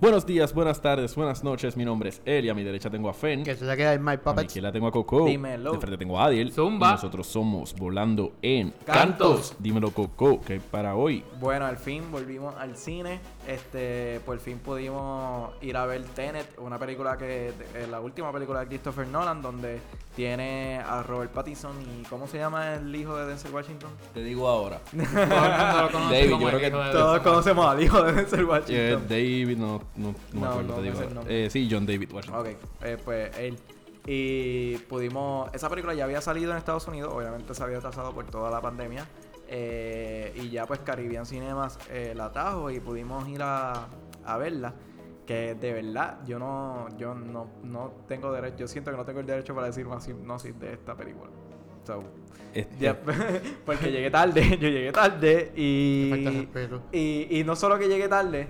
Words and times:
Buenos 0.00 0.24
días, 0.24 0.54
buenas 0.54 0.80
tardes, 0.80 1.14
buenas 1.14 1.44
noches. 1.44 1.76
Mi 1.76 1.84
nombre 1.84 2.08
es 2.08 2.22
Eli. 2.24 2.48
A 2.48 2.54
mi 2.54 2.64
derecha 2.64 2.88
tengo 2.88 3.10
a 3.10 3.12
Fen. 3.12 3.44
Que 3.44 3.54
se 3.54 3.66
le 3.66 3.76
queda 3.76 3.92
en 3.92 4.02
My 4.02 4.12
A 4.12 4.16
mi 4.16 4.16
Puppets. 4.16 4.46
izquierda 4.46 4.72
tengo 4.72 4.86
a 4.86 4.90
Coco. 4.92 5.26
Dímelo. 5.26 5.72
De 5.72 5.78
frente 5.78 5.98
tengo 5.98 6.18
a 6.18 6.24
Adiel. 6.24 6.50
Zumba. 6.52 6.88
Y 6.88 6.92
nosotros 6.92 7.26
somos 7.26 7.74
Volando 7.74 8.32
en 8.40 8.72
Cantos. 8.86 9.54
Dímelo, 9.58 9.90
Coco, 9.90 10.40
que 10.40 10.58
para 10.58 10.94
hoy. 10.96 11.22
Bueno, 11.38 11.66
al 11.66 11.76
fin 11.76 12.10
volvimos 12.10 12.54
al 12.56 12.78
cine. 12.78 13.20
Este, 13.46 14.20
por 14.24 14.38
fin 14.38 14.58
pudimos 14.58 15.50
ir 15.60 15.76
a 15.76 15.84
ver 15.84 16.02
Tenet, 16.04 16.46
una 16.58 16.78
película 16.78 17.18
que 17.18 17.48
eh, 17.48 17.86
la 17.90 18.00
última 18.00 18.32
película 18.32 18.60
de 18.60 18.68
Christopher 18.68 19.06
Nolan, 19.06 19.42
donde 19.42 19.80
tiene 20.16 20.78
a 20.78 21.02
Robert 21.02 21.30
Pattinson 21.32 21.72
y 21.82 22.02
¿cómo 22.04 22.26
se 22.26 22.38
llama 22.38 22.74
el 22.74 22.94
hijo 22.94 23.16
de 23.16 23.26
Denzel 23.26 23.52
Washington? 23.52 23.90
Te 24.14 24.22
digo 24.22 24.46
ahora. 24.48 24.80
David, 24.92 26.30
yo 26.30 26.38
creo 26.38 26.58
que 26.60 26.70
Todos 26.70 27.20
conocemos 27.20 27.66
al 27.66 27.82
hijo 27.82 28.02
de 28.02 28.12
Denzel 28.22 28.40
Eh, 28.40 28.44
Washington. 28.44 29.04
David, 29.08 29.56
no, 29.58 29.82
no, 29.96 30.14
no 30.32 30.40
me 30.40 30.46
No, 30.46 30.46
acuerdo, 30.46 30.68
no 30.68 30.74
te 30.76 30.80
me 30.82 30.86
digo 30.90 30.98
sé. 30.98 31.44
Eh, 31.46 31.50
sí, 31.50 31.68
John 31.70 31.86
David 31.86 32.12
Washington. 32.12 32.40
Ok, 32.40 32.48
eh, 32.82 32.98
pues 33.04 33.36
él. 33.38 33.58
Y 34.06 34.78
pudimos. 34.88 35.52
Esa 35.54 35.68
película 35.68 35.94
ya 35.94 36.04
había 36.04 36.20
salido 36.20 36.52
en 36.52 36.58
Estados 36.58 36.86
Unidos, 36.88 37.12
obviamente 37.14 37.54
se 37.54 37.62
había 37.62 37.78
atrasado 37.78 38.12
por 38.14 38.24
toda 38.26 38.50
la 38.50 38.60
pandemia. 38.60 39.06
eh, 39.48 40.32
y 40.36 40.50
ya, 40.50 40.66
pues, 40.66 40.80
Caribbean 40.80 41.26
Cinemas 41.26 41.78
eh, 41.90 42.14
la 42.16 42.30
trajo 42.32 42.70
y 42.70 42.80
pudimos 42.80 43.28
ir 43.28 43.42
a, 43.42 43.88
a 44.24 44.36
verla. 44.38 44.74
Que 45.26 45.54
de 45.54 45.72
verdad, 45.72 46.18
yo 46.26 46.38
no 46.38 46.88
yo 46.98 47.14
no, 47.14 47.46
no 47.62 47.92
tengo 48.08 48.32
derecho. 48.32 48.58
Yo 48.60 48.68
siento 48.68 48.90
que 48.90 48.96
no 48.96 49.04
tengo 49.04 49.20
el 49.20 49.26
derecho 49.26 49.54
para 49.54 49.66
decir 49.68 49.86
una 49.86 50.00
sinopsis 50.00 50.58
de 50.58 50.72
esta 50.72 50.96
película. 50.96 51.30
So, 51.84 52.02
Este, 52.52 52.76
ya, 52.80 52.98
porque 53.66 53.92
llegué 53.92 54.10
tarde, 54.10 54.42
yo 54.60 54.68
llegué 54.68 54.92
tarde 54.92 55.52
y. 55.54 56.48
Y, 56.92 57.38
y 57.40 57.44
no 57.44 57.54
solo 57.54 57.78
que 57.78 57.86
llegué 57.88 58.08
tarde, 58.08 58.48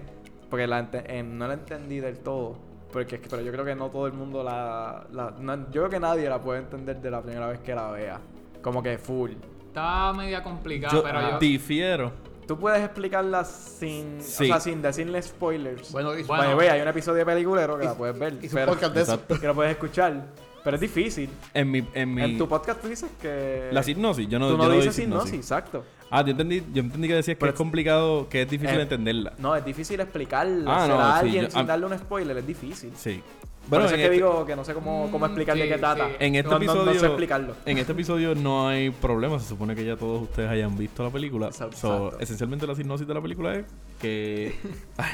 porque 0.50 0.66
la 0.66 0.80
ente- 0.80 1.04
eh, 1.06 1.22
no 1.22 1.46
la 1.48 1.54
entendí 1.54 2.00
del 2.00 2.18
todo. 2.18 2.58
Porque 2.92 3.14
es 3.16 3.20
que, 3.22 3.28
pero 3.28 3.40
yo 3.42 3.52
creo 3.52 3.64
que 3.64 3.74
no 3.76 3.88
todo 3.88 4.06
el 4.08 4.12
mundo 4.12 4.42
la. 4.42 5.06
la- 5.12 5.30
no- 5.38 5.56
yo 5.70 5.82
creo 5.82 5.88
que 5.90 6.00
nadie 6.00 6.28
la 6.28 6.40
puede 6.40 6.58
entender 6.60 7.00
de 7.00 7.10
la 7.10 7.22
primera 7.22 7.46
vez 7.46 7.60
que 7.60 7.74
la 7.74 7.90
vea. 7.92 8.20
Como 8.62 8.82
que 8.82 8.98
full. 8.98 9.30
Estaba 9.68 10.12
media 10.12 10.42
complicada, 10.42 10.92
yo 10.92 11.02
pero 11.02 11.20
yo. 11.30 11.38
difiero. 11.38 12.12
Tú 12.48 12.58
puedes 12.58 12.82
explicarla 12.82 13.44
sin. 13.44 14.20
Sí. 14.20 14.44
O 14.44 14.46
sea, 14.48 14.58
sin 14.58 14.82
decirle 14.82 15.22
spoilers. 15.22 15.92
Bueno, 15.92 16.18
y 16.18 16.24
Bueno. 16.24 16.58
Hay 16.58 16.80
un 16.80 16.88
episodio 16.88 17.18
de 17.18 17.26
peliculero 17.26 17.78
que 17.78 17.84
Y- 17.84 17.86
la 17.86 17.94
puedes 17.94 18.18
ver. 18.18 18.38
y 18.42 18.48
su 18.48 18.56
pero- 18.56 18.76
que 18.76 19.46
lo 19.46 19.54
puedes 19.54 19.70
escuchar. 19.70 20.24
Pero 20.64 20.74
es 20.74 20.80
difícil. 20.80 21.30
En 21.54 21.70
mi, 21.70 21.86
en 21.94 22.12
mi 22.12 22.22
En 22.22 22.36
tu 22.38 22.48
podcast 22.48 22.82
tú 22.82 22.88
dices 22.88 23.08
que. 23.22 23.68
la 23.70 23.82
hipnosis, 23.88 24.28
yo 24.28 24.38
no, 24.40 24.46
Tú 24.46 24.52
yo 24.54 24.56
no 24.58 24.64
no 24.64 24.68
doy 24.70 24.78
dices 24.80 24.98
hipnosis, 24.98 25.34
exacto. 25.34 25.84
Ah, 26.10 26.22
yo 26.24 26.32
entendí, 26.32 26.62
yo 26.72 26.82
entendí 26.82 27.06
que 27.08 27.14
decías 27.14 27.36
que 27.36 27.40
Pero 27.40 27.52
es 27.52 27.56
complicado, 27.58 28.28
que 28.28 28.42
es 28.42 28.50
difícil 28.50 28.78
Eh, 28.78 28.82
entenderla. 28.82 29.32
No, 29.38 29.54
es 29.54 29.64
difícil 29.64 30.00
explicarle 30.00 30.64
Ah, 30.66 30.84
a 30.84 30.88
no, 30.88 30.96
sí, 30.96 31.02
alguien 31.26 31.44
yo- 31.44 31.50
sin 31.50 31.60
ah- 31.60 31.64
darle 31.64 31.86
un 31.86 31.96
spoiler, 31.98 32.36
es 32.38 32.46
difícil. 32.46 32.90
Sí. 32.96 33.22
Bueno, 33.70 33.84
Bueno, 33.84 33.86
eso 33.86 33.94
es 33.94 33.98
que 34.00 34.04
este, 34.04 34.14
digo 34.16 34.44
que 34.44 34.56
no 34.56 34.64
sé 34.64 34.74
cómo, 34.74 35.08
cómo 35.12 35.24
Mm, 35.24 35.28
explicar 35.28 35.56
de 35.56 35.62
sí, 35.62 35.68
qué 35.68 35.78
trata. 35.78 36.08
sí. 36.08 36.14
en 36.18 36.34
este 36.34 36.42
No- 36.44 36.50
no- 36.50 36.56
episodio. 36.56 36.84
No, 36.92 37.00
sé 37.00 37.06
explicarlo. 37.06 37.54
En 37.64 37.78
este 37.78 37.92
episodio 37.92 38.34
no 38.34 38.68
hay 38.68 38.90
problema. 38.90 39.38
Se 39.38 39.48
supone 39.48 39.74
que 39.76 39.84
ya 39.84 39.96
todos 39.96 40.22
ustedes 40.22 40.50
hayan 40.50 40.76
visto 40.76 41.04
la 41.04 41.10
película. 41.10 41.46
Exacto. 41.46 41.76
So, 41.76 42.18
esencialmente 42.20 42.66
la 42.66 42.74
sinopsis 42.74 43.06
de 43.06 43.14
la 43.14 43.20
película 43.22 43.54
es 43.54 43.64
que. 44.00 44.54
Ay, 44.98 45.10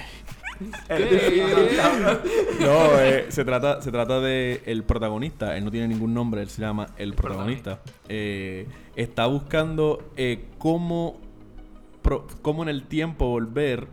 Es 0.88 1.10
difícil, 1.10 1.76
cabrón. 1.76 2.18
no, 2.60 2.98
eh, 3.00 3.26
se 3.28 3.44
trata, 3.44 3.82
se 3.82 3.92
trata 3.92 4.20
de 4.20 4.62
el 4.64 4.84
protagonista. 4.84 5.54
Él 5.54 5.64
no 5.66 5.70
tiene 5.70 5.86
ningún 5.88 6.14
nombre, 6.14 6.40
él 6.40 6.48
se 6.48 6.62
llama 6.62 6.86
el 6.96 7.12
protagonista. 7.12 7.80
Eh, 8.08 8.66
está 8.96 9.26
buscando 9.26 10.02
eh, 10.16 10.46
cómo, 10.56 11.18
pro- 12.00 12.26
cómo 12.40 12.62
en 12.62 12.70
el 12.70 12.84
tiempo 12.84 13.26
volver 13.28 13.86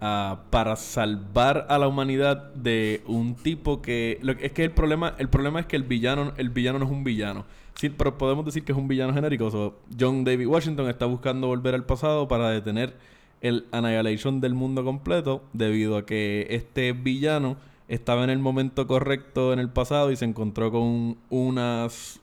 a- 0.00 0.40
para 0.50 0.76
salvar 0.76 1.66
a 1.68 1.78
la 1.78 1.86
humanidad 1.88 2.52
de 2.54 3.02
un 3.06 3.34
tipo 3.34 3.82
que 3.82 4.18
lo- 4.22 4.32
es 4.32 4.52
que 4.52 4.64
el 4.64 4.70
problema 4.70 5.14
el 5.18 5.28
problema 5.28 5.60
es 5.60 5.66
que 5.66 5.76
el 5.76 5.82
villano 5.82 6.32
el 6.36 6.50
villano 6.50 6.78
no 6.78 6.84
es 6.86 6.90
un 6.90 7.04
villano. 7.04 7.44
Sí 7.74 7.88
pero 7.90 8.16
podemos 8.18 8.44
decir 8.44 8.64
que 8.64 8.72
es 8.72 8.78
un 8.78 8.88
villano 8.88 9.12
genérico. 9.14 9.50
So, 9.50 9.78
John 9.98 10.24
David 10.24 10.46
Washington 10.46 10.88
está 10.88 11.06
buscando 11.06 11.46
volver 11.48 11.74
al 11.74 11.84
pasado 11.84 12.28
para 12.28 12.50
detener 12.50 12.94
el 13.40 13.66
annihilation 13.72 14.40
del 14.40 14.54
mundo 14.54 14.84
completo 14.84 15.42
debido 15.54 15.96
a 15.96 16.04
que 16.04 16.46
este 16.50 16.92
villano 16.92 17.56
estaba 17.88 18.22
en 18.24 18.30
el 18.30 18.38
momento 18.38 18.86
correcto 18.86 19.52
en 19.52 19.58
el 19.58 19.68
pasado 19.70 20.12
y 20.12 20.16
se 20.16 20.24
encontró 20.24 20.70
con 20.70 21.16
unas 21.30 22.20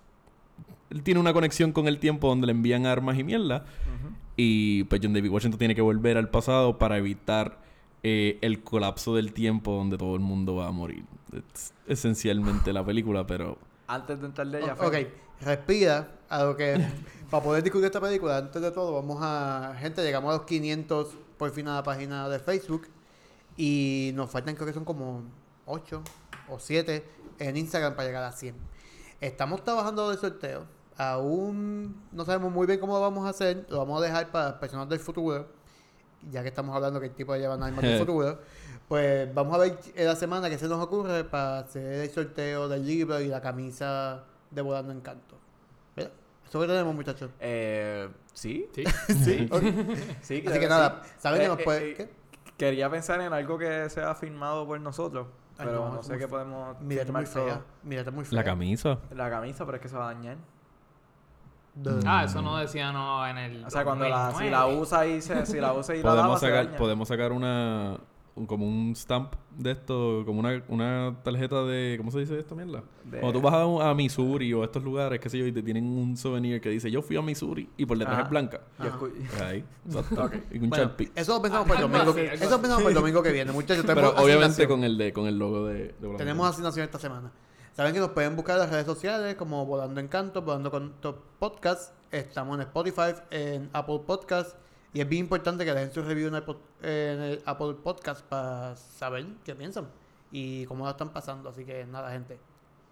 él 0.90 1.04
tiene 1.04 1.20
una 1.20 1.34
conexión 1.34 1.74
con 1.74 1.88
el 1.88 2.00
tiempo 2.00 2.30
donde 2.30 2.48
le 2.48 2.52
envían 2.54 2.86
armas 2.86 3.18
y 3.20 3.24
mierda. 3.24 3.66
Y 4.38 4.84
pues 4.86 5.02
John 5.04 5.14
David 5.14 5.30
Washington 5.32 5.58
tiene 5.60 5.76
que 5.76 5.82
volver 5.82 6.16
al 6.18 6.30
pasado 6.30 6.78
para 6.78 6.98
evitar 6.98 7.58
eh, 8.10 8.38
el 8.42 8.64
colapso 8.64 9.16
del 9.16 9.34
tiempo 9.34 9.72
donde 9.74 9.98
todo 9.98 10.14
el 10.16 10.22
mundo 10.22 10.56
va 10.56 10.68
a 10.68 10.72
morir. 10.72 11.04
Es 11.54 11.74
esencialmente 11.88 12.72
la 12.72 12.86
película, 12.86 13.28
pero... 13.28 13.58
Antes 13.88 14.20
de 14.22 14.26
entrar 14.28 14.48
de 14.48 14.60
ella, 14.62 14.76
O- 14.80 14.88
ok, 14.88 14.96
respira 15.42 16.12
a 16.30 16.44
lo 16.44 16.56
que... 16.56 16.78
para 17.30 17.44
poder 17.44 17.64
discutir 17.64 17.86
esta 17.88 18.00
película, 18.02 18.38
antes 18.38 18.62
de 18.62 18.72
todo, 18.72 18.94
vamos 18.94 19.18
a... 19.22 19.76
Gente, 19.80 20.02
llegamos 20.04 20.34
a 20.34 20.38
los 20.38 20.46
500 20.46 21.08
por 21.38 21.52
fin 21.52 21.68
a 21.68 21.76
la 21.76 21.84
página 21.84 22.30
de 22.30 22.40
Facebook. 22.40 22.88
Y 23.58 24.12
nos 24.16 24.30
faltan, 24.30 24.56
creo 24.56 24.68
que 24.68 24.74
son 24.74 24.86
como 24.86 25.24
8 25.66 26.02
o 26.50 26.60
7 26.60 27.04
en 27.40 27.58
Instagram 27.58 27.96
para 27.96 28.08
llegar 28.08 28.24
a 28.24 28.32
100. 28.32 28.56
Estamos 29.20 29.64
trabajando 29.64 30.10
del 30.10 30.18
sorteo. 30.20 30.66
Aún 30.98 31.96
no 32.12 32.24
sabemos 32.26 32.52
muy 32.52 32.66
bien 32.68 32.80
cómo 32.80 32.94
lo 32.94 33.02
vamos 33.02 33.26
a 33.26 33.30
hacer. 33.30 33.66
Lo 33.70 33.80
vamos 33.80 34.02
a 34.02 34.06
dejar 34.06 34.32
para 34.32 34.60
personas 34.60 34.88
del 34.90 35.00
futuro. 35.00 35.48
Ya 36.32 36.42
que 36.42 36.50
estamos 36.50 36.76
hablando 36.76 37.00
que 37.00 37.08
el 37.08 37.14
tipo 37.14 37.34
de 37.34 37.40
llevan 37.40 37.62
almas 37.64 37.82
del 37.84 37.98
futuro. 38.00 38.40
Pues 38.88 39.34
vamos 39.34 39.54
a 39.56 39.58
ver 39.60 39.78
en 39.96 40.06
la 40.06 40.16
semana 40.16 40.50
qué 40.50 40.58
se 40.58 40.68
nos 40.68 40.82
ocurre 40.84 41.24
para 41.26 41.60
hacer 41.60 41.84
el 42.02 42.10
sorteo 42.10 42.68
del 42.70 42.86
libro 42.86 43.20
y 43.20 43.28
la 43.28 43.42
camisa 43.42 44.24
de 44.52 44.62
Volando 44.62 44.92
Encanto. 44.94 45.38
¿Verdad? 45.96 46.12
Eso 46.48 46.60
que 46.62 46.68
tenemos, 46.68 46.96
muchachos. 46.96 47.30
Eh, 47.40 48.08
¿Sí? 48.34 48.68
Sí. 48.74 48.84
Sí. 49.08 49.50
Sí 50.22 50.44
Así 50.48 50.60
que 50.60 50.68
nada, 50.70 51.02
¿saben 51.18 51.40
que 51.40 51.46
Eh, 51.46 51.50
nos 51.50 51.62
puede...? 51.62 51.92
eh, 51.92 51.96
¿qué? 51.96 52.10
Quería 52.58 52.90
pensar 52.90 53.22
en 53.22 53.34
algo 53.34 53.58
que 53.60 53.88
sea 53.90 54.16
firmado 54.16 54.66
por 54.66 54.80
nosotros. 54.82 55.28
Ay, 55.60 55.66
Pero 55.68 55.90
no, 55.94 56.02
sé 56.02 56.18
qué 56.18 56.28
podemos. 56.28 56.80
Mírate 56.82 57.12
muy 57.12 57.26
fea. 57.26 57.44
todo. 57.46 57.64
Mírate 57.84 58.10
muy 58.12 58.26
fea. 58.26 58.36
La 58.36 58.44
camisa. 58.44 58.98
La 59.12 59.30
camisa, 59.30 59.66
pero 59.66 59.76
es 59.78 59.82
que 59.82 59.90
se 59.90 59.96
va 59.96 60.10
a 60.10 60.14
dañar. 60.14 60.38
Ah, 62.06 62.24
eso 62.26 62.42
no 62.42 62.58
decía 62.58 62.92
no 62.92 63.26
en 63.28 63.38
el. 63.38 63.66
O 63.66 63.70
sea, 63.70 63.84
cuando 63.84 64.08
la, 64.08 64.32
si 64.32 64.46
2009. 64.46 64.52
la 64.52 64.68
usa 64.82 65.08
y 65.08 65.22
se, 65.22 65.46
si 65.46 65.60
la 65.60 65.74
usa 65.74 65.96
y 65.96 66.00
la 66.02 66.10
lava, 66.10 66.18
Podemos 66.22 66.40
se 66.40 66.46
sacar, 66.48 66.66
daña. 66.66 66.78
podemos 66.78 67.08
sacar 67.08 67.32
una... 67.32 67.98
un- 68.36 68.46
como 68.48 68.68
un 68.68 68.96
stamp 68.96 69.34
de 69.58 69.72
esto, 69.72 70.22
como 70.26 70.40
una, 70.40 70.62
una 70.68 71.16
tarjeta 71.24 71.64
de... 71.64 71.96
¿Cómo 71.98 72.12
se 72.12 72.20
dice 72.20 72.38
esto, 72.38 72.56
mierda? 72.56 72.84
De- 73.04 73.20
Cuando 73.20 73.40
tú 73.40 73.44
vas 73.44 73.54
a, 73.56 73.90
a 73.90 73.94
Missouri 73.96 74.54
o 74.54 74.62
a 74.62 74.66
estos 74.66 74.84
lugares, 74.84 75.20
qué 75.20 75.28
sé 75.30 75.40
yo, 75.40 75.46
y 75.48 75.52
te 75.52 75.64
tienen 75.64 75.86
un 75.86 76.16
souvenir 76.16 76.62
que 76.62 76.70
dice 76.70 76.92
yo 76.92 77.02
fui 77.02 77.16
a 77.18 77.22
Missouri 77.24 77.68
y 77.78 77.86
por 77.88 77.98
detrás 77.98 78.16
Ajá. 78.18 78.24
es 78.26 78.30
blanca. 78.30 78.62
Yo 78.84 79.00
Pues 79.00 79.14
Ahí, 79.42 79.64
exacto. 79.88 80.30
Y 80.52 80.60
un 80.60 80.70
Bueno, 80.70 80.92
eso 81.16 81.34
lo 81.36 81.42
pensamos 81.42 81.68
para 81.68 81.80
el 81.82 81.92
domingo. 81.92 82.12
así, 82.12 82.20
que- 82.22 82.34
eso 82.34 82.62
pensamos 82.62 82.78
para 82.84 82.90
el 82.90 82.94
domingo 82.96 83.24
que 83.24 83.32
viene, 83.32 83.52
muchachos. 83.52 83.84
Pero 83.88 84.10
obviamente 84.12 84.46
asignación. 84.46 84.68
con 84.70 84.84
el 84.84 84.98
de 85.00 85.14
con 85.14 85.26
el 85.28 85.38
logo 85.40 85.66
de... 85.66 85.96
de 86.00 86.16
Tenemos 86.18 86.48
asignación 86.48 86.86
esta 86.86 87.00
semana. 87.00 87.32
Saben 87.78 87.94
que 87.94 88.00
nos 88.00 88.10
pueden 88.10 88.36
buscar 88.36 88.56
en 88.56 88.62
las 88.62 88.72
redes 88.72 88.88
sociales 88.88 89.36
como 89.36 89.64
Volando 89.68 90.02
Encanto, 90.02 90.42
Volando 90.42 90.72
con 90.72 91.00
Top 91.00 91.20
Podcast. 91.38 91.94
Estamos 92.10 92.56
en 92.56 92.62
Spotify, 92.62 93.14
en 93.30 93.70
Apple 93.72 94.00
Podcast. 94.04 94.58
Y 94.94 95.02
es 95.02 95.08
bien 95.08 95.26
importante 95.26 95.64
que 95.64 95.72
dejen 95.76 95.94
su 95.94 96.02
review 96.02 96.30
en 96.30 97.22
el, 97.22 97.44
Apple 97.46 97.76
Podcast 97.76 98.26
para 98.26 98.76
saber 98.78 99.28
qué 99.44 99.54
piensan 99.54 99.88
y 100.32 100.66
cómo 100.66 100.86
la 100.86 100.92
están 100.92 101.10
pasando. 101.10 101.50
Así 101.50 101.66
que 101.66 101.86
nada, 101.86 102.10
gente. 102.10 102.40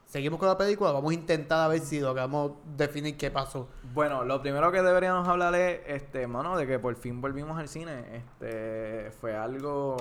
Seguimos 0.06 0.40
con 0.40 0.50
la 0.50 0.56
película. 0.56 0.92
Vamos 0.92 1.10
a 1.10 1.16
intentar 1.16 1.66
a 1.66 1.68
ver 1.68 1.80
si 1.80 2.00
logramos 2.00 2.52
definir 2.78 3.18
qué 3.18 3.32
pasó. 3.32 3.68
Bueno, 3.92 4.24
lo 4.24 4.40
primero 4.40 4.72
que 4.72 4.84
deberíamos 4.84 5.28
hablar 5.28 5.56
es, 5.56 5.80
este, 5.88 6.28
mano, 6.28 6.56
de 6.58 6.68
que 6.68 6.78
por 6.78 6.94
fin 6.94 7.22
volvimos 7.22 7.58
al 7.58 7.70
cine. 7.70 8.18
Este, 8.18 9.10
fue 9.20 9.36
algo 9.36 9.98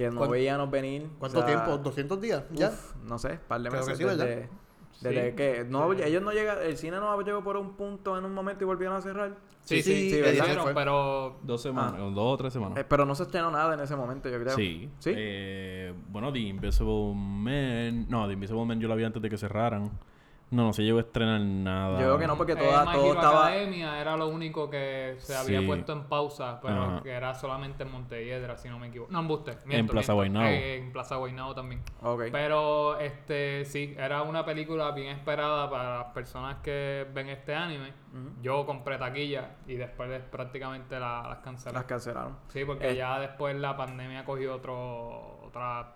que 0.00 0.10
no 0.10 0.16
¿Cuán- 0.16 0.30
veíamos 0.30 0.70
venir. 0.70 1.08
¿Cuánto 1.18 1.40
O 1.40 1.46
sea, 1.46 1.64
tiempo? 1.64 1.82
¿200 1.82 2.20
días? 2.20 2.44
¿Ya? 2.52 2.68
uf, 2.68 2.94
no 3.04 3.18
sé, 3.18 3.38
par 3.46 3.60
de 3.60 3.68
Creo 3.68 3.82
que 3.84 3.90
meses 3.90 3.98
sí, 3.98 4.04
desde, 4.16 4.48
desde 5.02 5.30
Sí. 5.30 5.36
que 5.36 5.64
no, 5.68 5.92
Sí. 5.94 6.02
ellos 6.02 6.22
no 6.22 6.32
llegan, 6.32 6.56
el 6.62 6.76
cine 6.78 6.96
no 6.96 7.20
llegó 7.20 7.44
por 7.44 7.58
un 7.58 7.76
punto 7.76 8.16
en 8.16 8.24
un 8.24 8.32
momento 8.32 8.64
y 8.64 8.66
volvieron 8.66 8.96
a 8.96 9.02
cerrar. 9.02 9.34
Sí, 9.62 9.82
Sí, 9.82 10.10
sí, 10.10 10.22
Fue. 10.62 10.72
pero. 10.74 11.36
Dos 11.42 11.60
semanas, 11.60 11.96
Ah. 11.98 12.04
o 12.04 12.10
dos 12.12 12.34
o 12.34 12.36
tres 12.38 12.52
semanas. 12.54 12.78
Eh, 12.78 12.84
pero 12.88 13.04
no 13.04 13.14
se 13.14 13.24
estrenó 13.24 13.50
nada 13.50 13.74
en 13.74 13.80
ese 13.80 13.94
momento, 13.94 14.30
yo 14.30 14.40
creo. 14.40 14.56
Sí. 14.56 14.88
¿Sí? 15.00 15.12
Eh, 15.14 15.92
bueno, 16.08 16.32
The 16.32 16.38
Invisible 16.38 17.12
Man. 17.14 18.06
No, 18.08 18.26
The 18.26 18.32
Invisible 18.32 18.64
Man 18.64 18.80
yo 18.80 18.88
la 18.88 18.94
vi 18.94 19.04
antes 19.04 19.20
de 19.20 19.28
que 19.28 19.36
cerraran. 19.36 19.90
No, 20.50 20.64
no 20.64 20.72
se 20.72 20.82
llegó 20.82 20.98
a 20.98 21.02
estrenar 21.02 21.40
nada. 21.40 21.92
Yo 22.00 22.06
creo 22.06 22.18
que 22.18 22.26
no, 22.26 22.36
porque 22.36 22.52
eh, 22.52 22.56
toda, 22.56 22.84
My 22.84 22.92
todo 22.92 23.12
estaba. 23.14 23.46
Academia 23.46 24.00
era 24.00 24.16
lo 24.16 24.26
único 24.28 24.68
que 24.68 25.14
se 25.18 25.36
había 25.36 25.60
Sí. 25.60 25.66
puesto 25.66 25.92
en 25.92 26.04
pausa, 26.08 26.58
pero 26.60 26.82
Ajá. 26.82 27.02
que 27.02 27.10
era 27.10 27.34
solamente 27.34 27.84
en 27.84 27.92
Montelledra, 27.92 28.56
si 28.58 28.68
no 28.68 28.78
me 28.78 28.88
equivoco. 28.88 29.12
No, 29.12 29.20
en 29.20 29.28
Buste. 29.28 29.58
miento, 29.64 29.92
Plaza. 29.92 30.12
Guaynabo. 30.12 30.46
Eh, 30.46 30.76
en 30.78 30.92
Plaza 30.92 31.16
Guaynabo 31.16 31.54
también. 31.54 31.82
Ok. 32.02 32.24
Pero, 32.32 32.98
este, 32.98 33.64
sí, 33.64 33.94
era 33.96 34.22
una 34.22 34.44
película 34.44 34.90
bien 34.90 35.16
esperada 35.16 35.70
para 35.70 35.98
las 35.98 36.06
personas 36.12 36.56
que 36.62 37.06
ven 37.14 37.28
este 37.28 37.54
anime. 37.54 37.92
Yo 38.42 38.66
compré 38.66 38.98
taquilla 38.98 39.50
y 39.68 39.74
después 39.76 40.20
prácticamente 40.32 40.98
la- 40.98 41.26
las 41.28 41.38
cancelé. 41.38 41.74
Las 41.74 41.84
cancelaron. 41.84 42.36
Sí, 42.48 42.64
porque 42.64 42.90
Eh. 42.90 42.96
ya 42.96 43.20
después 43.20 43.54
la 43.54 43.76
pandemia 43.76 44.24
cogió 44.24 44.56
otro, 44.56 45.42
otra 45.46 45.94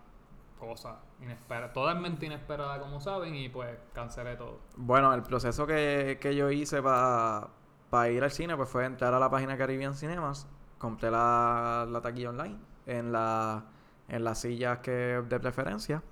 cosa 0.59 0.97
inesperada. 1.21 1.73
Totalmente 1.73 2.27
inesperada, 2.27 2.79
como 2.81 3.01
saben, 3.01 3.35
y 3.35 3.49
pues 3.49 3.71
cancelé 3.93 4.37
todo. 4.37 4.59
Bueno, 4.77 5.12
el 5.15 5.23
proceso 5.23 5.67
que, 5.67 6.19
que 6.21 6.35
yo 6.35 6.51
hice 6.51 6.83
para 6.83 7.51
ir 8.11 8.23
al 8.25 8.31
cine 8.31 8.56
pues 8.56 8.69
fue 8.69 8.85
entrar 8.85 9.12
a 9.15 9.19
la 9.19 9.31
página 9.31 9.56
Caribbean 9.56 9.95
Cinemas, 9.95 10.47
compré 10.79 11.11
la, 11.11 11.87
la 11.91 12.01
taquilla 12.01 12.31
online 12.31 12.59
en, 12.87 13.12
la, 13.12 13.65
en 14.09 14.25
las 14.25 14.41
sillas 14.41 14.79
que 14.79 14.91
de 14.91 15.41
preferencia. 15.41 16.03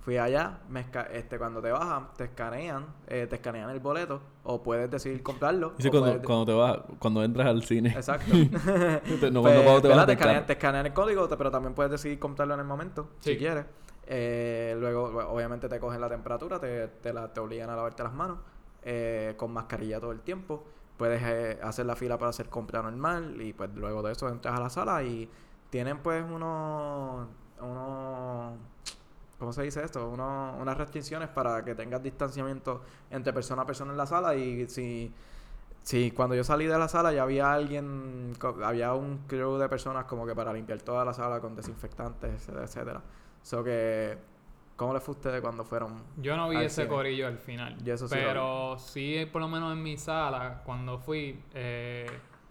Fui 0.00 0.18
allá, 0.18 0.58
me 0.68 0.80
esca- 0.84 1.06
este, 1.12 1.38
cuando 1.38 1.62
te 1.62 1.70
bajan, 1.70 2.08
te 2.16 2.24
escanean, 2.24 2.86
eh, 3.06 3.28
te 3.30 3.36
escanean 3.36 3.70
el 3.70 3.78
boleto, 3.78 4.20
o 4.42 4.60
puedes 4.60 4.90
decidir 4.90 5.22
comprarlo. 5.22 5.74
Dice 5.76 5.90
cuando, 5.90 6.10
puedes- 6.10 6.26
cuando 6.26 6.44
te 6.46 6.52
vas, 6.54 6.78
cuando 6.98 7.22
entras 7.22 7.46
al 7.46 7.62
cine. 7.62 7.90
Exacto. 7.90 8.32
Te- 8.32 8.40
no, 9.30 9.42
Pues, 9.42 9.54
cuando, 9.54 9.62
cuando 9.62 9.80
te 9.82 9.88
vas 9.88 10.06
te, 10.06 10.12
escanean, 10.14 10.44
te 10.46 10.52
escanean 10.54 10.86
el 10.86 10.92
código, 10.92 11.28
pero 11.28 11.52
también 11.52 11.74
puedes 11.74 11.92
decidir 11.92 12.18
comprarlo 12.18 12.54
en 12.54 12.60
el 12.60 12.66
momento, 12.66 13.10
si 13.20 13.36
quieres. 13.36 13.64
Eh, 14.06 14.76
luego, 14.78 15.04
obviamente, 15.28 15.68
te 15.68 15.78
cogen 15.80 16.00
la 16.00 16.08
temperatura, 16.08 16.58
te, 16.58 16.88
te, 16.88 17.12
la- 17.12 17.32
te 17.32 17.40
obligan 17.40 17.70
a 17.70 17.76
lavarte 17.76 18.02
las 18.02 18.12
manos 18.12 18.38
eh, 18.82 19.34
con 19.36 19.52
mascarilla 19.52 20.00
todo 20.00 20.12
el 20.12 20.20
tiempo. 20.20 20.64
Puedes 20.96 21.22
eh, 21.24 21.58
hacer 21.62 21.86
la 21.86 21.96
fila 21.96 22.18
para 22.18 22.30
hacer 22.30 22.48
compra 22.48 22.82
normal 22.82 23.40
y 23.40 23.52
pues 23.52 23.70
luego 23.74 24.02
de 24.02 24.12
eso 24.12 24.28
entras 24.28 24.56
a 24.56 24.60
la 24.60 24.70
sala 24.70 25.02
y 25.02 25.28
tienen 25.70 25.98
pues 25.98 26.24
unos... 26.24 27.28
unos 27.60 28.54
¿Cómo 29.38 29.52
se 29.52 29.62
dice 29.62 29.82
esto? 29.84 30.08
Uno- 30.08 30.56
unas 30.60 30.76
restricciones 30.78 31.28
para 31.28 31.64
que 31.64 31.74
tengas 31.74 32.02
distanciamiento 32.02 32.82
entre 33.10 33.32
persona 33.32 33.62
a 33.62 33.66
persona 33.66 33.90
en 33.92 33.98
la 33.98 34.06
sala 34.06 34.34
y 34.36 34.68
si... 34.68 35.12
Sí, 35.82 36.12
cuando 36.12 36.34
yo 36.36 36.44
salí 36.44 36.66
de 36.66 36.78
la 36.78 36.88
sala 36.88 37.12
ya 37.12 37.22
había 37.24 37.52
alguien, 37.52 38.34
había 38.64 38.94
un 38.94 39.18
crew 39.26 39.56
de 39.58 39.68
personas 39.68 40.04
como 40.06 40.26
que 40.26 40.34
para 40.34 40.52
limpiar 40.52 40.80
toda 40.82 41.04
la 41.04 41.14
sala 41.14 41.40
con 41.40 41.56
desinfectantes, 41.56 42.32
etcétera, 42.34 42.64
etcétera. 42.64 43.02
So 43.42 43.62
que, 43.64 44.16
¿cómo 44.76 44.94
les 44.94 45.02
fue 45.02 45.14
a 45.14 45.16
ustedes 45.16 45.40
cuando 45.40 45.64
fueron? 45.64 46.02
Yo 46.18 46.36
no 46.36 46.48
vi 46.48 46.56
al 46.56 46.62
ese 46.64 46.82
cine? 46.82 46.88
corillo 46.88 47.26
al 47.26 47.38
final. 47.38 47.76
Yo 47.84 47.94
eso 47.94 48.08
sí 48.08 48.14
lo 48.14 48.20
pero 48.26 48.78
sí, 48.78 49.26
por 49.32 49.42
lo 49.42 49.48
menos 49.48 49.72
en 49.72 49.82
mi 49.82 49.96
sala, 49.96 50.62
cuando 50.64 50.98
fui, 50.98 51.40
eh, 51.54 52.06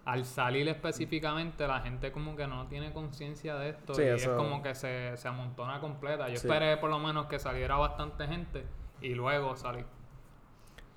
al 0.05 0.25
salir 0.25 0.67
específicamente, 0.67 1.67
la 1.67 1.79
gente 1.81 2.11
como 2.11 2.35
que 2.35 2.47
no 2.47 2.67
tiene 2.67 2.91
conciencia 2.91 3.55
de 3.55 3.69
esto. 3.69 3.93
Sí, 3.93 4.01
y 4.01 4.05
eso- 4.07 4.31
es 4.31 4.37
como 4.37 4.61
que 4.61 4.73
se, 4.75 5.15
se 5.15 5.27
amontona 5.27 5.79
completa. 5.79 6.27
Yo 6.27 6.37
Sí. 6.37 6.47
esperé 6.47 6.77
por 6.77 6.89
lo 6.89 6.99
menos 6.99 7.27
que 7.27 7.39
saliera 7.39 7.75
bastante 7.77 8.27
gente 8.27 8.65
y 9.01 9.13
luego 9.13 9.55
salí. 9.55 9.83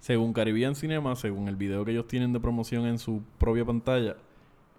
Según 0.00 0.32
Caribbean 0.34 0.74
Cinema, 0.74 1.16
según 1.16 1.48
el 1.48 1.56
video 1.56 1.84
que 1.84 1.92
ellos 1.92 2.06
tienen 2.06 2.32
de 2.32 2.40
promoción 2.40 2.84
en 2.86 2.98
su 2.98 3.22
propia 3.38 3.64
pantalla, 3.64 4.16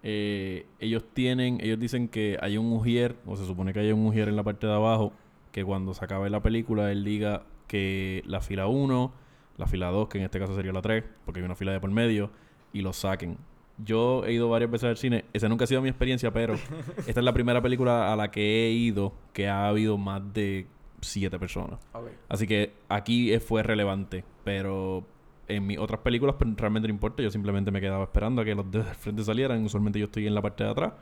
eh, 0.08 0.66
ellos 0.78 1.04
tienen, 1.14 1.58
ellos 1.60 1.80
dicen 1.80 2.06
que 2.06 2.38
hay 2.40 2.58
un 2.58 2.72
ujier, 2.72 3.16
o 3.26 3.34
se 3.34 3.44
supone 3.44 3.72
que 3.72 3.80
hay 3.80 3.90
un 3.90 4.06
ujier 4.06 4.28
en 4.28 4.36
la 4.36 4.44
parte 4.44 4.68
de 4.68 4.72
abajo, 4.72 5.12
que 5.50 5.64
cuando 5.64 5.94
se 5.94 6.04
acabe 6.04 6.30
la 6.30 6.40
película, 6.40 6.92
él 6.92 7.02
diga 7.02 7.42
que 7.66 8.22
la 8.24 8.40
fila 8.40 8.68
1, 8.68 9.12
la 9.56 9.66
fila 9.66 9.88
2, 9.88 10.06
que 10.06 10.18
en 10.18 10.24
este 10.24 10.38
caso 10.38 10.54
sería 10.54 10.72
la 10.72 10.80
3, 10.80 11.02
porque 11.24 11.40
hay 11.40 11.44
una 11.44 11.56
fila 11.56 11.72
de 11.72 11.80
por 11.80 11.90
medio, 11.90 12.30
y 12.72 12.82
lo 12.82 12.92
saquen. 12.92 13.36
Yo 13.84 14.24
he 14.24 14.32
ido 14.32 14.48
varias 14.48 14.70
veces 14.70 14.90
al 14.90 14.96
cine, 14.96 15.24
esa 15.32 15.48
nunca 15.48 15.64
ha 15.64 15.66
sido 15.66 15.82
mi 15.82 15.88
experiencia, 15.88 16.32
pero 16.32 16.54
esta 17.08 17.20
es 17.20 17.24
la 17.24 17.32
primera 17.32 17.60
película 17.60 18.12
a 18.12 18.14
la 18.14 18.30
que 18.30 18.68
he 18.68 18.70
ido 18.70 19.12
que 19.32 19.48
ha 19.48 19.66
habido 19.66 19.98
más 19.98 20.22
de 20.32 20.68
siete 21.00 21.36
personas. 21.40 21.80
Así 22.28 22.46
que 22.46 22.74
aquí 22.88 23.36
fue 23.40 23.64
relevante, 23.64 24.22
pero 24.44 25.04
en 25.48 25.66
mis 25.66 25.78
otras 25.78 26.00
películas 26.00 26.36
pues, 26.38 26.50
realmente 26.56 26.88
no 26.88 26.94
importa. 26.94 27.22
Yo 27.22 27.30
simplemente 27.30 27.70
me 27.70 27.80
quedaba 27.80 28.04
esperando 28.04 28.42
a 28.42 28.44
que 28.44 28.54
los 28.54 28.70
de 28.70 28.82
frente 28.82 29.22
salieran. 29.24 29.64
Usualmente 29.64 29.98
yo 29.98 30.06
estoy 30.06 30.26
en 30.26 30.34
la 30.34 30.42
parte 30.42 30.64
de 30.64 30.70
atrás, 30.70 30.92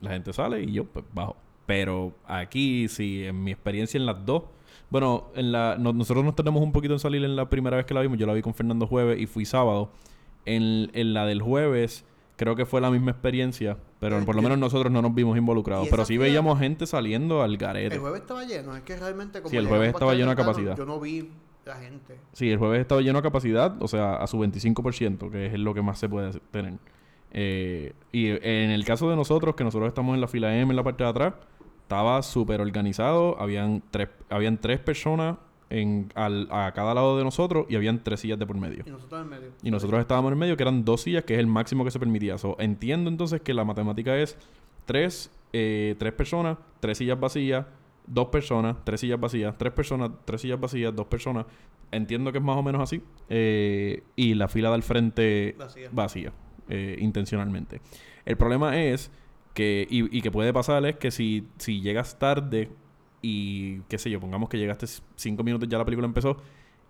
la 0.00 0.10
gente 0.10 0.32
sale 0.32 0.62
y 0.62 0.72
yo 0.72 0.84
pues 0.84 1.04
bajo. 1.12 1.36
Pero 1.66 2.12
aquí 2.26 2.88
sí, 2.88 3.24
en 3.24 3.42
mi 3.44 3.52
experiencia 3.52 3.98
en 3.98 4.06
las 4.06 4.24
dos, 4.26 4.42
bueno, 4.90 5.28
en 5.36 5.52
la, 5.52 5.76
no- 5.78 5.92
nosotros 5.92 6.24
nos 6.24 6.34
tardamos 6.34 6.62
un 6.62 6.72
poquito 6.72 6.94
en 6.94 6.98
salir 7.00 7.22
en 7.24 7.36
la 7.36 7.48
primera 7.48 7.76
vez 7.76 7.86
que 7.86 7.94
la 7.94 8.00
vimos. 8.00 8.18
Yo 8.18 8.26
la 8.26 8.32
vi 8.32 8.42
con 8.42 8.54
Fernando 8.54 8.86
jueves 8.86 9.20
y 9.20 9.26
fui 9.26 9.44
sábado. 9.44 9.90
En, 10.46 10.90
en 10.94 11.12
la 11.14 11.26
del 11.26 11.42
jueves 11.42 12.04
creo 12.36 12.56
que 12.56 12.64
fue 12.64 12.80
la 12.80 12.90
misma 12.90 13.10
experiencia, 13.10 13.76
pero 14.00 14.18
por 14.24 14.34
lo 14.34 14.40
menos 14.40 14.56
nosotros 14.58 14.90
no 14.90 15.02
nos 15.02 15.14
vimos 15.14 15.36
involucrados. 15.36 15.86
¿Y 15.86 15.90
Pero 15.90 16.06
sí 16.06 16.16
veíamos 16.16 16.58
gente 16.58 16.86
saliendo 16.86 17.42
al 17.42 17.58
garete. 17.58 17.96
El 17.96 18.00
jueves 18.00 18.22
estaba 18.22 18.44
lleno, 18.44 18.74
es 18.74 18.82
que 18.82 18.96
realmente 18.96 19.40
como 19.42 19.50
Sí, 19.50 19.58
el 19.58 19.66
jueves 19.66 19.90
estaba 19.92 20.14
lleno 20.14 20.30
a 20.30 20.36
capacidad. 20.36 20.74
Yo 20.76 20.86
no 20.86 20.98
vi 20.98 21.28
gente. 21.76 22.18
Sí, 22.32 22.50
el 22.50 22.58
jueves 22.58 22.80
estaba 22.80 23.00
lleno 23.00 23.18
a 23.18 23.22
capacidad, 23.22 23.80
o 23.82 23.88
sea, 23.88 24.16
a 24.16 24.26
su 24.26 24.38
25%, 24.38 25.30
que 25.30 25.46
es 25.46 25.58
lo 25.58 25.74
que 25.74 25.82
más 25.82 25.98
se 25.98 26.08
puede 26.08 26.32
tener. 26.50 26.74
Eh, 27.32 27.92
y 28.12 28.28
en 28.28 28.70
el 28.70 28.84
caso 28.84 29.08
de 29.10 29.16
nosotros, 29.16 29.54
que 29.54 29.64
nosotros 29.64 29.88
estamos 29.88 30.14
en 30.14 30.20
la 30.20 30.28
fila 30.28 30.56
M 30.56 30.70
en 30.70 30.76
la 30.76 30.82
parte 30.82 31.04
de 31.04 31.10
atrás, 31.10 31.34
estaba 31.82 32.22
súper 32.22 32.60
organizado. 32.60 33.40
Habían 33.40 33.82
tres, 33.90 34.08
habían 34.28 34.58
tres 34.58 34.80
personas 34.80 35.36
en, 35.70 36.10
al- 36.14 36.48
a 36.50 36.72
cada 36.72 36.94
lado 36.94 37.16
de 37.18 37.24
nosotros 37.24 37.66
y 37.68 37.76
habían 37.76 38.02
tres 38.02 38.20
sillas 38.20 38.38
de 38.38 38.46
por 38.46 38.56
medio. 38.56 38.82
Y 38.86 38.90
nosotros 38.90 39.22
en 39.22 39.28
medio. 39.28 39.48
Y 39.62 39.70
nosotros 39.70 40.00
estábamos 40.00 40.32
en 40.32 40.38
medio, 40.38 40.56
que 40.56 40.62
eran 40.64 40.84
dos 40.84 41.02
sillas, 41.02 41.24
que 41.24 41.34
es 41.34 41.40
el 41.40 41.46
máximo 41.46 41.84
que 41.84 41.90
se 41.92 41.98
permitía. 42.00 42.38
So, 42.38 42.56
entiendo 42.58 43.08
entonces 43.10 43.40
que 43.40 43.54
la 43.54 43.64
matemática 43.64 44.16
es 44.16 44.36
tres, 44.84 45.30
eh, 45.52 45.94
tres 45.98 46.12
personas, 46.12 46.58
tres 46.80 46.98
sillas 46.98 47.18
vacías, 47.20 47.66
dos 48.06 48.28
personas, 48.28 48.76
tres 48.84 49.00
sillas 49.00 49.20
vacías, 49.20 49.56
tres 49.56 49.72
personas, 49.72 50.10
tres 50.24 50.40
sillas 50.40 50.60
vacías, 50.60 50.94
dos 50.94 51.06
personas. 51.06 51.46
Entiendo 51.92 52.32
que 52.32 52.38
es 52.38 52.44
más 52.44 52.56
o 52.56 52.62
menos 52.62 52.82
así. 52.82 53.02
Eh, 53.28 54.02
y 54.16 54.34
la 54.34 54.48
fila 54.48 54.70
del 54.70 54.82
frente 54.82 55.54
Vacía. 55.58 55.88
vacía, 55.92 56.32
eh, 56.68 56.96
intencionalmente. 57.00 57.80
El 58.24 58.36
problema 58.36 58.80
es 58.80 59.10
que, 59.54 59.86
y, 59.90 60.16
y 60.16 60.22
que 60.22 60.30
puede 60.30 60.52
pasar, 60.52 60.84
es 60.86 60.96
que 60.96 61.10
si, 61.10 61.48
si 61.58 61.80
llegas 61.80 62.18
tarde 62.18 62.70
y, 63.22 63.80
qué 63.88 63.98
sé 63.98 64.10
yo, 64.10 64.20
pongamos 64.20 64.48
que 64.48 64.58
llegaste 64.58 64.86
cinco 65.16 65.42
minutos 65.42 65.68
ya 65.68 65.78
la 65.78 65.84
película 65.84 66.06
empezó 66.06 66.36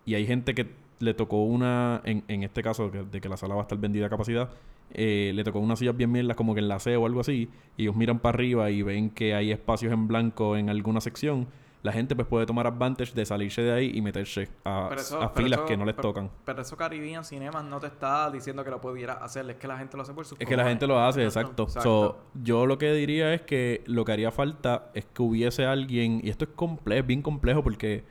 y 0.04 0.14
hay 0.14 0.26
gente 0.26 0.54
que 0.54 0.70
le 1.00 1.12
tocó 1.14 1.42
una, 1.42 2.00
en, 2.04 2.22
en 2.28 2.42
este 2.44 2.62
caso 2.62 2.90
que- 2.90 3.02
de 3.02 3.20
que 3.20 3.28
la 3.28 3.36
sala 3.36 3.54
va 3.54 3.62
a 3.62 3.64
estar 3.64 3.76
vendida 3.78 4.06
a 4.06 4.08
capacidad, 4.10 4.50
eh, 4.92 5.32
le 5.34 5.42
tocó 5.44 5.58
unas 5.58 5.78
sillas 5.78 5.96
bien 5.96 6.10
mierdas 6.12 6.36
como 6.36 6.54
que 6.54 6.60
en 6.60 6.68
la 6.68 6.78
C 6.78 6.96
o 6.96 7.06
algo 7.06 7.20
así, 7.20 7.48
y 7.76 7.82
ellos 7.82 7.96
miran 7.96 8.18
para 8.18 8.36
arriba 8.36 8.70
y 8.70 8.82
ven 8.82 9.10
que 9.10 9.34
hay 9.34 9.50
espacios 9.52 9.92
en 9.92 10.06
blanco 10.08 10.56
en 10.56 10.68
alguna 10.70 11.00
sección, 11.00 11.46
la 11.82 11.92
gente 11.92 12.14
pues 12.14 12.28
puede 12.28 12.44
tomar 12.44 12.66
advantage 12.66 13.14
de 13.14 13.24
salirse 13.24 13.62
de 13.62 13.72
ahí 13.72 13.90
y 13.94 14.02
meterse 14.02 14.48
a, 14.66 14.90
eso- 14.94 15.30
filas 15.34 15.60
eso- 15.60 15.64
que 15.66 15.76
no 15.78 15.86
les 15.86 15.94
pero- 15.94 16.08
tocan. 16.10 16.30
Pero 16.44 16.60
eso 16.60 16.76
Caribbean 16.76 17.24
Cinemas 17.24 17.64
no 17.64 17.80
te 17.80 17.86
está 17.86 18.30
diciendo 18.30 18.62
que 18.62 18.70
lo 18.70 18.82
pudieras 18.82 19.16
hacer, 19.22 19.48
es 19.48 19.56
que 19.56 19.66
la 19.66 19.78
gente 19.78 19.96
lo 19.96 20.02
hace 20.02 20.12
por 20.12 20.26
sus 20.26 20.38
Es 20.38 20.46
que 20.46 20.56
la 20.58 20.66
gente 20.68 20.86
lo 20.86 20.98
hace, 21.00 21.24
Exacto. 21.24 21.66
So, 21.68 22.18
yo 22.42 22.66
lo 22.66 22.76
que 22.76 22.92
diría 22.92 23.32
es 23.32 23.40
que 23.40 23.82
lo 23.86 24.04
que 24.04 24.12
haría 24.12 24.30
falta 24.30 24.90
es 24.92 25.06
que 25.06 25.22
hubiese 25.22 25.64
alguien, 25.64 26.20
y 26.22 26.28
esto 26.28 26.44
es 26.44 26.50
complejo, 26.54 27.06
bien 27.06 27.22
complejo 27.22 27.62
porque 27.62 28.04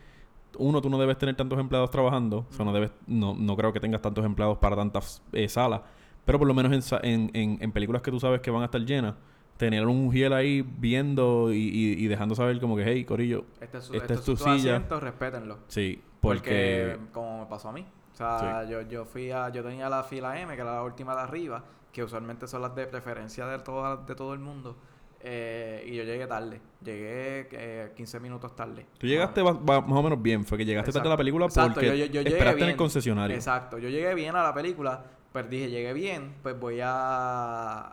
uno, 0.58 0.82
tú 0.82 0.90
no 0.90 0.98
debes 0.98 1.18
tener 1.18 1.36
tantos 1.36 1.60
empleados 1.60 1.90
trabajando, 1.92 2.46
o 2.50 2.54
sea, 2.54 2.66
no, 2.66 2.74
debes, 2.74 2.92
no, 3.08 3.34
no 3.36 3.56
creo 3.56 3.72
que 3.74 3.80
tengas 3.80 4.02
tantos 4.02 4.26
empleados 4.26 4.58
para 4.58 4.76
tantas 4.76 5.22
eh, 5.32 5.48
salas, 5.48 5.82
pero 6.26 6.40
por 6.40 6.48
lo 6.48 6.54
menos 6.54 6.92
en, 7.04 7.32
en, 7.34 7.58
en, 7.62 7.72
películas 7.72 8.02
que 8.02 8.12
tú 8.12 8.20
sabes 8.20 8.42
que 8.42 8.52
van 8.52 8.62
a 8.62 8.66
estar 8.66 8.82
llenas, 8.82 9.16
tener 9.58 9.86
un 9.88 10.12
giel 10.12 10.34
ahí 10.34 10.62
viendo 10.62 11.52
y, 11.54 11.58
y, 11.58 12.04
y 12.04 12.08
dejando 12.08 12.36
saber 12.36 12.60
como 12.60 12.76
que, 12.76 12.84
hey, 12.86 13.04
Corillo, 13.06 13.46
Este 13.60 13.78
es 13.78 13.84
su, 13.86 13.94
Esta 13.94 14.06
este 14.06 14.14
es 14.16 14.24
tu 14.24 14.38
silla. 14.38 14.76
asiento, 14.76 15.00
respétenlo. 15.00 15.58
sí, 15.68 16.02
Porque, 16.22 16.96
porque... 16.96 17.12
como 17.14 17.40
me 17.40 17.46
pasó 17.46 17.70
a 17.70 17.72
mí. 17.74 17.86
O 18.14 18.16
sea, 18.16 18.66
yo, 18.70 18.82
yo 18.82 19.06
fui 19.06 19.32
a, 19.32 19.50
yo 19.50 19.64
tenía 19.64 19.88
la 19.90 20.04
fila 20.04 20.40
M, 20.42 20.54
que 20.54 20.62
era 20.62 20.76
la 20.76 20.84
última 20.84 21.16
de 21.16 21.22
arriba, 21.22 21.64
que 21.94 22.04
usualmente 22.04 22.48
son 22.48 22.62
las 22.62 22.76
de 22.76 22.86
preferencia 22.86 23.46
de 23.48 23.60
todo, 23.60 23.98
de 23.98 24.16
todo 24.16 24.34
el 24.34 24.40
mundo. 24.40 24.76
Eh, 25.22 25.84
y 25.88 25.96
yo 25.96 26.04
llegué 26.04 26.28
tarde. 26.28 26.62
Llegué 26.84 27.48
eh, 27.52 27.92
15 27.96 28.20
minutos 28.20 28.56
tarde. 28.56 28.86
Tú 28.98 29.06
llegaste 29.08 29.42
Ah, 29.42 29.54
más 29.54 29.84
o 30.00 30.04
menos 30.04 30.22
bien, 30.22 30.46
fue 30.46 30.58
que 30.58 30.66
llegaste 30.66 30.92
tarde 30.92 31.08
a 31.08 31.12
la 31.12 31.18
película 31.18 31.46
Exacto, 31.46 31.74
porque 31.76 31.88
yo- 31.88 31.94
yo- 31.94 32.06
yo 32.06 32.22
llegué 32.22 32.36
esperaste 32.36 32.64
en 32.64 32.70
el 32.70 32.76
concesionario. 32.78 33.36
Exacto, 33.36 33.78
yo 33.78 33.90
llegué 33.90 34.14
bien 34.16 34.36
a 34.36 34.44
la 34.44 34.54
película, 34.54 35.04
pero 35.34 35.48
dije, 35.48 35.70
llegué 35.70 35.94
bien, 35.94 36.36
pues 36.42 36.58
voy 36.60 36.80
a, 36.82 36.90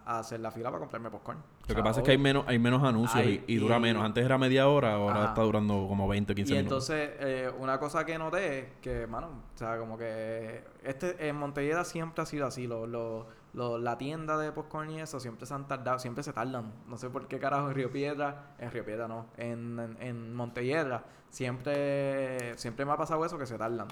a 0.05 0.19
hacer 0.21 0.41
la 0.41 0.51
fila 0.51 0.71
para 0.71 0.79
comprarme 0.81 1.11
popcorn. 1.11 1.39
Lo 1.69 1.75
que 1.75 1.83
pasa 1.83 1.99
es 1.99 2.05
que 2.05 2.13
hay 2.13 2.19
menos, 2.19 2.45
hay 2.47 2.61
menos 2.61 2.85
anuncios 2.85 3.27
y, 3.27 3.43
y 3.49 3.57
dura 3.57 3.79
y- 3.79 3.81
menos. 3.81 4.05
Antes 4.05 4.25
era 4.25 4.39
media 4.39 4.69
hora, 4.69 4.93
ahora 4.95 5.17
Ajá. 5.21 5.29
está 5.31 5.43
durando 5.43 5.87
como 5.89 6.07
20 6.07 6.33
o 6.33 6.37
15 6.37 6.53
Y 6.55 6.57
minutos. 6.59 6.89
entonces, 6.91 7.17
eh, 7.19 7.51
una 7.59 7.81
cosa 7.81 8.07
que 8.07 8.17
noté, 8.19 8.75
que, 8.81 9.09
mano, 9.09 9.27
o 9.53 9.59
sea, 9.59 9.77
como 9.77 9.99
que 9.99 10.63
este 10.85 11.29
en 11.29 11.35
Montellera 11.35 11.85
siempre 11.85 12.23
ha 12.23 12.27
sido 12.27 12.47
así. 12.47 12.69
Lo, 12.69 12.87
lo, 12.87 13.27
lo- 13.57 13.79
la 13.79 13.99
tienda 13.99 14.39
de 14.39 14.53
popcorn 14.53 14.91
y 14.91 15.01
eso 15.01 15.19
siempre 15.19 15.47
se 15.47 15.55
han 15.55 15.67
tardado, 15.67 15.99
siempre 15.99 16.23
se 16.23 16.33
tardan. 16.33 16.73
No 16.87 16.97
sé 16.97 17.11
por 17.11 17.27
qué 17.27 17.41
carajo 17.41 17.69
en 17.69 17.75
Río 17.75 17.91
Piedra, 17.91 18.55
en 18.61 18.71
Río 18.71 18.85
Piedra 18.85 19.09
no, 19.09 19.27
en, 19.37 19.79
en, 19.81 19.97
en 20.01 20.35
Montelledra, 20.35 21.03
siempre, 21.31 22.57
siempre 22.59 22.85
me 22.85 22.93
ha 22.93 22.97
pasado 22.97 23.25
eso 23.25 23.37
que 23.39 23.47
se 23.47 23.59
tardan. 23.59 23.89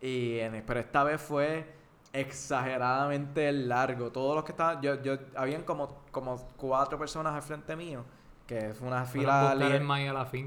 Y 0.00 0.38
en- 0.38 0.62
pero 0.66 0.80
esta 0.80 1.04
vez 1.04 1.20
fue 1.20 1.74
exageradamente 2.12 3.50
largo. 3.52 4.10
Todos 4.10 4.34
los 4.34 4.44
que 4.44 4.52
estaban, 4.52 4.80
yo, 4.82 5.00
yo, 5.02 5.14
habían 5.36 5.62
como, 5.64 6.02
como 6.10 6.36
cuatro 6.56 6.98
personas 6.98 7.34
al 7.34 7.42
frente 7.42 7.76
mío, 7.76 8.04
que 8.46 8.72
fue 8.74 8.88
una 8.88 9.04
fila 9.04 9.54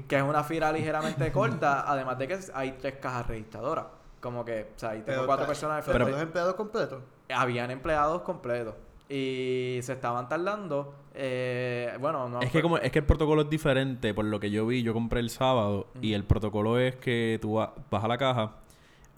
que 0.08 0.16
es 0.16 0.22
una 0.22 0.42
fila 0.42 0.72
ligeramente 0.72 1.30
corta, 1.32 1.84
además 1.90 2.18
de 2.18 2.28
que 2.28 2.38
hay 2.54 2.72
tres 2.72 2.96
cajas 2.96 3.26
registradoras. 3.28 3.86
Como 4.20 4.44
que, 4.44 4.70
o 4.76 4.78
sea, 4.78 4.90
ahí 4.90 4.98
tengo 5.02 5.06
Pero 5.18 5.26
cuatro 5.26 5.44
está- 5.44 5.48
personas 5.52 5.76
al 5.78 5.82
pero 5.92 6.04
frente. 6.04 6.12
los 6.12 6.22
empleados 6.22 6.54
completos. 6.54 7.02
Habían 7.32 7.70
empleados 7.70 8.22
completos. 8.22 8.74
y 9.08 9.78
se 9.82 9.92
estaban 9.92 10.26
tardando. 10.28 10.94
Eh, 11.14 11.92
bueno, 12.00 12.28
no 12.30 12.40
Es 12.40 12.50
que 12.50 12.62
como 12.62 12.78
es 12.78 12.90
que 12.90 13.00
el 13.00 13.04
protocolo 13.04 13.42
es 13.42 13.50
diferente, 13.50 14.14
por 14.14 14.24
lo 14.24 14.40
que 14.40 14.50
yo 14.50 14.66
vi, 14.66 14.82
yo 14.82 14.94
compré 14.94 15.20
el 15.20 15.28
sábado 15.28 15.86
y 16.00 16.14
el 16.14 16.24
protocolo 16.24 16.78
es 16.78 16.96
que 16.96 17.38
tú 17.42 17.54
va- 17.54 17.74
vas 17.90 18.02
a 18.04 18.08
la 18.08 18.16
caja, 18.16 18.52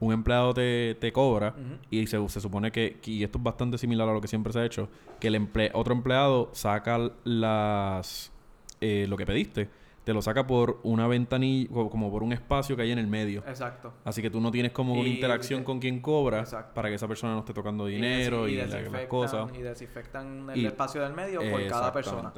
un 0.01 0.13
empleado 0.13 0.53
te, 0.53 0.97
te 1.01 1.13
cobra 1.13 1.55
y 1.91 2.09
se, 2.09 2.29
se 2.29 2.41
supone 2.41 2.73
que, 2.73 2.99
y 3.05 3.23
esto 3.23 3.39
es 3.39 3.45
bastante 3.45 3.79
similar 3.79 4.09
a 4.09 4.13
lo 4.13 4.21
que 4.21 4.27
siempre 4.27 4.53
se 4.53 4.59
ha 4.59 4.65
hecho, 4.65 4.89
que 5.21 5.29
el 5.29 5.37
emple- 5.37 5.71
otro 5.75 5.95
empleado 5.95 6.51
saca 6.53 6.99
las 7.25 8.33
eh, 8.81 9.07
lo 9.09 9.17
que 9.17 9.27
pediste, 9.27 9.69
te 10.05 10.13
lo 10.13 10.21
saca 10.23 10.47
por 10.47 10.81
una 10.83 11.07
ventanilla, 11.09 11.69
como 11.73 12.11
por 12.11 12.23
un 12.23 12.33
espacio 12.33 12.77
que 12.77 12.83
hay 12.83 12.93
en 12.93 12.99
el 12.99 13.07
medio. 13.07 13.43
Exacto. 13.47 13.93
Así 14.05 14.21
que 14.21 14.29
tú 14.31 14.41
no 14.41 14.51
tienes 14.51 14.73
como 14.73 14.93
una 14.93 15.09
Y- 15.09 15.15
interacción 15.15 15.65
con 15.65 15.79
quien 15.81 16.01
cobra 16.01 16.41
Exacto. 16.41 16.75
para 16.75 16.91
que 16.91 16.97
esa 16.97 17.09
persona 17.09 17.33
no 17.33 17.39
esté 17.41 17.55
tocando 17.55 17.89
Y 17.89 17.95
dinero 17.95 18.47
y, 18.47 18.57
las 18.57 18.71
desinfectan- 18.71 19.09
cosas. 19.09 19.51
Y 19.55 19.63
desinfectan 19.63 20.51
el 20.51 20.59
Y- 20.59 20.67
espacio 20.67 21.01
del 21.03 21.15
medio 21.15 21.41
por 21.51 21.67
cada 21.69 21.93
persona. 21.93 22.33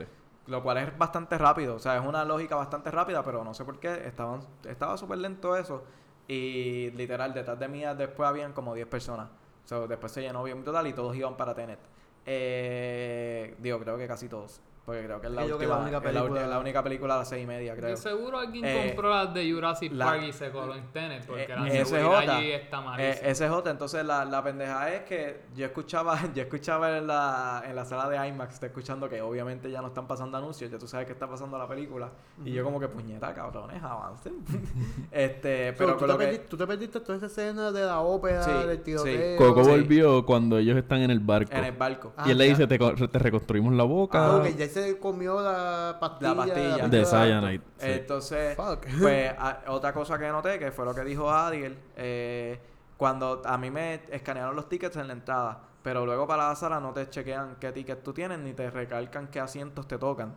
Lo 0.46 0.62
cual 0.62 0.78
es 0.78 0.96
bastante 0.96 1.37
rápido. 1.38 1.75
O 1.75 1.78
sea, 1.80 1.96
es 1.96 2.06
una 2.06 2.25
lógica 2.25 2.54
bastante 2.54 2.90
rápida, 2.92 3.25
pero 3.25 3.42
no 3.42 3.52
sé 3.52 3.64
por 3.64 3.80
qué. 3.80 4.06
Estaban, 4.06 4.40
estaba 4.68 4.96
súper 4.96 5.18
lento 5.18 5.56
eso. 5.56 5.82
Y 6.28 6.90
literal, 6.92 7.35
detrás 7.35 7.58
de 7.58 7.66
mí 7.66 7.82
después 7.99 8.28
habían 8.28 8.52
como 8.52 8.73
10 8.75 8.87
personas. 8.87 9.28
O 9.64 9.66
sea, 9.68 9.80
después 9.88 10.12
se 10.12 10.20
llenó 10.23 10.44
bien 10.44 10.62
total 10.62 10.87
y 10.87 10.92
todos 10.92 11.16
iban 11.16 11.37
para 11.37 11.52
Tenet. 11.52 11.80
Eh, 12.26 13.54
digo, 13.58 13.80
creo 13.80 13.96
que 13.99 14.06
casi 14.06 14.28
todos. 14.28 14.61
Porque 14.87 15.02
creo 15.02 15.21
que 15.21 15.26
es 15.26 15.33
la, 15.33 15.45
que 15.45 15.52
última, 15.52 15.75
la 15.75 15.81
única 15.83 15.97
es 15.97 16.05
la, 16.14 16.23
película- 16.23 16.59
única 16.61 16.83
película 16.85 17.14
a 17.16 17.19
las 17.19 17.28
6 17.28 17.43
y 17.43 17.47
media, 17.49 17.75
creo. 17.75 17.97
Seguro 17.97 18.38
alguien 18.38 18.64
Eh, 18.64 18.85
compró 18.87 19.11
las 19.11 19.35
de 19.35 19.52
Jurassic 19.52 19.93
la- 19.93 20.05
Park 20.05 20.23
y 20.28 20.33
se 20.33 20.50
coló 20.52 20.76
en 20.76 20.93
Tenet 20.93 21.26
porque 21.26 21.43
Eh, 21.43 21.49
la 21.49 21.85
seguridad 21.85 22.21
J, 22.21 22.37
allí 22.37 22.52
está 22.52 22.78
Eh, 22.78 22.83
malísima. 23.21 23.57
otra. 23.57 23.73
Entonces, 23.73 24.05
la, 24.07 24.25
la 24.25 24.45
pendeja 24.45 24.95
es 24.95 25.02
que 25.02 25.40
yo 25.57 25.66
escuchaba, 25.66 26.16
yo 26.37 26.40
escuchaba 26.45 26.99
en 26.99 27.09
la, 27.09 27.64
en 27.66 27.75
la 27.75 27.85
sala 27.85 28.09
de 28.09 28.28
IMAX, 28.28 28.55
está 28.55 28.66
escuchando 28.66 29.09
que 29.09 29.21
obviamente 29.21 29.69
ya 29.73 29.81
no 29.83 29.88
están 29.88 30.07
pasando 30.07 30.38
anuncios, 30.38 30.71
ya 30.71 30.78
tú 30.78 30.87
sabes 30.87 31.07
que 31.07 31.14
está 31.14 31.26
pasando 31.28 31.59
la 31.59 31.66
película. 31.66 32.11
Y 32.45 32.52
yo 32.52 32.62
como 32.62 32.78
que, 32.78 32.87
puñeta, 32.87 33.35
cabrones, 33.35 33.83
avancen. 33.83 34.35
este, 35.11 35.73
So, 35.73 35.78
pero 35.78 35.93
¿tú, 35.95 35.99
con 35.99 36.07
te 36.07 36.12
lo 36.12 36.19
que... 36.19 36.25
perdiste, 36.26 36.47
tú 36.49 36.57
te 36.57 36.66
perdiste 36.69 37.00
toda 37.00 37.16
esa 37.19 37.26
escena 37.26 37.73
de 37.73 37.81
la 37.85 38.00
ópera, 38.02 38.43
Sí, 38.45 38.52
del 38.69 38.76
sí. 38.78 38.83
tiroteo. 38.85 39.37
Coco 39.37 39.64
Sí. 39.64 39.71
volvió 39.71 40.25
cuando 40.25 40.59
ellos 40.59 40.76
están 40.76 41.00
en 41.02 41.11
el 41.11 41.19
barco. 41.21 41.50
En 41.52 41.64
el 41.64 41.73
barco. 41.73 42.12
Ah, 42.16 42.25
y 42.28 42.31
él 42.31 42.38
le 42.38 42.45
dice, 42.45 42.69
te, 42.69 42.78
co- 42.78 42.95
te 42.95 43.19
reconstruimos 43.19 43.75
la 43.75 43.83
boca. 43.83 44.37
Ah, 44.37 44.43
se 44.76 44.99
comió 44.99 45.40
la 45.40 45.97
pastilla. 45.99 46.35
La 46.35 46.37
pastilla. 46.37 46.88
de 46.88 47.04
Cyanide. 47.06 47.59
sí. 47.78 47.87
Entonces, 47.87 48.56
Fuck. 48.56 48.87
pues 49.00 49.33
a- 49.38 49.62
otra 49.68 49.92
cosa 49.92 50.18
que 50.18 50.28
noté, 50.28 50.59
que 50.59 50.71
fue 50.71 50.85
lo 50.85 50.95
que 50.95 51.02
dijo 51.04 51.30
Adiel, 51.30 51.78
eh, 51.97 52.61
cuando 52.97 53.42
a 53.45 53.56
mí 53.59 53.71
me 53.71 54.02
escanearon 54.11 54.54
los 54.56 54.68
tickets 54.68 54.97
en 54.97 55.06
la 55.06 55.12
entrada, 55.14 55.61
pero 55.83 56.04
luego 56.04 56.26
para 56.26 56.49
la 56.49 56.54
sala 56.56 56.80
no 56.80 56.92
te 56.92 57.09
chequean 57.09 57.56
qué 57.61 57.73
tickets 57.73 58.02
tú 58.02 58.12
tienes 58.12 58.38
ni 58.38 58.52
te 58.52 58.71
recalcan 58.71 59.28
qué 59.28 59.40
asientos 59.40 59.87
te 59.88 59.99
tocan. 59.99 60.35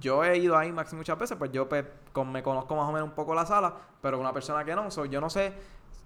Yo 0.00 0.24
he 0.24 0.36
ido 0.38 0.56
a 0.56 0.66
IMAX 0.66 0.92
muchas 0.94 1.18
veces, 1.18 1.36
pues 1.38 1.52
yo 1.52 1.68
pues, 1.68 1.84
con- 2.12 2.30
me 2.30 2.42
conozco 2.42 2.74
más 2.76 2.88
o 2.88 2.92
menos 2.92 3.08
un 3.08 3.14
poco 3.14 3.34
la 3.34 3.46
sala, 3.46 3.74
pero 4.00 4.18
una 4.20 4.32
persona 4.32 4.64
que 4.64 4.74
no, 4.74 4.90
so, 4.90 5.04
yo 5.04 5.20
no 5.20 5.30
sé, 5.30 5.52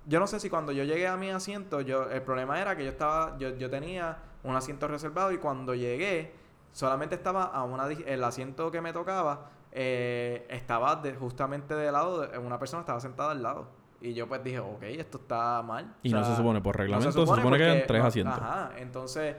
yo 0.06 0.20
no 0.20 0.26
sé 0.26 0.40
si 0.40 0.48
cuando 0.50 0.72
yo 0.72 0.84
llegué 0.84 1.06
a 1.06 1.16
mi 1.16 1.30
asiento, 1.30 1.80
yo 1.80 2.08
el 2.10 2.22
problema 2.22 2.60
era 2.60 2.76
que 2.76 2.84
yo 2.84 2.90
estaba, 2.90 3.36
yo, 3.38 3.56
yo 3.56 3.68
tenía 3.70 4.18
un 4.42 4.54
asiento 4.56 4.88
reservado 4.88 5.32
y 5.32 5.38
cuando 5.38 5.74
llegué 5.74 6.32
solamente 6.78 7.16
estaba 7.16 7.44
a 7.44 7.64
una 7.64 7.86
el 7.88 8.22
asiento 8.22 8.70
que 8.70 8.80
me 8.80 8.92
tocaba 8.92 9.50
eh, 9.72 10.46
estaba 10.48 10.94
de- 10.96 11.14
justamente 11.16 11.74
de 11.74 11.90
lado 11.90 12.20
de 12.20 12.38
una 12.38 12.58
persona 12.58 12.80
estaba 12.80 13.00
sentada 13.00 13.32
al 13.32 13.42
lado. 13.42 13.66
Y 14.00 14.14
yo 14.14 14.28
pues 14.28 14.44
dije 14.44 14.60
ok 14.60 14.82
esto 14.84 15.18
está 15.18 15.60
mal. 15.62 15.92
Y 16.04 16.12
no 16.12 16.24
se 16.24 16.36
supone, 16.36 16.60
por 16.60 16.76
no 16.76 16.78
reglamento, 16.78 17.10
se 17.10 17.26
supone 17.26 17.58
que 17.58 17.64
eran 17.64 17.86
tres 17.86 18.04
asientos. 18.04 18.38
ajá 18.38 18.70
entonces 18.78 19.34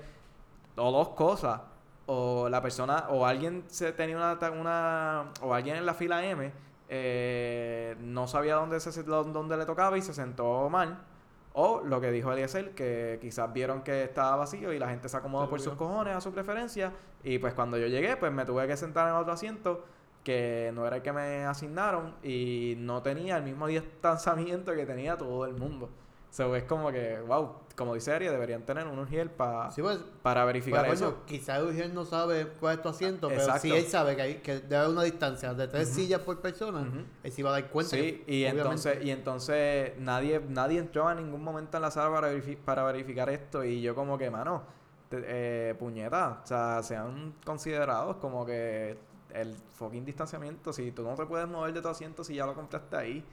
o 0.75 0.91
dos 0.91 1.10
cosas 1.10 1.62
o 2.08 2.50
la 2.50 2.62
persona 2.62 3.05
o 3.10 3.25
alguien 3.25 3.63
se 3.67 3.93
tenía 3.93 4.17
una, 4.17 4.38
una 4.51 5.25
o 5.41 5.53
alguien 5.53 5.77
en 5.77 5.86
la 5.86 5.93
fila 5.93 6.25
M 6.25 6.51
eh, 6.89 7.96
no 8.01 8.27
sabía 8.27 8.55
dónde 8.55 8.79
se 8.81 9.03
dónde 9.03 9.55
le 9.55 9.65
tocaba 9.65 9.98
y 9.98 10.01
se 10.01 10.13
sentó 10.13 10.69
mal 10.69 10.98
o 11.53 11.82
lo 11.84 12.00
que 12.00 12.12
dijo 12.12 12.32
Eliezer, 12.32 12.74
que 12.75 13.18
quizás 13.22 13.51
vieron 13.51 13.82
que 13.82 14.03
estaba 14.03 14.36
vacío 14.36 14.72
y 14.72 14.79
la 14.79 14.89
gente 14.89 15.10
se 15.10 15.18
acomodó 15.18 15.50
por 15.50 15.60
sus 15.60 15.74
cojones 15.74 16.15
a 16.15 16.22
su 16.22 16.32
preferencia. 16.32 16.94
Y 17.24 17.39
pues 17.39 17.53
cuando 17.53 17.77
yo 17.77 17.88
llegué, 17.88 18.18
pues 18.18 18.32
me 18.32 18.46
tuve 18.46 18.68
que 18.68 18.77
sentar 18.77 19.08
en 19.10 19.15
otro 19.15 19.34
asiento 19.34 19.86
que 20.24 20.72
no 20.74 20.86
era 20.86 20.98
el 20.98 21.01
que 21.01 21.12
me 21.12 21.46
asignaron 21.46 22.15
y 22.24 22.75
no 22.77 23.01
tenía 23.01 23.38
el 23.38 23.44
mismo 23.44 23.68
distanciamiento 23.68 24.74
que 24.75 24.86
tenía 24.86 25.18
todo 25.18 25.46
el 25.46 25.53
mundo. 25.53 25.89
So, 26.29 26.56
es 26.56 26.63
como 26.63 26.91
que, 26.91 27.20
wow, 27.22 27.53
como 27.79 27.95
dice 27.95 28.12
Ari, 28.12 28.25
deberían 28.27 28.63
tener 28.63 28.86
un 28.86 29.00
URGL 29.00 29.29
pa- 29.29 29.71
Sí, 29.71 29.81
pues, 29.81 30.00
para 30.21 30.43
verificar 30.43 30.81
Bueno, 30.81 30.93
eso. 30.93 31.13
coño, 31.15 31.25
quizá 31.25 31.57
Eugenio 31.59 31.88
no 31.93 32.03
sabe 32.03 32.45
cuál 32.59 32.75
es 32.75 32.81
tu 32.83 32.89
asiento, 32.89 33.29
pero 33.29 33.39
Exacto. 33.39 33.62
si 33.62 33.71
él 33.71 33.86
sabe 33.88 34.17
que, 34.17 34.21
hay, 34.21 34.36
que 34.36 34.55
debe 34.59 34.75
haber 34.75 34.89
una 34.89 35.03
distancia 35.03 35.53
de 35.53 35.67
tres 35.69 35.88
sillas 35.88 36.19
por 36.19 36.41
persona, 36.41 36.86
él 37.24 37.31
sí 37.31 37.41
va 37.41 37.51
a 37.51 37.53
dar 37.53 37.69
cuenta. 37.69 37.91
Sí, 37.95 38.21
y 38.27 38.43
obviamente. 38.43 38.62
entonces, 38.62 38.98
y 39.05 39.12
entonces 39.12 39.93
nadie, 39.98 40.41
nadie 40.50 40.79
entró 40.79 41.07
a 41.07 41.15
ningún 41.15 41.41
momento 41.41 41.77
en 41.77 41.81
la 41.83 41.89
sala 41.91 42.13
para, 42.13 42.33
verifi- 42.33 42.57
para 42.57 42.83
verificar 42.83 43.29
esto. 43.29 43.63
Y 43.63 43.81
yo 43.81 43.95
como 43.95 44.17
que, 44.17 44.29
mano, 44.29 44.62
te- 45.07 45.24
eh, 45.25 45.75
puñeta, 45.79 46.41
o 46.43 46.45
sea, 46.48 46.83
sean 46.83 47.33
considerados 47.45 48.17
como 48.17 48.45
que 48.45 48.98
el 49.33 49.55
fucking 49.71 50.03
distanciamiento, 50.03 50.74
si 50.74 50.91
tú 50.91 51.03
no 51.03 51.15
te 51.15 51.25
puedes 51.25 51.48
mover 51.48 51.74
de 51.74 51.81
tu 51.81 51.88
asiento 51.88 52.25
si 52.25 52.36
ya 52.36 52.45
lo 52.45 52.53
compraste 52.55 52.98
ahí. 52.98 53.25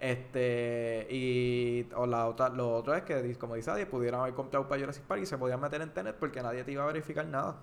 Este, 0.00 1.06
y 1.10 1.86
o 1.94 2.06
la 2.06 2.26
otra, 2.26 2.48
lo 2.48 2.74
otro 2.74 2.94
es 2.94 3.02
que, 3.02 3.34
como 3.36 3.54
dice 3.54 3.70
Adi, 3.70 3.84
pudieran 3.84 4.20
haber 4.22 4.32
comprado 4.34 4.66
para 4.66 4.80
Jurassic 4.80 5.04
Park 5.04 5.20
y 5.22 5.26
se 5.26 5.36
podían 5.36 5.60
meter 5.60 5.82
en 5.82 5.90
Tenet 5.90 6.16
porque 6.16 6.42
nadie 6.42 6.64
te 6.64 6.72
iba 6.72 6.82
a 6.84 6.86
verificar 6.86 7.26
nada. 7.26 7.56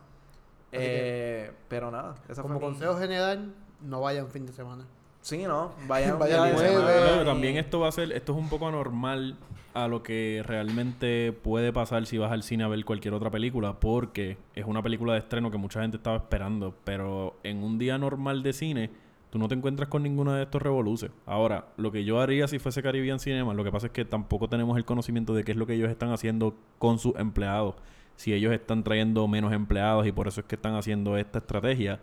Eh, 0.71 1.51
pero 1.67 1.89
nada, 1.91 2.15
esa 2.29 2.41
Como 2.43 2.59
fue 2.59 2.69
mi- 2.69 2.73
consejo 2.75 2.97
general, 2.99 3.53
no 3.81 4.01
vayan 4.01 4.27
fin 4.29 4.45
de 4.45 4.53
semana. 4.53 4.85
Sí, 5.21 5.43
¿no? 5.43 5.71
Vayan, 5.87 6.19
Vayan 6.19 6.43
día 6.43 6.51
de 6.51 6.57
semana 6.57 6.85
Claro, 6.85 7.21
y- 7.23 7.25
también 7.25 7.57
esto 7.57 7.79
va 7.79 7.87
a 7.87 7.91
ser, 7.91 8.11
esto 8.11 8.33
es 8.33 8.37
un 8.37 8.49
poco 8.49 8.67
anormal 8.67 9.37
a 9.73 9.87
lo 9.87 10.01
que 10.03 10.43
realmente 10.45 11.31
puede 11.33 11.71
pasar 11.73 12.05
si 12.05 12.17
vas 12.17 12.31
al 12.31 12.43
cine 12.43 12.63
a 12.63 12.67
ver 12.67 12.83
cualquier 12.85 13.13
otra 13.13 13.29
película, 13.31 13.79
porque 13.79 14.37
es 14.55 14.65
una 14.65 14.81
película 14.83 15.13
de 15.13 15.19
estreno 15.19 15.51
que 15.51 15.57
mucha 15.57 15.81
gente 15.81 15.97
estaba 15.97 16.17
esperando, 16.17 16.75
pero 16.83 17.37
en 17.43 17.63
un 17.63 17.77
día 17.77 17.97
normal 17.97 18.41
de 18.43 18.53
cine, 18.53 18.91
tú 19.29 19.39
no 19.39 19.47
te 19.47 19.55
encuentras 19.55 19.89
con 19.89 20.03
ninguna 20.03 20.37
de 20.37 20.43
estos 20.43 20.61
revoluces. 20.61 21.11
Ahora, 21.25 21.67
lo 21.77 21.91
que 21.91 22.03
yo 22.03 22.19
haría 22.19 22.47
si 22.47 22.59
fuese 22.59 22.81
Caribbean 22.81 23.19
Cinema, 23.19 23.53
lo 23.53 23.63
que 23.63 23.71
pasa 23.71 23.87
es 23.87 23.93
que 23.93 24.05
tampoco 24.05 24.47
tenemos 24.47 24.77
el 24.77 24.85
conocimiento 24.85 25.33
de 25.33 25.43
qué 25.43 25.51
es 25.51 25.57
lo 25.57 25.65
que 25.65 25.73
ellos 25.73 25.89
están 25.89 26.11
haciendo 26.11 26.55
con 26.79 26.99
sus 26.99 27.15
empleados. 27.17 27.75
Si 28.15 28.33
ellos 28.33 28.53
están 28.53 28.83
trayendo 28.83 29.27
menos 29.27 29.53
empleados 29.53 30.07
y 30.07 30.11
por 30.11 30.27
eso 30.27 30.41
es 30.41 30.47
que 30.47 30.55
están 30.55 30.75
haciendo 30.75 31.17
esta 31.17 31.39
estrategia. 31.39 31.99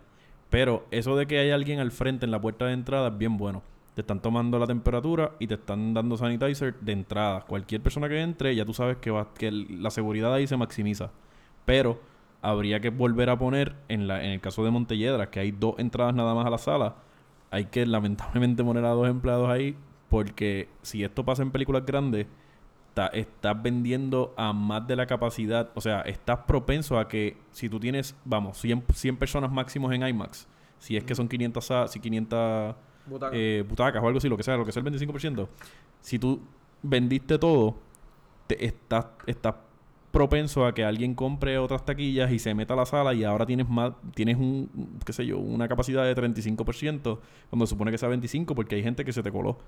Pero 0.50 0.87
eso 0.90 1.16
de 1.16 1.26
que 1.26 1.38
hay 1.38 1.50
alguien 1.50 1.81
al 1.81 1.90
frente 1.90 2.25
en 2.25 2.31
la 2.31 2.40
puerta 2.40 2.66
de 2.66 2.75
entrada 2.75 3.09
es 3.09 3.19
bien 3.19 3.37
bueno. 3.37 3.62
Te 3.95 4.02
están 4.02 4.21
tomando 4.21 4.59
la 4.59 4.66
temperatura 4.66 5.33
y 5.38 5.47
te 5.47 5.54
están 5.54 5.95
dando 5.95 6.16
sanitizer 6.16 6.75
de 6.81 6.93
entrada. 6.93 7.43
Cualquier 7.43 7.81
persona 7.81 8.09
que 8.09 8.21
entre, 8.21 8.54
ya 8.54 8.64
tú 8.64 8.75
sabes 8.75 8.99
que, 8.99 9.11
va, 9.11 9.33
que 9.35 9.50
la 9.50 9.90
seguridad 9.90 10.33
ahí 10.35 10.47
se 10.47 10.57
maximiza. 10.57 11.11
Pero 11.64 12.00
habría 12.43 12.81
que 12.81 12.90
volver 12.90 13.31
a 13.31 13.38
poner, 13.38 13.75
en, 13.88 14.07
la, 14.07 14.23
en 14.23 14.31
el 14.31 14.40
caso 14.40 14.64
de 14.64 14.71
Montelledra, 14.71 15.31
que 15.31 15.40
hay 15.40 15.50
dos 15.50 15.76
entradas 15.78 16.14
nada 16.14 16.35
más 16.35 16.47
a 16.47 16.50
la 16.50 16.59
sala, 16.59 16.97
hay 17.55 17.67
que 17.67 17.87
lamentablemente 17.87 18.65
poner 18.65 18.85
a 18.85 18.91
dos 18.91 19.09
empleados 19.09 19.49
ahí 19.49 19.77
porque 20.09 20.69
si 20.83 21.05
esto 21.05 21.25
pasa 21.25 21.43
en 21.43 21.51
películas 21.51 21.85
grandes, 21.87 22.27
ta- 22.95 23.09
estás 23.09 23.61
vendiendo 23.63 24.33
a 24.37 24.53
más 24.53 24.87
de 24.87 24.97
la 24.97 25.07
capacidad. 25.07 25.71
O 25.75 25.81
sea, 25.81 26.01
estás 26.03 26.39
propenso 26.47 26.99
a 26.99 27.09
que 27.09 27.37
si 27.51 27.69
tú 27.69 27.81
tienes, 27.81 28.15
vamos, 28.25 28.59
100, 28.59 28.85
100 28.93 29.17
personas 29.17 29.51
máximos 29.51 29.93
en 29.93 30.07
IMAX, 30.07 30.47
si 30.79 30.97
es 30.97 31.05
que 31.05 31.15
son 31.15 31.29
500, 31.29 31.65
sa- 31.65 31.89
si 31.89 31.99
500 32.01 32.75
Butaca. 33.07 33.37
eh, 33.37 33.65
butacas 33.69 34.03
o 34.03 34.07
algo 34.07 34.19
así, 34.19 34.29
lo 34.29 34.37
que 34.37 34.43
sea, 34.43 34.57
lo 34.57 34.65
que 34.65 34.73
sea 34.73 34.81
el 34.81 34.85
25%, 34.93 35.49
si 36.01 36.19
tú 36.19 36.41
vendiste 36.83 37.39
todo, 37.39 37.77
te 38.47 38.65
estás, 38.65 39.07
estás 39.27 39.55
propenso 40.14 40.64
a 40.64 40.73
que 40.73 40.85
alguien 40.85 41.14
compre 41.14 41.59
otras 41.59 41.85
taquillas 41.85 42.33
y 42.33 42.38
se 42.38 42.54
meta 42.54 42.73
a 42.73 42.76
la 42.78 42.87
sala 42.87 43.12
y 43.12 43.25
ahora 43.25 43.44
tienes 43.44 43.68
más, 43.68 43.92
tienes 44.14 44.38
un, 44.38 44.71
qué 45.04 45.12
sé 45.12 45.26
yo, 45.26 45.38
una 45.38 45.68
capacidad 45.68 46.04
de 46.04 46.14
35%, 46.16 47.18
cuando 47.50 47.66
se 47.66 47.71
supone 47.71 47.90
que 47.90 47.99
sea 47.99 48.09
25% 48.09 48.54
porque 48.54 48.76
hay 48.76 48.83
gente 48.83 49.04
que 49.04 49.12
se 49.12 49.23
te 49.23 49.30
coló. 49.30 49.59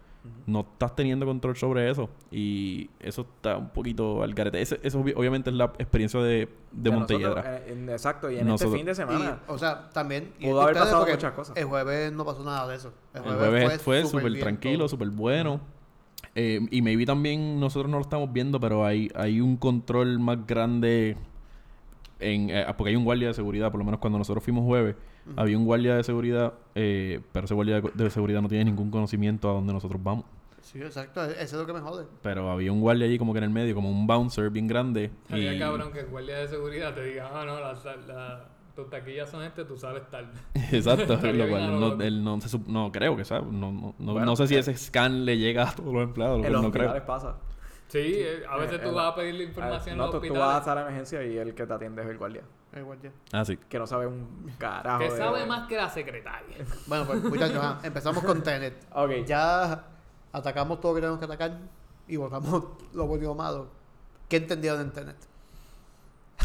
No 0.46 0.60
estás 0.60 0.94
teniendo 0.96 1.26
control 1.26 1.56
sobre 1.56 1.90
eso 1.90 2.08
y 2.30 2.88
eso 3.00 3.22
está 3.22 3.58
un 3.58 3.68
poquito 3.70 4.22
al 4.22 4.32
garete. 4.32 4.62
Ese- 4.62 4.80
eso 4.82 5.02
obvi- 5.04 5.14
obviamente 5.16 5.50
es 5.50 5.56
la 5.56 5.66
experiencia 5.78 6.20
de, 6.20 6.48
de 6.72 6.90
nosotros, 6.90 7.44
eh, 7.44 7.86
exacto, 7.90 8.30
y 8.30 8.38
en 8.38 8.46
Nosotros- 8.46 8.68
este 8.74 8.78
fin 8.78 8.86
de 8.86 8.94
semana. 8.94 9.40
Y, 9.48 9.52
o 9.52 9.58
sea, 9.58 9.90
también. 9.90 10.32
y 10.38 10.46
Pudo 10.46 10.62
haber 10.62 10.76
pasado 10.76 11.06
muchas 11.06 11.32
cosas. 11.32 11.56
El 11.56 11.64
jueves 11.64 12.12
no 12.12 12.24
pasó 12.24 12.42
nada 12.44 12.66
de 12.68 12.76
eso. 12.76 12.92
El 13.14 13.22
jueves 13.22 13.82
fue 13.82 14.04
súper 14.04 14.38
tranquilo, 14.38 14.88
súper 14.88 15.08
bueno. 15.10 15.60
Eh, 16.38 16.60
y 16.70 16.82
maybe 16.82 17.06
también 17.06 17.58
nosotros 17.58 17.90
no 17.90 17.96
lo 17.96 18.02
estamos 18.02 18.30
viendo, 18.30 18.60
pero 18.60 18.84
hay, 18.84 19.10
hay 19.14 19.40
un 19.40 19.56
control 19.56 20.18
más 20.18 20.46
grande 20.46 21.16
en 22.20 22.50
eh, 22.50 22.66
porque 22.76 22.90
hay 22.90 22.96
un 22.96 23.04
guardia 23.04 23.28
de 23.28 23.34
seguridad, 23.34 23.70
por 23.70 23.78
lo 23.78 23.84
menos 23.86 24.00
cuando 24.00 24.18
nosotros 24.18 24.44
fuimos 24.44 24.64
jueves, 24.64 24.96
había 25.34 25.56
un 25.56 25.64
guardia 25.64 25.96
de 25.96 26.04
seguridad, 26.04 26.52
eh, 26.74 27.20
pero 27.32 27.46
ese 27.46 27.54
guardia 27.54 27.80
de, 27.80 27.90
de 27.92 28.10
seguridad 28.10 28.42
no 28.42 28.48
tiene 28.48 28.66
ningún 28.66 28.90
conocimiento 28.90 29.48
a 29.48 29.54
dónde 29.54 29.72
nosotros 29.72 30.02
vamos. 30.02 30.26
Sí, 30.60 30.78
exacto. 30.82 31.24
e- 31.24 31.30
Eso 31.32 31.42
es 31.42 31.52
lo 31.54 31.66
que 31.66 31.72
me 31.72 31.80
jode. 31.80 32.06
Pero 32.22 32.50
había 32.50 32.70
un 32.70 32.80
guardia 32.80 33.06
allí 33.06 33.18
como 33.18 33.32
que 33.32 33.38
en 33.38 33.44
el 33.44 33.50
medio, 33.50 33.74
como 33.74 33.88
un 33.90 34.06
bouncer 34.06 34.50
bien 34.50 34.66
grande. 34.66 35.10
Sería 35.28 35.54
y... 35.54 35.58
cabrón 35.58 35.92
que 35.92 36.00
el 36.00 36.06
guardia 36.06 36.38
de 36.38 36.48
seguridad 36.48 36.92
te 36.94 37.04
diga, 37.04 37.30
ah, 37.32 37.46
no, 37.46 37.60
las 37.60 37.84
la, 38.06 38.48
tus 38.76 38.88
taquillas 38.90 39.28
son 39.28 39.42
este, 39.42 39.64
tú 39.64 39.76
sales 39.76 40.08
tarde. 40.10 40.28
Exacto, 40.70 41.16
lo 41.32 41.48
cual 41.48 41.80
lo 41.80 41.96
no, 41.96 42.02
él 42.04 42.22
no, 42.22 42.40
se 42.40 42.58
no 42.66 42.92
creo 42.92 43.16
que 43.16 43.24
sabe. 43.24 43.46
No, 43.50 43.72
no, 43.72 43.94
no, 43.98 44.12
Bueno, 44.12 44.26
no 44.26 44.36
sé 44.36 44.46
si 44.46 44.54
eh, 44.54 44.58
ese 44.60 44.76
scan 44.76 45.24
le 45.24 45.38
llega 45.38 45.70
a 45.70 45.74
todos 45.74 45.92
los 45.92 46.02
empleados, 46.04 46.40
lo 46.40 46.46
En 46.46 46.52
los 46.52 46.62
no 46.62 46.70
creo. 46.70 46.90
hospitales 46.90 47.06
pasa. 47.06 47.36
Sí, 47.88 47.98
eh, 48.16 48.42
a 48.48 48.56
veces 48.56 48.80
Eh, 48.80 48.82
tú 48.82 48.88
eh, 48.90 48.92
vas 48.92 49.12
a 49.12 49.14
pedirle 49.14 49.44
información 49.44 49.92
en 49.92 49.98
no, 49.98 50.06
los 50.12 50.20
tú, 50.20 50.28
tú 50.28 50.34
vas 50.34 50.66
a 50.68 50.74
la 50.74 50.82
emergencia 50.82 51.22
y 51.24 51.38
el 51.38 51.54
que 51.54 51.66
te 51.66 51.72
atiende 51.72 52.02
es 52.02 52.08
el 52.08 52.18
guardia. 52.18 52.42
El 52.72 52.84
guardia. 52.84 53.12
Ah, 53.32 53.44
sí. 53.44 53.56
Que 53.68 53.78
no 53.78 53.86
sabe 53.86 54.06
un 54.06 54.52
carajo. 54.58 54.98
Que 54.98 55.10
de- 55.10 55.16
sabe 55.16 55.46
más 55.46 55.66
que 55.68 55.76
la 55.76 55.88
secretaria. 55.88 56.56
Bueno, 56.86 57.06
pues 57.06 57.22
muchachos, 57.22 57.56
ajá, 57.56 57.80
empezamos 57.84 58.22
con 58.24 58.42
Tenet. 58.42 58.74
Ok. 58.92 59.24
Ya 59.26 59.84
atacamos 60.32 60.80
todo 60.80 60.92
lo 60.92 60.96
que 60.96 61.00
tenemos 61.00 61.18
que 61.18 61.24
atacar 61.24 61.58
y 62.08 62.16
volvamos 62.16 62.64
lo 62.92 63.06
bueno 63.06 63.22
y 63.24 63.26
lo 63.26 63.34
malo. 63.34 63.68
¿Qué 64.28 64.36
entendieron 64.38 64.80
en 64.80 64.90
Tenet? 64.92 65.16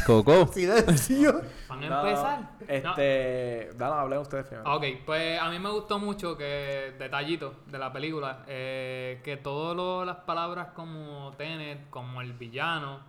Coco. 0.05 0.47
Silencio. 0.53 1.41
¿Van 1.69 1.83
a 1.83 1.89
No, 1.89 2.07
empezar? 2.07 2.39
No. 2.83 2.91
Este. 2.91 3.69
Dale, 3.77 3.93
hablen 3.95 4.19
ustedes 4.19 4.45
primero. 4.47 4.75
Ok, 4.75 4.83
pues 5.05 5.39
a 5.39 5.49
mí 5.49 5.59
me 5.59 5.69
gustó 5.69 5.99
mucho 5.99 6.37
que, 6.37 6.93
detallito 6.97 7.55
de 7.67 7.77
la 7.77 7.91
película, 7.93 8.43
eh, 8.47 9.21
que 9.23 9.37
todas 9.37 10.05
las 10.05 10.17
palabras 10.17 10.69
como 10.73 11.31
Tenet, 11.37 11.89
como 11.89 12.21
el 12.21 12.33
villano 12.33 12.99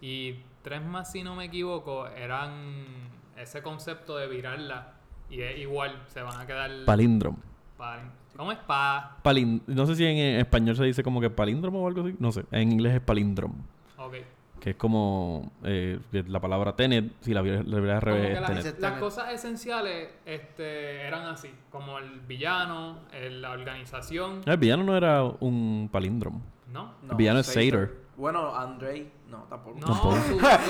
y 0.00 0.40
tres 0.62 0.84
más 0.84 1.10
si 1.12 1.22
no 1.22 1.34
me 1.34 1.44
equivoco, 1.46 2.06
eran 2.08 3.10
ese 3.36 3.62
concepto 3.62 4.16
de 4.16 4.26
virarla 4.28 4.92
y 5.30 5.40
es 5.40 5.58
igual, 5.58 6.02
se 6.08 6.20
van 6.22 6.38
a 6.40 6.46
quedar... 6.46 6.70
Palíndromo. 6.84 7.38
pa- 7.78 8.00
¿Cómo 8.36 8.50
es? 8.52 8.58
Pa... 8.58 9.18
Palín- 9.22 9.62
no 9.66 9.86
sé 9.86 9.94
si 9.94 10.04
en, 10.04 10.16
en 10.16 10.40
español 10.40 10.74
se 10.76 10.84
dice 10.84 11.02
como 11.02 11.20
que 11.20 11.28
palíndromo 11.30 11.82
o 11.82 11.88
algo 11.88 12.02
así. 12.02 12.14
No 12.18 12.32
sé. 12.32 12.44
En 12.50 12.72
inglés 12.72 12.94
es 12.94 13.00
palíndromo. 13.00 13.54
Ok. 13.98 14.14
Que 14.62 14.70
es 14.70 14.76
como 14.76 15.50
eh, 15.64 15.98
la 16.12 16.40
palabra 16.40 16.76
tenet, 16.76 17.14
si 17.20 17.34
la 17.34 17.42
viera 17.42 17.58
al 17.62 18.00
revés, 18.00 18.40
las, 18.40 18.46
tenet. 18.48 18.62
Tenet. 18.62 18.78
las 18.80 18.92
cosas 19.00 19.32
esenciales 19.32 20.08
este, 20.24 21.00
eran 21.04 21.26
así, 21.26 21.50
como 21.68 21.98
el 21.98 22.20
villano, 22.20 23.00
el- 23.12 23.42
la 23.42 23.50
organización, 23.50 24.42
El 24.46 24.56
villano 24.58 24.84
no 24.84 24.96
era 24.96 25.24
un 25.24 25.88
palíndromo. 25.90 26.42
¿no? 26.72 26.94
El 27.10 27.16
villano 27.16 27.40
es 27.40 27.46
Sator. 27.46 27.90
Bueno, 28.16 28.54
Andrei. 28.54 29.10
No, 29.28 29.38
tampoco. 29.50 29.80
No, 29.80 29.86
Tampoco. 29.88 30.16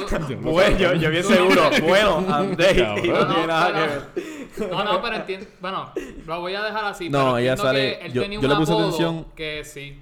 su- 0.09 0.27
su- 0.27 0.37
Bueno, 0.41 0.79
yo, 0.79 0.95
yo 0.95 1.11
bien 1.11 1.25
seguro. 1.25 1.63
bueno, 1.83 2.25
Andrei. 2.35 2.83
No 2.83 2.95
tiene 2.95 3.19
No, 3.19 3.47
nada 3.47 3.73
pero- 3.75 4.15
que 4.15 4.61
ver. 4.63 4.71
No, 4.73 4.85
no, 4.85 5.03
pero 5.03 5.17
entiendo. 5.17 5.47
Bueno, 5.61 5.93
lo 6.27 6.41
voy 6.41 6.55
a 6.55 6.63
dejar 6.63 6.85
así. 6.87 7.11
No, 7.11 7.19
pero 7.19 7.39
ella 7.39 7.57
sale- 7.59 7.99
que 7.99 8.07
él 8.07 8.13
yo- 8.15 8.23
tenía 8.23 8.41
yo 8.41 8.47
un 8.49 8.53
le 8.55 8.57
puse 8.59 8.73
apodo 8.73 8.87
atención- 8.87 9.27
Que 9.37 9.65
sí. 9.65 10.01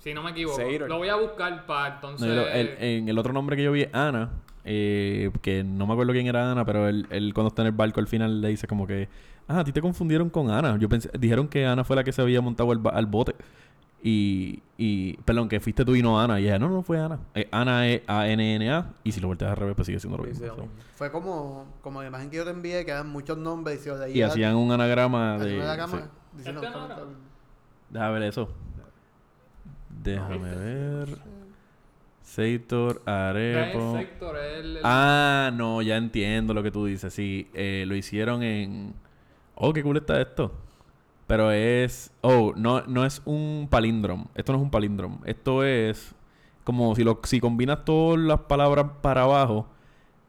Si 0.00 0.12
no 0.14 0.22
me 0.22 0.30
equivoco. 0.30 0.56
Sator. 0.56 0.88
Lo 0.88 0.98
voy 0.98 1.08
a 1.08 1.16
buscar 1.16 1.66
para 1.66 1.88
No, 1.90 1.94
entonces. 1.94 2.28
el, 2.28 2.38
el- 2.68 2.76
en 2.82 3.08
el 3.08 3.18
otro 3.18 3.32
nombre 3.32 3.54
que 3.56 3.62
yo 3.62 3.70
vi 3.72 3.82
es 3.82 3.94
Ana, 3.94 4.30
eh, 4.64 5.30
que 5.42 5.62
no 5.62 5.86
me 5.86 5.92
acuerdo 5.92 6.12
quién 6.12 6.26
era 6.26 6.50
Ana, 6.50 6.64
pero 6.64 6.88
él, 6.88 7.06
él 7.10 7.32
cuando 7.34 7.48
está 7.48 7.62
en 7.62 7.66
el 7.68 7.72
barco 7.74 8.00
al 8.00 8.06
final 8.06 8.40
le 8.40 8.48
dice 8.48 8.66
como 8.66 8.86
que, 8.86 9.08
ah, 9.46 9.60
a 9.60 9.64
ti 9.64 9.72
te 9.72 9.80
confundieron 9.82 10.30
con 10.30 10.50
Ana. 10.50 10.76
Yo 10.78 10.88
pensé, 10.88 11.10
dijeron 11.18 11.48
que 11.48 11.66
Ana 11.66 11.84
fue 11.84 11.96
la 11.96 12.04
que 12.04 12.12
se 12.12 12.22
había 12.22 12.40
montado 12.40 12.70
al, 12.72 13.06
bote. 13.06 13.34
Y, 14.02 14.62
y, 14.78 15.18
perdón, 15.18 15.50
que 15.50 15.60
fuiste 15.60 15.84
tú 15.84 15.94
y 15.94 16.00
no 16.02 16.18
Ana. 16.18 16.40
Y 16.40 16.44
ella, 16.46 16.58
no, 16.58 16.70
no 16.70 16.82
fue 16.82 16.98
Ana. 16.98 17.18
Eh, 17.34 17.46
Ana 17.52 17.86
es 17.86 18.00
A-N-N-A. 18.06 18.92
Y 19.04 19.12
si 19.12 19.20
lo 19.20 19.28
volteas 19.28 19.50
al 19.50 19.58
revés, 19.58 19.74
pues 19.76 19.84
sigue 19.84 20.00
siendo 20.00 20.16
lo 20.16 20.24
mismo. 20.24 20.46
sí. 20.46 20.62
Fue 20.94 21.10
como, 21.12 21.66
como 21.82 22.00
la 22.00 22.08
imagen 22.08 22.30
que 22.30 22.38
yo 22.38 22.44
te 22.44 22.50
envié, 22.50 22.84
que 22.86 22.90
eran 22.90 23.08
muchos 23.10 23.36
nombres 23.36 23.80
y 23.80 23.84
se 23.84 23.90
los 23.90 24.08
Y 24.08 24.22
hacían 24.22 24.56
un 24.56 24.72
anagrama 24.72 25.36
de... 25.38 25.50
de 25.52 25.58
la 25.58 25.76
cama, 25.76 25.98
sí. 25.98 26.04
diciendo 26.38 26.62
Este 26.62 26.78
no 26.78 26.88
Déjame 27.90 28.12
ver 28.14 28.22
eso. 28.22 28.48
Déjame 30.02 30.54
ver. 30.54 31.18
Seitor, 32.22 33.02
Arepo. 33.06 33.96
Sector, 33.98 34.36
el, 34.36 34.76
el- 34.76 34.82
Ah, 34.84 35.50
no, 35.52 35.82
ya 35.82 35.96
entiendo 35.96 36.54
lo 36.54 36.62
que 36.62 36.70
tú 36.70 36.86
dices. 36.86 37.12
Sí, 37.12 37.48
eh, 37.54 37.84
lo 37.86 37.94
hicieron 37.96 38.42
en. 38.42 38.94
Oh, 39.56 39.72
qué 39.72 39.82
cool 39.82 39.96
está 39.96 40.20
esto. 40.20 40.52
Pero 41.26 41.50
es. 41.50 42.12
Oh, 42.20 42.52
no, 42.56 42.82
no 42.82 43.04
es 43.04 43.20
un 43.24 43.66
palíndromo. 43.70 44.30
Esto 44.34 44.52
no 44.52 44.58
es 44.58 44.62
un 44.62 44.70
palíndromo. 44.70 45.20
Esto 45.24 45.64
es 45.64 46.14
como 46.64 46.94
si 46.94 47.02
lo 47.02 47.18
si 47.24 47.40
combinas 47.40 47.84
todas 47.84 48.18
las 48.20 48.40
palabras 48.40 48.86
para 49.00 49.22
abajo 49.22 49.66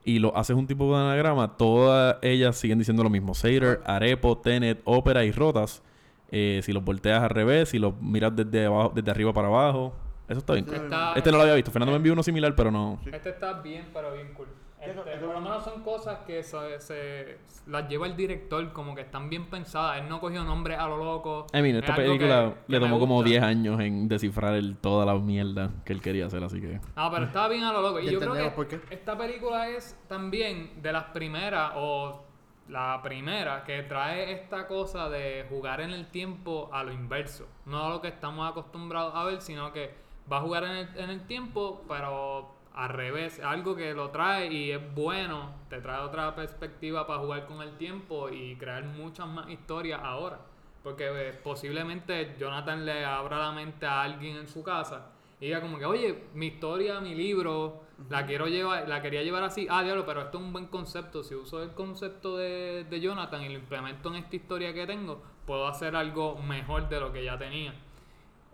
y 0.04 0.18
lo 0.18 0.36
haces 0.36 0.56
un 0.56 0.66
tipo 0.66 0.92
de 0.96 1.00
anagrama, 1.04 1.56
todas 1.58 2.18
ellas 2.24 2.56
siguen 2.58 2.80
diciendo 2.80 3.04
lo 3.04 3.10
mismo. 3.12 3.36
Sater, 3.36 3.82
Arepo, 3.86 4.38
Tenet, 4.40 4.82
Ópera 4.86 5.24
y 5.24 5.32
Rotas. 5.32 5.84
Eh, 6.32 6.62
si 6.64 6.72
los 6.72 6.84
volteas 6.84 7.22
al 7.24 7.30
revés, 7.30 7.70
si 7.70 7.80
los 7.80 8.00
miras 8.02 8.36
desde 8.36 8.66
abajo, 8.66 8.92
desde 8.96 9.12
arriba 9.12 9.34
para 9.34 9.48
abajo. 9.50 9.94
Eso 10.28 10.40
está 10.40 10.54
bien. 10.54 10.66
Está- 10.74 11.14
Este 11.16 11.30
no 11.30 11.38
lo 11.38 11.44
había 11.44 11.56
visto. 11.56 11.72
Fernando 11.72 11.92
me 11.92 11.98
envió 11.98 12.14
uno 12.14 12.24
similar, 12.24 12.56
pero 12.56 12.72
no. 12.72 13.00
Este 13.12 13.30
está 13.32 13.54
bien, 13.62 13.88
pero 13.94 14.14
bien 14.14 14.34
cool. 14.34 14.48
Este, 14.80 14.92
Eso- 14.94 15.06
eso- 15.06 15.26
por 15.28 15.36
lo 15.36 15.42
menos 15.42 15.64
son 15.64 15.84
cosas 15.84 16.20
que 16.26 16.42
se, 16.42 16.80
se- 16.80 17.38
las 17.68 17.88
lleva 17.88 18.08
el 18.08 18.16
director, 18.16 18.72
como 18.74 18.96
que 18.96 19.02
están 19.02 19.30
bien 19.30 19.48
pensadas. 19.48 20.02
Él 20.02 20.08
no 20.10 20.20
cogió 20.20 20.44
nombres 20.44 20.80
a 20.80 20.88
lo 20.88 21.04
loco. 21.04 21.46
I 21.54 21.62
mean, 21.62 21.76
Es 21.76 21.82
esta 21.84 21.96
película 21.96 22.54
que 22.66 22.72
le 22.74 22.80
tomó 22.80 22.98
como 22.98 23.16
gusta. 23.16 23.30
10 23.30 23.44
años 23.44 23.80
en 23.82 24.08
descifrar 24.08 24.56
el, 24.56 24.78
toda 24.78 25.06
la 25.06 25.14
mierda 25.20 25.70
que 25.86 25.94
él 25.94 26.02
quería 26.02 26.26
hacer, 26.28 26.44
así 26.44 26.60
que... 26.62 26.80
No, 26.96 27.12
pero 27.12 27.26
estaba 27.26 27.48
bien 27.50 27.64
a 27.64 27.74
lo 27.74 27.82
loco. 27.82 28.00
Y 28.00 28.10
yo 28.10 28.20
creo 28.20 28.34
que 28.34 28.50
por 28.52 28.68
qué. 28.70 28.80
esta 28.90 29.16
película 29.18 29.68
es 29.70 29.96
también 30.08 30.82
de 30.82 30.94
las 30.94 31.04
primeras, 31.06 31.74
o 31.76 32.24
la 32.72 33.02
primera, 33.04 33.64
que 33.66 33.84
trae 33.84 34.32
esta 34.32 34.66
cosa 34.68 35.10
de 35.10 35.46
jugar 35.50 35.82
en 35.82 35.92
el 35.92 36.08
tiempo 36.08 36.70
a 36.72 36.84
lo 36.84 36.92
inverso. 36.92 37.48
No 37.66 37.86
a 37.86 37.90
lo 37.90 38.02
que 38.02 38.08
estamos 38.08 38.50
acostumbrados 38.50 39.14
a 39.14 39.26
ver, 39.26 39.42
sino 39.42 39.74
que 39.74 39.94
va 40.32 40.38
a 40.38 40.42
jugar 40.42 40.64
en 40.64 40.72
el, 40.72 40.98
en 40.98 41.10
el 41.10 41.28
tiempo, 41.28 41.84
pero 41.88 42.56
al 42.74 42.90
revés. 42.90 43.40
Algo 43.44 43.76
que 43.76 43.94
lo 43.94 44.10
trae 44.10 44.48
y 44.52 44.72
es 44.72 44.96
bueno, 44.96 45.54
te 45.70 45.82
trae 45.82 46.02
otra 46.02 46.34
perspectiva 46.34 47.06
para 47.06 47.20
jugar 47.20 47.46
con 47.46 47.62
el 47.62 47.78
tiempo 47.78 48.30
y 48.30 48.56
crear 48.56 48.84
muchas 48.86 49.28
más 49.28 49.50
historias 49.50 50.00
ahora. 50.04 50.40
Porque 50.82 51.10
eh, 51.10 51.34
posiblemente 51.44 52.36
Jonathan 52.40 52.86
le 52.86 53.06
abra 53.06 53.38
la 53.38 53.52
mente 53.52 53.86
a 53.86 54.02
alguien 54.02 54.38
en 54.38 54.48
su 54.48 54.64
casa 54.64 55.12
y 55.40 55.48
diga 55.48 55.60
como 55.60 55.78
que, 55.78 55.86
oye, 55.86 56.24
mi 56.34 56.48
historia, 56.48 57.00
mi 57.00 57.16
libro, 57.16 57.82
la 58.10 58.26
quiero 58.26 58.48
llevar, 58.48 58.88
la 58.88 59.02
quería 59.02 59.22
llevar 59.24 59.44
así. 59.44 59.68
Ah, 59.70 59.84
diablo, 59.84 60.06
pero 60.06 60.22
esto 60.22 60.38
es 60.40 60.44
un 60.44 60.52
buen 60.54 60.68
concepto. 60.68 61.24
Si 61.24 61.36
uso 61.36 61.62
el 61.64 61.72
concepto 61.72 62.38
de, 62.38 62.86
de 62.90 63.00
Jonathan 63.02 63.42
y 63.44 63.50
lo 63.50 63.56
implemento 63.56 64.10
en 64.10 64.16
esta 64.16 64.36
historia 64.36 64.74
que 64.74 64.86
tengo, 64.88 65.22
puedo 65.46 65.68
hacer 65.68 65.96
algo 65.96 66.38
mejor 66.42 66.88
de 66.90 67.00
lo 67.00 67.12
que 67.14 67.24
ya 67.24 67.38
tenía. 67.38 67.74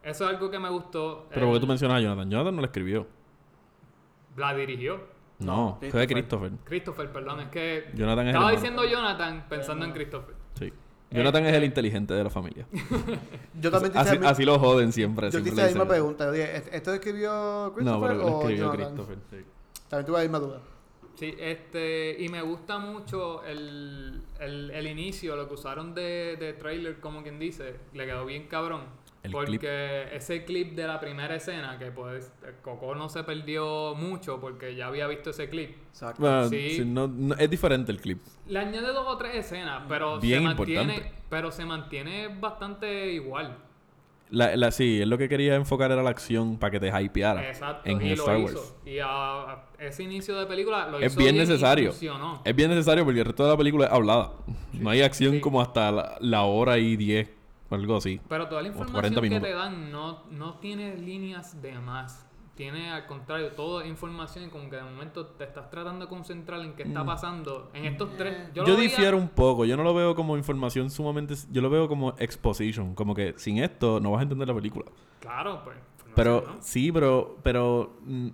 Eso 0.03 0.25
es 0.25 0.35
algo 0.35 0.49
que 0.49 0.59
me 0.59 0.69
gustó. 0.69 1.27
Pero 1.29 1.47
¿por 1.47 1.53
qué 1.53 1.55
El- 1.55 1.61
tú 1.61 1.67
mencionas 1.67 1.97
a 1.97 2.01
Jonathan? 2.01 2.29
Jonathan 2.29 2.55
no 2.55 2.61
la 2.61 2.67
escribió. 2.67 3.07
La 4.35 4.53
dirigió. 4.53 5.01
No, 5.39 5.77
fue 5.91 5.99
de 6.01 6.07
Christopher. 6.07 6.51
Christopher, 6.63 7.11
perdón, 7.11 7.41
es 7.41 7.49
que 7.49 7.91
Jonathan 7.93 8.27
es 8.27 8.29
el 8.33 8.35
estaba 8.35 8.51
diciendo 8.51 8.83
Jonathan 8.85 9.45
pensando 9.47 9.85
en 9.85 9.91
Christopher. 9.91 10.35
Sí. 10.55 10.73
Jonathan 11.11 11.43
es 11.45 11.49
el 11.49 11.55
Este- 11.55 11.65
inteligente 11.67 12.13
de 12.13 12.23
la 12.23 12.29
familia. 12.29 12.65
Yo 13.61 13.71
también 13.71 13.93
te 13.93 13.99
hice 13.99 14.09
así, 14.09 14.19
mi- 14.19 14.25
así 14.25 14.43
lo 14.45 14.59
joden 14.59 14.91
siempre. 14.91 15.31
yo 15.31 15.41
te 15.41 15.49
hice 15.49 15.61
la 15.61 15.67
misma 15.67 15.87
pregunta. 15.87 16.25
Yo 16.25 16.31
dije, 16.33 16.57
¿est- 16.57 16.73
¿esto 16.73 16.93
escribió 16.93 17.71
Christopher 17.75 17.83
No, 18.01 18.01
pero 18.01 18.13
lo 18.15 18.25
o 18.37 18.41
escribió? 18.41 18.71
Christopher. 18.71 19.17
sí. 19.31 19.37
También 19.89 20.05
tuve 20.05 20.17
la 20.17 20.23
misma 20.23 20.39
duda. 20.39 20.59
Sí, 21.15 21.33
este, 21.39 22.15
y 22.19 22.29
me 22.29 22.41
gusta 22.43 22.77
mucho 22.77 23.43
el, 23.45 24.21
el, 24.39 24.69
el 24.69 24.85
inicio, 24.87 25.35
lo 25.35 25.47
que 25.47 25.55
usaron 25.55 25.95
de, 25.95 26.35
de 26.39 26.53
trailer, 26.53 26.99
como 26.99 27.23
quien 27.23 27.39
dice, 27.39 27.75
le 27.93 28.05
quedó 28.05 28.25
bien 28.25 28.47
cabrón. 28.47 28.81
El 29.23 29.31
porque 29.31 29.57
clip. 29.59 29.63
ese 30.13 30.45
clip 30.45 30.75
de 30.75 30.87
la 30.87 30.99
primera 30.99 31.35
escena, 31.35 31.77
que 31.77 31.91
pues 31.91 32.31
Coco 32.61 32.95
no 32.95 33.09
se 33.09 33.23
perdió 33.23 33.93
mucho 33.95 34.39
porque 34.39 34.75
ya 34.75 34.87
había 34.87 35.07
visto 35.07 35.31
ese 35.31 35.49
clip. 35.49 35.71
Exacto. 35.89 36.21
Bueno, 36.21 36.47
Sí. 36.49 36.69
sí, 36.77 36.85
no- 36.85 37.07
no- 37.07 37.35
es 37.35 37.49
diferente 37.49 37.91
el 37.91 37.99
clip. 37.99 38.19
Le 38.47 38.59
añade 38.59 38.87
dos 38.93 39.05
o 39.07 39.17
tres 39.17 39.35
escenas, 39.35 39.83
pero 39.89 40.19
Bien 40.19 40.39
se 40.39 40.45
mantiene, 40.45 40.81
importante. 40.93 41.21
pero 41.29 41.51
se 41.51 41.65
mantiene 41.65 42.27
bastante 42.39 43.11
igual. 43.11 43.57
La, 44.29 44.55
la, 44.57 44.71
sí, 44.71 45.01
él 45.01 45.09
lo 45.09 45.17
que 45.17 45.29
quería 45.29 45.55
enfocar 45.55 45.89
era 45.89 46.03
la 46.03 46.09
acción 46.09 46.57
para 46.57 46.69
que 46.71 46.79
te 46.81 46.87
hypeara 47.01 47.47
Exacto, 47.47 47.89
en 47.89 48.01
y 48.05 48.11
Star 48.11 48.37
lo 48.37 48.43
Wars. 48.43 48.53
hizo. 48.53 48.77
Y 48.85 48.99
a, 48.99 49.07
a 49.53 49.65
ese 49.79 50.03
inicio 50.03 50.37
de 50.37 50.45
película 50.45 50.87
lo 50.89 50.99
Es 50.99 51.13
hizo 51.13 51.19
bien 51.19 51.35
y 51.35 51.39
necesario. 51.39 51.91
funcionó. 51.91 52.41
Es 52.43 52.53
bien 52.53 52.69
necesario 52.69 53.05
porque 53.05 53.19
el 53.21 53.25
resto 53.25 53.45
de 53.45 53.51
la 53.51 53.57
película 53.57 53.85
es 53.85 53.91
hablada. 53.93 54.33
No 54.73 54.89
hay 54.89 55.01
acción 55.01 55.35
Sí. 55.35 55.39
como 55.39 55.61
hasta 55.61 55.91
la, 55.93 56.17
la 56.19 56.43
hora 56.43 56.77
y 56.77 56.97
10 56.97 57.29
o 57.69 57.75
algo 57.75 57.97
así. 57.97 58.19
Pero 58.27 58.47
toda 58.47 58.61
la 58.61 58.67
información 58.69 59.13
40 59.13 59.21
que 59.21 59.39
te 59.39 59.53
dan 59.53 59.91
no, 59.91 60.23
no 60.31 60.55
tiene 60.55 60.97
líneas 60.97 61.61
de 61.61 61.79
más. 61.79 62.23
Tiene 62.55 62.89
al 62.89 63.05
contrario, 63.05 63.51
todo 63.51 63.81
es 63.81 63.87
información 63.87 64.45
y 64.45 64.49
como 64.49 64.67
que 64.67 64.77
de 64.77 64.81
momento 64.81 65.27
te 65.27 65.43
estás 65.43 65.69
tratando 65.69 66.05
de 66.05 66.09
concentrar 66.09 66.59
en 66.61 66.73
qué 66.73 66.83
está 66.83 67.05
pasando 67.05 67.69
en 67.75 67.85
estos 67.85 68.17
tres. 68.17 68.49
Mm. 68.49 68.53
Yo, 68.55 68.63
lo 68.63 68.69
veía- 68.77 68.89
difiero 68.89 69.15
un 69.17 69.29
poco. 69.29 69.63
Yo 69.65 69.77
no 69.77 69.83
lo 69.83 69.93
veo 69.93 70.15
como 70.15 70.35
información 70.35 70.89
sumamente... 70.89 71.35
Yo 71.51 71.61
lo 71.61 71.69
veo 71.69 71.87
como 71.87 72.15
exposition. 72.17 72.95
Como 72.95 73.13
que 73.13 73.35
sin 73.37 73.59
esto 73.59 73.99
no 73.99 74.09
vas 74.09 74.21
a 74.21 74.23
entender 74.23 74.47
la 74.47 74.55
película. 74.55 74.85
Claro, 75.19 75.61
pues. 75.63 75.77
no 76.07 76.15
Pero 76.15 76.55
sí, 76.61 76.91
pero, 76.91 77.37
pero 77.43 77.95
mm, 78.03 78.29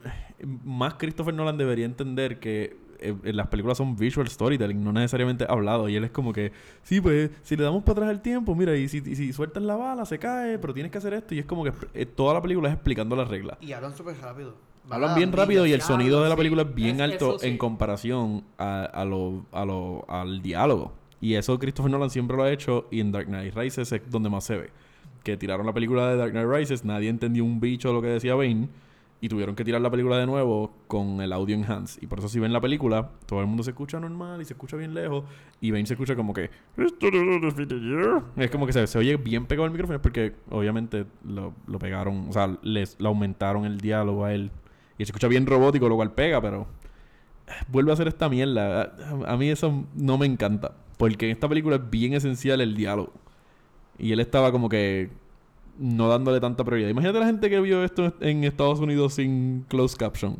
más 0.64 0.94
Christopher 0.94 1.34
Nolan 1.34 1.58
debería 1.58 1.86
entender 1.86 2.40
que 2.40 2.78
eh, 3.04 3.16
en 3.24 3.36
las 3.38 3.48
películas 3.48 3.78
son 3.78 3.96
visual 3.96 4.28
storytelling, 4.28 4.84
no 4.84 4.92
necesariamente 4.94 5.46
hablado. 5.48 5.88
Y 5.90 5.96
él 5.96 6.04
es 6.04 6.12
como 6.12 6.34
que, 6.34 6.52
sí, 6.82 7.02
pues, 7.02 7.30
si 7.42 7.56
le 7.56 7.64
damos 7.64 7.84
para 7.84 7.94
atrás 8.00 8.12
el 8.12 8.22
tiempo, 8.22 8.56
mira, 8.56 8.76
y 8.76 8.88
si, 8.88 8.98
y 9.06 9.16
si 9.16 9.34
sueltas 9.34 9.62
la 9.64 9.76
bala, 9.76 10.06
se 10.06 10.18
cae, 10.20 10.58
pero 10.60 10.74
tienes 10.74 10.92
que 10.92 10.98
hacer 10.98 11.14
esto. 11.14 11.36
Y 11.36 11.40
es 11.40 11.46
como 11.46 11.64
que 11.64 11.74
eh, 11.94 12.06
toda 12.06 12.34
la 12.34 12.42
película 12.42 12.70
es 12.70 12.74
explicando 12.76 13.16
las 13.16 13.28
reglas. 13.28 13.58
Y 13.62 13.74
hablan 13.74 13.96
súper 13.96 14.16
rápido. 14.20 14.56
Hablan 14.90 15.16
bien 15.16 15.32
rápido 15.32 15.66
y 15.66 15.72
el 15.72 15.82
sonido 15.82 16.22
de 16.24 16.30
la 16.30 16.36
sí. 16.36 16.38
película 16.40 16.64
es 16.64 16.76
bien 16.76 16.96
Es- 16.98 17.02
alto 17.02 17.40
sí. 17.40 17.48
en 17.48 17.58
comparación 17.58 18.44
a, 18.58 18.84
a 18.84 19.06
lo, 19.06 19.46
a 19.52 19.64
lo, 19.66 20.06
al 20.10 20.42
diálogo. 20.42 20.94
Y 21.22 21.36
eso 21.36 21.58
Christopher 21.58 21.90
Nolan 21.90 22.10
siempre 22.10 22.36
lo 22.36 22.44
ha 22.44 22.52
hecho 22.52 22.88
y 22.92 23.00
en 23.00 23.12
Dark 23.14 23.28
Knight 23.28 23.56
Rises 23.56 23.92
es 23.94 24.02
donde 24.10 24.30
más 24.30 24.44
se 24.44 24.58
ve. 24.58 24.70
Que 25.24 25.38
tiraron 25.38 25.66
la 25.66 25.74
película 25.74 26.10
de 26.10 26.18
Dark 26.18 26.32
Knight 26.32 26.50
Rises, 26.50 26.84
nadie 26.84 27.08
entendió 27.08 27.46
un 27.46 27.62
bicho 27.62 27.88
de 27.88 27.94
lo 27.94 28.02
que 28.02 28.10
decía 28.10 28.36
Bane 28.36 28.68
y 29.24 29.30
tuvieron 29.30 29.56
que 29.56 29.64
tirar 29.64 29.80
la 29.80 29.90
película 29.90 30.18
de 30.18 30.26
nuevo 30.26 30.74
con 30.86 31.22
el 31.22 31.32
audio 31.32 31.56
enhanced. 31.56 32.04
Y 32.04 32.08
por 32.08 32.20
eso 32.20 32.28
si 32.28 32.42
ven 32.42 32.52
la 32.52 32.60
película, 32.60 33.12
todo 33.26 33.40
el 33.40 33.48
mundo 33.48 33.64
se 33.64 33.70
escucha 33.70 33.98
normal 33.98 34.42
y 34.42 34.44
se 34.46 34.52
escucha 34.52 34.76
bien 34.76 34.94
lejos 34.94 35.24
y 35.62 35.72
Bane 35.72 35.86
se 35.86 35.94
escucha 35.94 36.14
como 36.18 36.34
que... 36.34 36.50
Es 38.36 38.52
como 38.52 38.68
que 38.68 38.74
se, 38.74 38.98
oye 38.98 39.16
bien 39.16 39.46
pegado 39.46 39.64
al 39.64 39.72
micrófono 39.72 40.02
porque 40.02 40.34
obviamente 40.50 41.06
lo, 41.24 41.54
lo 41.68 41.80
pegaron, 41.80 42.28
o 42.28 42.34
sea, 42.34 42.58
les 42.64 43.00
le 43.00 43.08
aumentaron 43.08 43.64
el 43.64 43.80
diálogo 43.80 44.26
a 44.26 44.34
él. 44.34 44.52
Y 44.98 45.06
se 45.06 45.12
escucha 45.12 45.30
bien 45.30 45.46
robótico, 45.46 45.88
lo 45.88 45.96
cual 45.96 46.12
pega, 46.12 46.42
pero 46.42 46.68
eh, 47.48 47.52
vuelve 47.70 47.92
a 47.92 47.94
hacer 47.94 48.10
esta 48.10 48.28
mierda. 48.28 48.94
A, 49.26 49.36
a 49.36 49.38
mí 49.38 49.48
eso 49.48 49.86
no 49.96 50.18
me 50.18 50.26
encanta. 50.26 50.76
Porque 50.98 51.28
en 51.28 51.32
esta 51.32 51.48
película 51.48 51.78
es 51.78 51.90
bien 51.90 52.14
esencial 52.14 52.60
el 52.60 52.76
diálogo. 52.76 53.14
Y 53.98 54.12
él 54.12 54.20
estaba 54.20 54.52
como 54.52 54.68
que 54.68 55.12
no 55.78 56.08
dándole 56.10 56.40
tanta 56.40 56.64
prioridad. 56.64 56.90
Imagínate 56.90 57.20
la 57.20 57.26
gente 57.26 57.50
que 57.50 57.60
vio 57.60 57.84
esto 57.84 58.14
en 58.22 58.44
Estados 58.44 58.80
Unidos 58.80 59.14
sin 59.16 59.66
closed 59.68 59.98
caption. 59.98 60.38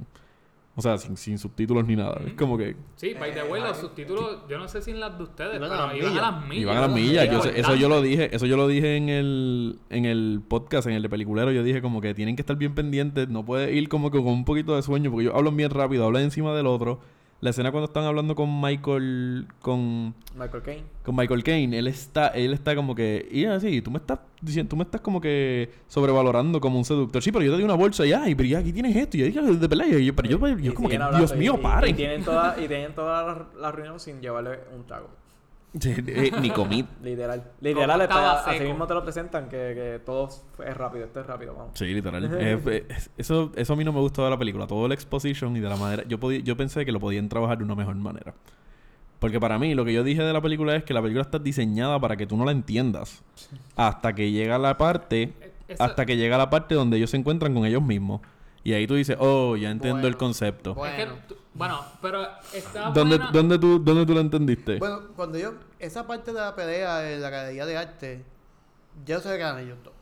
O 0.76 0.82
sea, 0.82 0.98
sin, 0.98 1.16
sin 1.18 1.38
subtítulos 1.38 1.86
ni 1.86 1.96
nada. 1.96 2.20
Es 2.26 2.34
como 2.34 2.58
que 2.58 2.76
Sí, 2.96 3.14
by 3.20 3.32
the 3.32 3.44
way, 3.44 3.62
Eh, 3.62 3.66
los 3.68 3.78
ay, 3.78 3.82
subtítulos, 3.82 4.40
yo 4.50 4.58
no 4.58 4.68
sé 4.68 4.82
si 4.82 4.90
en 4.90 5.00
las 5.00 5.16
de 5.16 5.24
ustedes, 5.24 5.58
Iban 5.58 5.72
a 5.72 5.76
pero 5.76 5.88
las 5.88 5.96
iban 5.98 6.08
a 6.08 6.10
millas. 6.10 6.22
las 6.32 6.48
millas. 6.48 6.62
iban 6.64 6.78
a 6.78 6.82
las 6.82 6.92
millas. 6.92 7.30
Yo 7.32 7.42
sé- 7.44 7.60
eso 7.60 7.76
yo 7.76 7.90
lo 7.90 8.02
dije, 8.02 8.36
eso 8.36 8.48
yo 8.48 8.58
lo 8.58 8.68
dije 8.68 8.96
en 8.98 9.08
el, 9.10 9.78
en 9.92 10.06
el 10.06 10.42
podcast, 10.48 10.88
en 10.88 10.94
el 10.96 11.04
de 11.04 11.10
peliculero. 11.10 11.52
Yo 11.52 11.62
dije 11.64 11.80
como 11.84 12.02
que 12.02 12.16
tienen 12.16 12.36
que 12.36 12.42
estar 12.42 12.56
bien 12.56 12.74
pendientes. 12.74 13.30
No 13.30 13.46
puede 13.46 13.72
ir 13.72 13.88
como 13.88 14.10
que 14.10 14.18
con 14.18 14.30
un 14.30 14.46
poquito 14.46 14.76
de 14.76 14.82
sueño, 14.82 15.12
porque 15.12 15.26
ellos 15.26 15.36
hablan 15.38 15.56
bien 15.56 15.70
rápido, 15.70 16.06
hablan 16.06 16.24
encima 16.24 16.56
del 16.56 16.66
otro. 16.66 17.00
La 17.44 17.50
escena 17.50 17.72
cuando 17.72 17.88
están 17.88 18.06
hablando 18.06 18.36
con 18.36 18.62
Michael, 18.62 19.48
con 19.62 20.16
Michael 20.34 20.64
Caine. 20.64 20.84
con 21.04 21.14
Michael 21.14 21.44
Caine, 21.44 21.78
él 21.78 21.88
está, 21.88 22.28
él 22.28 22.54
está 22.54 22.74
como 22.74 22.96
que, 22.96 23.28
y 23.30 23.44
así, 23.44 23.82
tú 23.82 23.92
me 23.92 23.98
estás 23.98 24.20
diciendo, 24.40 24.70
tú 24.70 24.78
me 24.78 24.84
estás 24.84 25.02
como 25.02 25.20
que 25.20 25.70
sobrevalorando 25.90 26.62
como 26.62 26.78
un 26.78 26.86
seductor. 26.86 27.22
Sí, 27.22 27.34
pero 27.34 27.44
yo 27.44 27.52
te 27.52 27.58
di 27.58 27.64
una 27.66 27.74
bolsa 27.74 28.06
y 28.06 28.14
ay, 28.14 28.34
pero 28.34 28.48
ya 28.48 28.60
aquí 28.60 28.72
tienes 28.72 28.96
esto. 28.96 29.18
Y 29.18 29.20
yo 29.20 29.26
dije, 29.26 29.42
de 29.42 29.68
pelea, 29.68 29.88
y 30.00 30.06
yo, 30.06 30.16
pero 30.16 30.30
yo, 30.30 30.48
yo, 30.58 30.72
Y 30.72 30.74
como 30.74 30.88
que, 30.88 30.98
Dios 31.18 31.34
y- 31.36 31.38
mío, 31.38 31.56
y- 31.60 31.62
paren. 31.62 31.90
Y 31.90 31.94
tienen 31.96 32.24
toda, 32.24 32.56
y 32.64 32.66
tienen 32.70 32.96
toda 32.96 33.24
la, 33.26 33.48
la 33.60 33.72
reunión 33.74 34.00
sin 34.00 34.22
llevarle 34.22 34.60
un 34.74 34.86
trago. 34.86 35.10
Eh, 35.82 36.32
Ni 36.40 36.52
comí. 36.52 36.86
Literal. 37.04 37.44
Literal, 37.60 38.02
está, 38.02 38.40
así 38.44 38.58
seco. 38.58 38.70
mismo 38.70 38.86
te 38.88 38.94
lo 38.94 39.04
presentan, 39.04 39.46
que, 39.50 39.58
que 39.74 40.02
todo 40.06 40.30
es 40.66 40.78
rápido, 40.78 41.06
esto 41.06 41.20
es 41.22 41.26
rápido, 41.26 41.56
vamos. 41.56 41.72
Sí, 41.74 41.86
literal. 41.86 42.24
Eh, 42.40 42.88
eso, 43.18 43.52
eso 43.56 43.74
a 43.74 43.76
mí 43.76 43.84
no 43.84 43.92
me 43.92 44.00
gustó 44.00 44.24
de 44.24 44.30
la 44.30 44.38
película. 44.38 44.68
Todo 44.68 44.86
el 44.86 44.92
exposition 44.92 45.56
y 45.58 45.60
de 45.60 45.70
la 45.70 45.76
manera. 45.76 46.04
Yo, 46.08 46.20
podía, 46.20 46.40
yo 46.42 46.56
pensé 46.56 46.86
que 46.86 46.92
lo 46.92 47.00
podían 47.00 47.28
trabajar 47.30 47.58
de 47.58 47.64
una 47.64 47.76
mejor 47.76 47.96
manera. 47.96 48.34
Porque 49.20 49.40
para 49.40 49.58
mí, 49.58 49.74
lo 49.74 49.86
que 49.86 49.94
yo 49.94 50.04
dije 50.04 50.22
de 50.22 50.34
la 50.34 50.42
película 50.42 50.76
es 50.76 50.84
que 50.84 50.94
la 50.94 51.02
película 51.02 51.22
está 51.24 51.40
diseñada 51.40 52.00
para 52.00 52.18
que 52.18 52.28
tú 52.28 52.36
no 52.38 52.44
la 52.46 52.52
entiendas. 52.52 53.24
Hasta 53.76 54.14
que 54.14 54.32
llega 54.32 54.58
la 54.58 54.78
parte. 54.78 55.34
Eso- 55.68 55.82
Hasta 55.82 56.06
que 56.06 56.18
llega 56.18 56.38
la 56.38 56.50
parte 56.50 56.76
donde 56.76 56.98
ellos 56.98 57.10
se 57.10 57.18
encuentran 57.18 57.54
con 57.54 57.66
ellos 57.66 57.82
mismos. 57.82 58.20
Y 58.66 58.74
ahí 58.74 58.86
tú 58.86 58.96
dices, 58.96 59.16
oh, 59.20 59.56
ya 59.56 59.72
entiendo 59.72 60.08
el 60.08 60.18
concepto. 60.18 60.76
bueno. 60.76 60.96
Es 60.98 61.06
que 61.06 61.28
tú- 61.28 61.36
bueno, 61.54 61.80
pero 62.02 62.26
está 62.54 62.90
¿Dónde, 62.92 63.18
buena- 63.18 63.32
dónde, 63.32 63.60
tú, 63.60 63.80
¿Dónde 63.80 64.06
tú 64.06 64.14
lo 64.14 64.20
entendiste? 64.22 64.78
Bueno, 64.80 65.02
cuando 65.16 65.38
yo... 65.38 65.54
Esa 65.80 66.08
parte 66.08 66.32
de 66.34 66.40
la 66.40 66.56
pelea 66.56 67.12
en 67.12 67.22
la 67.22 67.30
galería 67.30 67.66
de 67.66 67.78
arte, 67.78 68.26
ya 69.06 69.20
se 69.20 69.38
ganan 69.38 69.64
ellos 69.64 69.78
dos. 69.84 69.94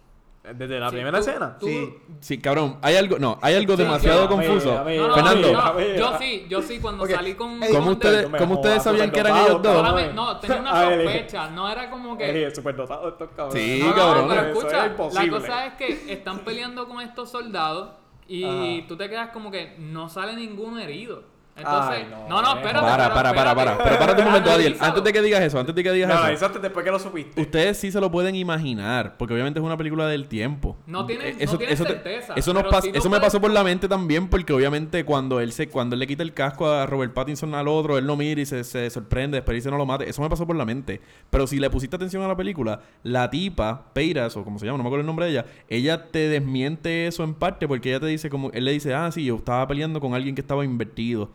Desde 0.56 0.80
la 0.80 0.90
Sí, 0.90 0.96
primera 0.96 1.20
tú- 1.22 1.30
escena. 1.30 1.58
tú- 1.60 1.68
Sí. 1.68 1.94
Sí, 2.20 2.38
cabrón. 2.40 2.78
Hay 2.82 2.96
algo, 2.96 3.20
no, 3.20 3.38
hay 3.44 3.54
algo 3.56 3.76
Sí, 3.78 3.84
demasiado 3.84 4.24
sí, 4.24 4.28
confuso. 4.28 4.76
a 4.78 4.82
ver, 4.84 5.00
Fernando. 5.14 5.54
no, 5.54 5.80
yo 5.80 6.18
sí, 6.18 6.46
yo 6.50 6.62
sí, 6.64 6.80
cuando 6.80 7.06
salí 7.06 7.36
con... 7.36 7.60
¿Cómo 7.60 7.72
con- 7.84 7.88
ustedes, 7.94 8.28
¿cómo 8.40 8.56
ustedes 8.56 8.82
sabían 8.82 9.12
que 9.12 9.20
eran 9.20 9.38
ellos 9.38 9.62
dos? 9.62 10.14
no, 10.16 10.38
tenía 10.40 10.60
una 10.62 10.72
A 10.72 10.90
ver, 10.90 11.04
sospecha, 11.04 11.50
no 11.52 11.70
era 11.70 11.92
como 11.92 12.18
que... 12.18 12.48
Eh, 12.48 12.56
súper 12.56 12.76
dotado 12.76 13.10
estos 13.10 13.30
cabrones. 13.36 13.64
Sí, 13.64 13.84
No, 13.86 13.94
cabrón. 13.94 14.26
pero 14.30 14.42
escucha, 14.48 14.88
la 14.88 15.30
cosa 15.30 15.66
es 15.68 15.74
que 15.76 16.12
están 16.14 16.40
peleando 16.40 16.88
con 16.88 17.02
estos 17.02 17.30
soldados 17.30 17.92
y 18.28 18.44
Ajá. 18.80 18.88
tú 18.88 18.98
te 18.98 19.10
quedas 19.10 19.30
como 19.30 19.52
que 19.52 19.76
no 19.78 20.10
sale 20.10 20.36
ninguno 20.36 20.80
herido. 20.80 21.24
Entonces, 21.56 22.06
Ay, 22.06 22.08
no, 22.10 22.28
no, 22.30 22.42
no, 22.42 22.52
eh. 22.54 22.56
espérate. 22.58 22.80
Para, 22.86 23.04
pero 23.04 23.14
para, 23.14 23.34
para, 23.34 23.56
para. 23.56 23.72
espérate. 23.72 23.84
Pero 23.90 24.00
párate 24.00 24.22
un 24.22 24.28
momento, 24.30 24.52
Adiel. 24.52 24.78
Antes 24.80 25.04
de 25.04 25.14
que 25.14 25.22
digas 25.22 25.42
eso, 25.42 25.60
antes 25.60 25.76
de 25.76 25.84
que 25.84 25.92
digas 25.92 26.08
No, 26.08 26.14
eso. 26.16 26.22
lo 26.24 26.28
avisaste 26.30 26.60
después 26.60 26.86
que 26.86 26.92
lo 26.92 27.00
supiste. 27.00 27.42
Ustedes 27.42 27.78
sí 27.78 27.92
se 27.92 28.00
lo 28.00 28.10
pueden 28.10 28.36
imaginar, 28.36 29.18
porque 29.18 29.34
obviamente 29.34 29.60
es 29.60 29.66
una 29.66 29.78
película 29.78 30.08
del 30.08 30.28
tiempo. 30.28 30.78
No 30.88 31.06
tienes- 31.06 31.36
Eh, 31.40 31.46
no 31.46 31.58
tienes 31.58 31.78
te- 31.80 31.86
certeza, 31.86 32.34
eso 32.36 32.54
nos 32.54 32.64
pas- 32.64 32.90
eso 32.94 33.10
me 33.10 33.20
pasó 33.20 33.40
por 33.42 33.52
la 33.52 33.64
mente 33.64 33.88
también, 33.88 34.28
porque 34.30 34.54
obviamente 34.54 35.04
cuando 35.06 35.40
él 35.40 35.52
se, 35.52 35.68
cuando 35.68 35.94
él 35.96 36.00
le 36.00 36.08
quita 36.08 36.24
el 36.24 36.34
casco 36.34 36.70
a 36.70 36.86
Robert 36.86 37.14
Pattinson 37.14 37.54
al 37.54 37.68
otro, 37.68 37.98
él 37.98 38.08
lo 38.08 38.16
mira 38.16 38.42
y 38.42 38.46
se, 38.46 38.64
se 38.64 38.90
sorprende, 38.90 39.38
después 39.38 39.56
dice 39.56 39.70
no 39.70 39.78
lo 39.78 39.86
mate. 39.86 40.10
Eso 40.10 40.22
me 40.22 40.30
pasó 40.30 40.48
por 40.48 40.56
la 40.56 40.66
mente. 40.66 41.02
Pero 41.30 41.46
si 41.48 41.60
le 41.60 41.70
pusiste 41.70 41.96
atención 41.96 42.24
a 42.24 42.28
la 42.28 42.36
película, 42.38 42.80
la 43.04 43.30
tipa, 43.30 43.86
Peiras, 43.94 44.36
o 44.38 44.44
como 44.44 44.58
se 44.58 44.66
llama, 44.66 44.78
no 44.78 44.84
me 44.84 44.88
acuerdo 44.90 45.02
el 45.02 45.08
nombre 45.08 45.26
de 45.26 45.32
ella, 45.34 45.46
ella 45.70 46.10
te 46.12 46.30
desmiente 46.30 47.08
eso 47.08 47.24
en 47.24 47.34
parte, 47.34 47.68
porque 47.68 47.90
ella 47.90 48.00
te 48.00 48.06
dice 48.08 48.30
como, 48.30 48.50
él 48.52 48.66
le 48.66 48.72
dice, 48.72 48.94
ah, 48.94 49.12
sí, 49.12 49.26
yo 49.26 49.36
estaba 49.36 49.68
peleando 49.68 50.00
con 50.00 50.14
alguien 50.14 50.34
que 50.34 50.42
estaba 50.42 50.64
invertido. 50.66 51.30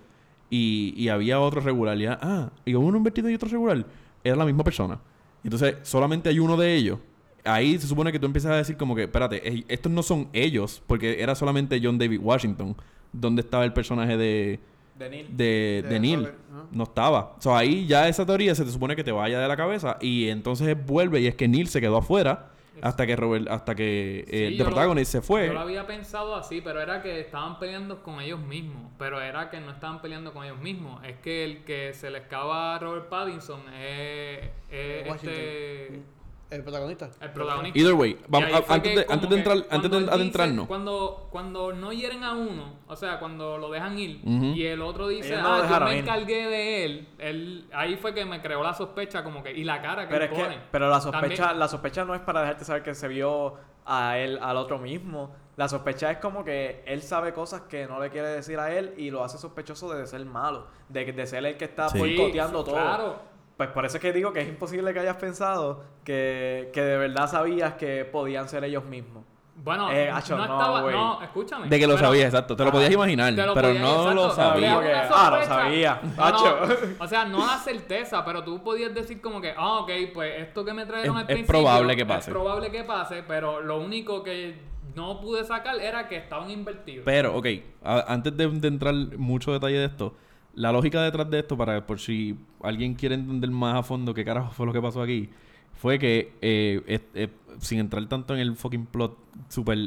Y, 0.50 0.94
y 0.96 1.08
había 1.08 1.40
otro 1.40 1.60
regular. 1.60 1.98
Y 1.98 2.06
ah, 2.06 2.50
y 2.64 2.74
uno 2.74 2.96
invertido 2.96 3.28
y 3.30 3.34
otro 3.34 3.48
regular. 3.48 3.84
Era 4.22 4.36
la 4.36 4.44
misma 4.44 4.64
persona. 4.64 4.98
Entonces, 5.44 5.76
solamente 5.82 6.28
hay 6.28 6.38
uno 6.38 6.56
de 6.56 6.74
ellos. 6.74 6.98
Ahí 7.44 7.78
se 7.78 7.86
supone 7.86 8.10
que 8.10 8.18
tú 8.18 8.26
empiezas 8.26 8.50
a 8.52 8.56
decir 8.56 8.76
como 8.76 8.94
que, 8.96 9.04
espérate, 9.04 9.64
estos 9.68 9.92
no 9.92 10.02
son 10.02 10.28
ellos, 10.32 10.82
porque 10.86 11.22
era 11.22 11.34
solamente 11.36 11.80
John 11.82 11.96
David 11.98 12.20
Washington. 12.20 12.76
donde 13.12 13.42
estaba 13.42 13.64
el 13.64 13.72
personaje 13.72 14.16
de, 14.16 14.58
De 14.98 15.08
Neil. 15.08 15.26
de, 15.36 15.82
De 15.84 15.88
de 15.88 16.00
Neil? 16.00 16.18
Robert, 16.20 16.38
ajá. 16.52 16.66
No 16.72 16.82
estaba. 16.84 17.34
O 17.38 17.40
sea, 17.40 17.58
ahí 17.58 17.86
ya 17.86 18.08
esa 18.08 18.26
teoría 18.26 18.54
se 18.54 18.64
te 18.64 18.70
supone 18.72 18.96
que 18.96 19.04
te 19.04 19.12
vaya 19.12 19.38
de 19.40 19.46
la 19.48 19.56
cabeza 19.56 19.96
y 20.00 20.28
entonces 20.28 20.76
vuelve 20.86 21.20
y 21.20 21.28
es 21.28 21.34
que 21.36 21.46
Neil 21.46 21.68
se 21.68 21.80
quedó 21.80 21.98
afuera 21.98 22.50
hasta 22.82 23.06
que 23.06 23.16
Robert, 23.16 23.48
hasta 23.48 23.74
que 23.74 24.24
Sí, 24.28 24.36
eh, 24.36 24.50
yo 24.52 24.56
The 24.64 24.70
lo- 24.70 24.76
Protagonist 24.76 25.12
se 25.12 25.20
fue. 25.22 25.46
Yo 25.46 25.52
lo 25.52 25.60
había 25.60 25.86
pensado 25.86 26.34
así, 26.36 26.60
pero 26.60 26.80
era 26.80 27.02
que 27.02 27.20
estaban 27.20 27.58
peleando 27.58 28.02
con 28.02 28.20
ellos 28.20 28.40
mismos. 28.40 28.90
Pero 28.98 29.20
era 29.20 29.50
que 29.50 29.60
no 29.60 29.70
estaban 29.70 30.00
peleando 30.00 30.32
con 30.32 30.44
ellos 30.44 30.58
mismos. 30.58 31.02
Es 31.04 31.16
que 31.18 31.44
el 31.44 31.64
que 31.64 31.92
se 31.94 32.10
le 32.10 32.18
escapa 32.18 32.74
a 32.76 32.78
Robert 32.78 33.08
Pattinson 33.08 33.60
es, 33.74 34.48
es 34.70 35.08
Washington. 35.08 35.30
este, 35.32 36.00
El 36.48 36.62
protagonista. 36.62 37.10
el 37.20 37.30
protagonista. 37.32 37.76
Either 37.78 37.94
way, 37.94 38.18
vamos, 38.28 38.50
a- 38.52 38.72
antes, 38.74 38.92
que 38.92 38.98
de, 39.00 39.06
antes 39.12 39.28
de 39.28 39.36
entrar, 39.36 39.56
antes 39.56 39.68
cuando 39.90 40.00
de 40.00 40.12
adentrarnos. 40.12 40.66
Cuando, 40.68 41.28
cuando 41.32 41.72
no 41.72 41.92
hieren 41.92 42.22
a 42.22 42.34
uno, 42.34 42.74
o 42.86 42.94
sea, 42.94 43.18
cuando 43.18 43.58
lo 43.58 43.68
dejan 43.70 43.98
ir, 43.98 44.20
y 44.24 44.64
el 44.64 44.80
otro 44.80 45.08
dice, 45.08 45.30
Ellos 45.32 45.42
no 45.42 45.58
lo 45.58 45.64
ah, 45.64 45.78
yo 45.80 45.84
me 45.86 45.92
ir". 45.94 45.98
encargué 46.04 46.46
de 46.46 46.84
él, 46.84 47.08
él, 47.18 47.68
ahí 47.74 47.96
fue 47.96 48.14
que 48.14 48.24
me 48.24 48.40
creó 48.40 48.62
la 48.62 48.74
sospecha, 48.74 49.24
como 49.24 49.42
que, 49.42 49.52
y 49.52 49.64
la 49.64 49.82
cara 49.82 50.06
que 50.06 50.14
Pero 50.14 50.24
él 50.24 50.30
es 50.30 50.38
que, 50.38 50.44
pone. 50.44 50.58
pero 50.70 50.88
la 50.88 51.00
sospecha, 51.00 51.20
También- 51.46 51.58
la 51.58 51.68
sospecha 51.68 52.04
no 52.04 52.14
es 52.14 52.20
para 52.20 52.40
dejarte 52.42 52.64
saber 52.64 52.82
que 52.84 52.94
se 52.94 53.08
vio 53.08 53.54
a 53.84 54.16
él, 54.18 54.38
al 54.40 54.56
otro 54.56 54.78
mismo. 54.78 55.34
La 55.56 55.68
sospecha 55.68 56.10
es 56.12 56.18
como 56.18 56.44
que 56.44 56.84
él 56.86 57.02
sabe 57.02 57.32
cosas 57.32 57.62
que 57.62 57.86
no 57.88 57.98
le 57.98 58.10
quiere 58.10 58.28
decir 58.28 58.58
a 58.60 58.72
él 58.72 58.94
y 58.98 59.10
lo 59.10 59.24
hace 59.24 59.38
sospechoso 59.38 59.92
de 59.92 60.06
ser 60.06 60.24
malo, 60.26 60.66
de, 60.88 61.10
de 61.12 61.26
ser 61.26 61.44
el 61.44 61.56
que 61.56 61.64
está 61.64 61.88
Sí. 61.88 61.98
boicoteando 61.98 62.60
Sí, 62.60 62.64
todo. 62.70 62.74
Claro. 62.80 63.35
Pues 63.56 63.70
por 63.70 63.86
eso 63.86 63.96
es 63.96 64.02
que 64.02 64.12
digo 64.12 64.32
que 64.32 64.42
es 64.42 64.48
imposible 64.48 64.92
que 64.92 64.98
hayas 65.00 65.16
pensado 65.16 65.82
que, 66.04 66.70
que 66.74 66.82
de 66.82 66.98
verdad 66.98 67.26
sabías 67.30 67.74
que 67.74 68.04
podían 68.04 68.48
ser 68.48 68.64
ellos 68.64 68.84
mismos. 68.84 69.24
Bueno, 69.58 69.90
Eh, 69.90 70.10
acho, 70.10 70.36
no 70.36 70.46
no, 70.46 70.52
estaba, 70.60 70.90
no, 70.92 71.22
escúchame. 71.22 71.66
De 71.68 71.78
que 71.78 71.86
lo 71.86 71.94
pero- 71.94 72.06
sabías, 72.08 72.26
exacto. 72.26 72.54
Te 72.54 72.62
lo 72.64 72.68
Ah, 72.68 72.72
podías 72.72 72.90
imaginar, 72.92 73.32
lo 73.32 73.54
pero 73.54 73.68
podías- 73.68 73.82
no 73.82 73.96
exacto, 74.02 74.14
lo 74.14 74.30
sabías. 74.30 74.78
que, 74.82 74.92
ah, 75.14 75.30
lo 75.30 75.44
sabía, 75.46 76.00
No, 76.14 77.04
o 77.04 77.08
sea, 77.08 77.24
no 77.24 77.38
la 77.46 77.56
certeza, 77.58 78.22
pero 78.22 78.44
tú 78.44 78.62
podías 78.62 78.92
decir 78.94 79.22
como 79.22 79.40
que, 79.40 79.54
ah, 79.56 79.78
ok, 79.78 79.90
pues 80.12 80.42
esto 80.42 80.62
que 80.62 80.74
me 80.74 80.84
trajeron 80.84 81.16
Es- 81.16 81.22
al 81.22 81.30
es 81.30 81.34
principio. 81.36 81.52
probable 81.60 81.96
que 81.96 82.04
pase. 82.04 82.30
Es 82.30 82.34
probable 82.36 82.70
que 82.70 82.84
pase, 82.84 83.24
pero 83.26 83.62
lo 83.62 83.78
único 83.80 84.22
que 84.22 84.60
no 84.94 85.18
pude 85.22 85.42
sacar 85.44 85.76
era 85.80 86.06
que 86.06 86.16
estaban 86.18 86.50
invertidos. 86.50 87.06
Pero, 87.06 87.34
ok, 87.34 87.46
a- 87.82 88.04
antes 88.12 88.36
de, 88.36 88.48
de 88.48 88.68
entrar 88.68 88.92
mucho 89.16 89.52
detalle 89.54 89.78
de 89.78 89.86
esto, 89.86 90.14
la 90.56 90.72
lógica 90.72 91.02
detrás 91.02 91.30
de 91.30 91.38
esto, 91.40 91.56
para 91.56 91.86
por 91.86 92.00
si 92.00 92.36
alguien 92.62 92.94
quiere 92.94 93.14
entender 93.14 93.50
más 93.50 93.76
a 93.76 93.82
fondo 93.84 94.12
qué 94.14 94.24
carajo 94.24 94.52
fue 94.52 94.66
lo 94.66 94.72
que 94.72 94.82
pasó 94.82 95.02
aquí, 95.02 95.28
fue 95.74 95.98
que, 96.00 96.32
eh, 96.42 97.00
eh, 97.14 97.28
sin 97.60 97.78
entrar 97.78 98.06
tanto 98.08 98.34
en 98.34 98.40
el 98.40 98.56
fucking 98.56 98.86
plot, 98.86 99.16
super. 99.48 99.78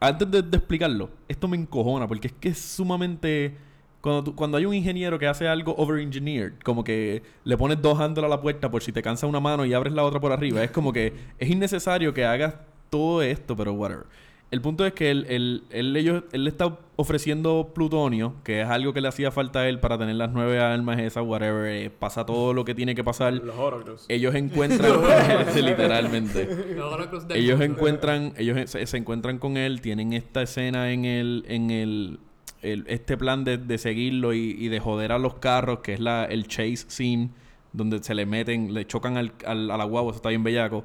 antes 0.00 0.30
de, 0.30 0.42
de 0.42 0.56
explicarlo, 0.56 1.10
esto 1.28 1.46
me 1.48 1.56
encojona, 1.56 2.06
porque 2.08 2.28
es 2.28 2.34
que 2.34 2.48
es 2.50 2.58
sumamente. 2.58 3.56
Cuando, 4.00 4.24
tú- 4.24 4.34
cuando 4.34 4.56
hay 4.56 4.64
un 4.64 4.72
ingeniero 4.74 5.18
que 5.18 5.26
hace 5.26 5.46
algo 5.46 5.74
over-engineered, 5.76 6.54
como 6.64 6.82
que 6.84 7.22
le 7.44 7.56
pones 7.58 7.82
dos 7.82 8.00
handles 8.00 8.24
a 8.24 8.28
la 8.28 8.40
puerta 8.40 8.70
por 8.70 8.82
si 8.82 8.92
te 8.92 9.02
cansa 9.02 9.26
una 9.26 9.40
mano 9.40 9.66
y 9.66 9.74
abres 9.74 9.92
la 9.92 10.04
otra 10.04 10.18
por 10.20 10.32
arriba, 10.32 10.64
es 10.64 10.70
como 10.70 10.90
que 10.92 11.12
es 11.38 11.50
innecesario 11.50 12.14
que 12.14 12.24
hagas 12.24 12.54
todo 12.88 13.20
esto, 13.22 13.54
pero 13.54 13.74
whatever. 13.74 14.06
El 14.50 14.60
punto 14.60 14.84
es 14.84 14.92
que 14.94 15.12
él, 15.12 15.26
él, 15.28 15.62
él, 15.70 15.96
ellos, 15.96 16.24
él 16.32 16.42
le 16.42 16.50
está 16.50 16.76
ofreciendo 16.96 17.70
plutonio, 17.72 18.34
que 18.42 18.62
es 18.62 18.66
algo 18.68 18.92
que 18.92 19.00
le 19.00 19.06
hacía 19.06 19.30
falta 19.30 19.60
a 19.60 19.68
él 19.68 19.78
para 19.78 19.96
tener 19.96 20.16
las 20.16 20.32
nueve 20.32 20.58
almas 20.58 20.98
esas, 20.98 21.24
whatever. 21.24 21.66
eh, 21.72 21.88
pasa 21.90 22.26
todo 22.26 22.52
lo 22.52 22.64
que 22.64 22.74
tiene 22.74 22.96
que 22.96 23.04
pasar. 23.04 23.32
Los 23.34 23.54
Horocrux. 23.56 24.06
Ellos 24.08 24.34
encuentran... 24.36 24.90
Literalmente. 25.54 26.48
Los 26.76 27.28
del 27.28 27.38
ellos 27.38 27.58
mundo. 27.58 27.74
encuentran 27.74 28.32
ellos 28.36 28.70
se, 28.70 28.84
se 28.86 28.96
encuentran 28.96 29.38
con 29.38 29.56
él 29.56 29.80
tienen 29.80 30.12
esta 30.12 30.42
escena 30.42 30.90
en 30.92 31.04
el 31.04 31.44
en 31.48 31.70
el, 31.70 32.18
el- 32.62 32.84
este 32.88 33.16
plan 33.16 33.44
de, 33.44 33.56
de 33.56 33.78
seguirlo 33.78 34.32
y, 34.34 34.56
y 34.58 34.68
de 34.68 34.80
joder 34.80 35.12
a 35.12 35.18
los 35.18 35.34
carros 35.34 35.78
que 35.80 35.94
es 35.94 36.00
la 36.00 36.24
el 36.24 36.46
chase 36.48 36.84
scene 36.88 37.30
donde 37.72 38.02
se 38.02 38.14
le 38.14 38.26
meten 38.26 38.74
le 38.74 38.84
chocan 38.86 39.16
al, 39.16 39.32
al- 39.46 39.70
a 39.70 39.76
la 39.76 39.84
guagua 39.84 40.10
eso 40.10 40.16
está 40.16 40.28
bien 40.30 40.42
bellaco 40.42 40.84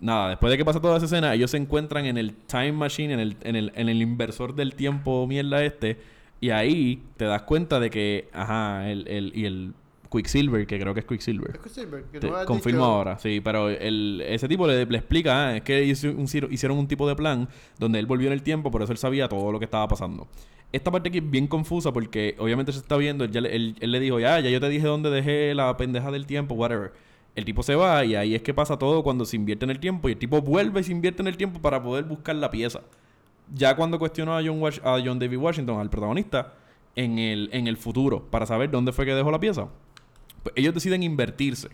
nada 0.00 0.30
después 0.30 0.50
de 0.50 0.58
que 0.58 0.64
pasa 0.64 0.80
toda 0.80 0.96
esa 0.96 1.06
escena 1.06 1.34
ellos 1.34 1.50
se 1.50 1.56
encuentran 1.56 2.04
en 2.06 2.18
el 2.18 2.34
time 2.34 2.72
machine 2.72 3.14
en 3.14 3.20
el 3.20 3.36
en 3.42 3.56
el, 3.56 3.72
en 3.74 3.88
el 3.88 4.02
inversor 4.02 4.54
del 4.54 4.74
tiempo 4.74 5.26
mierda 5.26 5.64
este 5.64 5.98
y 6.40 6.50
ahí 6.50 7.02
te 7.16 7.24
das 7.24 7.42
cuenta 7.42 7.80
de 7.80 7.88
que 7.90 8.28
ajá 8.32 8.90
el, 8.90 9.08
el 9.08 9.32
y 9.34 9.46
el 9.46 9.72
Quicksilver 10.10 10.66
que 10.66 10.78
creo 10.78 10.94
que 10.94 11.00
es 11.00 11.06
Quicksilver 11.06 11.50
Es 11.56 11.58
Quicksilver, 11.62 12.04
que 12.12 12.20
te 12.20 12.28
has 12.30 12.44
confirmo 12.46 12.80
dicho- 12.80 12.90
ahora, 12.92 13.18
sí, 13.18 13.40
pero 13.42 13.68
el, 13.70 14.22
ese 14.26 14.46
tipo 14.48 14.66
le, 14.66 14.86
le 14.86 14.98
explica, 14.98 15.48
ah, 15.48 15.56
es 15.56 15.62
que 15.62 15.82
hizo 15.84 16.08
un- 16.10 16.26
hicieron 16.50 16.78
un 16.78 16.86
tipo 16.86 17.08
de 17.08 17.16
plan 17.16 17.48
donde 17.78 17.98
él 17.98 18.06
volvió 18.06 18.28
en 18.28 18.32
el 18.32 18.42
tiempo, 18.42 18.70
por 18.70 18.82
eso 18.82 18.92
él 18.92 18.98
sabía 18.98 19.28
todo 19.28 19.50
lo 19.50 19.58
que 19.58 19.64
estaba 19.64 19.88
pasando. 19.88 20.28
Esta 20.72 20.90
parte 20.92 21.08
aquí 21.08 21.18
es 21.18 21.28
bien 21.30 21.48
confusa 21.48 21.92
porque 21.92 22.36
obviamente 22.38 22.70
se 22.72 22.78
está 22.78 22.96
viendo, 22.96 23.24
él, 23.24 23.34
él- 23.46 23.76
él 23.80 23.90
le 23.92 23.98
dijo, 24.00 24.20
ya, 24.20 24.38
ya 24.40 24.48
yo 24.48 24.60
te 24.60 24.68
dije 24.68 24.86
dónde 24.86 25.10
dejé 25.10 25.54
la 25.54 25.76
pendeja 25.76 26.10
del 26.12 26.24
tiempo, 26.26 26.54
whatever. 26.54 26.92
El 27.36 27.44
tipo 27.44 27.62
se 27.62 27.76
va 27.76 28.04
y 28.04 28.16
ahí 28.16 28.34
es 28.34 28.42
que 28.42 28.52
pasa 28.54 28.78
todo 28.78 29.02
cuando 29.04 29.24
se 29.24 29.36
invierte 29.36 29.64
en 29.64 29.70
el 29.70 29.78
tiempo 29.78 30.08
y 30.08 30.12
el 30.12 30.18
tipo 30.18 30.40
vuelve 30.40 30.80
y 30.80 30.84
se 30.84 30.90
invierte 30.92 31.22
en 31.22 31.28
el 31.28 31.36
tiempo 31.36 31.60
para 31.60 31.82
poder 31.82 32.04
buscar 32.04 32.34
la 32.34 32.50
pieza. 32.50 32.80
Ya 33.54 33.76
cuando 33.76 33.98
cuestionó 33.98 34.36
a 34.36 34.42
John, 34.44 34.60
Wash- 34.60 34.80
a 34.82 35.00
John 35.04 35.18
David 35.18 35.36
Washington, 35.36 35.78
al 35.78 35.90
protagonista, 35.90 36.54
en 36.96 37.18
el, 37.18 37.50
en 37.52 37.68
el 37.68 37.76
futuro, 37.76 38.24
para 38.30 38.46
saber 38.46 38.70
dónde 38.70 38.90
fue 38.92 39.04
que 39.04 39.14
dejó 39.14 39.30
la 39.30 39.38
pieza, 39.38 39.68
pues 40.42 40.54
ellos 40.56 40.74
deciden 40.74 41.02
invertirse. 41.02 41.68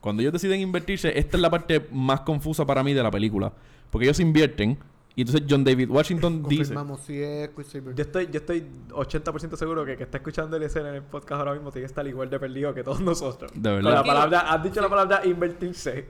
Cuando 0.00 0.22
ellos 0.22 0.32
deciden 0.32 0.60
invertirse, 0.60 1.18
esta 1.18 1.36
es 1.36 1.40
la 1.40 1.50
parte 1.50 1.88
más 1.90 2.20
confusa 2.20 2.64
para 2.64 2.84
mí 2.84 2.94
de 2.94 3.02
la 3.02 3.10
película. 3.10 3.52
Porque 3.90 4.04
ellos 4.04 4.16
se 4.18 4.22
invierten 4.22 4.78
y 5.16 5.22
entonces 5.22 5.44
John 5.48 5.64
David 5.64 5.88
Washington 5.90 6.42
dice... 6.42 6.74
Confirmamos 6.74 7.00
si 7.00 7.22
es 7.22 7.48
Quicksilver. 7.48 7.94
Yo 7.94 8.02
estoy, 8.02 8.28
yo 8.30 8.38
estoy 8.38 8.66
80% 8.90 9.56
seguro 9.56 9.82
que 9.86 9.92
el 9.92 9.96
que 9.96 10.04
está 10.04 10.18
escuchando 10.18 10.58
el 10.58 10.62
escena 10.64 10.90
en 10.90 10.96
el 10.96 11.02
podcast 11.02 11.38
ahora 11.38 11.54
mismo 11.54 11.72
tiene 11.72 11.86
que 11.86 11.90
estar 11.90 12.06
igual 12.06 12.28
de 12.28 12.38
perdido 12.38 12.74
que 12.74 12.84
todos 12.84 13.00
nosotros. 13.00 13.50
De 13.54 13.62
Con 13.62 13.62
verdad. 13.62 13.92
la 13.92 14.04
palabra, 14.04 14.40
has 14.40 14.62
dicho 14.62 14.82
la 14.82 14.90
palabra 14.90 15.22
invertirse. 15.24 16.06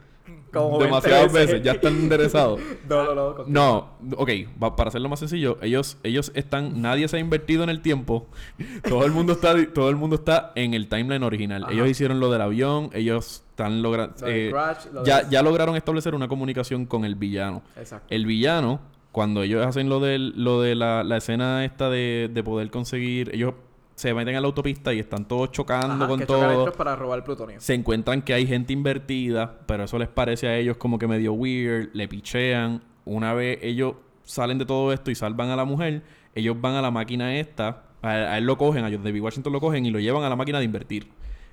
Como 0.53 0.71
20 0.71 0.85
Demasiadas 0.87 1.33
veces, 1.33 1.63
ya 1.63 1.73
están 1.73 1.95
enderezados. 1.95 2.61
No, 2.89 3.05
no, 3.05 3.15
no. 3.15 3.35
continúa. 3.37 3.97
No, 4.01 4.17
ok, 4.17 4.31
para 4.77 4.89
hacerlo 4.89 5.09
más 5.09 5.21
sencillo, 5.21 5.59
ellos, 5.63 5.99
ellos 6.03 6.33
están, 6.35 6.83
nadie 6.83 7.07
se 7.07 7.17
ha 7.17 7.21
invertido 7.21 7.63
en 7.63 7.71
el 7.71 7.83
tiempo. 7.83 8.27
todo 8.89 9.05
el 9.05 9.13
mundo 9.13 9.35
está, 9.35 9.55
todo 9.73 9.89
el 9.89 9.95
mundo 9.95 10.17
está 10.17 10.51
en 10.57 10.75
el 10.75 10.89
timeline 10.89 11.23
original. 11.23 11.63
Ajá. 11.63 11.73
Ellos 11.73 11.89
hicieron 11.89 12.19
lo 12.19 12.33
del 12.33 12.43
avión, 12.43 12.91
ellos 12.93 13.45
están 13.51 13.83
logrando, 13.83 14.17
Lo 14.21 14.27
del 14.27 14.51
Crash, 14.51 14.87
lo 14.93 15.05
ya, 15.05 15.29
ya 15.29 15.43
lograron 15.43 15.77
establecer 15.77 16.15
una 16.17 16.27
comunicación 16.27 16.87
con 16.87 17.05
el 17.05 17.15
villano. 17.15 17.63
Exacto. 17.77 18.07
El 18.11 18.27
villano, 18.27 18.81
cuando 19.17 19.43
ellos 19.43 19.65
hacen 19.65 19.89
lo, 19.89 19.99
del, 19.99 20.35
lo 20.37 20.61
de 20.61 20.75
la, 20.75 21.03
la 21.03 21.17
escena 21.17 21.65
esta 21.65 21.89
de, 21.89 22.29
de 22.31 22.43
poder 22.45 22.69
conseguir, 22.71 23.31
ellos 23.35 23.55
se 23.95 24.13
meten 24.13 24.37
a 24.37 24.43
la 24.43 24.47
autopista 24.47 24.93
y 24.93 24.99
están 24.99 25.27
todos 25.27 25.53
chocando 25.53 26.05
Ajá, 26.05 26.07
con 26.07 26.21
que 26.21 26.27
todo. 26.27 26.71
para 26.73 26.95
robar 26.97 27.25
plutonio. 27.25 27.59
Se 27.59 27.73
encuentran 27.73 28.21
que 28.21 28.35
hay 28.35 28.47
gente 28.47 28.75
invertida, 28.75 29.61
pero 29.65 29.85
eso 29.85 29.99
les 29.99 30.09
parece 30.09 30.49
a 30.49 30.59
ellos 30.59 30.77
como 30.77 30.99
que 30.99 31.07
medio 31.07 31.33
weird, 31.33 31.89
le 31.95 32.07
pichean. 32.09 32.83
Una 33.07 33.33
vez 33.33 33.59
ellos 33.63 33.95
salen 34.23 34.59
de 34.59 34.67
todo 34.67 34.93
esto 34.93 35.11
y 35.11 35.15
salvan 35.15 35.49
a 35.49 35.57
la 35.57 35.65
mujer, 35.65 36.03
ellos 36.35 36.61
van 36.61 36.75
a 36.75 36.83
la 36.83 36.91
máquina 36.91 37.39
esta, 37.39 37.85
a, 38.03 38.11
a 38.11 38.37
él 38.37 38.45
lo 38.45 38.59
cogen, 38.59 38.85
a 38.85 38.91
David 38.91 39.23
Washington 39.23 39.51
lo 39.51 39.61
cogen 39.61 39.87
y 39.87 39.91
lo 39.91 39.99
llevan 39.99 40.25
a 40.25 40.29
la 40.29 40.37
máquina 40.37 40.59
de 40.59 40.67
invertir. 40.67 41.09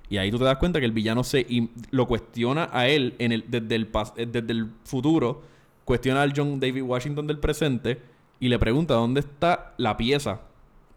Y 0.10 0.18
ahí 0.18 0.30
tú 0.32 0.38
te 0.38 0.44
das 0.44 0.58
cuenta 0.58 0.82
que 0.82 0.86
el 0.86 0.92
villano 0.92 1.24
se 1.24 1.48
lo 1.92 2.08
cuestiona 2.08 2.68
a 2.74 2.90
él 2.90 3.16
en 3.20 3.32
el, 3.32 3.46
desde, 3.48 3.74
el 3.76 3.90
pas- 3.90 4.12
eh, 4.18 4.26
desde 4.30 4.52
el 4.52 4.68
futuro, 4.84 5.53
cuestiona 5.86 6.22
al 6.22 6.34
John 6.36 6.60
David 6.60 6.84
Washington 6.84 7.28
del 7.28 7.40
presente 7.40 8.02
y 8.40 8.50
le 8.50 8.60
pregunta 8.60 8.94
dónde 8.96 9.20
está 9.22 9.74
la 9.78 9.98
pieza 9.98 10.42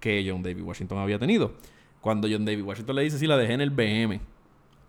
que 0.01 0.25
John 0.29 0.43
David 0.43 0.63
Washington 0.63 0.99
había 0.99 1.19
tenido. 1.19 1.53
Cuando 2.01 2.29
John 2.31 2.45
David 2.45 2.63
Washington 2.65 2.97
le 2.97 3.03
dice, 3.03 3.19
sí, 3.19 3.27
la 3.27 3.37
dejé 3.37 3.55
en 3.55 3.61
el 3.61 3.71
BM. 3.71 4.21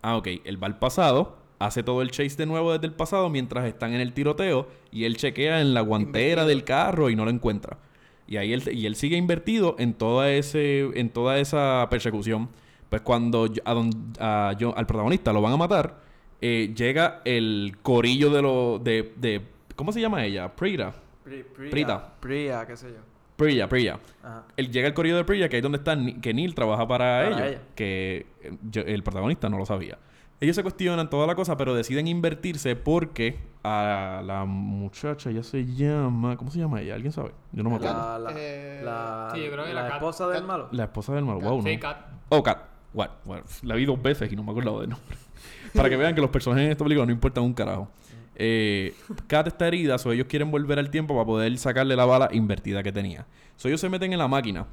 Ah, 0.02 0.18
ok. 0.18 0.28
Él 0.46 0.62
va 0.62 0.68
al 0.68 0.78
pasado, 0.78 1.38
hace 1.60 1.82
todo 1.84 2.02
el 2.02 2.12
chase 2.12 2.36
de 2.38 2.46
nuevo 2.46 2.72
desde 2.74 2.86
el 2.88 2.94
pasado 2.94 3.30
mientras 3.30 3.66
están 3.66 3.94
en 3.94 4.02
el 4.02 4.14
tiroteo 4.14 4.68
y 4.92 5.06
él 5.06 5.18
chequea 5.18 5.62
en 5.62 5.74
la 5.74 5.82
guantera 5.82 6.46
del 6.46 6.64
carro 6.64 7.10
y 7.10 7.16
no 7.16 7.26
lo 7.26 7.32
encuentra. 7.32 7.80
Y 8.28 8.38
ahí 8.38 8.54
él, 8.54 8.62
y 8.72 8.86
él 8.86 8.96
sigue 8.96 9.18
invertido 9.18 9.76
en 9.80 9.94
toda, 9.94 10.30
ese, 10.32 10.82
en 11.00 11.10
toda 11.10 11.40
esa 11.40 11.88
persecución. 11.90 12.50
Pues 12.90 13.02
cuando 13.02 13.48
a 13.66 13.74
don- 13.74 14.14
a 14.20 14.54
yo- 14.60 14.78
al 14.78 14.86
protagonista 14.86 15.34
lo 15.34 15.42
van 15.42 15.54
a 15.54 15.58
matar, 15.58 16.02
eh, 16.42 16.74
llega 16.76 17.22
el 17.26 17.78
corillo 17.82 18.30
de 18.30 18.42
lo 18.42 18.80
de, 18.80 19.14
de 19.18 19.42
¿cómo 19.78 19.94
se 19.94 20.02
llama 20.02 20.26
ella? 20.26 20.54
Prita. 20.54 20.92
Pri- 21.24 21.44
Priya. 21.44 21.72
Prita. 21.72 22.14
Priya, 22.20 22.66
qué 22.68 22.76
sé 22.76 22.90
yo. 22.90 23.00
Priya, 23.38 23.70
Priya. 23.70 24.00
Ajá. 24.24 24.44
Él 24.58 24.72
llega 24.72 24.88
el 24.88 24.94
corrido 24.94 25.16
de 25.18 25.24
Priya, 25.24 25.48
que 25.48 25.58
es 25.58 25.64
donde 25.64 25.78
está 25.78 25.96
Ni- 25.96 26.16
que 26.20 26.34
Neil 26.34 26.54
trabaja 26.56 26.86
para, 26.88 27.06
Para 27.24 27.28
ellos. 27.28 27.42
ella. 27.42 27.62
Que 27.76 28.26
eh, 28.42 28.58
yo- 28.70 28.82
el 28.82 29.04
protagonista 29.04 29.48
no 29.48 29.58
lo 29.58 29.66
sabía. 29.66 29.98
Ellos 30.40 30.56
se 30.56 30.62
cuestionan 30.64 31.10
toda 31.10 31.26
la 31.26 31.34
cosa, 31.34 31.58
pero 31.58 31.74
deciden 31.74 32.08
invertirse 32.08 32.76
porque 32.76 33.40
a 33.64 34.22
la 34.24 34.46
muchacha, 34.46 35.30
ella 35.32 35.42
se 35.44 35.66
llama. 35.66 36.38
¿Cómo 36.38 36.52
se 36.52 36.60
llama 36.60 36.80
ella? 36.82 36.94
¿Alguien 36.96 37.12
sabe? 37.12 37.32
Yo 37.52 37.64
no 37.64 37.70
me 37.72 37.78
acuerdo. 37.78 37.96
La, 37.98 38.20
la, 38.20 38.32
Eh, 38.36 38.82
la, 38.84 39.30
sí, 39.34 39.44
yo 39.44 39.52
creo 39.52 39.66
que 39.66 39.74
la 39.74 39.82
la 39.84 39.88
Kat- 39.90 39.96
esposa 39.98 40.28
del 40.28 40.38
Kat- 40.42 40.48
malo. 40.48 40.68
La 40.72 40.84
esposa 40.84 41.14
del 41.16 41.26
malo. 41.26 41.40
Wow, 41.40 41.62
Sí, 41.64 41.74
¿no? 41.76 41.80
Kat. 41.80 41.98
Oh, 42.30 42.44
Kat. 42.44 42.60
What? 42.94 43.10
Bueno, 43.26 43.44
la 43.64 43.76
vi 43.76 43.86
dos 43.86 44.02
veces 44.02 44.32
y 44.32 44.36
no 44.36 44.44
me 44.44 44.52
acuerdo 44.52 44.80
del 44.80 44.90
nombre. 44.92 45.18
Para 45.76 45.90
que 45.90 45.98
vean 45.98 46.14
que 46.16 46.22
los 46.22 46.30
personajes 46.30 46.66
en 46.66 46.72
esta 46.72 46.84
película 46.84 47.06
no 47.06 47.12
importan 47.12 47.44
un 47.44 47.54
carajo. 47.54 47.90
Eh, 48.40 48.94
Kat 49.28 49.48
está 49.48 49.68
herida, 49.68 49.96
o 50.04 50.12
ellos 50.12 50.28
quieren 50.30 50.52
volver 50.52 50.78
al 50.80 50.90
tiempo 50.92 51.16
para 51.16 51.26
poder 51.26 51.58
sacarle 51.58 51.96
la 51.96 52.06
bala 52.06 52.30
invertida 52.32 52.84
que 52.84 52.92
tenía. 52.92 53.26
So 53.56 53.68
ellos 53.68 53.82
se 53.82 53.90
meten 53.90 54.14
en 54.14 54.20
la 54.20 54.28
máquina 54.28 54.68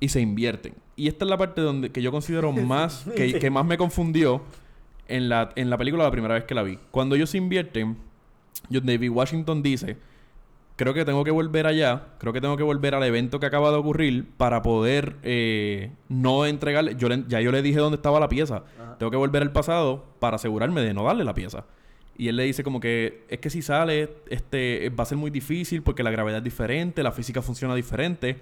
y 0.00 0.08
se 0.08 0.20
invierten. 0.20 0.74
Y 0.96 1.06
esta 1.08 1.24
es 1.24 1.30
la 1.30 1.36
parte 1.38 1.60
donde 1.60 1.90
que 1.90 2.02
yo 2.02 2.10
considero 2.10 2.50
más, 2.52 3.06
que, 3.16 3.38
que 3.38 3.50
más 3.50 3.64
me 3.64 3.78
confundió 3.78 4.42
en 5.08 5.28
la, 5.28 5.50
en 5.54 5.70
la 5.70 5.78
película 5.78 6.02
la 6.04 6.10
primera 6.10 6.34
vez 6.34 6.44
que 6.44 6.54
la 6.54 6.62
vi. 6.64 6.78
Cuando 6.90 7.14
ellos 7.14 7.30
se 7.30 7.38
invierten, 7.38 7.96
John 8.72 8.84
David 8.84 9.10
Washington 9.10 9.62
dice, 9.62 9.96
creo 10.74 10.92
que 10.92 11.04
tengo 11.04 11.22
que 11.22 11.30
volver 11.30 11.68
allá, 11.68 12.06
creo 12.18 12.32
que 12.32 12.40
tengo 12.40 12.56
que 12.56 12.64
volver 12.64 12.96
al 12.96 13.04
evento 13.04 13.38
que 13.38 13.46
acaba 13.46 13.70
de 13.70 13.76
ocurrir 13.76 14.28
para 14.36 14.62
poder 14.62 15.14
eh, 15.22 15.92
no 16.08 16.44
entregarle, 16.44 16.96
yo 16.96 17.08
le- 17.08 17.22
ya 17.28 17.40
yo 17.40 17.52
le 17.52 17.62
dije 17.62 17.78
dónde 17.78 17.96
estaba 17.96 18.18
la 18.18 18.28
pieza, 18.28 18.64
Ajá. 18.82 18.98
tengo 18.98 19.12
que 19.12 19.16
volver 19.16 19.42
al 19.42 19.52
pasado 19.52 20.04
para 20.18 20.34
asegurarme 20.36 20.80
de 20.80 20.92
no 20.92 21.04
darle 21.04 21.22
la 21.22 21.34
pieza. 21.34 21.64
Y 22.18 22.28
él 22.28 22.36
le 22.36 22.44
dice 22.44 22.62
como 22.64 22.80
que 22.80 23.24
es 23.28 23.38
que 23.38 23.50
si 23.50 23.60
sale, 23.62 24.08
este, 24.30 24.88
va 24.90 25.02
a 25.02 25.06
ser 25.06 25.18
muy 25.18 25.30
difícil 25.30 25.82
porque 25.82 26.02
la 26.02 26.10
gravedad 26.10 26.38
es 26.38 26.44
diferente, 26.44 27.02
la 27.02 27.12
física 27.12 27.42
funciona 27.42 27.74
diferente. 27.74 28.36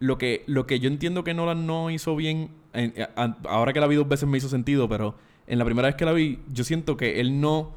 Lo 0.00 0.16
que, 0.18 0.44
lo 0.46 0.66
que 0.66 0.78
yo 0.78 0.88
entiendo 0.88 1.24
que 1.24 1.34
Nolan 1.34 1.66
no 1.66 1.90
hizo 1.90 2.14
bien, 2.14 2.50
en- 2.72 2.94
a- 3.16 3.36
ahora 3.48 3.72
que 3.72 3.80
la 3.80 3.88
vi 3.88 3.96
dos 3.96 4.08
veces 4.08 4.28
me 4.28 4.38
hizo 4.38 4.48
sentido, 4.48 4.88
pero 4.88 5.16
en 5.48 5.58
la 5.58 5.64
primera 5.64 5.88
vez 5.88 5.96
que 5.96 6.04
la 6.04 6.12
vi, 6.12 6.38
yo 6.52 6.62
siento 6.62 6.96
que 6.96 7.18
él 7.20 7.40
no, 7.40 7.72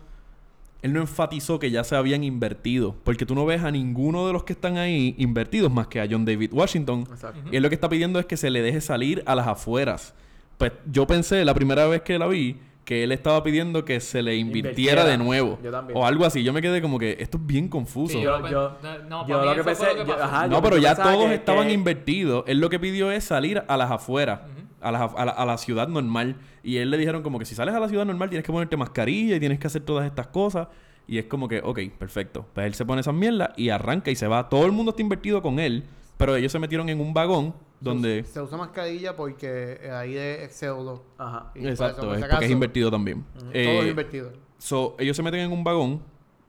él 0.84 0.94
no 0.94 1.02
enfatizó 1.02 1.58
que 1.58 1.72
ya 1.72 1.84
se 1.84 1.96
habían 1.96 2.24
invertido, 2.24 2.96
porque 3.04 3.26
tú 3.26 3.34
no 3.34 3.46
ves 3.46 3.64
a 3.64 3.72
ninguno 3.72 4.28
de 4.28 4.34
los 4.34 4.44
que 4.44 4.54
están 4.54 4.78
ahí 4.78 5.16
invertidos 5.18 5.72
más 5.72 5.88
que 5.88 6.00
a 6.00 6.08
John 6.10 6.26
David 6.26 6.54
Washington. 6.54 7.08
Exacto. 7.12 7.40
Y 7.52 7.56
él 7.56 7.64
lo 7.64 7.70
que 7.70 7.76
está 7.76 7.90
pidiendo 7.90 8.20
es 8.20 8.26
que 8.28 8.38
se 8.38 8.52
le 8.52 8.62
deje 8.62 8.82
salir 8.82 9.24
a 9.26 9.34
las 9.34 9.48
afueras. 9.48 10.14
Pues 10.60 10.74
yo 10.92 11.08
pensé 11.08 11.44
la 11.46 11.56
primera 11.56 11.88
vez 11.88 12.02
que 12.04 12.20
la 12.20 12.28
vi 12.28 12.58
que 12.86 13.04
él 13.04 13.12
estaba 13.12 13.42
pidiendo 13.44 13.86
que 13.86 14.00
se 14.00 14.22
le 14.24 14.36
invirtiera, 14.36 14.72
Invirtiera. 14.72 15.06
de 15.06 15.18
nuevo. 15.18 15.60
Yo 15.64 15.72
también. 15.72 15.98
O 15.98 16.06
algo 16.06 16.26
así. 16.26 16.44
Yo 16.44 16.52
me 16.52 16.62
quedé 16.62 16.82
como 16.82 16.98
que 17.00 17.18
esto 17.20 17.38
es 17.38 17.46
bien 17.46 17.68
confuso. 17.70 18.14
Sí, 18.18 18.22
Yo- 18.24 18.40
yo, 18.42 18.50
yo- 18.50 18.78
no, 19.08 19.28
yo 19.28 19.46
lo 19.46 19.56
que 19.56 19.64
pensé- 19.64 19.94
lo 19.96 20.04
que 20.04 20.10
yo- 20.12 20.24
ajá, 20.24 20.48
no, 20.48 20.62
pero 20.62 20.78
ya 20.78 20.96
todos 20.96 21.28
que- 21.28 21.36
estaban 21.36 21.68
que- 21.68 21.74
invertidos. 21.74 22.44
Él 22.48 22.60
lo 22.60 22.70
que 22.70 22.80
pidió 22.80 23.12
es 23.12 23.24
salir 23.24 23.64
a 23.68 23.78
las 23.78 23.92
afueras. 23.92 24.42
A, 24.82 24.92
las 24.92 25.02
af- 25.04 25.14
a 25.16 25.26
la, 25.26 25.32
a 25.32 25.46
la 25.46 25.58
ciudad 25.60 25.88
normal. 25.88 26.38
Y 26.64 26.78
él 26.78 26.90
le 26.90 26.98
dijeron 26.98 27.22
como 27.22 27.38
que 27.38 27.46
si 27.46 27.54
sales 27.54 27.76
a 27.76 27.80
la 27.80 27.88
ciudad 27.88 28.04
normal 28.04 28.30
tienes 28.30 28.44
que 28.46 28.52
ponerte 28.52 28.76
mascarilla 28.78 29.36
y 29.36 29.40
tienes 29.40 29.60
que 29.60 29.68
hacer 29.68 29.84
todas 29.84 30.08
estas 30.08 30.28
cosas. 30.28 30.68
Y 31.08 31.20
es 31.20 31.26
como 31.26 31.48
que, 31.48 31.62
ok, 31.64 31.80
perfecto. 32.00 32.48
Pues 32.54 32.66
él 32.66 32.74
se 32.74 32.84
pone 32.86 33.02
esas 33.02 33.14
mierdas 33.14 33.50
y 33.58 33.70
arranca 33.70 34.10
y 34.10 34.16
se 34.16 34.26
va. 34.28 34.50
Todo 34.50 34.66
el 34.66 34.72
mundo 34.72 34.90
está 34.90 35.04
invertido 35.04 35.42
con 35.44 35.60
él. 35.60 35.84
Pero 36.22 36.36
ellos 36.38 36.52
se 36.52 36.60
metieron 36.60 36.88
en 36.90 37.02
un 37.02 37.14
vagón 37.14 37.54
donde... 37.80 38.24
Se 38.24 38.40
usa 38.42 38.58
mascarilla 38.58 39.16
porque 39.16 39.80
eh, 39.82 39.92
ahí 39.92 40.16
es 40.16 40.54
pseudo. 40.54 41.04
Ajá. 41.18 41.52
Y 41.56 41.62
por 41.62 41.70
Exacto, 41.70 42.02
eso, 42.02 42.08
por 42.10 42.18
es 42.20 42.26
porque 42.30 42.46
es 42.46 42.52
invertido 42.52 42.92
también. 42.92 43.26
Todo 43.38 43.52
Eh, 43.54 43.80
es 43.80 43.88
invertido. 43.90 44.32
So, 44.60 44.96
ellos 45.00 45.18
se 45.18 45.24
meten 45.24 45.40
en 45.42 45.52
un 45.52 45.64
vagón. 45.64 46.02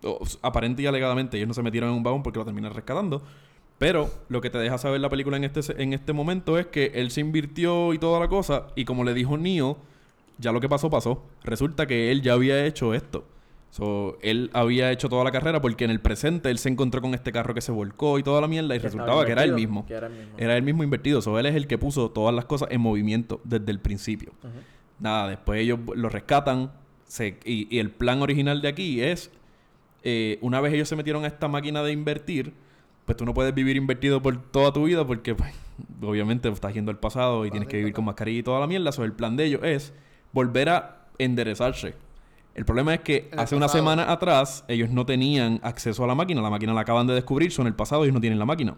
o, 0.04 0.20
aparente 0.42 0.82
y 0.82 0.86
alegadamente, 0.86 1.36
ellos 1.36 1.48
no 1.48 1.54
se 1.54 1.62
metieron 1.62 1.90
en 1.90 1.96
un 1.96 2.02
vagón 2.02 2.22
porque 2.22 2.38
lo 2.38 2.44
terminan 2.44 2.74
rescatando. 2.74 3.22
Pero 3.78 4.10
lo 4.28 4.40
que 4.40 4.50
te 4.50 4.58
deja 4.58 4.76
saber 4.78 5.00
la 5.00 5.08
película 5.08 5.36
en 5.36 5.44
este, 5.44 5.62
se- 5.62 5.82
en 5.82 5.92
este 5.92 6.12
momento 6.12 6.58
es 6.58 6.66
que 6.66 6.92
él 6.94 7.10
se 7.10 7.20
invirtió 7.20 7.92
y 7.94 7.98
toda 7.98 8.20
la 8.20 8.28
cosa. 8.28 8.66
Y 8.76 8.84
como 8.84 9.02
le 9.04 9.14
dijo 9.14 9.36
Neo, 9.38 9.78
ya 10.38 10.52
lo 10.52 10.60
que 10.60 10.68
pasó, 10.68 10.90
pasó. 10.90 11.24
Resulta 11.44 11.86
que 11.86 12.12
él 12.12 12.20
ya 12.22 12.34
había 12.34 12.64
hecho 12.66 12.94
esto. 12.94 13.24
So, 13.72 14.18
él 14.20 14.50
había 14.52 14.92
hecho 14.92 15.08
toda 15.08 15.24
la 15.24 15.32
carrera 15.32 15.62
porque 15.62 15.84
en 15.86 15.90
el 15.90 15.98
presente 15.98 16.50
él 16.50 16.58
se 16.58 16.68
encontró 16.68 17.00
con 17.00 17.14
este 17.14 17.32
carro 17.32 17.54
que 17.54 17.62
se 17.62 17.72
volcó 17.72 18.18
y 18.18 18.22
toda 18.22 18.42
la 18.42 18.46
mierda 18.46 18.74
y 18.76 18.78
Que 18.78 18.84
resultaba 18.84 19.24
que 19.24 19.32
era 19.32 19.44
el 19.44 19.48
invertido, 19.50 19.68
mismo. 19.70 19.86
que 19.86 19.94
era 19.94 20.06
el 20.08 20.12
mismo. 20.12 20.34
Era 20.36 20.60
mismo 20.60 20.84
invertido. 20.84 21.22
So, 21.22 21.38
él 21.38 21.46
es 21.46 21.54
el 21.54 21.66
que 21.66 21.78
puso 21.78 22.10
todas 22.10 22.34
las 22.34 22.44
cosas 22.44 22.68
en 22.70 22.82
movimiento 22.82 23.40
desde 23.44 23.70
el 23.72 23.80
principio. 23.80 24.32
Nada, 24.98 25.28
después 25.30 25.58
ellos 25.60 25.78
lo 25.96 26.08
rescatan. 26.10 26.70
se- 27.06 27.38
y, 27.46 27.66
y 27.74 27.78
el 27.78 27.90
plan 27.90 28.20
original 28.22 28.60
de 28.62 28.68
aquí 28.68 29.00
es, 29.00 29.30
eh, 30.02 30.38
una 30.42 30.60
vez 30.60 30.74
ellos 30.74 30.88
se 30.88 30.94
metieron 30.96 31.24
a 31.24 31.28
esta 31.28 31.48
máquina 31.48 31.82
de 31.82 31.92
invertir, 31.92 32.52
pues 33.06 33.16
tú 33.16 33.24
no 33.24 33.32
puedes 33.34 33.54
vivir 33.54 33.76
invertido 33.76 34.20
por 34.22 34.36
toda 34.50 34.72
tu 34.72 34.84
vida 34.84 35.06
porque 35.06 35.34
pues, 35.34 35.50
obviamente 36.02 36.48
estás 36.50 36.74
yendo 36.74 36.90
al 36.90 36.98
pasado 36.98 37.46
y 37.46 37.50
tienes 37.50 37.68
que 37.70 37.78
vivir 37.78 37.94
con 37.94 38.04
mascarilla 38.04 38.38
y 38.40 38.42
toda 38.42 38.60
la 38.60 38.66
mierda. 38.66 38.92
So, 38.92 39.02
el 39.04 39.12
plan 39.14 39.34
de 39.36 39.44
ellos 39.46 39.60
es 39.64 39.94
volver 40.32 40.68
a 40.68 41.06
enderezarse. 41.18 41.94
El 42.54 42.64
problema 42.64 42.92
es 42.94 43.00
que 43.00 43.28
el 43.32 43.38
hace 43.38 43.56
una 43.56 43.66
semana 43.78 44.12
atrás 44.12 44.64
ellos 44.68 44.90
no 44.90 45.06
tenían 45.06 45.58
acceso 45.62 46.04
a 46.04 46.06
la 46.06 46.14
máquina. 46.14 46.42
La 46.42 46.50
máquina 46.50 46.74
la 46.74 46.82
acaban 46.82 47.06
de 47.06 47.14
descubrir, 47.14 47.50
son 47.50 47.66
el 47.66 47.74
pasado 47.74 48.04
ellos 48.04 48.14
no 48.14 48.20
tienen 48.20 48.38
la 48.38 48.44
máquina. 48.46 48.74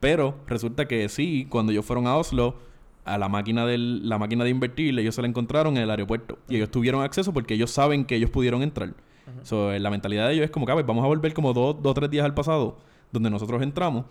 Pero 0.00 0.36
resulta 0.46 0.86
que 0.86 1.08
sí, 1.08 1.46
cuando 1.48 1.72
ellos 1.72 1.84
fueron 1.84 2.06
a 2.06 2.16
Oslo, 2.16 2.56
a 3.04 3.16
la 3.18 3.28
máquina 3.28 3.64
del, 3.64 4.08
la 4.08 4.18
máquina 4.18 4.42
de 4.44 4.50
invertir, 4.50 4.98
ellos 4.98 5.14
se 5.14 5.22
la 5.22 5.28
encontraron 5.28 5.76
en 5.76 5.84
el 5.84 5.90
aeropuerto. 5.90 6.38
Y 6.48 6.56
ellos 6.56 6.70
tuvieron 6.70 7.02
acceso 7.02 7.32
porque 7.32 7.54
ellos 7.54 7.70
saben 7.70 8.04
que 8.04 8.16
ellos 8.16 8.30
pudieron 8.30 8.62
entrar. 8.62 8.94
So, 9.42 9.72
eh, 9.72 9.80
la 9.80 9.90
mentalidad 9.90 10.26
de 10.28 10.34
ellos 10.34 10.44
es 10.44 10.50
como 10.50 10.66
que, 10.66 10.72
"Ah, 10.72 10.74
pues, 10.76 10.86
vamos 10.86 11.04
a 11.04 11.08
volver 11.08 11.32
como 11.34 11.52
dos 11.52 11.76
o 11.82 11.94
tres 11.94 12.10
días 12.10 12.24
al 12.24 12.34
pasado, 12.34 12.76
donde 13.12 13.30
nosotros 13.30 13.62
entramos, 13.62 14.04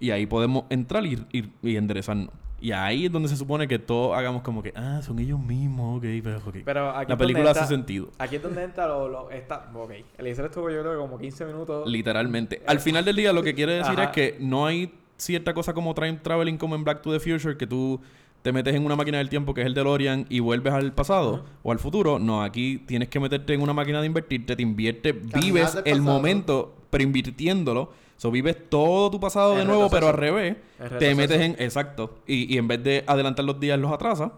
y 0.00 0.10
ahí 0.10 0.26
podemos 0.26 0.64
entrar 0.70 1.04
y, 1.06 1.18
y- 1.32 1.50
y 1.62 1.76
enderezarnos. 1.76 2.30
Y 2.60 2.72
ahí 2.72 3.06
es 3.06 3.12
donde 3.12 3.28
se 3.28 3.36
supone 3.36 3.68
que 3.68 3.78
todos 3.78 4.16
hagamos 4.16 4.42
como 4.42 4.62
que, 4.62 4.72
ah, 4.74 5.00
son 5.02 5.18
ellos 5.18 5.38
mismos, 5.38 5.98
ok, 5.98 6.04
pero, 6.22 6.38
ok". 6.38 6.56
Pero 6.64 6.90
aquí 6.90 7.10
La 7.10 7.16
película 7.16 7.50
hace 7.52 7.66
sentido. 7.66 8.08
Aquí 8.18 8.36
es 8.36 8.42
donde 8.42 8.64
entra 8.64 8.86
lo... 8.88 9.08
lo 9.08 9.30
está, 9.30 9.70
ok. 9.74 9.92
Eliezer 10.18 10.46
estuvo 10.46 10.70
yo 10.70 10.80
creo 10.80 10.92
que 10.92 10.98
como 10.98 11.18
15 11.18 11.46
minutos... 11.46 11.88
Literalmente. 11.88 12.62
Al 12.66 12.80
final 12.80 13.04
del 13.04 13.16
día 13.16 13.32
lo 13.32 13.42
que 13.42 13.54
quiere 13.54 13.74
decir 13.74 13.98
es 14.00 14.08
que 14.08 14.36
no 14.40 14.66
hay 14.66 14.92
cierta 15.16 15.54
cosa 15.54 15.72
como 15.72 15.94
time 15.94 16.18
traveling 16.22 16.56
como 16.56 16.74
en 16.74 16.84
Back 16.84 17.02
to 17.02 17.12
the 17.12 17.20
Future 17.20 17.56
que 17.56 17.66
tú 17.66 18.00
te 18.42 18.52
metes 18.52 18.74
en 18.74 18.84
una 18.84 18.96
máquina 18.96 19.18
del 19.18 19.28
tiempo 19.28 19.52
que 19.52 19.60
es 19.62 19.66
el 19.66 19.74
DeLorean 19.74 20.26
y 20.28 20.40
vuelves 20.40 20.72
al 20.72 20.92
pasado 20.92 21.44
o 21.62 21.72
al 21.72 21.78
futuro. 21.78 22.18
No, 22.18 22.42
aquí 22.42 22.78
tienes 22.86 23.08
que 23.08 23.20
meterte 23.20 23.54
en 23.54 23.60
una 23.60 23.72
máquina 23.72 24.00
de 24.00 24.06
invertirte, 24.06 24.56
te 24.56 24.62
inviertes, 24.62 25.14
vives 25.32 25.78
el 25.84 26.00
momento 26.00 26.74
pero 26.90 27.04
invirtiéndolo. 27.04 27.92
So, 28.18 28.30
vives 28.32 28.68
todo 28.68 29.10
tu 29.12 29.18
pasado 29.20 29.52
El 29.52 29.60
de 29.60 29.64
nuevo, 29.64 29.88
pero 29.88 30.08
al 30.08 30.14
revés. 30.14 30.56
Te 30.98 31.14
metes 31.14 31.40
en... 31.40 31.52
Exacto. 31.60 32.18
Y, 32.26 32.52
y 32.52 32.58
en 32.58 32.66
vez 32.68 32.82
de 32.82 33.04
adelantar 33.06 33.44
los 33.44 33.58
días, 33.60 33.78
los 33.78 33.92
atrasas. 33.92 34.32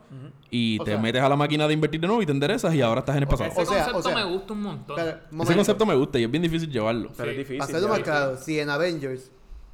Y 0.50 0.78
O 0.78 0.84
te 0.84 0.90
sea- 0.92 1.00
metes 1.00 1.22
a 1.22 1.28
la 1.30 1.34
máquina 1.36 1.66
de 1.66 1.72
invertir 1.74 1.98
de 2.00 2.06
nuevo 2.06 2.20
y 2.22 2.26
te 2.26 2.32
enderezas 2.32 2.74
y 2.74 2.82
ahora 2.82 3.00
estás 3.00 3.16
en 3.16 3.22
el 3.22 3.28
pasado. 3.28 3.50
Ese 3.50 3.62
O 3.62 3.64
sea, 3.64 3.84
concepto 3.90 3.98
o 3.98 4.02
sea- 4.02 4.14
me 4.26 4.32
gusta 4.32 4.52
un 4.52 4.62
montón. 4.62 4.96
Pero, 4.96 5.42
Ese 5.44 5.54
concepto 5.56 5.86
me 5.86 5.94
gusta 5.94 6.18
y 6.18 6.24
es 6.24 6.30
bien 6.30 6.42
difícil 6.42 6.70
llevarlo. 6.70 7.10
Pero 7.16 7.30
es 7.30 7.34
Sí. 7.36 7.38
difícil. 7.38 7.58
Para 7.58 7.70
hacerlo 7.70 7.88
más 7.88 7.98
claro, 8.00 8.36
si 8.36 8.60
en 8.60 8.68
Avengers, 8.68 9.32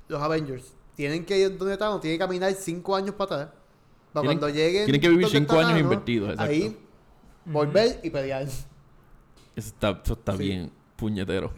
los 0.09 0.23
Avengers, 0.23 0.73
tienen 0.95 1.25
que 1.25 1.39
ir 1.39 1.59
donde 1.59 1.77
Thanos, 1.77 2.01
tienen 2.01 2.17
que 2.19 2.25
caminar 2.25 2.53
5 2.53 2.95
años 2.95 3.15
para 3.17 3.35
atrás. 3.43 3.55
Para 4.13 4.23
Tienen- 4.23 4.39
cuando 4.39 4.57
lleguen. 4.57 4.85
tienen 4.85 5.01
que 5.01 5.09
vivir 5.09 5.27
cinco 5.29 5.59
años 5.59 5.81
invertidos, 5.81 6.31
exacto. 6.31 6.53
Ahí, 6.53 6.77
volver 7.45 7.99
y 8.05 8.11
pelear. 8.11 8.43
Eso 8.43 8.63
está, 9.57 10.01
eso 10.03 10.13
está 10.15 10.33
Sí. 10.37 10.39
bien 10.45 10.71
puñetero. 10.97 11.51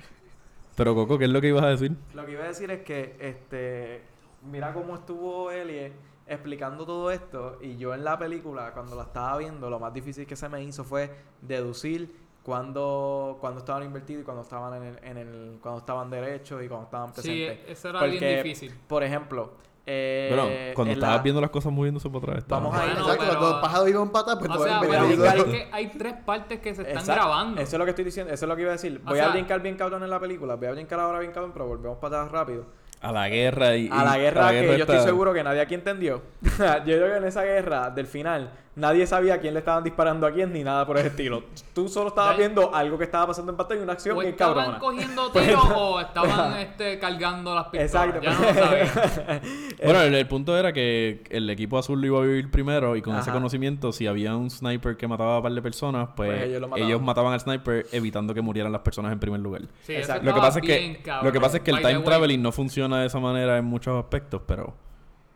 Pero 0.79 0.95
Coco, 0.95 1.19
¿qué 1.19 1.25
es 1.25 1.31
lo 1.31 1.41
que 1.41 1.49
ibas 1.49 1.65
a 1.65 1.69
decir? 1.71 1.93
Lo 2.15 2.25
que 2.25 2.33
iba 2.33 2.45
a 2.45 2.49
decir 2.49 2.71
es 2.71 2.83
que, 2.83 3.17
este, 3.19 4.01
mira 4.49 4.73
cómo 4.73 4.95
estuvo 4.95 5.51
Elie 5.51 5.93
explicando 6.25 6.87
todo 6.87 7.11
esto 7.11 7.59
y 7.61 7.77
yo 7.79 7.95
en 7.95 8.05
la 8.05 8.17
película, 8.17 8.73
cuando 8.73 8.95
la 8.95 9.03
estaba 9.03 9.37
viendo, 9.39 9.69
lo 9.69 9.81
más 9.81 9.93
difícil 9.93 10.25
que 10.25 10.37
se 10.37 10.49
me 10.49 10.63
hizo 10.63 10.85
fue 10.85 11.11
deducir 11.43 12.15
cuándo, 12.45 13.39
cuándo 13.41 13.59
estaban 13.59 13.83
invertidos 13.83 14.23
y 14.23 14.25
cuándo 14.25 14.43
estaban 14.43 14.81
en 14.81 14.83
el, 14.85 15.05
en 15.05 15.17
el, 15.17 15.59
cuando 15.61 15.81
estaban 15.81 16.11
derechos 16.11 16.63
y 16.63 16.69
cuando 16.69 16.85
estaban 16.85 17.09
Sí, 17.15 17.23
presentes. 17.23 17.59
eso 17.71 17.89
era 17.89 17.99
Porque, 17.99 18.19
bien 18.21 18.43
difícil. 18.45 18.75
Por 18.87 19.03
ejemplo, 19.03 19.53
eh, 19.91 20.27
bueno, 20.35 20.75
cuando 20.75 20.93
la- 20.93 20.99
estabas 20.99 21.23
viendo 21.23 21.41
las 21.41 21.51
cosas 21.51 21.73
moviéndose 21.73 22.09
para 22.11 22.19
atrás. 22.19 22.39
estaba- 22.39 22.61
Vamos 22.63 22.77
a 22.79 22.85
ir- 22.85 22.89
Bueno, 22.91 23.01
Exacto, 23.01 23.25
pero- 23.27 23.39
cuando 23.39 23.51
los 23.57 23.61
pájaros 23.63 23.89
iban 23.89 24.11
para 24.11 24.23
atrás, 24.23 24.37
pues 24.39 24.51
O 24.51 24.65
sea, 24.65 24.79
voy 24.79 24.97
a 24.97 25.03
brincar, 25.05 25.37
es 25.39 25.45
que 25.45 25.69
hay 25.73 25.87
tres 25.89 26.15
partes 26.25 26.61
que 26.61 26.75
se 26.75 26.83
están 26.83 26.99
Exacto. 26.99 27.23
grabando. 27.23 27.61
Eso 27.61 27.77
es 27.77 27.79
lo 27.79 27.85
que 27.85 27.91
estoy 27.91 28.05
diciendo, 28.05 28.33
eso 28.33 28.45
es 28.45 28.49
lo 28.49 28.55
que 28.57 28.63
iba 28.63 28.71
a 28.71 28.73
decir. 28.75 29.01
O 29.05 29.09
Voy 29.09 29.19
a 29.19 29.23
sea- 29.25 29.33
brincar 29.33 29.61
bien 29.63 29.77
cabrón 29.77 30.03
en 30.05 30.11
la 30.11 30.21
película, 30.21 30.55
voy 30.57 30.67
a 30.69 30.73
brincar 30.73 31.01
ahora 31.01 31.21
bien 31.21 31.33
cabrón, 31.33 31.53
pero 31.53 31.67
volvemos 31.67 31.99
para 31.99 32.23
atrás 32.23 32.33
rápido. 32.33 32.67
A 33.01 33.13
la 33.13 33.29
guerra 33.29 33.77
y... 33.77 33.89
A 33.93 34.03
la 34.05 34.19
y- 34.19 34.21
guerra 34.23 34.51
que 34.51 34.67
yo 34.77 34.85
estoy 34.85 34.99
seguro 35.01 35.33
que 35.33 35.45
nadie 35.45 35.61
aquí 35.61 35.75
entendió. 35.75 36.21
yo 36.43 36.83
creo 36.85 37.11
que 37.13 37.17
en 37.19 37.25
esa 37.25 37.45
guerra 37.45 37.91
del 37.91 38.07
final 38.09 38.51
nadie 38.79 39.07
sabía 39.07 39.35
a 39.35 39.39
quién 39.39 39.53
le 39.55 39.61
estaban 39.61 39.85
disparando 39.85 40.27
a 40.27 40.33
quién 40.33 40.53
ni 40.53 40.65
nada 40.65 40.87
por 40.87 40.97
ese 40.97 41.09
estilo. 41.09 41.43
Tú 41.75 41.89
solo 41.89 42.09
estabas 42.09 42.33
Ya- 42.33 42.39
viendo 42.39 42.75
algo 42.75 42.97
que 42.97 43.05
estaba 43.05 43.27
pasando 43.29 43.53
en 43.53 43.57
pantalla 43.57 43.81
y 43.81 43.85
una 43.85 43.93
acción 43.93 44.17
o 44.17 44.21
bien 44.21 44.33
estaban 44.33 44.55
cabrona. 44.55 44.79
cogiendo 44.79 45.31
Pues, 45.33 45.47
tiros 45.47 45.65
o 45.77 46.01
estaban 46.01 46.57
este, 46.59 46.99
cargando 46.99 47.55
las 47.55 47.67
pistolas. 47.67 48.17
Exacto. 48.17 48.21
Ya 48.23 48.33
no 48.33 48.41
lo 48.41 48.55
sabía. 48.55 49.41
Bueno, 49.85 50.01
el, 50.03 50.15
el 50.15 50.27
punto 50.27 50.57
era 50.59 50.73
que 50.73 51.23
el 51.31 51.49
equipo 51.51 51.79
azul 51.79 52.01
lo 52.01 52.07
iba 52.07 52.19
a 52.19 52.23
vivir 52.23 52.51
primero 52.51 52.97
y 52.97 53.03
con 53.03 53.17
ese 53.17 53.31
conocimiento, 53.31 53.93
si 53.93 54.07
había 54.07 54.35
un 54.37 54.51
sniper 54.51 54.97
que 54.97 55.07
mataba 55.07 55.35
a 55.35 55.37
un 55.39 55.43
par 55.45 55.53
de 55.53 55.63
personas, 55.63 56.09
pues, 56.17 56.31
Pues 56.31 56.43
ellos 56.45 56.63
ellos, 56.77 57.01
lo 57.01 57.07
mataban. 57.07 57.33
al 57.33 57.41
sniper 57.41 57.87
evitando 57.93 58.35
que 58.35 58.41
murieran 58.43 58.73
las 58.73 58.81
personas 58.83 59.13
en 59.13 59.21
primer 59.21 59.41
lugar. 59.41 59.63
Sí, 59.83 59.95
Exacto. 59.95 60.25
Lo 60.25 60.35
que 60.35 60.41
pasa 60.41 60.59
es 60.59 60.67
que 60.67 61.01
cabrón. 61.03 61.27
lo 61.27 61.33
que 61.33 61.41
pasa 61.41 61.57
es 61.59 61.63
que 61.63 61.71
el 61.71 61.79
time 61.81 62.01
traveling 62.01 62.43
no 62.43 62.53
funciona 62.53 63.01
de 63.01 63.07
esa 63.07 63.21
manera 63.21 63.57
en 63.59 63.65
muchos 63.65 63.97
aspectos, 63.99 64.43
pero 64.47 64.75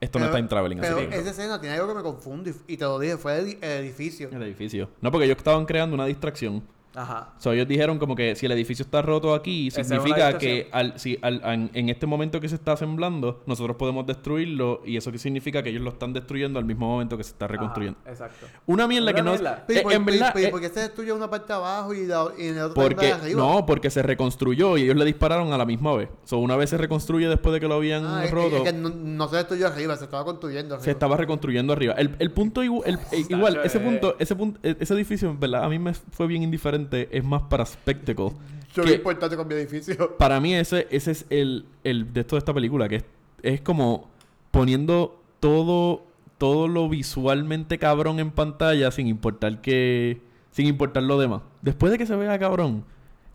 esto 0.03 0.19
no 0.19 0.27
es 0.27 0.31
Pero- 0.31 0.37
time 0.39 0.49
traveling, 0.49 0.81
así 0.81 0.93
Pero 0.95 1.09
que- 1.11 1.17
esa 1.19 1.31
escena 1.31 1.61
tiene 1.61 1.77
algo 1.77 1.89
que 1.89 1.95
me 1.95 2.03
confunde 2.03 2.55
y, 2.69 2.75
y 2.75 2.77
te 2.77 2.85
lo 2.85 2.99
dije, 2.99 3.17
fue 3.17 3.39
el, 3.39 3.47
el 3.63 3.85
edificio. 3.85 4.29
El 4.33 4.43
edificio. 4.43 4.91
No, 5.01 5.11
porque 5.11 5.25
ellos 5.27 5.39
estaban 5.39 5.65
creando 5.65 5.95
una 5.95 6.07
distracción. 6.07 6.63
Ajá. 6.95 7.33
So, 7.39 7.53
ellos 7.53 7.67
dijeron 7.67 7.99
como 7.99 8.15
que 8.15 8.37
si 8.37 8.47
el 8.47 8.53
edificio 8.53 8.85
está 8.85 9.01
roto 9.03 9.35
aquí, 9.35 9.71
significa 9.71 10.37
que 10.37 10.69
al, 10.73 10.99
si, 10.99 11.19
al- 11.23 11.41
an- 11.45 11.71
en 11.73 11.89
este 11.89 12.07
momento 12.07 12.39
que 12.41 12.49
se 12.49 12.55
está 12.55 12.73
asemblando, 12.73 13.43
nosotros 13.47 13.77
podemos 13.77 14.07
destruirlo 14.07 14.83
y 14.85 14.97
eso 14.99 15.11
que 15.11 15.19
significa 15.19 15.63
que 15.63 15.71
ellos 15.71 15.83
lo 15.83 15.91
están 15.91 16.13
destruyendo 16.13 16.59
al 16.59 16.65
mismo 16.65 16.87
momento 16.89 17.17
que 17.17 17.25
se 17.25 17.31
está 17.31 17.47
reconstruyendo. 17.49 17.99
Ajá, 18.03 18.11
exacto. 18.13 18.47
Una 18.67 18.87
mierda 18.87 19.07
Una 19.11 19.15
que 19.15 19.23
no... 19.23 19.31
mierda. 19.33 19.65
Eh, 19.69 19.81
¿por- 19.83 19.93
en 19.93 20.05
pero- 20.05 20.19
verdad... 20.19 20.39
eh, 20.39 20.49
¿por 20.51 20.61
qué 20.61 20.69
se 20.69 20.81
destruye 20.81 21.13
una 21.13 21.31
parte 21.31 21.47
de 21.49 21.55
abajo 21.55 21.95
y, 21.95 22.07
la, 22.07 22.27
y 22.39 22.47
en 22.49 22.57
el 22.59 22.63
otro 22.65 22.75
porque... 22.75 23.07
de 23.07 23.13
arriba? 23.13 23.41
No, 23.41 23.65
porque 23.67 23.89
se 23.91 24.03
reconstruyó 24.03 24.77
y 24.77 24.83
ellos 24.83 24.97
le 24.97 25.05
dispararon 25.05 25.53
a 25.53 25.59
la 25.59 25.65
misma 25.65 25.95
vez. 25.97 26.09
So, 26.25 26.39
una 26.39 26.57
vez 26.57 26.71
se 26.71 26.77
reconstruye 26.77 27.29
después 27.29 27.53
de 27.55 27.61
que 27.61 27.69
lo 27.69 27.75
habían 27.77 28.05
Ah, 28.05 28.27
roto... 28.31 28.57
es 28.59 28.63
que 28.65 28.73
no, 28.73 28.91
no 28.91 29.29
se 29.29 29.37
destruyó 29.37 29.67
arriba, 29.67 29.97
se 29.97 30.05
estaba 30.05 30.25
construyendo 30.25 30.75
arriba. 30.75 30.85
Se 30.85 30.91
estaba 30.91 31.17
reconstruyendo 31.17 31.73
arriba. 31.73 31.95
El, 31.95 32.17
el 32.19 32.31
punto 32.33 32.61
el- 32.63 32.71
eh, 33.13 33.25
igual, 33.29 33.61
ese 33.65 33.81
punto, 33.81 34.15
ese 34.19 34.37
punto, 34.37 34.61
eh, 34.63 34.77
ese 34.79 34.93
edificio, 34.95 35.31
en 35.31 35.41
verdad, 35.41 35.65
a 35.65 35.69
mí 35.69 35.79
me 35.79 35.95
fue 35.95 36.27
bien 36.27 36.43
indiferente. 36.43 36.82
Es 36.91 37.25
más 37.25 37.43
para 37.43 37.65
spectacle. 37.67 38.31
Yo 38.75 38.83
que- 38.85 38.89
lo 38.91 38.95
importante 38.97 39.37
con 39.37 39.47
mi 39.49 39.55
edificio. 39.55 40.17
Para 40.19 40.41
mí 40.41 40.55
ese, 40.55 40.87
ese 40.91 41.11
es 41.11 41.27
el, 41.31 41.67
el 41.85 42.13
de 42.13 42.21
esto 42.21 42.37
de 42.37 42.39
esta 42.39 42.55
película, 42.55 42.89
que 42.89 42.97
es, 42.97 43.05
es 43.43 43.61
como 43.61 44.09
poniendo 44.51 45.21
todo, 45.41 46.05
todo 46.39 46.69
lo 46.69 46.89
visualmente 46.89 47.79
cabrón 47.79 48.19
en 48.19 48.31
pantalla 48.31 48.91
sin 48.91 49.07
importar 49.09 49.61
que. 49.61 50.21
sin 50.53 50.67
importar 50.67 51.03
lo 51.03 51.19
demás. 51.19 51.43
Después 51.61 51.93
de 51.93 51.99
que 51.99 52.07
se 52.07 52.17
vea 52.17 52.39
cabrón, 52.39 52.85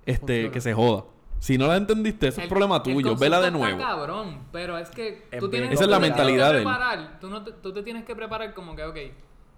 este, 0.05 0.19
Funciona. 0.25 0.51
que 0.53 0.62
se 0.62 0.73
joda. 0.73 1.03
Si 1.39 1.57
no 1.60 1.67
la 1.67 1.77
entendiste, 1.77 2.29
ese 2.29 2.39
es 2.41 2.43
el- 2.45 2.49
problema 2.49 2.81
tuyo. 2.81 3.15
Vela 3.15 3.39
de 3.39 3.47
está 3.47 3.57
nuevo. 3.57 3.77
cabrón, 3.79 4.39
pero 4.51 4.77
es 4.79 4.89
que 4.89 5.27
tú 5.39 5.49
tienes, 5.49 5.71
Esa 5.71 5.81
es 5.83 5.88
tú 5.88 5.91
la 5.91 5.99
mentalidad 5.99 6.47
que 6.47 6.53
de 6.53 6.60
él. 6.62 6.65
preparar, 6.67 7.19
tú, 7.19 7.29
no 7.29 7.43
te, 7.43 7.51
tú 7.51 7.71
te 7.73 7.83
tienes 7.83 8.05
que 8.05 8.15
preparar 8.15 8.55
como 8.55 8.75
que, 8.75 8.83
ok, 8.83 8.97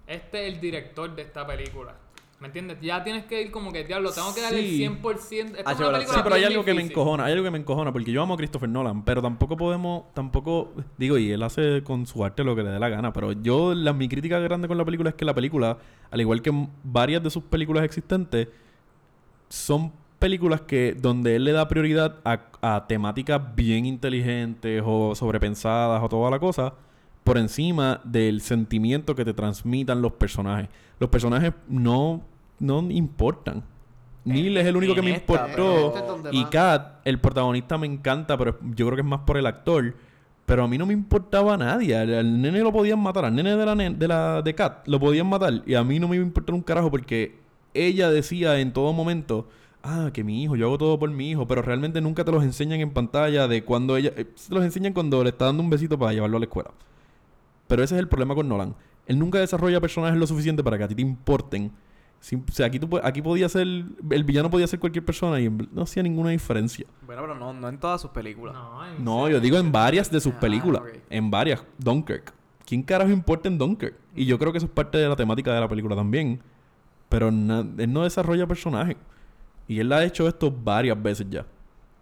este 0.06 0.46
es 0.46 0.54
el 0.54 0.60
director 0.60 1.14
de 1.16 1.22
esta 1.22 1.46
película. 1.46 1.94
¿Me 2.40 2.46
entiendes? 2.46 2.78
Ya 2.80 3.04
tienes 3.04 3.26
que 3.26 3.42
ir 3.42 3.50
como 3.50 3.70
que, 3.70 3.84
diablo, 3.84 4.10
tengo 4.12 4.34
que 4.34 4.40
darle 4.40 4.62
Sí. 4.62 4.82
el 4.82 4.92
100%. 5.02 5.58
Esta 5.58 5.68
Ah, 5.68 5.72
es 5.72 5.76
pero- 5.76 5.88
una 5.90 5.98
película 5.98 6.16
Sí, 6.16 6.20
pero 6.24 6.34
hay 6.36 6.44
algo 6.44 6.64
que 6.64 6.72
me 6.72 6.82
encojona, 6.82 7.24
hay 7.26 7.32
algo 7.32 7.44
que 7.44 7.50
me 7.50 7.58
encojona, 7.58 7.92
porque 7.92 8.12
yo 8.12 8.22
amo 8.22 8.32
a 8.32 8.36
Christopher 8.38 8.68
Nolan, 8.70 9.04
pero 9.04 9.20
tampoco 9.20 9.58
podemos, 9.58 10.04
tampoco, 10.14 10.72
digo, 10.96 11.18
y 11.18 11.30
él 11.32 11.42
hace 11.42 11.82
con 11.84 12.06
su 12.06 12.24
arte 12.24 12.42
lo 12.42 12.56
que 12.56 12.62
le 12.62 12.70
dé 12.70 12.78
la 12.78 12.88
gana, 12.88 13.12
pero 13.12 13.32
yo, 13.32 13.74
la, 13.74 13.92
mi 13.92 14.08
crítica 14.08 14.38
grande 14.38 14.68
con 14.68 14.78
la 14.78 14.86
película 14.86 15.10
es 15.10 15.16
que 15.16 15.26
la 15.26 15.34
película, 15.34 15.76
al 16.10 16.20
igual 16.22 16.40
que 16.40 16.50
varias 16.82 17.22
de 17.22 17.28
sus 17.28 17.42
películas 17.44 17.84
existentes, 17.84 18.48
son 19.50 19.92
películas 20.18 20.62
que 20.62 20.94
donde 20.98 21.36
él 21.36 21.44
le 21.44 21.52
da 21.52 21.68
prioridad 21.68 22.16
a, 22.24 22.40
a 22.62 22.86
temáticas 22.86 23.54
bien 23.54 23.84
inteligentes 23.84 24.82
o 24.84 25.14
sobrepensadas 25.14 26.02
o 26.02 26.08
toda 26.08 26.30
la 26.30 26.38
cosa 26.38 26.72
por 27.24 27.38
encima 27.38 28.00
del 28.04 28.40
sentimiento 28.40 29.14
que 29.14 29.24
te 29.24 29.34
transmitan 29.34 30.02
los 30.02 30.12
personajes. 30.12 30.68
Los 30.98 31.10
personajes 31.10 31.52
no, 31.68 32.22
no 32.58 32.80
importan. 32.90 33.62
Neil 34.24 34.56
es 34.56 34.66
el 34.66 34.76
único 34.76 34.94
que 34.94 35.02
me 35.02 35.12
esta, 35.12 35.48
importó. 35.48 35.94
Este 36.24 36.36
Y 36.36 36.44
Kat, 36.44 37.00
el 37.04 37.18
protagonista 37.18 37.78
me 37.78 37.86
encanta, 37.86 38.36
pero 38.36 38.58
yo 38.74 38.86
creo 38.86 38.96
que 38.96 39.02
es 39.02 39.08
más 39.08 39.20
por 39.20 39.36
el 39.36 39.46
actor. 39.46 39.94
Pero 40.44 40.64
a 40.64 40.68
mí 40.68 40.76
no 40.76 40.86
me 40.86 40.92
importaba 40.92 41.54
a 41.54 41.56
nadie. 41.56 41.96
Al, 41.96 42.12
al 42.12 42.42
nene 42.42 42.60
lo 42.60 42.72
podían 42.72 42.98
matar. 42.98 43.24
Al 43.24 43.34
nene 43.34 43.56
de 43.56 43.66
la, 43.66 43.74
de 43.74 44.08
la 44.08 44.42
de 44.42 44.54
Kat 44.54 44.86
lo 44.88 44.98
podían 44.98 45.28
matar. 45.28 45.62
Y 45.66 45.74
a 45.74 45.84
mí 45.84 45.98
no 45.98 46.08
me 46.08 46.16
iba 46.16 46.24
a 46.24 46.26
importar 46.26 46.54
un 46.54 46.62
carajo 46.62 46.90
porque 46.90 47.38
ella 47.74 48.10
decía 48.10 48.58
en 48.60 48.72
todo 48.72 48.92
momento... 48.92 49.48
Ah, 49.82 50.10
que 50.12 50.22
mi 50.22 50.42
hijo, 50.42 50.56
yo 50.56 50.66
hago 50.66 50.76
todo 50.76 50.98
por 50.98 51.08
mi 51.10 51.30
hijo, 51.30 51.48
pero 51.48 51.62
realmente 51.62 52.02
nunca 52.02 52.22
te 52.22 52.30
los 52.30 52.44
enseñan 52.44 52.80
en 52.80 52.90
pantalla 52.90 53.48
de 53.48 53.64
cuando 53.64 53.96
ella... 53.96 54.12
eh, 54.14 54.26
te 54.26 54.54
los 54.54 54.62
enseñan 54.62 54.92
cuando 54.92 55.24
le 55.24 55.30
está 55.30 55.46
dando 55.46 55.62
un 55.62 55.70
besito 55.70 55.98
para 55.98 56.12
llevarlo 56.12 56.36
a 56.36 56.40
la 56.40 56.44
escuela. 56.44 56.70
Pero 57.70 57.82
ese 57.82 57.94
es 57.94 58.00
el 58.00 58.08
problema 58.08 58.34
con 58.34 58.46
Nolan. 58.48 58.74
Él 59.06 59.18
nunca 59.18 59.38
desarrolla 59.38 59.80
personajes 59.80 60.18
lo 60.18 60.26
suficiente 60.26 60.62
para 60.62 60.76
que 60.76 60.84
a 60.84 60.88
ti 60.88 60.94
te 60.94 61.02
importen. 61.02 61.72
O 62.20 62.52
sea, 62.52 62.66
aquí, 62.66 62.78
tú, 62.78 62.98
aquí 63.02 63.22
podía 63.22 63.48
ser... 63.48 63.66
El 63.66 64.24
villano 64.24 64.50
podía 64.50 64.66
ser 64.66 64.78
cualquier 64.78 65.04
persona 65.04 65.40
y 65.40 65.48
no 65.48 65.82
hacía 65.82 66.02
ninguna 66.02 66.30
diferencia. 66.30 66.84
Bueno, 67.06 67.22
pero 67.22 67.34
no, 67.34 67.54
no 67.54 67.68
en 67.68 67.78
todas 67.78 68.00
sus 68.02 68.10
películas. 68.10 68.54
No, 68.54 68.84
en 68.86 69.02
No, 69.02 69.22
serio. 69.22 69.38
yo 69.38 69.40
digo 69.40 69.56
en 69.56 69.72
varias 69.72 70.10
de 70.10 70.20
sus 70.20 70.34
Ah, 70.34 70.40
películas. 70.40 70.82
En 71.08 71.30
varias. 71.30 71.64
Dunkirk. 71.78 72.34
¿Quién 72.66 72.82
carajo 72.82 73.10
importa 73.10 73.48
en 73.48 73.56
Dunkirk? 73.56 73.94
Y 74.14 74.26
yo 74.26 74.38
creo 74.38 74.52
que 74.52 74.58
eso 74.58 74.66
es 74.66 74.72
parte 74.72 74.98
de 74.98 75.08
la 75.08 75.16
temática 75.16 75.54
de 75.54 75.60
la 75.60 75.68
película 75.68 75.96
también. 75.96 76.40
Pero 77.08 77.30
na- 77.30 77.66
él 77.78 77.92
no 77.92 78.02
desarrolla 78.02 78.46
personajes. 78.46 78.96
Y 79.66 79.80
él 79.80 79.90
ha 79.92 80.04
hecho 80.04 80.28
esto 80.28 80.50
varias 80.52 81.00
veces 81.02 81.26
ya. 81.30 81.46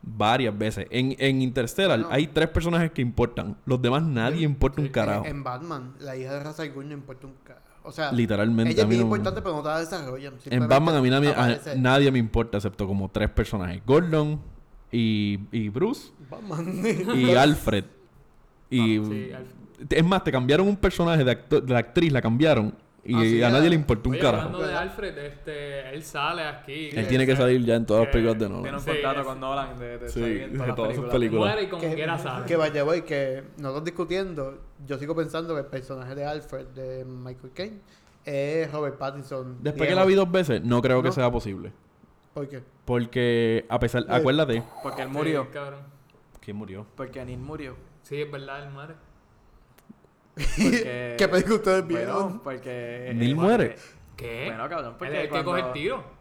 Varias 0.03 0.57
veces. 0.57 0.87
En, 0.91 1.15
en 1.19 1.43
Interstellar 1.43 2.07
hay 2.11 2.29
tres 2.29 2.49
personajes 2.49 2.91
que 2.93 3.03
importan. 3.03 3.57
Los 3.67 3.83
demás 3.83 4.03
nadie 4.03 4.43
importa 4.45 4.81
un 4.81 4.89
carajo. 4.89 5.25
En, 5.25 5.37
en 5.37 5.45
Batman, 5.45 5.95
la 6.01 6.17
hija 6.17 6.33
de 6.35 6.41
Ra's 6.45 6.61
al 6.61 6.71
Ghul 6.73 6.89
no 6.89 6.95
importa 6.95 7.27
un 7.27 7.35
carajo. 7.45 7.65
O 7.83 7.93
sea, 7.93 8.13
Literalmente. 8.13 8.73
ella 8.73 8.83
a 8.83 8.85
es 8.85 8.89
mí 8.89 8.95
bien 8.97 9.09
no- 9.09 9.15
importante, 9.17 9.41
pero 9.43 9.57
no 9.57 9.63
te 9.63 9.69
la 9.69 9.81
desarrollan. 9.81 10.35
En 10.47 10.69
Batman 10.69 10.97
a 10.97 11.01
mí 11.03 11.11
nadie, 11.11 11.31
a- 11.31 11.59
nadie 11.77 12.11
me 12.13 12.19
importa 12.19 12.59
excepto 12.59 12.87
como 12.87 13.09
tres 13.11 13.31
personajes. 13.31 13.81
Gordon 13.87 14.41
y, 14.93 15.39
y 15.53 15.69
Bruce 15.69 16.11
Batman. 16.31 16.83
y 17.17 17.31
Alfred. 17.35 17.85
Y 18.71 18.99
Sí, 18.99 19.31
al- 19.35 19.47
es 19.91 20.05
más, 20.05 20.23
te 20.25 20.31
cambiaron 20.33 20.69
un 20.69 20.77
personaje 20.77 21.25
de, 21.25 21.31
acto- 21.33 21.61
de 21.61 21.73
la 21.73 21.79
actriz, 21.79 22.13
la 22.13 22.21
cambiaron. 22.21 22.75
Y 23.11 23.15
Ah, 23.15 23.21
sí, 23.23 23.43
a 23.43 23.49
nadie 23.49 23.71
le 23.71 23.75
importó 23.75 24.11
un 24.11 24.17
Oye, 24.17 24.23
carajo. 24.23 24.47
hablando 24.49 24.67
de 24.69 24.75
Alfred, 24.75 25.17
este, 25.17 25.95
él 25.95 26.03
sale 26.05 26.43
aquí. 26.43 26.91
Él 26.93 27.07
tiene 27.09 27.25
que 27.25 27.35
salir 27.35 27.65
ya 27.65 27.77
en 27.77 27.87
todas 27.87 28.05
las 28.05 28.13
películas 28.13 28.39
de 28.39 28.47
Tiene 28.47 28.61
Nolan. 28.61 28.75
un 28.75 28.81
Sí, 28.81 28.91
contrato 28.91 29.25
con 29.25 29.41
Nolan 29.41 29.79
de, 29.79 29.99
de 29.99 30.09
Sí, 30.11 30.21
salir 30.21 30.43
en 30.43 30.53
de 30.53 30.59
todas 30.59 30.67
las 30.69 30.77
todas 30.77 30.95
sus 30.95 31.05
películas. 31.07 31.13
películas. 31.13 31.53
Muere 31.55 31.63
y 31.63 31.67
como 31.71 31.83
que, 31.83 31.95
quiera 31.95 32.19
sale. 32.19 32.45
que 32.45 32.57
vaya, 32.57 32.83
voy, 32.85 33.03
que 33.03 33.45
nosotros 33.57 33.85
discutiendo, 33.87 34.59
yo 34.87 34.99
sigo 34.99 35.17
pensando 35.17 35.55
que 35.55 35.61
el 35.61 35.67
personaje 35.69 36.15
de 36.15 36.27
Alfred 36.27 36.67
de 36.67 37.05
Michael 37.07 37.53
Caine 37.55 37.81
es 38.27 38.71
Robert 38.71 38.99
Pattinson. 38.99 39.57
Después 39.63 39.89
que 39.89 39.95
la 39.95 40.05
vi 40.05 40.13
dos 40.15 40.31
veces, 40.31 40.63
no 40.63 40.83
creo 40.83 41.03
que 41.03 41.11
sea 41.11 41.31
posible. 41.31 41.73
¿Por 42.35 42.47
qué? 42.47 42.63
Porque, 42.85 43.65
a 43.71 43.79
pesar, 43.79 44.03
Eh. 44.03 44.07
acuérdate. 44.11 44.63
Porque 44.83 45.01
él 45.01 45.09
Sí, 45.09 45.15
murió. 45.15 45.51
cabrón. 45.51 45.81
¿Quién 46.41 46.59
murió? 46.59 46.87
Porque 46.95 47.21
Anil 47.21 47.39
murió. 47.39 47.75
Sí, 48.03 48.21
es 48.21 48.31
verdad, 48.31 48.65
él 48.65 48.71
muere. 48.71 48.95
Porque... 50.39 51.15
¿Qué 51.19 51.29
película 51.29 51.55
ustedes 51.57 51.83
Bueno, 51.85 51.99
vieron? 51.99 52.39
porque... 52.41 53.13
Neil 53.15 53.33
eh, 53.33 53.35
muere. 53.35 53.77
¿Qué? 54.17 54.45
Bueno, 54.47 54.69
cabrón, 54.69 54.95
porque 54.99 55.15
el 55.17 55.23
que 55.23 55.29
cuando... 55.29 55.51
coge 55.53 55.63
el 55.63 55.73
tiro. 55.73 56.19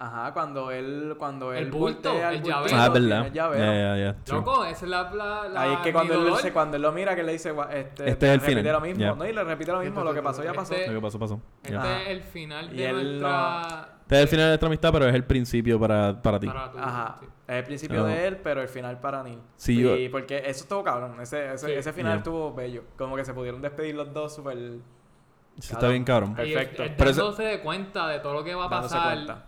Ajá, 0.00 0.32
cuando 0.32 0.70
él... 0.70 1.16
Cuando 1.18 1.52
El 1.52 1.70
bulto, 1.72 2.10
voltea 2.10 2.32
el 2.32 2.42
llavero. 2.42 2.76
Ah, 2.76 2.88
verdad. 2.88 3.26
el 3.26 3.32
Ya, 3.32 3.42
llavero. 3.42 3.64
ya, 3.64 3.96
ya. 3.96 4.16
true. 4.24 4.38
Loco, 4.38 4.64
esa 4.64 4.84
es 4.84 4.90
la... 4.90 5.10
la, 5.12 5.48
la 5.48 5.60
Ahí 5.60 5.72
es 5.74 5.78
que 5.80 5.92
cuando 5.92 6.14
él, 6.14 6.20
dolor. 6.20 6.38
se- 6.40 6.52
cuando 6.52 6.76
él 6.76 6.82
lo 6.82 6.92
mira, 6.92 7.16
que 7.16 7.24
le 7.24 7.32
dice, 7.32 7.52
este, 7.72 8.10
Este 8.10 8.26
es 8.28 8.32
el 8.34 8.40
repite 8.40 8.58
final, 8.60 8.72
lo 8.74 8.80
mismo. 8.80 9.14
No, 9.16 9.26
y 9.26 9.32
le 9.32 9.42
repite 9.44 9.72
lo 9.72 9.80
mismo, 9.80 10.04
lo 10.04 10.14
que 10.14 10.22
pasó 10.22 10.44
ya 10.44 10.52
pasó. 10.52 10.72
Este- 10.74 10.86
Lo 10.86 11.00
que 11.00 11.02
pasó, 11.04 11.18
pasó. 11.18 11.40
Este 11.64 12.02
es 12.02 12.08
el 12.10 12.22
final 12.22 12.72
Y 12.72 12.76
de 12.76 12.88
él 12.90 13.20
nuestra... 13.20 13.88
Este 14.08 14.16
es 14.16 14.22
el 14.22 14.28
final 14.28 14.44
de 14.46 14.48
nuestra 14.52 14.66
amistad, 14.68 14.90
pero 14.92 15.06
es 15.06 15.14
el 15.14 15.24
principio 15.24 15.78
para, 15.78 16.22
para 16.22 16.40
ti. 16.40 16.46
Para 16.46 16.70
tu- 16.72 16.78
Ajá. 16.78 17.16
sí. 17.20 17.26
Es 17.46 17.56
el 17.56 17.64
principio 17.64 17.98
No. 17.98 18.04
de 18.06 18.26
él, 18.26 18.36
pero 18.38 18.62
el 18.62 18.68
final 18.68 18.98
para 19.00 19.22
Neil. 19.22 19.38
Sí, 19.56 19.78
y 19.78 19.82
yo- 19.82 20.10
porque 20.10 20.38
eso 20.38 20.62
estuvo 20.64 20.82
cabrón. 20.82 21.20
Ese, 21.20 21.52
ese, 21.52 21.66
Sí. 21.66 21.72
ese 21.72 21.92
final 21.92 22.12
Yeah. 22.12 22.18
estuvo 22.18 22.54
bello. 22.54 22.84
Como 22.96 23.16
que 23.16 23.24
se 23.26 23.34
pudieron 23.34 23.60
despedir 23.60 23.94
los 23.94 24.10
dos 24.14 24.34
súper 24.34 24.56
Eso 24.56 25.74
está 25.74 25.88
bien 25.88 26.04
cabrón. 26.04 26.30
Cabrón. 26.34 26.50
Y 26.50 26.54
Perfecto. 26.54 26.82
él 26.84 26.94
Pero 26.96 27.10
dándose 27.12 27.42
de 27.42 27.60
cuenta 27.60 28.08
de 28.08 28.20
todo 28.20 28.32
lo 28.32 28.44
que 28.44 28.54
va 28.54 28.64
a 28.64 28.68
dándose 28.68 28.94
pasar. 28.94 29.12
cuenta. 29.14 29.44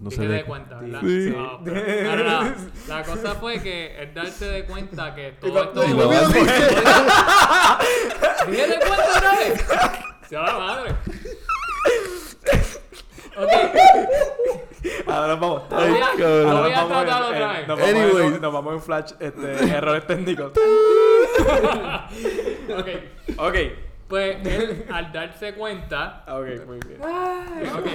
No 0.00 0.10
se 0.10 0.28
dé 0.28 0.44
cuenta, 0.44 0.78
¿verdad? 0.78 1.00
Sí. 1.00 1.32
No, 1.36 1.60
pero- 1.64 2.16
no, 2.16 2.16
no, 2.24 2.44
no. 2.44 2.54
La 2.88 3.02
cosa 3.02 3.34
fue 3.36 3.60
que 3.62 4.02
él 4.02 4.14
darse 4.14 4.44
de 4.44 4.64
cuenta 4.66 5.14
que 5.16 5.32
todo 5.40 5.62
esto... 5.64 5.84
y 5.84 5.94
lo 5.94 6.10
hace. 6.10 6.40
¿Dije 8.50 8.66
de 8.68 8.76
cuenta 8.78 9.04
otra 9.16 9.30
vez? 9.32 9.66
¡Se 10.28 10.36
va 10.36 10.46
la 10.52 10.58
madre! 10.58 10.94
Ok, 13.38 13.50
Ahora 15.08 15.26
nos 15.28 15.40
vamos. 15.40 15.62
lo 15.70 15.76
voy 15.76 15.82
a, 16.00 16.42
lo 16.42 16.62
voy 16.62 16.72
tratar 16.72 17.22
otra 17.22 17.38
en- 17.38 17.56
vez. 17.56 17.68
Nos 17.68 17.78
vamos, 17.78 17.90
en, 17.94 17.96
Anyways. 18.06 18.40
nos 18.40 18.52
vamos 18.52 18.74
en 18.74 18.82
flash, 18.82 19.12
este, 19.20 19.68
errores 19.76 20.06
técnicos. 20.06 20.52
Ok, 22.78 22.88
ok. 23.38 23.54
pues 24.08 24.46
él 24.46 24.86
al 24.92 25.12
darse 25.12 25.54
cuenta 25.54 26.24
Ah, 26.26 26.36
Ok, 26.38 26.46
muy 26.66 26.78
bien. 26.86 27.00
Ok. 27.02 27.86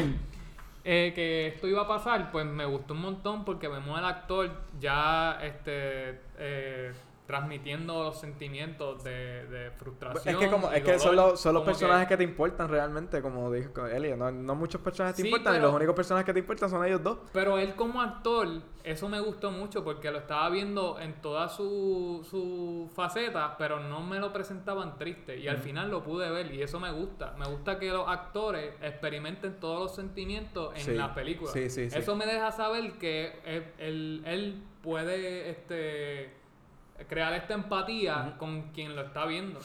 Eh, 0.83 1.11
que 1.13 1.47
esto 1.47 1.67
iba 1.67 1.83
a 1.83 1.87
pasar, 1.87 2.31
pues 2.31 2.45
me 2.45 2.65
gustó 2.65 2.93
un 2.95 3.01
montón 3.01 3.45
porque 3.45 3.67
vemos 3.67 3.97
al 3.97 4.05
actor 4.05 4.49
ya 4.79 5.37
este 5.43 6.19
eh, 6.39 6.91
transmitiendo 7.31 8.03
los 8.03 8.19
sentimientos 8.19 9.03
de, 9.05 9.45
de 9.47 9.71
frustración. 9.71 10.35
Es 10.35 10.39
que 10.39 10.49
como 10.51 10.69
y 10.71 10.75
es 10.75 10.83
que 10.83 10.99
son 10.99 11.15
los, 11.15 11.39
son 11.39 11.53
los 11.53 11.63
personajes 11.63 12.07
que... 12.09 12.17
te 12.17 12.23
importan 12.23 12.67
realmente, 12.67 13.21
como 13.21 13.49
dijo 13.49 13.87
Elliot. 13.87 14.17
No, 14.17 14.29
no 14.31 14.53
muchos 14.55 14.81
personajes 14.81 15.15
te 15.15 15.21
Sí, 15.21 15.29
importan 15.29 15.53
y 15.53 15.55
pero- 15.57 15.67
los 15.67 15.75
únicos 15.77 15.95
personajes 15.95 16.25
que 16.25 16.33
te 16.33 16.39
importan 16.39 16.69
son 16.69 16.85
ellos 16.85 17.01
dos. 17.01 17.19
Pero 17.31 17.57
él 17.57 17.73
como 17.75 18.01
actor, 18.01 18.47
eso 18.83 19.07
me 19.07 19.21
gustó 19.21 19.49
mucho 19.51 19.83
porque 19.85 20.11
lo 20.11 20.17
estaba 20.17 20.49
viendo 20.49 20.99
en 20.99 21.21
todas 21.21 21.55
sus 21.55 22.27
su 22.27 22.89
facetas, 22.93 23.53
pero 23.57 23.79
no 23.79 24.01
me 24.01 24.19
lo 24.19 24.33
presentaban 24.33 24.97
triste. 24.97 25.37
Y 25.37 25.47
al 25.47 25.57
final 25.59 25.89
lo 25.89 26.03
pude 26.03 26.29
ver 26.29 26.53
y 26.53 26.61
eso 26.61 26.79
me 26.81 26.91
gusta. 26.91 27.33
Me 27.39 27.45
gusta 27.47 27.79
que 27.79 27.89
los 27.91 28.07
actores 28.09 28.73
experimenten 28.81 29.57
todos 29.59 29.79
los 29.83 29.95
sentimientos 29.95 30.73
en 30.75 30.81
Sí. 30.81 30.91
las 30.95 31.09
películas. 31.11 31.53
Sí, 31.53 31.69
sí, 31.69 31.89
sí. 31.89 31.97
Eso 31.97 32.15
me 32.17 32.25
deja 32.25 32.51
saber 32.51 32.93
que 32.97 33.39
él, 33.45 33.63
él- 33.77 34.21
él 34.25 34.63
puede 34.81 35.49
este, 35.51 36.33
crear 37.07 37.33
esta 37.33 37.53
empatía 37.53 38.35
con 38.37 38.63
quien 38.73 38.95
lo 38.95 39.01
está 39.01 39.25
viendo. 39.25 39.59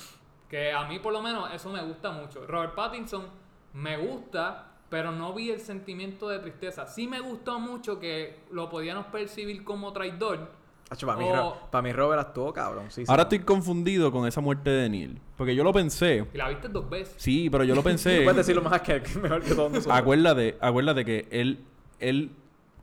Que 0.48 0.72
a 0.72 0.84
mí 0.86 0.98
por 0.98 1.12
lo 1.12 1.22
menos 1.22 1.52
eso 1.52 1.70
me 1.70 1.82
gusta 1.82 2.10
mucho. 2.12 2.46
Robert 2.46 2.74
Pattinson 2.74 3.24
me 3.74 3.96
gusta, 3.96 4.68
pero 4.88 5.10
no 5.12 5.34
vi 5.34 5.50
el 5.50 5.60
sentimiento 5.60 6.28
de 6.28 6.38
tristeza. 6.38 6.86
Sí 6.86 7.08
me 7.08 7.20
gustó 7.20 7.58
mucho 7.58 7.98
que 7.98 8.40
lo 8.52 8.68
podíamos 8.70 9.06
percibir 9.06 9.64
como 9.64 9.92
traidor. 9.92 10.50
para, 11.04 11.16
mí, 11.16 11.24
O- 11.28 11.56
para 11.70 11.82
mí 11.82 11.92
Robert 11.92 12.20
actuó 12.20 12.52
cabrón. 12.52 12.86
Sí, 12.90 13.04
sí. 13.04 13.10
Ahora 13.10 13.24
estoy 13.24 13.40
confundido 13.40 14.12
con 14.12 14.26
esa 14.28 14.40
muerte 14.40 14.70
de 14.70 14.88
Neil. 14.88 15.20
Porque 15.36 15.54
yo 15.56 15.64
lo 15.64 15.72
pensé. 15.72 16.24
Y 16.32 16.36
la 16.38 16.48
viste 16.48 16.68
dos 16.68 16.88
veces. 16.88 17.14
Sí, 17.18 17.50
pero 17.50 17.64
yo 17.64 17.74
lo 17.74 17.82
Tú 17.82 17.88
pensé. 17.88 18.20
puedes 18.22 18.36
decirlo 18.36 18.62
más 18.62 18.80
que, 18.82 19.02
que 19.02 19.18
mejor 19.18 19.42
que 19.42 19.52
todos 19.54 19.72
nosotros. 19.72 19.96
acuérdate, 19.98 20.56
acuérdate 20.60 21.04
que 21.04 21.26
él, 21.32 21.64
él 21.98 22.30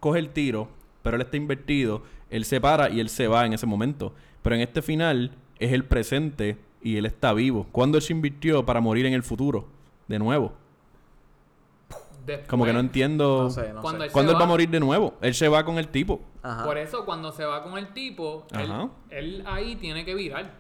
coge 0.02 0.20
el 0.20 0.30
tiro, 0.32 0.68
pero 1.02 1.16
él 1.16 1.22
está 1.22 1.38
invertido. 1.38 2.04
Él 2.30 2.44
se 2.46 2.60
para 2.60 2.90
y 2.90 3.00
él 3.00 3.08
se 3.10 3.28
va 3.30 3.46
en 3.46 3.54
ese 3.54 3.66
momento. 3.66 4.14
Pero 4.44 4.56
en 4.56 4.62
este 4.62 4.84
final 4.84 5.36
es 5.58 5.72
el 5.72 5.86
presente 5.86 6.58
y 6.82 6.98
él 6.98 7.06
está 7.08 7.34
vivo. 7.34 7.66
¿Cuándo 7.72 7.98
él 7.98 8.04
se 8.04 8.14
invirtió 8.14 8.64
para 8.66 8.80
morir 8.82 9.06
en 9.08 9.14
el 9.14 9.24
futuro? 9.24 9.68
De 10.08 10.20
nuevo. 10.20 10.54
Después, 12.26 12.48
Como 12.48 12.64
que 12.66 12.72
no 12.74 12.80
entiendo. 12.80 13.44
No 13.44 13.50
sé, 13.50 13.74
no 13.74 13.82
Cuando 13.82 14.02
sé. 14.02 14.06
él 14.08 14.12
¿Cuándo 14.12 14.32
él 14.34 14.40
va 14.40 14.44
a 14.44 14.48
morir 14.48 14.70
de 14.70 14.80
nuevo? 14.80 15.16
Él 15.22 15.34
se 15.34 15.48
va 15.50 15.66
con 15.66 15.78
el 15.78 15.88
tipo. 15.90 16.22
Ajá. 16.42 16.64
Por 16.64 16.78
eso 16.78 17.04
cuando 17.06 17.32
se 17.32 17.44
va 17.46 17.64
con 17.64 17.78
el 17.78 17.92
tipo, 17.94 18.46
él, 19.10 19.44
ahí 19.46 19.76
tiene 19.78 20.06
que 20.06 20.14
virar. 20.16 20.52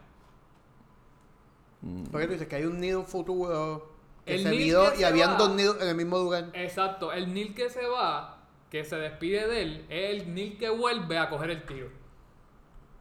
Porque 2.11 2.27
tú 2.27 2.33
dices 2.33 2.47
que 2.47 2.55
hay 2.55 2.65
un 2.65 2.79
nido 2.79 3.03
futuro 3.03 3.89
que 4.25 4.35
El 4.35 4.43
se 4.43 4.49
que 4.51 4.55
y 4.55 4.97
se 4.97 5.05
habían 5.05 5.31
va. 5.31 5.37
dos 5.37 5.55
nidos 5.55 5.77
en 5.81 5.89
el 5.89 5.95
mismo 5.95 6.17
lugar. 6.17 6.49
Exacto, 6.53 7.11
el 7.11 7.33
Neil 7.33 7.53
que 7.53 7.69
se 7.69 7.85
va, 7.87 8.43
que 8.69 8.85
se 8.85 8.95
despide 8.97 9.47
de 9.47 9.61
él, 9.61 9.85
es 9.89 10.21
el 10.21 10.33
Neil 10.33 10.57
que 10.57 10.69
vuelve 10.69 11.17
a 11.17 11.29
coger 11.29 11.49
el 11.49 11.63
tiro. 11.65 11.89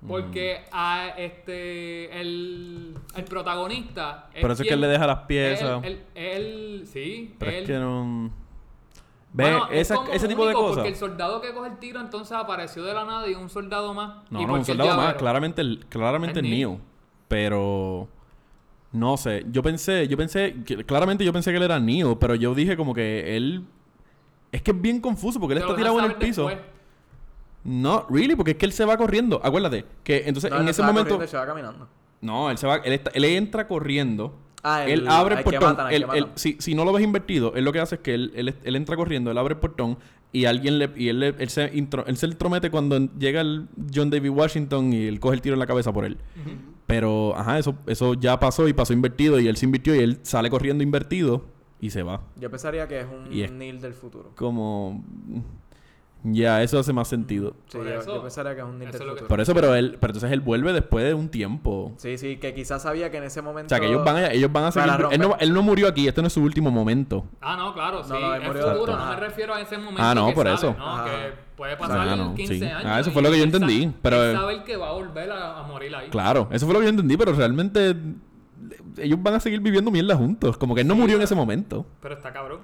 Porque 0.06 0.64
a 0.72 1.10
este 1.16 2.20
el, 2.20 2.96
el 3.14 3.24
protagonista 3.24 4.28
Por 4.40 4.50
eso 4.50 4.62
es 4.62 4.68
que 4.68 4.74
él 4.74 4.80
le 4.80 4.88
deja 4.88 5.06
las 5.06 5.20
piezas. 5.20 5.84
Él, 5.84 6.00
él, 6.14 6.24
él- 6.80 6.86
sí, 6.86 7.34
Pero 7.38 7.50
él- 7.52 7.56
es 7.58 7.66
que 7.68 7.78
no. 7.78 8.30
Ve, 9.34 9.44
Bueno, 9.44 9.68
es 9.70 9.90
esa- 9.90 10.12
ese 10.12 10.28
tipo 10.28 10.46
de 10.46 10.52
cosas. 10.54 10.74
Porque 10.76 10.88
el 10.90 10.96
soldado 10.96 11.40
que 11.40 11.52
coge 11.54 11.70
el 11.70 11.78
tiro 11.78 12.00
entonces 12.00 12.32
apareció 12.36 12.82
de 12.84 12.92
la 12.94 13.04
nada 13.04 13.28
y 13.28 13.34
un 13.34 13.48
soldado 13.48 13.94
más. 13.94 14.24
No, 14.28 14.42
y 14.42 14.44
no, 14.46 14.54
un 14.54 14.64
soldado 14.64 14.96
más. 14.96 15.14
Claramente, 15.14 15.62
claramente 15.88 16.40
Es 16.40 16.44
el 16.44 16.50
Neo. 16.50 16.70
Neo. 16.72 16.80
Pero. 17.28 18.08
No 18.90 19.16
sé. 19.16 19.46
Yo 19.50 19.62
pensé, 19.62 20.06
yo 20.08 20.16
pensé. 20.18 20.56
que- 20.66 20.84
claramente 20.84 21.24
yo 21.24 21.32
pensé 21.32 21.50
que 21.50 21.56
él 21.56 21.62
era 21.62 21.78
Neo, 21.80 22.18
pero 22.18 22.34
yo 22.34 22.54
dije 22.54 22.76
como 22.76 22.92
que 22.92 23.36
él. 23.36 23.64
Es 24.50 24.60
que 24.60 24.72
es 24.72 24.80
bien 24.82 25.00
confuso 25.00 25.40
porque 25.40 25.54
él 25.54 25.60
está 25.62 25.74
tirado 25.76 25.98
en 26.00 26.04
el 26.06 26.14
piso. 26.16 26.46
después. 26.48 26.72
No, 27.64 28.06
really, 28.10 28.34
porque 28.34 28.52
es 28.52 28.56
que 28.56 28.66
él 28.66 28.72
se 28.72 28.84
va 28.84 28.96
corriendo. 28.96 29.40
Acuérdate 29.44 29.84
que 30.02 30.22
entonces 30.26 30.50
No, 30.50 30.60
en 30.60 30.68
ese 30.68 30.82
momento. 30.82 31.02
corriendo 31.04 31.24
y 31.24 31.28
se 31.28 31.36
va 31.36 31.46
caminando. 31.46 31.88
No, 32.20 32.50
él 32.50 32.58
se 32.58 32.66
va. 32.66 32.76
Él, 32.76 32.92
está- 32.92 33.10
él 33.14 33.24
entra 33.24 33.66
corriendo. 33.68 34.36
Ah, 34.64 34.84
él 34.84 35.08
abre 35.08 35.36
el 35.36 35.42
portón. 35.44 35.62
matan, 35.70 35.92
él- 35.92 36.06
él- 36.14 36.26
si, 36.36 36.56
si 36.60 36.74
no 36.74 36.84
lo 36.84 36.92
ves 36.92 37.02
invertido, 37.02 37.52
él 37.56 37.64
lo 37.64 37.72
que 37.72 37.80
hace 37.80 37.96
es 37.96 38.00
que 38.00 38.14
él, 38.14 38.32
él, 38.36 38.54
él 38.62 38.76
entra 38.76 38.94
corriendo, 38.96 39.30
él 39.32 39.38
abre 39.38 39.54
el 39.54 39.60
portón 39.60 39.98
y 40.30 40.44
alguien 40.44 40.78
le. 40.78 40.90
Y 40.96 41.08
él, 41.08 41.18
le- 41.18 41.34
él, 41.36 41.48
se, 41.48 41.72
intro- 41.76 42.04
él 42.06 42.16
se 42.16 42.26
entromete 42.26 42.70
cuando 42.70 42.96
llega 43.18 43.40
el 43.40 43.66
John 43.92 44.08
David 44.10 44.30
Washington 44.30 44.92
y 44.92 45.06
él 45.06 45.18
coge 45.18 45.34
el 45.34 45.40
tiro 45.42 45.54
en 45.54 45.58
la 45.60 45.66
cabeza 45.66 45.92
por 45.92 46.04
él. 46.04 46.16
Pero, 46.86 47.34
ajá, 47.36 47.58
eso, 47.58 47.74
eso 47.86 48.14
ya 48.14 48.38
pasó 48.38 48.68
y 48.68 48.72
pasó 48.72 48.92
invertido 48.92 49.40
y 49.40 49.48
él 49.48 49.56
se 49.56 49.66
invirtió 49.66 49.94
y 49.94 49.98
él 50.00 50.18
sale 50.22 50.48
corriendo 50.50 50.82
invertido 50.84 51.44
y 51.80 51.90
se 51.90 52.02
va. 52.04 52.20
Yo 52.36 52.48
pensaría 52.50 52.86
que 52.86 53.00
es 53.00 53.06
un 53.06 53.32
Y 53.32 53.42
es- 53.42 53.50
Neil 53.50 53.80
del 53.80 53.94
futuro. 53.94 54.30
Como. 54.36 55.02
Ya, 56.24 56.62
eso 56.62 56.78
hace 56.78 56.92
más 56.92 57.08
sentido. 57.08 57.54
Sí, 57.66 57.78
Por 57.78 57.86
yo, 57.88 57.94
eso- 58.00 58.14
yo 58.14 58.22
pensaría 58.22 58.54
que 58.54 58.60
es 58.60 58.66
un 58.66 58.80
eso 58.80 58.90
es 58.90 58.98
futuro. 59.02 59.26
Por 59.28 59.40
eso, 59.40 59.54
pero 59.54 59.74
él, 59.74 59.96
pero 60.00 60.12
entonces 60.12 60.30
él 60.30 60.40
vuelve 60.40 60.72
después 60.72 61.04
de 61.04 61.14
un 61.14 61.28
tiempo. 61.28 61.92
Sí, 61.96 62.16
sí, 62.16 62.36
que 62.36 62.54
quizás 62.54 62.82
sabía 62.82 63.10
que 63.10 63.16
en 63.16 63.24
ese 63.24 63.40
O 63.40 63.42
momento... 63.42 63.70
sea, 63.70 63.80
que 63.80 63.86
ellos 63.88 64.04
van 64.04 64.16
a, 64.16 64.30
ellos 64.30 64.52
van 64.52 64.64
a 64.64 64.72
seguir. 64.72 64.90
Él 65.10 65.20
no, 65.20 65.36
él 65.40 65.52
no 65.52 65.62
murió 65.62 65.88
aquí, 65.88 66.06
este 66.06 66.20
no 66.20 66.28
es 66.28 66.32
su 66.32 66.40
último 66.42 66.70
momento. 66.70 67.24
Ah, 67.40 67.56
no, 67.56 67.74
claro, 67.74 68.04
sí. 68.04 68.10
No, 68.10 68.20
no, 68.20 68.34
él 68.36 68.42
murió 68.46 68.72
futuro, 68.72 68.96
no 68.96 69.06
me 69.06 69.16
refiero 69.16 69.54
a 69.54 69.60
ese 69.60 69.76
momento. 69.78 70.02
Ah, 70.02 70.14
no, 70.14 70.28
que 70.28 70.32
por 70.34 70.46
sabe, 70.46 70.56
eso. 70.58 70.76
¿no? 70.78 70.86
Ajá. 70.94 71.04
Que 71.04 71.32
puede 71.56 71.76
pasar 71.76 71.98
Ah, 72.08 72.12
en 72.12 72.18
no, 72.18 72.34
15 72.34 72.58
sí. 72.58 72.64
años. 72.64 72.82
Ah, 72.84 73.00
eso 73.00 73.10
fue 73.10 73.22
lo 73.22 73.30
que 73.30 73.38
yo 73.38 73.44
entendí, 73.44 73.92
pero- 74.00 74.22
él 74.24 74.36
sabe 74.36 74.62
que 74.62 74.76
va 74.76 74.90
a 74.90 74.92
volver 74.92 75.30
a, 75.30 75.58
a 75.58 75.62
morir 75.64 75.94
ahí. 75.96 76.08
Claro, 76.08 76.48
eso 76.52 76.66
fue 76.66 76.72
lo 76.74 76.78
que 76.80 76.86
yo 76.86 76.90
entendí, 76.90 77.16
pero 77.16 77.32
realmente 77.32 77.96
ellos 78.98 79.18
van 79.22 79.34
a 79.34 79.40
seguir 79.40 79.60
viviendo 79.60 79.90
mierda 79.90 80.14
juntos. 80.16 80.56
Como 80.56 80.74
que 80.74 80.82
él 80.82 80.86
no 80.86 80.94
murió 80.94 81.16
en 81.16 81.22
ese 81.22 81.34
momento. 81.34 81.84
Pero 82.00 82.14
está 82.14 82.32
cabrón. 82.32 82.60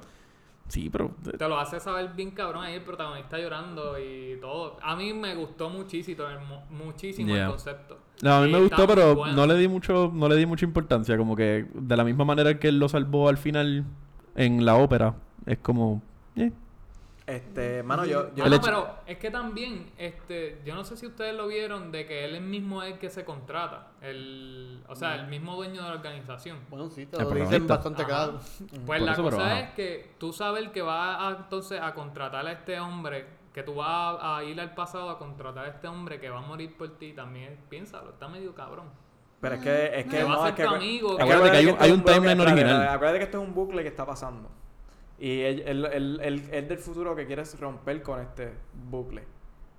Sí, 0.69 0.91
pero. 0.91 1.11
Te 1.39 1.49
lo 1.49 1.59
hace 1.59 1.81
saber 1.81 2.11
bien 2.15 2.31
cabrón 2.31 2.63
ahí 2.65 2.75
el 2.75 2.83
protagonista 2.83 3.39
llorando 3.39 3.99
y 3.99 4.39
todo. 4.41 4.77
A 4.83 4.95
mí 4.97 5.13
me 5.15 5.35
gustó 5.35 5.71
muchísimo, 5.71 6.25
muchísimo 6.71 7.29
Yeah. 7.35 7.45
el 7.45 7.51
concepto. 7.51 7.99
No, 8.23 8.33
a 8.35 8.41
mí 8.43 8.49
Y 8.49 8.53
me 8.53 8.61
gustó, 8.61 8.87
pero 8.87 9.15
bueno. 9.15 9.35
no 9.35 9.47
le 9.47 9.55
di 9.57 9.67
mucho, 9.69 10.11
no 10.15 10.29
le 10.29 10.37
di 10.37 10.45
mucha 10.45 10.65
importancia. 10.67 11.17
Como 11.17 11.35
que 11.37 11.67
de 11.73 11.97
la 11.97 12.05
misma 12.05 12.25
manera 12.25 12.59
que 12.59 12.69
él 12.69 12.79
lo 12.79 12.89
salvó 12.89 13.29
al 13.29 13.39
final 13.39 13.85
en 14.35 14.65
la 14.65 14.77
ópera. 14.77 15.15
Es 15.47 15.59
como. 15.59 16.03
eh. 16.37 16.53
Este, 17.29 17.83
mano, 17.83 18.07
yo... 18.07 18.35
yo 18.35 18.45
Ah, 18.47 18.49
no, 18.49 18.59
pero 18.61 18.89
es 19.07 19.19
que 19.19 19.31
también, 19.31 19.93
este, 19.99 20.63
yo 20.65 20.75
no 20.75 20.83
sé 20.83 20.97
si 20.97 21.07
ustedes 21.07 21.35
lo 21.35 21.47
vieron, 21.47 21.93
de 21.93 22.07
que 22.07 22.25
él 22.25 22.41
mismo 22.41 22.83
es 22.83 22.95
el 22.95 22.99
que 22.99 23.11
se 23.11 23.25
contrata. 23.27 23.89
El, 24.01 24.83
o 24.89 24.95
sea, 24.97 25.15
el 25.15 25.27
mismo 25.27 25.55
dueño 25.55 25.83
de 25.83 25.89
la 25.91 25.95
organización. 25.97 26.59
Bueno, 26.71 26.89
sí, 26.89 27.05
te 27.05 27.23
lo 27.23 27.29
dicen 27.31 27.67
bastante 27.67 28.01
Ajá. 28.03 28.09
claro. 28.11 28.39
Pues 28.41 28.81
Por 28.87 29.01
la 29.03 29.13
eso, 29.13 29.23
cosa 29.23 29.61
es 29.61 29.71
que 29.75 30.15
tú 30.19 30.33
sabes 30.33 30.71
que 30.71 30.81
vas 30.81 31.19
a, 31.21 31.37
entonces 31.43 31.79
a 31.83 31.93
contratar 31.93 32.47
a 32.47 32.53
este 32.53 32.81
hombre, 32.81 33.27
que 33.53 33.63
tú 33.63 33.75
vas 33.75 34.17
a, 34.21 34.39
a 34.39 34.45
ir 34.45 34.59
al 34.59 34.75
pasado 34.75 35.11
a 35.11 35.19
contratar 35.19 35.67
a 35.67 35.69
este 35.69 35.87
hombre 35.87 36.19
que 36.19 36.31
va 36.31 36.39
a 36.39 36.43
morir 36.43 36.75
por 36.79 36.97
ti 36.97 37.13
también. 37.13 37.59
Piénsalo, 37.69 38.11
está 38.11 38.27
medio 38.29 38.55
cabrón. 38.55 38.87
Pero 39.43 39.55
es 39.57 39.61
que... 39.61 40.01
Es 40.01 40.07
que 40.07 40.23
va 40.25 40.29
no, 40.31 40.47
es 40.47 40.55
que... 40.55 40.65
tu 40.65 40.69
amigo, 40.75 41.11
es 41.11 41.17
que- 41.19 41.23
Acuérdate 41.25 41.51
que 41.51 41.57
hay 41.59 41.67
un- 41.67 41.77
hay 41.79 41.91
es 41.91 41.97
un 41.97 42.05
timeline 42.05 42.41
original. 42.41 42.89
Acuérdate 42.89 43.19
que 43.19 43.25
esto 43.25 43.43
es 43.43 43.47
un 43.47 43.55
bucle 43.55 43.83
que 43.83 43.89
está 43.89 44.07
pasando. 44.07 44.49
Y 45.19 45.41
él, 45.41 45.63
él, 45.67 45.85
él, 45.87 46.21
él- 46.23 46.49
él 46.53 46.69
del 46.69 46.79
futuro 46.79 47.15
que 47.17 47.27
quiere 47.27 47.43
es 47.43 47.59
romper 47.59 48.03
con 48.03 48.21
este 48.21 48.53
bucle. 48.91 49.25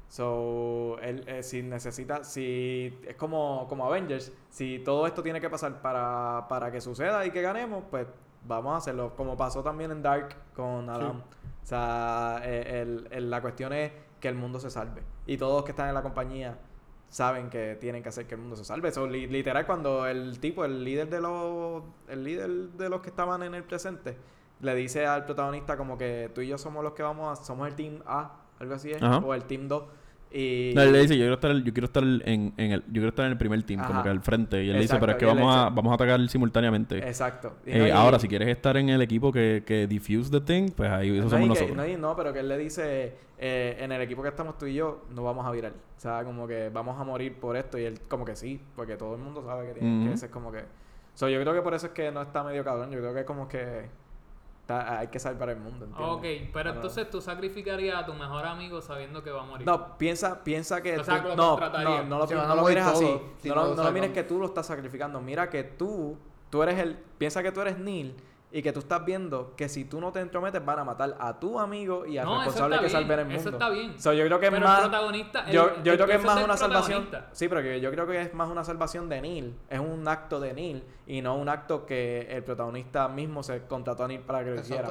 So, 0.10 0.98
él, 1.02 1.24
eh, 1.28 1.44
si 1.44 1.62
necesita, 1.62 2.24
si 2.24 2.98
es 3.08 3.16
como, 3.16 3.68
como 3.70 3.86
Avengers, 3.86 4.32
si 4.50 4.80
todo 4.80 5.06
esto 5.06 5.22
tiene 5.22 5.40
que 5.40 5.50
pasar 5.50 5.82
para, 5.82 6.48
para 6.50 6.72
que 6.72 6.82
suceda 6.82 7.26
y 7.26 7.32
que 7.32 7.42
ganemos, 7.44 7.84
pues 7.92 8.08
vamos 8.48 8.74
a 8.74 8.78
hacerlo. 8.78 9.14
Como 9.16 9.38
pasó 9.38 9.62
también 9.62 9.92
en 9.92 10.02
Dark 10.02 10.36
con 10.56 10.90
Adam. 10.90 11.20
O 11.64 11.66
sea, 11.66 12.42
eh, 12.44 12.82
el- 12.82 13.08
el- 13.12 13.30
la 13.30 13.40
cuestión 13.42 13.72
es 13.74 13.92
que 14.20 14.28
el 14.28 14.36
mundo 14.36 14.60
se 14.60 14.72
salve. 14.72 15.04
Y 15.28 15.38
todos 15.38 15.54
los 15.58 15.64
que 15.64 15.72
están 15.72 15.88
en 15.90 15.94
la 15.94 16.02
compañía 16.02 16.58
saben 17.10 17.50
que 17.52 17.76
tienen 17.80 18.02
que 18.02 18.10
hacer 18.10 18.26
que 18.26 18.34
el 18.34 18.42
mundo 18.42 18.56
se 18.56 18.66
salve. 18.66 18.92
So, 18.92 19.06
li- 19.08 19.28
literal, 19.28 19.68
cuando 19.68 20.08
el 20.08 20.40
tipo, 20.40 20.66
el 20.66 20.84
líder 20.84 21.08
de 21.10 21.22
los, 21.22 21.84
el 22.08 22.24
líder 22.24 22.50
de 22.50 22.90
los 22.90 23.02
que 23.02 23.10
estaban 23.10 23.44
en 23.44 23.54
el 23.54 23.64
presente, 23.64 24.18
le 24.62 24.76
dice 24.76 25.06
al 25.06 25.26
protagonista 25.26 25.78
como 25.78 25.98
que 25.98 26.30
tú 26.34 26.42
y 26.42 26.48
yo 26.48 26.58
somos 26.58 26.84
los 26.84 26.94
que 26.94 27.04
vamos 27.04 27.40
a, 27.40 27.44
somos 27.44 27.68
el 27.68 27.76
team 27.76 28.00
A, 28.06 28.42
algo 28.60 28.74
así 28.74 28.92
es, 28.92 29.02
Ajá. 29.02 29.18
o 29.20 29.34
el 29.34 29.44
team 29.46 29.68
2. 29.68 29.84
Y 30.32 30.74
No, 30.76 30.84
él 30.84 30.92
le 30.92 31.00
dice, 31.02 31.16
yo 31.18 31.22
quiero 31.24 31.34
estar, 31.36 31.52
yo 31.56 31.74
quiero 31.74 31.86
estar 31.86 32.04
en, 32.04 32.54
en 32.56 32.72
el, 32.72 32.82
yo 32.82 32.92
quiero 32.94 33.08
estar 33.10 33.26
en 33.26 33.32
el 33.32 33.38
primer 33.40 33.64
team, 33.64 33.80
como 33.82 33.94
Ajá. 33.96 34.04
que 34.04 34.10
al 34.10 34.22
frente. 34.22 34.58
Y 34.64 34.68
él 34.68 34.74
le 34.76 34.82
dice, 34.82 34.94
Exacto, 34.94 35.02
pero 35.08 35.12
es 35.14 35.18
que 35.18 35.26
vamos 35.26 35.56
a, 35.56 35.70
vamos 35.70 35.92
a 35.92 35.96
atacar 35.96 36.30
simultáneamente. 36.30 37.00
Exacto. 37.00 37.54
Y 37.66 37.72
Eh, 37.72 37.80
no, 37.80 37.88
y- 37.88 37.90
ahora, 37.90 38.20
si 38.20 38.28
quieres 38.28 38.48
estar 38.50 38.78
en 38.78 38.90
el 38.90 39.02
equipo 39.02 39.32
que, 39.32 39.64
que 39.66 39.88
diffuse 39.88 40.30
the 40.30 40.42
thing, 40.42 40.70
pues 40.70 40.88
ahí 40.92 41.10
eso 41.18 41.24
no, 41.24 41.30
somos 41.32 41.44
que- 41.58 41.66
nosotros. 41.66 41.78
no, 41.78 41.98
no, 41.98 42.16
pero 42.16 42.32
que 42.32 42.42
él 42.42 42.48
le 42.48 42.60
dice, 42.60 43.16
eh, 43.40 43.78
en 43.80 43.92
el 43.92 44.02
equipo 44.04 44.22
que 44.22 44.30
estamos 44.30 44.56
tú 44.60 44.68
y 44.68 44.76
yo, 44.76 45.06
no 45.16 45.24
vamos 45.24 45.48
a 45.48 45.52
virar. 45.52 45.72
O 45.72 46.00
sea, 46.00 46.24
como 46.24 46.48
que 46.48 46.70
vamos 46.70 47.00
a 47.00 47.04
morir 47.04 47.34
por 47.40 47.58
esto. 47.58 47.80
Y 47.80 47.86
él 47.86 48.00
como 48.08 48.24
que 48.24 48.36
sí, 48.36 48.62
porque 48.76 48.98
todo 48.98 49.16
el 49.16 49.22
mundo 49.22 49.42
sabe 49.44 49.66
que 49.74 49.80
tiene 49.80 50.04
que 50.04 50.10
Ujú. 50.10 50.18
ser 50.20 50.30
como 50.30 50.52
que... 50.52 50.64
So, 51.16 51.28
yo 51.28 51.42
creo 51.42 51.56
que 51.56 51.62
por 51.64 51.74
eso 51.74 51.88
es 51.88 51.94
que 51.94 52.12
no 52.12 52.22
está 52.22 52.44
medio 52.44 52.64
cabrón. 52.64 52.92
Yo 52.92 53.00
creo 53.00 53.14
que 53.16 53.22
es 53.22 53.26
como 53.26 53.48
que 53.48 53.88
está- 54.70 55.00
hay 55.00 55.08
que 55.08 55.20
salvar 55.20 55.50
el 55.50 55.58
mundo, 55.58 55.86
¿entiendes? 55.86 56.16
Ok, 56.46 56.52
pero 56.54 56.70
entonces 56.72 57.10
tú 57.10 57.22
sacrificarías 57.22 57.96
a 58.04 58.06
tu 58.06 58.14
mejor 58.14 58.46
amigo 58.46 58.82
sabiendo 58.82 59.24
que 59.24 59.32
va 59.32 59.42
a 59.42 59.46
morir. 59.46 59.66
No, 59.66 59.98
piensa, 59.98 60.44
piensa 60.44 60.82
que... 60.82 60.98
O 60.98 61.04
sea, 61.04 61.24
tú- 61.24 61.36
no, 61.36 61.58
no, 61.58 62.04
no 62.06 62.20
lo, 62.20 62.48
no 62.48 62.56
morir 62.62 62.78
mires 62.78 62.84
así. 62.94 63.22
si 63.42 63.50
no, 63.50 63.56
no 63.56 63.62
lo- 63.62 63.70
lo 63.70 63.76
no 63.76 63.84
lo 63.84 63.92
mires 63.92 64.12
que 64.12 64.24
tú 64.24 64.40
lo 64.40 64.46
estás 64.46 64.68
sacrificando. 64.68 65.20
Mira 65.22 65.50
que 65.50 65.64
tú, 65.64 66.18
tú 66.50 66.62
eres 66.64 66.78
el... 66.80 66.96
Piensa 67.18 67.42
que 67.42 67.52
tú 67.52 67.62
eres 67.62 67.78
Neil 67.80 68.16
y 68.52 68.64
que 68.64 68.74
tú 68.74 68.80
estás 68.80 69.06
viendo 69.06 69.54
que 69.56 69.70
si 69.70 69.86
tú 69.86 70.02
no 70.02 70.12
te 70.12 70.20
entrometes 70.22 70.66
van 70.66 70.80
a 70.80 70.84
matar 70.84 71.16
a 71.20 71.40
tu 71.40 71.60
amigo 71.60 72.06
y 72.08 72.18
al 72.18 72.26
No, 72.26 72.38
responsable 72.38 72.78
que 72.78 72.82
bien, 72.86 72.92
salve 72.92 73.14
el 73.14 73.26
mundo. 73.26 73.40
eso 73.40 73.50
está 73.50 73.70
bien. 73.70 74.00
So, 74.00 74.12
yo 74.14 74.26
creo 74.26 74.40
que 74.40 74.46
es 74.48 74.52
Pero 74.52 74.66
más... 74.66 74.84
el 74.84 74.90
protagonista... 74.90 75.44
el- 75.46 75.54
yo 75.54 75.68
el 75.76 75.82
creo 75.84 76.08
que 76.08 76.16
es 76.16 76.24
más 76.24 76.44
una 76.44 76.58
salvación. 76.58 77.08
Sí, 77.32 77.48
pero 77.48 77.62
que 77.62 77.80
yo 77.80 77.92
creo 77.92 78.08
que 78.08 78.22
es 78.22 78.34
más 78.34 78.50
una 78.50 78.64
salvación 78.64 79.08
de 79.08 79.22
Neil. 79.22 79.56
Es 79.70 79.80
un 79.80 80.08
acto 80.08 80.40
de 80.40 80.54
Neil 80.54 80.84
y 81.06 81.22
no 81.22 81.36
un 81.36 81.48
acto 81.48 81.86
que 81.86 82.22
el 82.32 82.44
protagonista 82.44 83.08
mismo 83.08 83.44
se 83.44 83.64
contrató 83.68 84.06
a 84.06 84.08
Neil 84.08 84.22
para 84.22 84.44
que 84.44 84.50
lo 84.50 84.60
hiciera. 84.62 84.90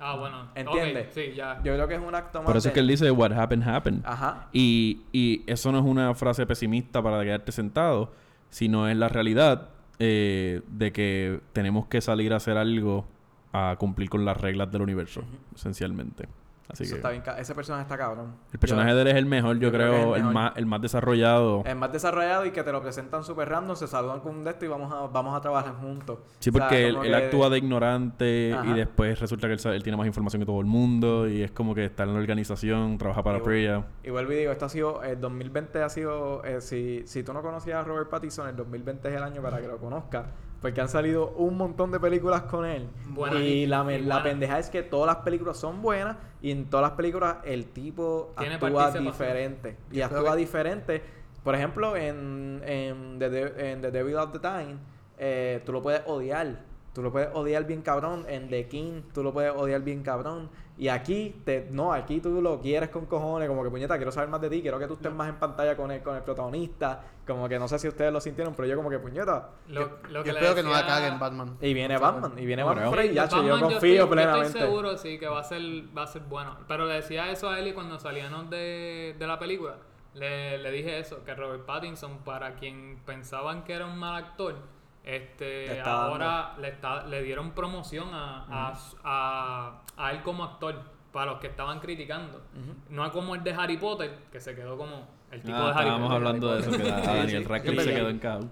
Ah, 0.00 0.16
bueno. 0.16 0.48
¿Entiendes? 0.54 1.08
Sí, 1.14 1.34
ya. 1.36 1.56
Yo 1.62 1.74
creo 1.74 1.86
que 1.86 1.94
es 1.94 2.00
un 2.00 2.14
acto 2.14 2.38
más 2.40 2.46
Por 2.46 2.56
eso 2.56 2.64
de 2.64 2.68
es 2.70 2.74
que 2.74 2.80
él 2.80 2.88
dice, 2.88 3.10
what 3.10 3.32
happened, 3.32 3.68
happened. 3.68 4.02
Ajá. 4.06 4.48
Y, 4.52 5.02
y 5.12 5.44
eso 5.46 5.70
no 5.70 5.78
es 5.78 5.84
una 5.84 6.14
frase 6.14 6.46
pesimista 6.46 7.02
para 7.02 7.22
quedarte 7.22 7.52
sentado, 7.52 8.12
sino 8.48 8.88
es 8.88 8.96
la 8.96 9.08
realidad 9.08 9.68
eh, 9.98 10.62
de 10.68 10.92
que 10.92 11.40
tenemos 11.52 11.86
que 11.86 12.00
salir 12.00 12.32
a 12.32 12.36
hacer 12.36 12.56
algo 12.56 13.06
a 13.52 13.76
cumplir 13.78 14.10
con 14.10 14.24
las 14.24 14.40
reglas 14.40 14.70
del 14.72 14.82
universo, 14.82 15.22
esencialmente. 15.54 16.28
Así 16.66 16.84
Eso 16.84 16.92
que 16.94 16.96
está 16.96 17.10
bien 17.10 17.22
ese 17.38 17.54
personaje 17.54 17.82
está 17.82 17.98
cabrón. 17.98 18.36
el 18.52 18.58
personaje 18.58 18.88
Yo- 18.90 18.96
de 18.96 19.02
él 19.02 19.08
es 19.08 19.14
el 19.16 19.26
mejor, 19.26 19.56
yo, 19.56 19.68
yo 19.68 19.72
creo 19.72 20.16
el 20.16 20.22
el, 20.22 20.32
más, 20.32 20.52
el 20.56 20.64
más 20.66 20.80
desarrollado. 20.80 21.62
Es 21.66 21.76
más 21.76 21.92
desarrollado 21.92 22.46
y 22.46 22.52
que 22.52 22.62
te 22.62 22.72
lo 22.72 22.80
presentan 22.82 23.22
súper 23.22 23.50
random, 23.50 23.76
se 23.76 23.86
saludan 23.86 24.20
con 24.20 24.36
un 24.36 24.44
de 24.44 24.50
esto 24.50 24.64
y 24.64 24.68
vamos 24.68 24.90
a, 24.92 25.06
vamos 25.08 25.36
a 25.36 25.40
trabajar 25.42 25.74
juntos. 25.74 26.20
Sí, 26.38 26.48
O 26.48 26.52
sea, 26.54 26.62
porque 26.62 26.88
él, 26.88 26.96
él 26.96 27.02
que- 27.02 27.14
actúa 27.14 27.50
de 27.50 27.58
ignorante 27.58 28.54
Ajá. 28.54 28.66
y 28.66 28.72
después 28.74 29.20
resulta 29.20 29.46
que 29.46 29.54
él, 29.54 29.60
él 29.74 29.82
tiene 29.82 29.96
más 29.98 30.06
información 30.06 30.40
que 30.40 30.46
todo 30.46 30.60
el 30.60 30.66
mundo 30.66 31.28
y 31.28 31.42
es 31.42 31.50
como 31.50 31.74
que 31.74 31.84
está 31.84 32.04
en 32.04 32.14
la 32.14 32.18
organización, 32.20 32.96
trabaja 32.98 33.22
para 33.22 33.38
Y 33.38 33.42
Priya. 33.42 33.84
Y 34.02 34.10
vuelvo 34.10 34.32
y 34.32 34.36
digo, 34.36 34.52
esto 34.52 34.64
ha 34.64 34.68
sido, 34.70 35.02
el 35.02 35.20
2020 35.20 35.82
ha 35.82 35.88
sido, 35.90 36.42
eh, 36.44 36.60
si, 36.62 37.02
si 37.06 37.22
tú 37.22 37.32
no 37.34 37.42
conocías 37.42 37.76
a 37.78 37.84
Robert 37.84 38.08
Pattinson, 38.08 38.48
el 38.48 38.56
2020 38.56 39.08
es 39.08 39.14
el 39.14 39.22
año 39.22 39.42
para 39.42 39.60
que 39.60 39.68
lo 39.68 39.76
conozcas, 39.78 40.26
porque 40.64 40.80
han 40.80 40.88
salido 40.88 41.28
un 41.36 41.58
montón 41.58 41.90
de 41.90 42.00
películas 42.00 42.44
con 42.44 42.64
él. 42.64 42.88
Buenas 43.10 43.38
y 43.42 43.66
la, 43.66 43.84
y 43.92 44.00
la 44.00 44.22
pendeja 44.22 44.58
es 44.58 44.70
que 44.70 44.82
todas 44.82 45.06
las 45.14 45.22
películas 45.22 45.58
son 45.58 45.82
buenas 45.82 46.16
y 46.40 46.52
en 46.52 46.70
todas 46.70 46.84
las 46.88 46.96
películas 46.96 47.36
el 47.44 47.66
tipo 47.66 48.32
Tiene 48.38 48.54
actúa 48.54 48.90
diferente. 48.90 49.76
Y 49.92 50.00
actúa 50.00 50.30
que- 50.32 50.38
diferente. 50.38 51.02
Por 51.42 51.54
ejemplo, 51.54 51.94
en, 51.98 52.62
en, 52.64 53.18
The, 53.18 53.28
De- 53.28 53.72
en 53.72 53.82
The 53.82 53.90
Devil 53.90 54.16
of 54.16 54.32
the 54.32 54.38
Time, 54.38 54.76
eh, 55.18 55.60
tú 55.66 55.72
lo 55.72 55.82
puedes 55.82 56.00
odiar. 56.06 56.60
Tú 56.94 57.02
lo 57.02 57.12
puedes 57.12 57.28
odiar 57.34 57.66
bien 57.66 57.82
cabrón. 57.82 58.24
En 58.26 58.48
The 58.48 58.66
King, 58.66 59.02
tú 59.12 59.22
lo 59.22 59.34
puedes 59.34 59.52
odiar 59.54 59.82
bien 59.82 60.02
cabrón. 60.02 60.48
Y 60.76 60.88
aquí, 60.88 61.40
te, 61.44 61.68
no, 61.70 61.92
aquí 61.92 62.20
tú 62.20 62.42
lo 62.42 62.60
quieres 62.60 62.88
con 62.88 63.06
cojones. 63.06 63.48
Como 63.48 63.62
que, 63.62 63.70
puñeta, 63.70 63.96
quiero 63.96 64.10
saber 64.10 64.28
más 64.28 64.40
de 64.40 64.50
ti. 64.50 64.60
Quiero 64.60 64.78
que 64.78 64.88
tú 64.88 64.94
estés 64.94 65.12
más 65.12 65.28
en 65.28 65.36
pantalla 65.36 65.76
con 65.76 65.90
el, 65.92 66.02
con 66.02 66.16
el 66.16 66.22
protagonista. 66.22 67.00
Como 67.24 67.48
que 67.48 67.58
no 67.60 67.68
sé 67.68 67.78
si 67.78 67.86
ustedes 67.86 68.12
lo 68.12 68.20
sintieron, 68.20 68.54
pero 68.54 68.66
yo 68.66 68.76
como 68.76 68.90
que, 68.90 68.98
puñeta. 68.98 69.50
Lo, 69.68 69.98
lo 70.08 70.18
Yo 70.18 70.22
que 70.24 70.32
le 70.32 70.38
espero 70.40 70.54
que 70.56 70.62
no 70.64 70.70
la 70.72 70.84
caguen 70.84 71.18
Batman. 71.20 71.56
Y 71.60 71.74
viene 71.74 71.96
Batman. 71.96 72.32
Y 72.36 72.44
viene 72.44 72.64
Batman 72.64 72.90
Batman, 72.90 73.06
yo 73.12 73.22
estoy- 73.22 73.60
confío 73.60 73.94
yo 73.94 74.10
plenamente. 74.10 74.46
estoy 74.48 74.62
seguro, 74.62 74.96
sí, 74.98 75.18
que 75.18 75.28
va 75.28 75.38
a 75.40 75.44
ser, 75.44 75.62
va 75.96 76.02
a 76.02 76.06
ser 76.08 76.22
bueno. 76.22 76.56
Pero 76.66 76.86
le 76.86 76.94
decía 76.94 77.30
eso 77.30 77.48
a 77.48 77.58
Eli 77.60 77.72
cuando 77.72 77.98
salíamos 78.00 78.50
de, 78.50 79.14
de 79.16 79.26
la 79.28 79.38
película. 79.38 79.76
Le, 80.14 80.58
le 80.58 80.70
dije 80.72 80.98
eso, 80.98 81.22
que 81.24 81.34
Robert 81.34 81.64
Pattinson, 81.66 82.18
para 82.24 82.54
quien 82.56 83.00
pensaban 83.06 83.62
que 83.64 83.74
era 83.74 83.86
un 83.86 83.98
mal 83.98 84.16
actor, 84.24 84.56
este 85.04 85.80
ahora 85.82 86.54
le, 86.60 86.68
está, 86.68 87.06
le 87.06 87.22
dieron 87.22 87.52
promoción 87.52 88.08
a, 88.12 88.46
a, 88.48 88.74
a, 89.04 89.82
a 89.96 90.12
él 90.12 90.22
como 90.22 90.44
actor, 90.44 90.82
para 91.12 91.32
los 91.32 91.40
que 91.40 91.46
estaban 91.48 91.78
criticando. 91.80 92.42
No 92.90 93.10
como 93.12 93.34
el 93.34 93.44
de 93.44 93.52
Harry 93.52 93.76
Potter, 93.76 94.18
que 94.32 94.40
se 94.40 94.54
quedó 94.54 94.76
como 94.76 95.06
el 95.30 95.42
tipo 95.42 95.56
Ah, 95.56 95.66
de 95.66 95.70
Harry 95.70 95.80
estábamos 95.80 96.08
Potter. 96.08 96.26
hablando 96.26 96.54
de 96.54 96.60
eso, 96.60 96.70
que 96.70 96.90
a 96.90 97.00
Sí, 97.02 97.06
Daniel. 97.06 97.44
Radcliffe 97.44 97.82
Sí. 97.82 97.88
se 97.88 97.94
quedó 97.94 98.08
en 98.08 98.18
cada 98.18 98.36
uno. 98.38 98.50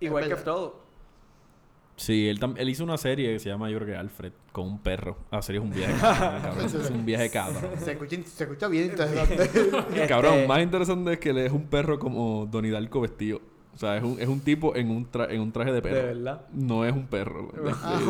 Igual 0.00 0.28
que 0.28 0.36
todo. 0.36 0.88
Sí, 1.96 2.28
él, 2.28 2.38
tam- 2.38 2.54
él 2.56 2.68
hizo 2.68 2.84
una 2.84 2.96
serie 2.96 3.32
que 3.32 3.38
se 3.40 3.48
llama, 3.48 3.68
yo 3.70 3.78
creo 3.78 3.88
que 3.88 3.96
Alfred, 3.96 4.32
con 4.52 4.66
un 4.68 4.78
perro. 4.78 5.16
Ah, 5.32 5.42
serie 5.42 5.60
es 5.60 5.64
un 5.66 5.72
viaje. 5.74 5.94
cabrón. 6.00 6.64
es 6.64 6.90
un 6.90 7.04
viaje 7.04 7.30
cabrón. 7.30 7.70
Se 7.76 7.90
escucha, 7.92 8.16
se 8.24 8.44
escucha 8.44 8.68
bien 8.68 8.84
interesante. 8.86 10.06
Cabrón, 10.08 10.34
Este- 10.34 10.46
más 10.48 10.60
interesante 10.60 11.12
es 11.14 11.18
que 11.18 11.30
él 11.30 11.38
es 11.38 11.52
un 11.52 11.66
perro 11.66 11.98
como 11.98 12.46
Donnie 12.46 12.70
Darko 12.70 13.00
vestido. 13.00 13.40
O 13.78 13.80
sea, 13.80 13.96
es 13.96 14.02
un, 14.02 14.20
es 14.20 14.26
un 14.26 14.40
tipo 14.40 14.74
en 14.74 14.90
un, 14.90 15.08
tra- 15.08 15.30
en 15.30 15.40
un 15.40 15.52
traje 15.52 15.70
de 15.70 15.80
perro. 15.80 15.94
De 15.94 16.02
verdad. 16.02 16.40
No 16.52 16.84
es 16.84 16.92
un 16.92 17.06
perro. 17.06 17.52
Ah, 17.80 18.00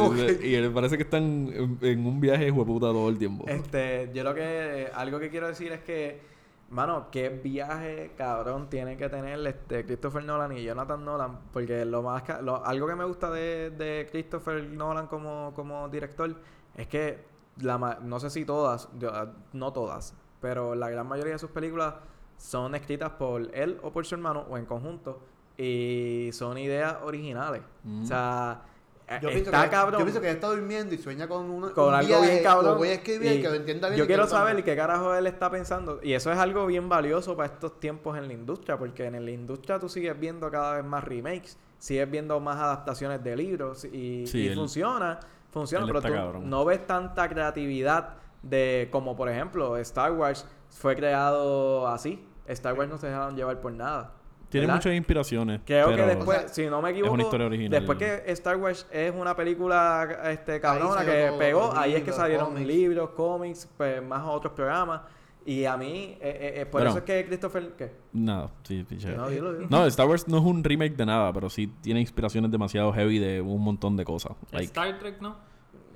Y- 0.43 0.55
él 0.55 0.73
parece 0.73 0.97
que 0.97 1.03
están 1.03 1.23
en, 1.53 1.79
en 1.83 2.07
un 2.07 2.19
viaje 2.21 2.51
hueputa 2.51 2.87
todo 2.87 3.11
el 3.11 3.19
tiempo. 3.19 3.45
Este, 3.47 4.11
yo 4.15 4.25
lo 4.25 4.35
que, 4.35 4.91
algo 4.95 5.19
que 5.21 5.29
quiero 5.29 5.47
decir 5.47 5.71
es 5.73 5.81
que, 5.81 6.23
mano, 6.71 7.09
qué 7.13 7.29
viaje 7.29 8.13
cabrón 8.17 8.71
tiene 8.71 8.97
que 8.97 9.11
tener 9.11 9.47
este 9.47 9.85
Christopher 9.85 10.25
Nolan 10.25 10.57
y 10.57 10.63
Jonathan 10.65 11.05
Nolan, 11.05 11.39
porque 11.53 11.85
lo 11.85 12.03
más, 12.03 12.23
lo- 12.43 12.65
algo 12.65 12.87
que 12.87 12.95
me 12.95 13.05
gusta 13.05 13.31
de, 13.31 13.69
de 13.69 14.09
Christopher 14.11 14.65
Nolan 14.65 15.07
como, 15.07 15.53
como 15.55 15.87
director 15.91 16.35
es 16.79 16.87
que, 16.89 17.19
la, 17.61 17.77
ma- 17.77 17.99
no 18.03 18.19
sé 18.21 18.31
si 18.31 18.47
todas, 18.47 18.89
yo, 18.99 19.11
ah, 19.13 19.35
no 19.53 19.71
todas, 19.75 20.15
pero 20.41 20.75
la 20.75 20.89
gran 20.89 21.07
mayoría 21.07 21.35
de 21.35 21.39
sus 21.39 21.51
películas 21.51 21.95
son 22.39 22.75
escritas 22.75 23.11
por 23.11 23.55
él 23.55 23.79
o 23.83 23.91
por 23.93 24.07
su 24.07 24.15
hermano 24.15 24.47
o 24.49 24.57
en 24.57 24.65
conjunto 24.65 25.21
y 25.63 26.31
son 26.33 26.57
ideas 26.57 26.97
originales. 27.03 27.63
Mm. 27.83 28.03
O 28.05 28.07
sea, 28.07 28.63
eh, 29.09 29.19
Yo 29.21 29.29
pienso, 29.31 29.51
está 29.51 29.65
que, 29.65 29.71
cabrón. 29.71 29.99
yo 30.01 30.05
pienso 30.05 30.21
que 30.21 30.29
él 30.29 30.35
está 30.37 30.47
durmiendo 30.49 30.95
y 30.95 30.99
sueña 30.99 31.27
con, 31.27 31.51
una, 31.51 31.71
con 31.73 31.89
un 31.89 31.95
algo 31.95 32.07
viaje, 32.09 32.31
bien 32.31 32.43
cabrón. 32.43 32.73
Lo 32.73 32.77
voy 32.77 32.89
a 32.89 32.95
escribir 32.95 33.33
y 33.33 33.43
que 33.43 33.49
lo 33.49 33.55
entienda 33.55 33.89
bien. 33.89 33.99
Yo 33.99 34.07
quiero 34.07 34.27
saber 34.29 34.63
qué 34.63 34.77
carajo 34.77 35.15
él 35.15 35.27
está 35.27 35.51
pensando. 35.51 35.99
Y 36.03 36.13
eso 36.13 36.31
es 36.31 36.39
algo 36.39 36.65
bien 36.67 36.89
valioso 36.89 37.37
para 37.37 37.53
estos 37.53 37.81
tiempos 37.81 38.17
en 38.17 38.29
la 38.29 38.35
industria, 38.35 38.79
porque 38.79 39.07
en 39.07 39.25
la 39.25 39.31
industria 39.31 39.79
tú 39.79 39.89
sigues 39.89 40.19
viendo 40.19 40.51
cada 40.51 40.77
vez 40.77 40.85
más 40.85 41.03
remakes, 41.05 41.57
sigues 41.79 42.09
viendo 42.11 42.39
más 42.39 42.57
adaptaciones 42.59 43.23
de 43.25 43.35
libros 43.37 43.85
y, 43.85 44.27
Sí, 44.27 44.41
y 44.43 44.49
él- 44.49 44.55
funciona, 44.55 45.19
funciona, 45.51 45.87
pero 45.87 46.01
tú 46.03 46.09
cabrón. 46.13 46.49
no 46.49 46.65
ves 46.65 46.87
tanta 46.87 47.29
creatividad 47.29 48.11
de 48.43 48.89
como 48.93 49.17
por 49.17 49.29
ejemplo 49.29 49.77
Star 49.79 50.13
Wars 50.13 50.47
fue 50.69 50.95
creado 50.95 51.89
así. 51.89 52.25
Star 52.47 52.75
Wars 52.79 52.89
no 52.91 52.99
se 52.99 53.07
dejaron 53.09 53.35
llevar 53.37 53.61
por 53.61 53.73
nada. 53.73 54.13
Tiene 54.49 54.67
¿verdad? 54.67 54.79
muchas 54.81 54.95
inspiraciones. 54.95 55.61
Creo 55.65 55.95
que 55.95 56.03
después, 56.03 56.51
si 56.53 56.67
no 56.67 56.81
me 56.81 56.91
equivoco, 56.91 57.13
una 57.13 57.23
historia 57.23 57.47
original. 57.47 57.71
después 57.71 57.99
que 57.99 58.23
Star 58.33 58.57
Wars 58.57 58.87
es 58.91 59.13
una 59.15 59.37
película 59.37 60.09
este 60.31 60.61
cabrona 60.61 61.05
que 61.05 61.27
todo, 61.29 61.39
pegó, 61.39 61.73
ahí 61.77 61.95
es 61.95 62.03
que 62.03 62.13
salieron 62.13 62.49
cómics. 62.49 62.67
libros, 62.67 63.11
cómics, 63.11 63.69
pues 63.77 64.03
más 64.03 64.23
otros 64.27 64.53
programas. 64.55 65.03
Y 65.45 65.65
a 65.65 65.79
mí, 65.79 66.19
eh, 66.21 66.21
eh, 66.21 66.61
eh, 66.61 66.67
por 66.67 66.87
eso 66.87 66.99
es 66.99 67.05
que 67.05 67.25
Christopher... 67.25 67.73
¿Qué? 67.77 67.91
Nada, 68.13 68.51
sí, 68.65 68.85
piche. 68.87 69.17
No. 69.17 69.31
No, 69.71 69.87
Star 69.87 70.07
Wars 70.07 70.29
no 70.29 70.37
es 70.37 70.45
un 70.45 70.63
remake 70.63 70.95
de 70.95 71.07
nada, 71.07 71.33
pero 71.33 71.49
sí 71.49 71.73
tiene 71.81 72.01
inspiraciones 72.01 72.51
demasiado 72.51 72.93
heavy 72.93 73.19
de 73.19 73.41
un 73.41 73.63
montón 73.63 73.97
de 73.97 74.05
cosas. 74.05 74.33
Like, 74.51 74.67
Star 74.67 74.99
Trek, 74.99 75.23
¿no? 75.23 75.37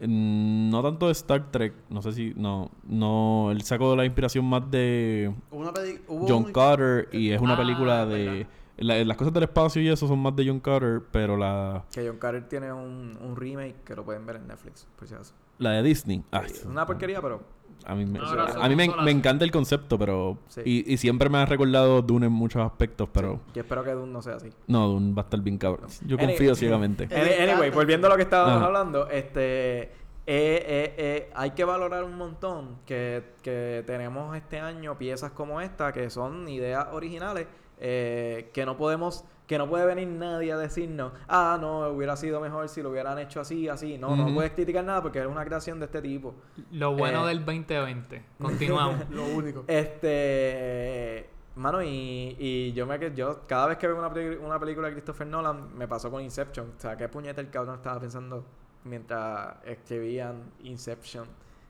Mm, 0.07 0.70
no 0.70 0.82
tanto 0.82 1.07
de 1.07 1.12
Star 1.12 1.50
Trek, 1.50 1.72
no 1.90 2.03
sé 2.03 2.12
si, 2.12 2.32
no, 2.36 2.70
no, 2.84 3.50
él 3.50 3.62
sacó 3.62 3.94
la 3.96 4.05
inspiración 4.05 4.44
más 4.44 4.70
de 4.70 5.32
una 5.50 5.70
hubo 6.09 6.26
John 6.28 6.44
un- 6.46 6.53
Carter 6.53 7.09
y 7.12 7.30
es 7.30 7.40
una 7.40 7.55
Ah, 7.55 7.59
película 7.59 8.07
de... 8.07 8.46
la- 8.78 9.05
las 9.05 9.16
cosas 9.16 9.32
del 9.32 9.44
espacio 9.44 9.80
y 9.82 9.88
eso 9.88 10.07
son 10.09 10.18
más 10.18 10.34
de 10.34 10.46
John 10.46 10.61
Carter, 10.61 11.03
pero 11.12 11.36
la, 11.36 11.84
Que 11.92 12.07
John 12.09 12.18
Carter 12.18 12.48
tiene 12.48 12.72
un, 12.72 13.16
un 13.22 13.36
remake 13.36 13.76
que 13.84 13.94
lo 13.94 14.05
pueden 14.05 14.26
ver 14.26 14.36
en 14.36 14.46
Netflix, 14.48 14.86
por 14.96 15.07
si 15.07 15.14
acaso. 15.14 15.34
la 15.59 15.70
de 15.72 15.82
Disney. 15.82 16.22
ah, 16.32 16.42
Es 16.44 16.64
una 16.64 16.84
porquería, 16.86 17.20
pero... 17.22 17.42
A 17.87 17.95
mí, 17.95 18.07
me, 18.07 18.18
No, 18.18 18.26
a 18.26 18.68
mí 18.68 18.76
me, 18.76 18.89
me 19.03 19.11
encanta 19.11 19.45
el 19.45 19.51
concepto, 19.51 19.99
pero... 19.99 20.39
Sí. 20.49 20.62
Y, 20.64 20.93
y 20.93 20.97
siempre 20.97 21.28
me 21.28 21.39
ha 21.39 21.47
recordado 21.47 22.03
Dune 22.03 22.26
en 22.26 22.33
muchos 22.33 22.62
aspectos, 22.62 23.09
pero... 23.12 23.41
Yo 23.55 23.62
espero 23.62 23.83
que 23.85 23.93
Dune 23.93 24.12
no 24.12 24.22
sea 24.22 24.37
así. 24.37 24.51
No, 24.66 24.89
Dune 24.89 25.14
va 25.14 25.22
a 25.22 25.24
estar 25.24 25.41
bien 25.41 25.59
cabrón. 25.59 25.89
Yo 26.07 26.18
confío 26.18 26.55
ciegamente. 26.55 27.09
Eh, 27.11 27.49
anyway, 27.51 27.70
volviendo 27.70 28.07
a 28.07 28.11
lo 28.11 28.16
que 28.16 28.22
estábamos 28.22 28.57
Ajá. 28.57 28.66
hablando, 28.66 29.09
este 29.09 30.03
eh, 30.24 30.64
eh, 30.66 30.95
eh, 30.99 31.30
hay 31.35 31.51
que 31.51 31.64
valorar 31.64 32.05
un 32.05 32.16
montón 32.16 32.76
que, 32.87 33.24
que 33.43 33.83
tenemos 33.87 34.37
este 34.37 34.61
año 34.61 34.97
piezas 34.97 35.33
como 35.33 35.61
esta 35.61 35.93
que 35.93 36.11
son 36.11 36.49
ideas 36.49 36.87
originales 36.93 37.49
eh, 37.80 38.49
que 38.55 38.64
no 38.64 38.76
podemos 38.76 39.24
que 39.53 39.59
no 39.59 39.68
puede 39.68 39.84
venir 39.84 40.09
nadie 40.09 40.50
a 40.50 40.57
decirnos 40.57 41.12
ah 41.28 41.59
no 41.61 41.88
hubiera 41.88 42.16
sido 42.16 42.40
mejor 42.40 42.68
si 42.70 42.82
lo 42.82 42.88
hubieran 42.90 43.18
hecho 43.18 43.40
así 43.40 43.68
así 43.68 43.98
no 43.98 44.16
no 44.16 44.32
puedes 44.34 44.53
criticar 44.53 44.82
nada 44.82 45.03
porque 45.03 45.20
es 45.20 45.26
una 45.26 45.44
creación 45.44 45.78
de 45.78 45.84
este 45.84 46.00
tipo 46.00 46.34
Lo 46.70 46.94
bueno 46.96 47.24
Eh. 47.24 47.28
del 47.28 47.44
2020. 47.44 48.24
Continuamos. 48.40 49.09
Lo 49.11 49.24
único. 49.26 49.64
Este, 49.66 51.28
mano, 51.57 51.82
y, 51.82 52.36
y 52.38 52.72
yo 52.72 52.86
me 52.86 52.98
que 52.98 53.12
yo 53.14 53.40
cada 53.46 53.66
vez 53.66 53.78
que 53.78 53.86
veo 53.86 53.98
una, 53.98 54.09
una 54.46 54.59
película 54.59 54.88
de 54.88 54.94
Christopher 54.94 55.26
Nolan 55.26 55.76
me 55.76 55.86
pasó 55.86 56.11
con 56.11 56.22
Inception. 56.22 56.72
O 56.76 56.80
sea, 56.80 56.96
qué 56.96 57.09
puñeta 57.09 57.40
el 57.40 57.50
cabrón 57.50 57.76
estaba 57.76 58.00
pensando 58.00 58.44
mientras 58.84 59.57
escribían 59.64 60.50
Inception. 60.62 61.26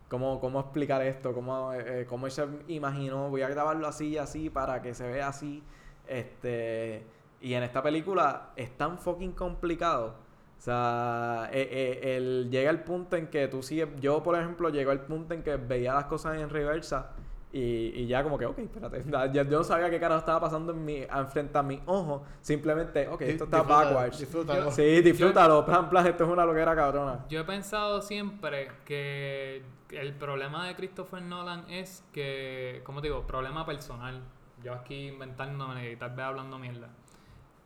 ¿Cómo, 0.09 0.41
cómo 0.41 0.61
explicar 0.61 1.03
esto? 1.03 1.33
¿Cómo, 1.33 1.73
eh, 1.73 2.07
¿Cómo 2.09 2.29
se 2.31 2.47
imaginó? 2.69 3.31
Voy 3.31 3.43
a 3.43 3.49
grabarlo 3.49 3.87
así 3.89 4.09
y 4.11 4.19
así 4.19 4.51
para 4.51 4.83
que 4.83 4.95
se 4.95 5.09
vea 5.11 5.29
así. 5.29 5.63
Este, 6.07 7.03
y 7.43 7.55
en 7.55 7.63
esta 7.63 7.83
película 7.83 8.51
es 8.57 8.77
tan 8.77 8.99
fucking 8.99 9.33
complicado. 9.33 10.15
O 10.59 10.61
sea, 10.65 11.49
eh, 11.53 11.69
eh, 12.03 12.17
el- 12.17 12.49
llega 12.51 12.71
el 12.71 12.81
punto 12.85 13.17
en 13.17 13.27
que 13.29 13.49
tú 13.49 13.63
sigues. 13.63 13.89
Yo, 14.01 14.23
por 14.23 14.37
ejemplo, 14.37 14.69
llegó 14.69 14.93
el 14.93 15.01
punto 15.01 15.35
en 15.35 15.43
que 15.43 15.57
veía 15.57 15.93
las 15.93 16.05
cosas 16.05 16.39
en 16.41 16.49
reversa 16.51 17.11
y, 17.53 17.61
y 18.01 18.07
ya, 18.07 18.23
como 18.23 18.39
que, 18.39 18.47
ok, 18.47 18.59
espérate. 18.61 19.03
Ya, 19.11 19.43
yo 19.43 19.45
no 19.59 19.65
sabía 19.65 19.91
qué 19.91 19.99
carajo 19.99 20.21
estaba 20.21 20.41
pasando 20.41 20.73
en 20.73 20.85
mi, 20.85 21.05
frente 21.31 21.59
a 21.59 21.63
mis 21.65 21.81
ojos. 21.87 22.23
Simplemente, 22.41 23.09
ok, 23.09 23.23
esto 23.23 23.45
está 23.45 23.63
backwards. 23.63 24.21
disfrútalo. 24.21 24.71
Sí, 24.71 25.03
disfrútalo. 25.03 25.65
Plan, 25.67 25.91
plan, 25.91 26.07
esto 26.07 26.25
es 26.25 26.31
una 26.31 26.47
loquera 26.47 26.77
cabrona. 26.77 27.25
Yo 27.29 27.41
he 27.41 27.45
pensado 27.45 28.01
siempre 28.01 28.71
que 28.85 29.63
el 29.91 30.15
problema 30.15 30.69
de 30.69 30.77
Christopher 30.77 31.23
Nolan 31.23 31.69
es 31.69 32.05
que, 32.13 32.83
como 32.85 33.01
te 33.03 33.09
digo, 33.09 33.27
problema 33.27 33.67
personal. 33.67 34.23
Yo 34.63 34.73
aquí 34.75 35.09
inventándome 35.09 35.91
y 35.91 35.97
tal 35.97 36.11
vez 36.11 36.25
hablando 36.25 36.57
mierda. 36.57 36.89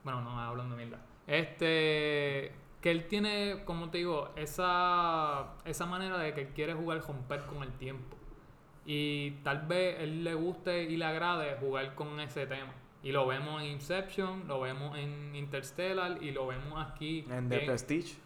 Bueno, 0.07 0.20
no 0.20 0.38
hablando 0.40 0.76
mierda. 0.76 1.00
Este, 1.26 2.52
que 2.80 2.92
él 2.92 3.09
tiene, 3.09 3.64
como 3.64 3.90
te 3.90 3.98
digo, 3.98 4.30
esa, 4.36 5.54
esa 5.64 5.84
manera 5.84 6.16
de 6.18 6.32
que 6.32 6.42
él 6.42 6.48
quiere 6.54 6.74
jugar 6.74 7.00
romper 7.04 7.44
con 7.46 7.64
el 7.64 7.72
tiempo. 7.72 8.16
Y 8.84 9.32
tal 9.42 9.66
vez 9.66 9.96
él 9.98 10.22
le 10.22 10.34
guste 10.34 10.84
y 10.84 10.96
le 10.96 11.04
agrade 11.04 11.57
jugar 11.59 11.96
con 11.96 12.20
ese 12.20 12.46
tema. 12.46 12.72
Y 13.02 13.11
lo 13.11 13.26
vemos 13.26 13.61
en 13.62 13.66
Inception, 13.66 14.46
lo 14.46 14.61
vemos 14.61 14.96
en 14.96 15.34
Interstellar 15.34 16.22
y 16.22 16.30
lo 16.30 16.46
vemos 16.46 16.86
aquí. 16.86 17.26
En 17.28 17.48
The 17.48 17.62
en- 17.62 17.66
Prestige. 17.66 18.16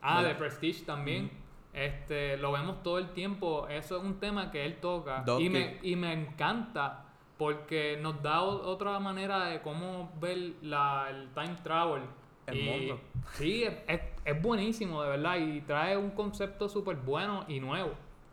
Ah, 0.00 0.24
de 0.24 0.34
Prestige 0.34 0.84
también. 0.84 1.30
Este, 1.72 2.36
lo 2.36 2.50
vemos 2.50 2.82
todo 2.82 2.98
el 2.98 3.10
tiempo. 3.12 3.68
Eso 3.68 3.98
es 3.98 4.02
un 4.02 4.18
tema 4.18 4.50
que 4.50 4.66
él 4.66 4.80
toca. 4.80 5.24
Y 5.38 5.48
me, 5.48 5.78
y 5.84 5.94
me 5.94 6.12
encanta 6.12 7.11
porque 7.38 7.98
nos 8.00 8.22
da 8.22 8.42
o- 8.42 8.66
otra 8.68 8.98
manera 9.00 9.46
de 9.46 9.60
cómo 9.62 10.10
ver 10.20 10.52
la, 10.62 11.06
el 11.10 11.28
time 11.34 11.56
travel. 11.62 12.02
El 12.46 12.58
Y- 12.58 12.62
mundo. 12.64 13.00
Sí, 13.34 13.64
es, 13.64 13.74
es- 13.86 14.00
es 14.24 14.42
buenísimo, 14.42 15.02
de 15.02 15.10
verdad. 15.10 15.36
Y 15.38 15.60
trae 15.62 15.96
un 15.96 16.10
concepto 16.10 16.68
súper 16.68 16.96
bueno 16.96 17.44
y 17.48 17.60
nuevo. 17.60 17.90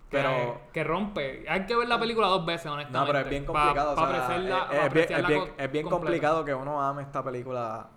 que- 0.09 0.17
Pero- 0.17 0.61
Que, 0.73 0.83
rompe. 0.83 1.45
Hay 1.47 1.67
que 1.67 1.75
ver 1.75 1.87
la 1.87 1.99
película 1.99 2.25
dos 2.27 2.43
veces, 2.43 2.65
honestamente. 2.65 2.97
No, 2.99 3.05
pero 3.05 3.19
es 3.19 3.29
bien 3.29 3.45
complicado. 3.45 3.93
pa 3.95 4.01
o 4.01 4.07
sea, 4.07 4.15
apreciarla- 4.17 4.63
es- 4.63 4.79
pa 4.79 4.85
es, 4.87 4.93
bien, 4.93 5.05
es 5.19 5.27
bien- 5.27 5.53
es 5.55 5.71
bien 5.71 5.87
complicado 5.87 6.43
que 6.45 6.53
uno 6.55 6.81
ame 6.81 7.03
esta 7.03 7.23
película 7.23 7.87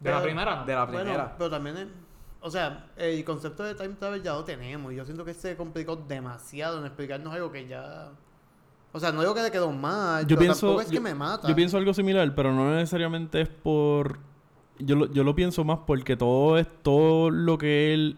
De 0.00 0.10
la 0.10 0.22
primera, 0.22 0.56
¿no? 0.56 0.64
de 0.64 0.74
la 0.74 0.84
Bueno, 0.86 1.00
primera. 1.02 1.34
pero 1.36 1.50
también, 1.50 1.76
el- 1.76 1.92
o 2.40 2.50
sea, 2.50 2.86
el 2.96 3.22
concepto 3.22 3.64
de 3.64 3.74
time 3.74 3.96
travel 3.96 4.22
ya 4.22 4.32
lo 4.32 4.44
tenemos. 4.44 4.90
Y 4.94 4.96
yo 4.96 5.04
siento 5.04 5.26
que 5.26 5.34
se 5.34 5.58
complicó 5.58 5.94
demasiado 5.96 6.78
en 6.78 6.86
explicarnos 6.86 7.34
algo 7.34 7.52
que 7.52 7.66
ya. 7.66 8.12
O 8.92 9.00
sea, 9.00 9.12
no 9.12 9.20
digo 9.20 9.34
que 9.34 9.42
le 9.42 9.50
quedó 9.50 9.70
mal, 9.70 10.22
Yo 10.22 10.28
pero 10.36 10.40
pienso, 10.40 10.66
tampoco 10.66 10.80
es 10.82 10.88
que 10.88 11.00
me 11.00 11.14
mata. 11.14 11.46
yo 11.46 11.54
pienso 11.54 11.76
algo 11.76 11.92
similar, 11.94 12.34
pero 12.34 12.52
no 12.52 12.74
necesariamente 12.74 13.40
es 13.42 13.48
por... 13.48 14.18
Yo 14.78 14.96
lo, 14.96 15.12
yo 15.12 15.24
lo 15.24 15.34
pienso 15.34 15.64
más 15.64 15.80
porque 15.86 16.16
todo 16.16 16.56
es 16.56 16.66
todo 16.82 17.30
lo 17.30 17.58
que 17.58 17.92
él 17.92 18.16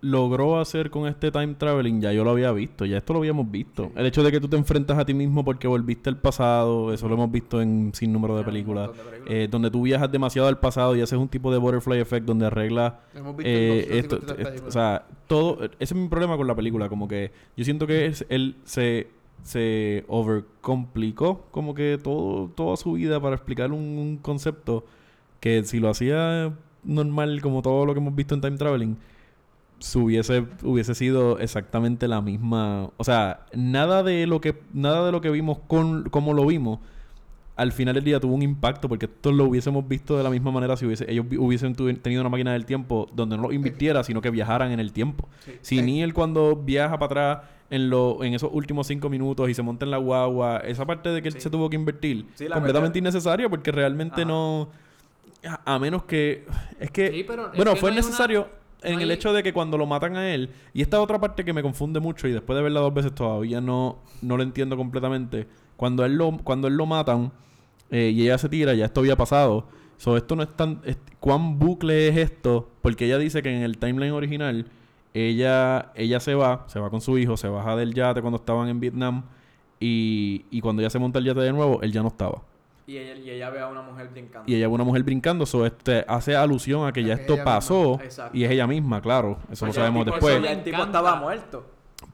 logró 0.00 0.60
hacer 0.60 0.90
con 0.90 1.08
este 1.08 1.30
time 1.32 1.54
traveling, 1.54 2.00
ya 2.00 2.12
yo 2.12 2.22
lo 2.22 2.30
había 2.30 2.52
visto, 2.52 2.84
ya 2.84 2.98
esto 2.98 3.12
lo 3.12 3.18
habíamos 3.18 3.50
visto. 3.50 3.90
El 3.96 4.06
hecho 4.06 4.22
de 4.22 4.30
que 4.30 4.40
tú 4.40 4.48
te 4.48 4.56
enfrentas 4.56 4.96
a 4.98 5.04
ti 5.04 5.12
mismo 5.14 5.44
porque 5.44 5.66
volviste 5.66 6.08
al 6.08 6.18
pasado, 6.18 6.92
eso 6.92 7.08
lo 7.08 7.14
hemos 7.14 7.32
visto 7.32 7.60
en 7.60 7.90
sin 7.94 8.12
número 8.12 8.36
de 8.36 8.44
películas, 8.44 8.88
montón 8.88 9.04
de 9.06 9.10
películas. 9.10 9.34
eh, 9.44 9.48
donde 9.50 9.70
tú 9.70 9.82
viajas 9.82 10.10
demasiado 10.12 10.46
al 10.46 10.58
pasado 10.58 10.94
y 10.94 11.00
haces 11.00 11.18
un 11.18 11.28
tipo 11.28 11.50
de 11.50 11.58
butterfly 11.58 11.98
effect 11.98 12.26
donde 12.26 12.46
arreglas 12.46 12.92
Hemos 13.14 13.36
visto 13.36 13.50
eh, 13.50 13.98
esto, 13.98 14.16
253 14.18 14.38
eh, 14.38 14.44
películas. 14.44 14.68
o 14.68 14.70
sea, 14.70 15.06
todo, 15.26 15.64
ese 15.64 15.72
es 15.80 15.94
mi 15.94 16.08
problema 16.08 16.36
con 16.36 16.46
la 16.46 16.54
película, 16.54 16.88
como 16.88 17.08
que 17.08 17.32
yo 17.56 17.64
siento 17.64 17.86
que 17.86 18.06
es, 18.06 18.24
él 18.28 18.56
se, 18.64 19.08
se 19.42 20.04
overcomplicó 20.08 21.46
como 21.50 21.74
que 21.74 21.98
todo, 22.02 22.48
toda 22.48 22.76
su 22.76 22.92
vida 22.92 23.20
para 23.20 23.36
explicar 23.36 23.72
un, 23.72 24.18
concepto 24.22 24.84
que 25.40 25.64
si 25.64 25.80
lo 25.80 25.88
hacía 25.88 26.52
normal 26.84 27.40
como 27.40 27.62
todo 27.62 27.86
lo 27.86 27.94
que 27.94 28.00
hemos 28.00 28.14
visto 28.14 28.34
en 28.34 28.40
Time 28.40 28.56
Traveling, 28.56 28.96
su 29.78 30.04
hubiese, 30.04 30.46
hubiese 30.62 30.94
sido 30.94 31.38
exactamente 31.38 32.08
la 32.08 32.20
misma, 32.20 32.90
o 32.96 33.04
sea, 33.04 33.46
nada 33.54 34.02
de 34.02 34.26
lo 34.26 34.40
que, 34.40 34.60
nada 34.72 35.06
de 35.06 35.12
lo 35.12 35.20
que 35.20 35.30
vimos 35.30 35.58
con, 35.66 36.08
como 36.10 36.34
lo 36.34 36.46
vimos, 36.46 36.80
al 37.58 37.72
final 37.72 37.94
del 37.96 38.04
día 38.04 38.20
tuvo 38.20 38.34
un 38.34 38.42
impacto 38.42 38.88
porque 38.88 39.06
esto 39.06 39.32
lo 39.32 39.44
hubiésemos 39.44 39.86
visto 39.86 40.16
de 40.16 40.22
la 40.22 40.30
misma 40.30 40.50
manera 40.52 40.76
si 40.76 40.86
hubiese, 40.86 41.10
ellos 41.10 41.26
hubiesen 41.38 41.74
tenido 41.74 42.20
una 42.22 42.30
máquina 42.30 42.52
del 42.52 42.64
tiempo 42.64 43.08
donde 43.12 43.36
no 43.36 43.42
lo 43.42 43.52
invirtiera, 43.52 44.04
sino 44.04 44.20
que 44.20 44.30
viajaran 44.30 44.70
en 44.70 44.78
el 44.80 44.92
tiempo. 44.92 45.28
Si 45.60 45.76
Sí. 45.78 45.82
Neil 45.82 46.14
cuando 46.14 46.54
viaja 46.56 46.98
para 46.98 47.06
atrás 47.06 47.48
en, 47.70 47.90
lo, 47.90 48.22
en 48.24 48.32
esos 48.34 48.48
últimos 48.52 48.86
cinco 48.86 49.10
minutos 49.10 49.50
y 49.50 49.54
se 49.54 49.62
monta 49.62 49.84
en 49.84 49.90
la 49.90 49.96
guagua, 49.98 50.58
esa 50.58 50.86
parte 50.86 51.08
de 51.10 51.20
que 51.20 51.28
él 51.28 51.34
Sí. 51.34 51.40
se 51.40 51.50
tuvo 51.50 51.68
que 51.68 51.76
invertir, 51.76 52.26
completamente 52.52 52.98
innecesaria 53.00 53.48
porque 53.48 53.72
realmente 53.72 54.22
Ajá. 54.22 54.28
no... 54.30 54.68
A, 55.44 55.74
a 55.74 55.78
menos 55.80 56.04
que... 56.04 56.46
Es 56.80 56.90
que... 56.92 57.10
Sí, 57.10 57.24
pero 57.26 57.46
es 57.50 57.56
bueno, 57.56 57.74
que 57.74 57.80
fue 57.80 57.90
no 57.90 57.94
hay 57.96 57.98
una- 57.98 58.06
necesario 58.08 58.48
en 58.82 58.94
no 58.94 59.00
el 59.00 59.10
hecho 59.10 59.32
de 59.32 59.42
que 59.42 59.52
cuando 59.52 59.76
lo 59.76 59.86
matan 59.86 60.16
a 60.16 60.32
él... 60.32 60.50
Y 60.74 60.82
esta 60.82 61.00
otra 61.00 61.18
parte 61.20 61.44
que 61.44 61.52
me 61.52 61.62
confunde 61.62 61.98
mucho 62.00 62.28
y 62.28 62.32
después 62.32 62.56
de 62.56 62.62
verla 62.62 62.78
dos 62.80 62.94
veces 62.94 63.12
todavía 63.14 63.60
no, 63.60 63.98
no 64.22 64.36
lo 64.36 64.42
entiendo 64.44 64.76
completamente. 64.76 65.48
Cuando 65.76 66.04
él 66.04 66.14
lo, 66.16 66.36
cuando 66.38 66.68
él 66.68 66.74
lo 66.76 66.86
matan 66.86 67.32
eh, 67.90 68.10
y 68.14 68.22
ella 68.22 68.38
se 68.38 68.48
tira, 68.48 68.74
ya 68.74 68.86
esto 68.86 69.00
había 69.00 69.16
pasado. 69.16 69.66
So, 69.96 70.16
esto 70.16 70.36
no 70.36 70.42
es 70.42 70.48
tan... 70.56 70.80
es- 70.84 70.98
¿Cuán 71.20 71.58
bucle 71.58 72.08
es 72.08 72.16
esto? 72.16 72.68
Porque 72.82 73.06
ella 73.06 73.18
dice 73.18 73.42
que 73.42 73.54
en 73.54 73.62
el 73.62 73.78
timeline 73.78 74.12
original 74.12 74.66
ella, 75.14 75.90
ella 75.94 76.20
se 76.20 76.34
va, 76.34 76.64
se 76.68 76.78
va 76.78 76.90
con 76.90 77.00
su 77.00 77.18
hijo, 77.18 77.36
se 77.36 77.48
baja 77.48 77.74
del 77.76 77.94
yate 77.94 78.20
cuando 78.20 78.36
estaban 78.36 78.68
en 78.68 78.78
Vietnam 78.80 79.24
Y, 79.80 80.44
y 80.50 80.60
cuando 80.60 80.82
ella 80.82 80.90
se 80.90 80.98
monta 80.98 81.18
el 81.18 81.24
yate 81.24 81.40
de 81.40 81.52
nuevo, 81.52 81.80
él 81.82 81.92
ya 81.92 82.02
no 82.02 82.08
estaba. 82.08 82.42
Y 82.86 82.96
ella, 82.96 83.14
y 83.16 83.30
ella 83.30 83.50
ve 83.50 83.60
a 83.60 83.68
una 83.68 83.82
mujer 83.82 84.08
brincando. 84.08 84.50
Y 84.50 84.54
ella 84.56 84.66
ve 84.68 84.74
una 84.74 84.84
mujer 84.84 85.02
brincando, 85.02 85.44
eso 85.44 85.66
este, 85.66 86.04
hace 86.08 86.34
alusión 86.36 86.86
a 86.86 86.92
que 86.92 87.02
ya 87.04 87.14
que 87.16 87.20
esto 87.22 87.36
pasó 87.44 87.98
y 88.32 88.44
es 88.44 88.50
ella 88.50 88.66
misma, 88.66 89.00
claro. 89.02 89.38
Eso 89.52 89.66
lo 89.66 89.72
sabemos 89.72 90.06
el 90.06 90.12
tipo- 90.14 90.26
después. 90.28 90.50
El 90.52 90.62
tipo 90.64 90.82
estaba 90.82 91.16
muerto. 91.16 91.66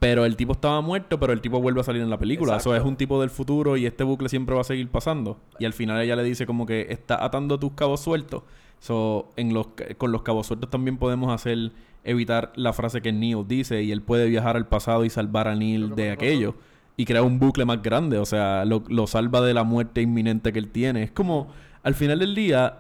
Pero 0.05 0.27
el 0.27 0.37
tipo 0.37 0.53
estaba 0.53 0.83
muerto, 0.83 1.19
pero 1.19 1.33
el 1.33 1.41
tipo 1.41 1.63
vuelve 1.63 1.81
a 1.81 1.83
salir 1.85 2.03
en 2.03 2.11
la 2.11 2.19
película. 2.19 2.57
Eso 2.57 2.71
Exacto. 2.71 2.77
es 2.77 2.91
un 2.91 2.97
tipo 2.97 3.19
del 3.23 3.31
futuro 3.31 3.79
y 3.79 3.87
este 3.87 4.05
bucle 4.05 4.29
siempre 4.29 4.55
va 4.55 4.61
a 4.61 4.65
seguir 4.65 4.89
pasando. 4.91 5.39
Y 5.59 5.65
al 5.65 5.73
final 5.73 5.99
ella 6.03 6.15
le 6.15 6.23
dice 6.23 6.45
como 6.45 6.67
que 6.67 6.89
está 6.91 7.25
atando 7.25 7.59
tus 7.59 7.73
cabos 7.73 8.01
sueltos. 8.01 8.43
So, 8.81 9.31
en 9.37 9.55
los, 9.55 9.69
con 9.97 10.13
los 10.13 10.21
cabos 10.21 10.49
sueltos 10.49 10.69
también 10.69 10.99
podemos 10.99 11.33
hacer 11.33 11.73
evitar 12.05 12.53
la 12.55 12.75
frase 12.75 13.01
que 13.01 13.13
Neil 13.15 13.47
dice 13.49 13.83
y 13.83 13.93
él 13.93 14.03
puede 14.03 14.29
viajar 14.29 14.59
al 14.59 14.67
pasado 14.67 15.07
y 15.07 15.09
salvar 15.11 15.49
a 15.49 15.55
Neil 15.55 15.95
de 15.95 16.11
pasó. 16.11 16.13
aquello. 16.13 16.55
Y 16.99 17.07
crear 17.07 17.25
un 17.25 17.39
bucle 17.39 17.65
más 17.65 17.81
grande. 17.81 18.19
O 18.19 18.27
sea, 18.27 18.67
lo, 18.67 18.85
lo 18.89 19.07
salva 19.07 19.41
de 19.41 19.55
la 19.55 19.65
muerte 19.65 20.03
inminente 20.03 20.53
que 20.53 20.59
él 20.59 20.69
tiene. 20.69 21.03
Es 21.03 21.13
como, 21.13 21.49
al 21.83 21.95
final 21.95 22.19
del 22.19 22.35
día, 22.35 22.79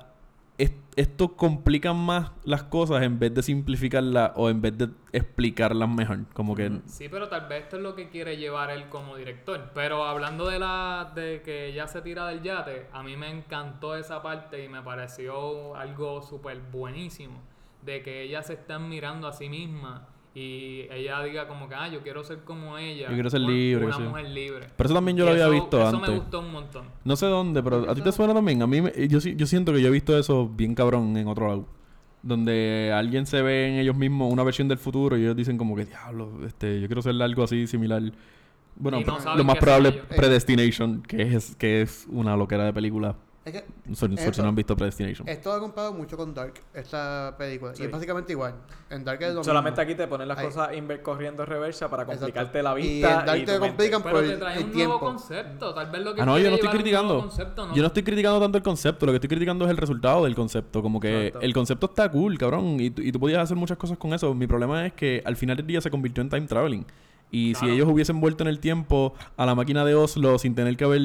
esto 0.96 1.36
complica 1.36 1.92
más 1.92 2.32
las 2.44 2.64
cosas 2.64 3.02
en 3.02 3.18
vez 3.18 3.34
de 3.34 3.42
simplificarlas 3.42 4.32
o 4.36 4.48
en 4.48 4.60
vez 4.60 4.78
de 4.78 4.88
explicarlas 5.12 5.88
mejor. 5.88 6.26
Como 6.32 6.54
que... 6.54 6.80
Sí, 6.86 7.08
pero 7.08 7.28
tal 7.28 7.48
vez 7.48 7.64
esto 7.64 7.76
es 7.76 7.82
lo 7.82 7.94
que 7.94 8.08
quiere 8.08 8.36
llevar 8.36 8.70
él 8.70 8.88
como 8.88 9.16
director. 9.16 9.70
Pero 9.74 10.04
hablando 10.04 10.46
de 10.46 10.58
la 10.58 11.12
de 11.14 11.42
que 11.42 11.66
ella 11.66 11.86
se 11.88 12.02
tira 12.02 12.26
del 12.26 12.42
yate, 12.42 12.86
a 12.92 13.02
mí 13.02 13.16
me 13.16 13.30
encantó 13.30 13.96
esa 13.96 14.22
parte 14.22 14.64
y 14.64 14.68
me 14.68 14.82
pareció 14.82 15.76
algo 15.76 16.22
súper 16.22 16.60
buenísimo. 16.72 17.40
De 17.82 18.02
que 18.02 18.22
ella 18.22 18.42
se 18.42 18.54
está 18.54 18.78
mirando 18.78 19.28
a 19.28 19.32
sí 19.32 19.48
misma 19.48 20.08
y 20.34 20.86
ella 20.90 21.22
diga 21.22 21.46
como 21.46 21.68
que, 21.68 21.74
ah, 21.76 21.88
yo 21.88 22.00
quiero 22.02 22.24
ser 22.24 22.38
como 22.40 22.76
ella. 22.76 23.08
Yo 23.08 23.14
quiero 23.14 23.30
ser 23.30 23.40
una- 23.40 23.50
libre, 23.50 23.86
Una 23.86 23.98
mujer 24.00 24.28
libre. 24.30 24.66
Pero 24.76 24.86
eso 24.88 24.94
también 24.94 25.16
yo 25.16 25.24
Y 25.24 25.26
lo 25.26 25.32
había 25.32 25.44
eso- 25.44 25.52
visto 25.52 25.78
eso 25.78 25.88
antes. 25.96 26.10
me 26.10 26.16
gustó 26.18 26.40
un 26.40 26.52
montón. 26.52 26.86
No 27.04 27.14
sé 27.16 27.26
dónde, 27.26 27.62
pero 27.62 27.88
¿a 27.88 27.94
ti 27.94 28.00
te 28.02 28.10
suena 28.12 28.34
también? 28.34 28.60
A 28.62 28.66
mí, 28.66 28.80
me- 28.82 28.92
yo, 29.08 29.18
yo 29.20 29.46
siento 29.46 29.72
que 29.72 29.80
yo 29.80 29.88
he 29.88 29.92
visto 29.92 30.18
eso 30.18 30.48
bien 30.48 30.74
cabrón 30.74 31.16
en 31.16 31.28
otro 31.28 31.46
lado. 31.48 31.66
Donde 32.22 32.90
alguien 32.94 33.26
se 33.26 33.42
ve 33.42 33.68
en 33.68 33.74
ellos 33.78 33.94
mismos 33.96 34.32
una 34.32 34.42
versión 34.42 34.66
del 34.66 34.78
futuro 34.78 35.16
y 35.18 35.22
ellos 35.22 35.36
dicen 35.36 35.58
como 35.58 35.76
que, 35.76 35.84
diablo, 35.84 36.30
este, 36.46 36.80
yo 36.80 36.86
quiero 36.88 37.02
ser 37.02 37.20
algo 37.22 37.44
así 37.44 37.66
similar. 37.66 38.02
Bueno, 38.76 39.00
no 39.02 39.36
lo 39.36 39.44
más 39.44 39.56
probable 39.58 39.90
es 39.90 40.16
Predestination, 40.16 41.02
que 41.02 41.22
es, 41.22 41.54
que 41.56 41.82
es 41.82 42.06
una 42.10 42.36
loquera 42.36 42.64
de 42.64 42.72
película. 42.72 43.14
Es 43.44 43.52
que 43.52 43.64
si 43.92 43.92
Eso- 44.16 44.42
no 44.42 44.48
han 44.48 44.54
visto 44.54 44.74
Predestination. 44.74 45.28
esto 45.28 45.52
ha 45.52 45.60
comparado 45.60 45.92
mucho 45.92 46.16
con 46.16 46.32
Dark, 46.32 46.54
esta 46.72 47.34
película. 47.36 47.72
Y 47.74 47.76
Sí. 47.76 47.82
es 47.84 47.90
básicamente 47.90 48.32
igual. 48.32 48.54
En 48.88 49.04
Dark 49.04 49.22
es 49.22 49.34
lo 49.34 49.44
Solamente 49.44 49.82
mismo. 49.82 49.92
aquí 49.92 49.94
te 50.02 50.06
ponen 50.08 50.28
las 50.28 50.38
Ahí. 50.38 50.46
cosas 50.46 50.70
inver- 50.70 51.02
corriendo 51.02 51.42
en 51.42 51.48
reversa 51.50 51.90
para 51.90 52.04
Exacto. 52.04 52.20
complicarte 52.22 52.62
la 52.62 52.78
Y 52.78 52.82
vista. 52.82 53.20
en 53.20 53.26
Dark 53.26 53.36
y 53.38 53.44
te 53.44 53.46
tu 53.46 53.52
mente. 53.52 53.68
complican 53.68 54.02
por 54.02 54.12
Pero 54.12 54.26
te 54.26 54.32
el, 54.32 54.38
trae 54.38 54.56
el 54.58 54.64
un 54.64 54.70
tiempo. 54.72 54.92
nuevo 54.94 55.06
concepto. 55.06 55.74
Tal 55.74 55.90
vez 55.90 56.00
lo 56.02 56.14
que 56.14 56.22
Ah, 56.22 56.24
no, 56.24 56.38
yo 56.38 56.48
no 56.48 56.54
estoy 56.54 56.54
llevar 56.54 56.54
un 56.54 56.60
nuevo 56.64 56.82
criticando. 56.82 57.18
concepto, 57.20 57.66
¿no? 57.66 57.74
Yo 57.74 57.82
no 57.82 57.86
estoy 57.88 58.02
criticando 58.02 58.40
tanto 58.40 58.56
el 58.58 58.64
concepto, 58.64 59.04
lo 59.06 59.12
que 59.12 59.16
estoy 59.16 59.28
criticando 59.28 59.64
es 59.66 59.70
el 59.70 59.76
resultado 59.76 60.24
del 60.24 60.34
concepto. 60.34 60.80
Como 60.82 60.98
que 60.98 61.26
Exacto. 61.26 61.44
el 61.46 61.52
concepto 61.52 61.86
está 61.86 62.10
cool, 62.10 62.38
cabrón, 62.38 62.80
y, 62.80 62.90
tú- 62.90 63.02
y 63.02 63.12
tú 63.12 63.20
podías 63.20 63.40
hacer 63.42 63.58
muchas 63.58 63.76
cosas 63.76 63.98
con 63.98 64.14
eso. 64.14 64.32
Mi 64.34 64.46
problema 64.46 64.86
es 64.86 64.94
que 64.94 65.22
al 65.26 65.36
final 65.36 65.58
del 65.58 65.66
día 65.66 65.82
se 65.82 65.90
convirtió 65.90 66.22
en 66.22 66.30
time 66.30 66.46
traveling. 66.46 66.86
Y 67.34 67.56
si 67.56 67.68
ellos 67.68 67.88
hubiesen 67.88 68.20
vuelto 68.20 68.44
en 68.44 68.48
el 68.48 68.60
tiempo 68.60 69.12
a 69.36 69.44
la 69.44 69.56
máquina 69.56 69.84
de 69.84 69.96
Oslo 69.96 70.38
sin 70.38 70.54
tener 70.54 70.76
que 70.76 70.84
haber 70.84 71.00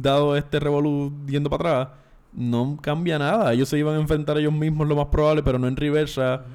dado 0.00 0.34
este 0.34 0.58
revolú 0.58 1.12
yendo 1.26 1.50
para 1.50 1.82
atrás, 1.82 1.98
no 2.32 2.78
cambia 2.80 3.18
nada. 3.18 3.52
Ellos 3.52 3.68
se 3.68 3.78
iban 3.78 3.96
a 3.96 4.00
enfrentar 4.00 4.38
ellos 4.38 4.52
mismos 4.54 4.88
lo 4.88 4.96
más 4.96 5.08
probable, 5.08 5.42
pero 5.42 5.58
no 5.58 5.68
en 5.68 5.76
reversa. 5.76 6.46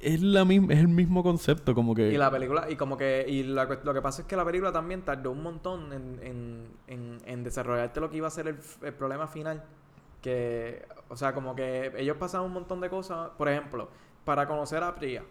Es, 0.00 0.20
la 0.20 0.44
misma, 0.44 0.74
es 0.74 0.80
el 0.80 0.88
mismo 0.88 1.22
concepto, 1.22 1.74
como 1.74 1.94
que... 1.94 2.12
Y 2.12 2.18
la 2.18 2.30
película, 2.30 2.70
y 2.70 2.76
como 2.76 2.98
que, 2.98 3.24
y 3.26 3.42
la 3.44 3.64
lo 3.64 3.94
que 3.94 4.02
pasa 4.02 4.20
es 4.20 4.28
que 4.28 4.36
la 4.36 4.44
película 4.44 4.70
también 4.70 5.00
tardó 5.00 5.30
un 5.30 5.42
montón 5.42 5.90
en, 5.94 6.18
en, 6.22 6.66
en, 6.86 7.18
en 7.24 7.42
desarrollarte 7.42 8.00
lo 8.00 8.10
que 8.10 8.18
iba 8.18 8.28
a 8.28 8.30
ser 8.30 8.48
el 8.48 8.92
problema 8.92 9.26
final. 9.28 9.64
Que, 10.20 10.84
o 11.08 11.16
sea, 11.16 11.32
como 11.32 11.54
que 11.54 11.90
ellos 11.96 12.18
pasaron 12.18 12.48
un 12.48 12.52
montón 12.52 12.82
de 12.82 12.90
cosas. 12.90 13.30
Por 13.38 13.48
ejemplo, 13.48 13.88
para 14.26 14.46
conocer 14.46 14.82
a 14.82 14.94
Priya, 14.94 15.22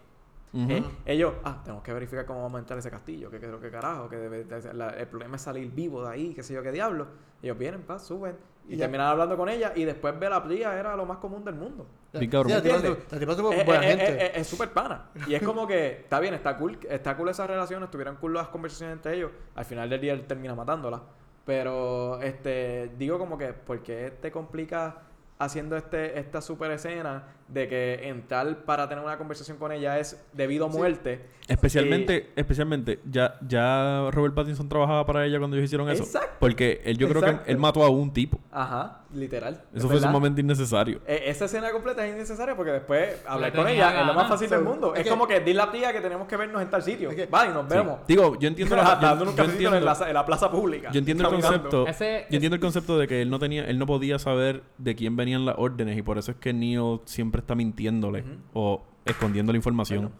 Eh, 0.56 0.84
ellos, 1.06 1.34
ah, 1.42 1.60
tenemos 1.64 1.82
que 1.82 1.92
verificar 1.92 2.24
cómo 2.26 2.42
vamos 2.42 2.56
a 2.56 2.60
entrar 2.60 2.76
a 2.76 2.80
ese 2.80 2.90
castillo, 2.90 3.28
que 3.30 3.38
creo 3.40 3.60
que 3.60 3.70
carajo, 3.70 4.08
que 4.08 4.16
debe, 4.16 4.44
de- 4.44 4.72
la- 4.74 4.90
el 4.90 5.08
problema 5.08 5.34
es 5.36 5.42
salir 5.42 5.68
vivo 5.72 6.04
de 6.06 6.12
ahí, 6.12 6.32
qué 6.34 6.42
sé 6.44 6.54
yo, 6.54 6.62
qué 6.62 6.70
diablo. 6.70 7.08
Ellos 7.42 7.58
vienen, 7.58 7.82
pa, 7.82 7.98
suben, 7.98 8.36
y 8.68 8.74
Y 8.74 8.76
ya. 8.76 8.84
terminan 8.84 9.08
hablando 9.08 9.36
con 9.36 9.48
ella, 9.48 9.72
y 9.74 9.84
después 9.84 10.18
ver 10.18 10.32
a 10.32 10.42
Priya 10.44 10.78
era 10.78 10.94
lo 10.96 11.06
más 11.06 11.18
común 11.18 11.44
del 11.44 11.56
mundo. 11.56 11.86
Sí, 12.14 12.28
la 12.28 12.36
es- 12.38 12.64
la 12.64 13.32
es 13.32 13.36
súper 13.36 13.58
Eh, 13.58 13.64
buena 13.64 13.88
eh, 13.88 13.96
gente. 13.96 14.40
es 14.40 14.46
súper 14.46 14.70
pana. 14.72 15.06
Y 15.26 15.34
es 15.34 15.42
como 15.42 15.66
que, 15.66 15.88
está 16.02 16.20
bien, 16.20 16.34
está 16.34 16.56
cool, 16.56 16.78
está 16.88 17.16
cool 17.16 17.28
esa 17.30 17.46
relación, 17.48 17.82
estuvieron 17.82 18.14
cool 18.16 18.34
las 18.34 18.48
conversaciones 18.48 18.94
entre 18.96 19.16
ellos. 19.16 19.32
Al 19.56 19.64
final 19.64 19.90
del 19.90 20.00
día 20.00 20.12
él 20.12 20.24
termina 20.26 20.54
matándola. 20.54 21.02
Pero, 21.44 22.20
este, 22.22 22.92
digo 22.96 23.18
como 23.18 23.36
que, 23.36 23.52
¿por 23.52 23.82
qué 23.82 24.12
te 24.22 24.30
complica 24.30 25.02
haciendo 25.38 25.76
este, 25.76 26.18
esta 26.18 26.40
super 26.40 26.70
escena 26.70 27.24
de 27.48 27.68
que 27.68 28.08
entrar 28.08 28.64
para 28.64 28.88
tener 28.88 29.04
una 29.04 29.18
conversación 29.18 29.58
con 29.58 29.70
ella 29.72 29.98
es 29.98 30.20
debido 30.32 30.66
a 30.66 30.68
muerte? 30.68 31.26
Especialmente, 31.46 32.30
especialmente, 32.36 33.00
ya, 33.10 33.38
ya 33.46 34.08
Robert 34.12 34.34
Pattinson 34.34 34.68
trabajaba 34.68 35.04
para 35.04 35.26
ella 35.26 35.38
cuando 35.38 35.56
ellos 35.56 35.66
hicieron 35.66 35.88
eso. 35.90 36.02
Exacto. 36.02 36.36
Porque 36.40 36.80
él, 36.84 36.96
yo 36.98 37.08
creo 37.08 37.20
Exacto. 37.20 37.44
que 37.44 37.50
él 37.52 37.58
mató 37.58 37.84
a 37.84 37.90
un 37.90 38.12
tipo. 38.12 38.40
Ajá, 38.50 39.02
literal. 39.12 39.62
Eso 39.74 39.86
¿es 39.86 39.92
fue 39.92 40.00
sumamente 40.00 40.40
innecesario. 40.40 41.00
Eh, 41.06 41.24
esa 41.26 41.44
escena 41.44 41.70
completa 41.70 42.06
es 42.06 42.14
innecesaria 42.14 42.56
porque 42.56 42.72
después 42.72 43.22
hablar 43.26 43.52
con 43.52 43.68
ella 43.68 44.00
es 44.00 44.06
lo 44.06 44.14
más 44.14 44.28
fácil 44.28 44.48
del 44.48 44.60
So, 44.60 44.64
mundo. 44.64 44.94
es 44.94 45.00
Es, 45.00 45.04
que- 45.04 45.10
como 45.10 45.26
que 45.26 45.40
dile 45.40 45.60
a 45.60 45.66
la 45.66 45.72
tía 45.72 45.92
que 45.92 46.00
tenemos 46.00 46.26
que 46.26 46.36
vernos 46.36 46.62
en 46.62 46.70
tal 46.70 46.82
sitio. 46.82 47.10
Es 47.10 47.16
que- 47.16 47.26
Vale, 47.26 47.52
nos 47.52 47.64
Sí. 47.70 47.76
vemos. 47.76 47.98
Digo, 48.08 48.38
yo 48.38 48.48
entiendo, 48.48 48.76
la, 48.76 48.98
yo- 49.00 49.22
en, 49.22 49.50
entiendo- 49.50 49.80
la, 49.80 49.98
en 50.08 50.14
la 50.14 50.24
plaza 50.26 50.50
pública. 50.50 50.90
yo 50.92 50.98
entiendo 50.98 51.24
el 51.28 51.30
concepto. 51.40 51.86
Ese- 51.86 52.26
Yo 52.30 52.36
entiendo 52.36 52.54
el 52.54 52.60
concepto 52.60 52.98
de 52.98 53.06
que 53.06 53.20
él 53.22 53.28
no 53.30 53.38
tenía, 53.38 53.64
él 53.66 53.78
no 53.78 53.86
podía 53.86 54.18
saber 54.18 54.62
de 54.78 54.94
quién 54.94 55.14
venían 55.16 55.44
las 55.44 55.56
órdenes 55.58 55.96
y 55.98 56.02
por 56.02 56.16
eso 56.18 56.30
es 56.30 56.36
que 56.38 56.52
Neo 56.54 57.02
siempre 57.04 57.33
está 57.40 57.54
mintiéndole 57.54 58.24
o 58.52 58.82
escondiendo 59.04 59.52
la 59.52 59.56
información. 59.56 60.00
Bueno. 60.04 60.14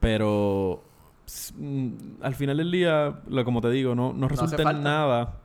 Pero 0.00 0.82
mm, 1.56 1.88
al 2.22 2.34
final 2.34 2.56
del 2.58 2.70
día, 2.70 3.20
lo, 3.28 3.44
como 3.44 3.60
te 3.60 3.70
digo, 3.70 3.94
no, 3.94 4.12
no 4.12 4.28
resulta 4.28 4.62
en 4.70 4.82
nada. 4.82 5.40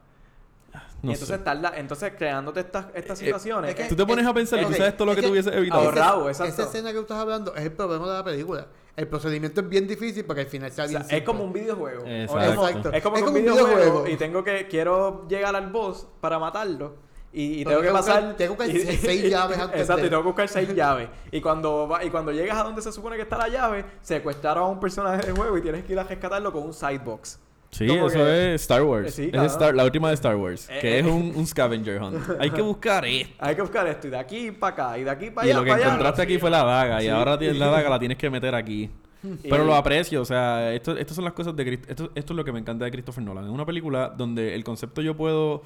y 0.74 1.08
No 1.08 1.14
entonces 1.14 1.38
sé. 1.38 1.44
tarda, 1.44 1.74
entonces 1.78 2.14
creándote 2.18 2.60
estas, 2.60 2.86
estas 2.94 3.20
Eh, 3.22 3.26
situaciones. 3.26 3.72
es 3.72 3.76
que- 3.76 3.84
Tú 3.86 3.96
te 3.96 4.06
pones 4.06 4.26
a 4.26 4.34
pensar 4.34 4.60
y 4.60 4.64
Ok, 4.66 4.70
tú 4.72 4.78
sabes 4.78 4.96
todo 4.98 5.06
lo 5.08 5.16
que 5.16 5.22
que- 5.22 5.28
tú 5.28 5.32
hubieses 5.34 5.54
evitado. 5.56 5.82
Ahorra- 5.82 6.04
Ahorrado, 6.06 6.30
Esa- 6.30 6.44
exacto. 6.46 6.62
Esa 6.62 6.72
escena 6.72 6.90
que 6.90 6.96
tú 6.96 7.02
estás 7.02 7.18
hablando 7.18 7.56
es 7.56 7.64
el 7.64 7.72
problema 7.72 8.08
de 8.08 8.14
la 8.14 8.24
película. 8.24 8.68
El 8.96 9.08
procedimiento 9.08 9.62
es 9.62 9.70
bien 9.70 9.88
difícil 9.88 10.26
porque 10.26 10.42
al 10.42 10.48
final 10.48 10.70
sea 10.72 10.86
o 10.86 10.88
sea, 10.88 11.00
bien 11.00 11.02
es 11.04 11.08
simple. 11.08 11.24
como 11.26 11.44
un 11.46 11.54
videojuego. 11.54 12.04
Exacto. 12.06 12.68
Exacto. 12.68 12.92
Es 12.92 13.02
como, 13.04 13.16
Es 13.16 13.24
que 13.24 13.30
un 13.30 13.34
como 13.34 13.38
un 13.40 13.42
videojuego, 13.46 13.78
videojuego. 13.80 14.08
y 14.10 14.18
tengo 14.18 14.44
que 14.44 14.68
quiero 14.68 15.28
llegar 15.28 15.56
al 15.56 15.72
boss 15.72 16.08
para 16.20 16.38
matarlo 16.38 16.96
y, 17.34 17.62
y 17.62 17.66
tengo 17.66 17.82
que 17.82 17.90
pasar 17.92 18.22
buscar- 18.22 18.36
tengo 18.38 18.58
que 18.58 18.68
buscar 18.68 18.94
y- 18.94 18.98
seis 18.98 19.30
llaves 19.30 19.58
antes 19.58 19.82
Exacto, 19.82 20.02
de- 20.02 20.08
y 20.08 20.10
tengo 20.10 20.22
que 20.24 20.28
buscar 20.28 20.48
seis 20.50 20.70
llaves. 20.76 21.10
Y 21.32 21.42
cuando 21.42 21.88
va- 21.88 22.04
y 22.04 22.10
cuando 22.10 22.32
llegas 22.32 22.58
a 22.58 22.64
donde 22.64 22.82
se 22.82 22.92
supone 22.92 23.16
que 23.16 23.22
está 23.24 23.38
la 23.38 23.48
llave, 23.48 23.86
secuestraron 24.02 24.64
a 24.64 24.68
un 24.68 24.80
personaje 24.80 25.26
del 25.28 25.36
juego 25.36 25.58
y 25.58 25.62
tienes 25.62 25.84
que 25.86 25.94
ir 25.94 26.00
a 26.00 26.04
rescatarlo 26.04 26.52
con 26.52 26.64
un 26.64 26.74
sidebox. 26.74 27.40
Sí, 27.72 27.88
Como 27.88 28.08
eso 28.08 28.18
que- 28.18 28.54
es 28.56 28.62
Star 28.64 28.84
Wars. 28.84 29.14
Sí, 29.14 29.30
es. 29.32 29.44
Star- 29.54 29.74
la 29.74 29.86
última 29.86 30.10
de 30.10 30.16
Star 30.16 30.36
Wars. 30.36 30.68
Eh, 30.70 30.80
que 30.82 30.96
eh. 30.96 31.00
es 31.00 31.06
un, 31.06 31.32
un 31.34 31.48
scavenger 31.48 32.02
hunt. 32.02 32.18
Hay 32.38 32.50
que 32.52 32.62
buscar 32.62 33.06
esto. 33.06 33.34
Hay 33.40 33.56
que 33.56 33.62
buscar 33.62 33.88
esto 33.88 34.08
y 34.08 34.10
de 34.10 34.18
aquí 34.18 34.52
para 34.52 34.74
acá 34.74 34.98
y 34.98 35.04
de 35.06 35.10
aquí 35.10 35.32
para 35.32 35.48
Y 35.48 35.52
allá. 35.52 35.60
lo 35.60 35.64
que 35.66 35.72
allá. 35.72 35.86
encontraste 35.86 36.22
aquí 36.22 36.38
fue 36.38 36.50
la 36.50 36.64
daga. 36.66 37.00
Y 37.02 37.06
Sí. 37.06 37.10
ahora 37.10 37.40
tienes 37.40 37.58
la 37.58 37.68
daga, 37.68 37.90
la 37.90 37.98
tienes 38.00 38.18
que 38.18 38.30
meter 38.30 38.54
aquí. 38.56 38.92
Y- 39.24 39.48
Pero 39.50 39.64
lo 39.64 39.74
aprecio, 39.76 40.20
o 40.22 40.26
sea, 40.26 40.74
esto, 40.74 40.98
estas 40.98 41.16
son 41.16 41.24
las 41.24 41.34
cosas 41.34 41.56
de 41.56 41.64
Christ- 41.64 41.86
esto, 41.90 42.12
esto 42.14 42.34
es 42.34 42.38
lo 42.38 42.44
que 42.44 42.52
me 42.52 42.60
encanta 42.60 42.84
de 42.84 42.92
Christopher 42.92 43.24
Nolan. 43.24 43.46
Es 43.46 43.52
una 43.52 43.66
película 43.66 44.10
donde 44.10 44.54
el 44.54 44.64
concepto 44.66 45.02
yo 45.02 45.16
puedo 45.16 45.62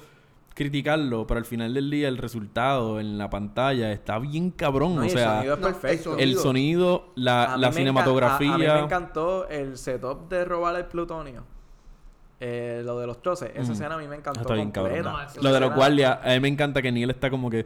criticarlo, 0.56 1.26
pero 1.26 1.38
al 1.38 1.44
final 1.44 1.74
del 1.74 1.90
día 1.90 2.08
el 2.08 2.16
resultado 2.18 2.98
en 2.98 3.18
la 3.18 3.28
pantalla 3.30 3.92
está 3.92 4.18
bien 4.18 4.50
cabrón. 4.50 4.96
No, 4.96 5.02
o 5.02 5.04
y 5.04 5.08
el 5.08 5.12
sea, 5.12 5.36
sonido 5.36 5.54
es 5.54 5.60
No, 5.60 5.68
el 5.68 5.74
perfecto. 5.74 6.18
el 6.18 6.36
sonido, 6.36 7.12
la, 7.14 7.56
la 7.58 7.70
cinematografía. 7.72 8.50
A, 8.52 8.54
a 8.54 8.58
mí 8.58 8.64
me 8.66 8.80
encantó 8.80 9.46
el 9.48 9.76
setup 9.76 10.28
de 10.30 10.44
robar 10.46 10.74
el 10.76 10.86
plutonio. 10.86 11.44
Eh, 12.38 12.82
lo 12.84 12.98
de 12.98 13.06
los 13.06 13.22
troces. 13.22 13.50
Esa 13.54 13.70
Mm. 13.70 13.72
escena 13.72 13.94
a 13.94 13.98
mí 13.98 14.06
me 14.06 14.16
encantó. 14.16 14.40
Está 14.42 14.52
bien 14.54 14.70
completa. 14.70 15.02
cabrón. 15.04 15.22
No, 15.24 15.30
eso- 15.32 15.40
Lo 15.42 15.52
de 15.54 15.60
los 15.60 15.74
guardias, 15.74 16.18
a 16.22 16.28
mí 16.34 16.40
me 16.40 16.48
encanta 16.48 16.82
que 16.82 16.92
Neil 16.92 17.08
está 17.08 17.30
como 17.30 17.48
que. 17.48 17.64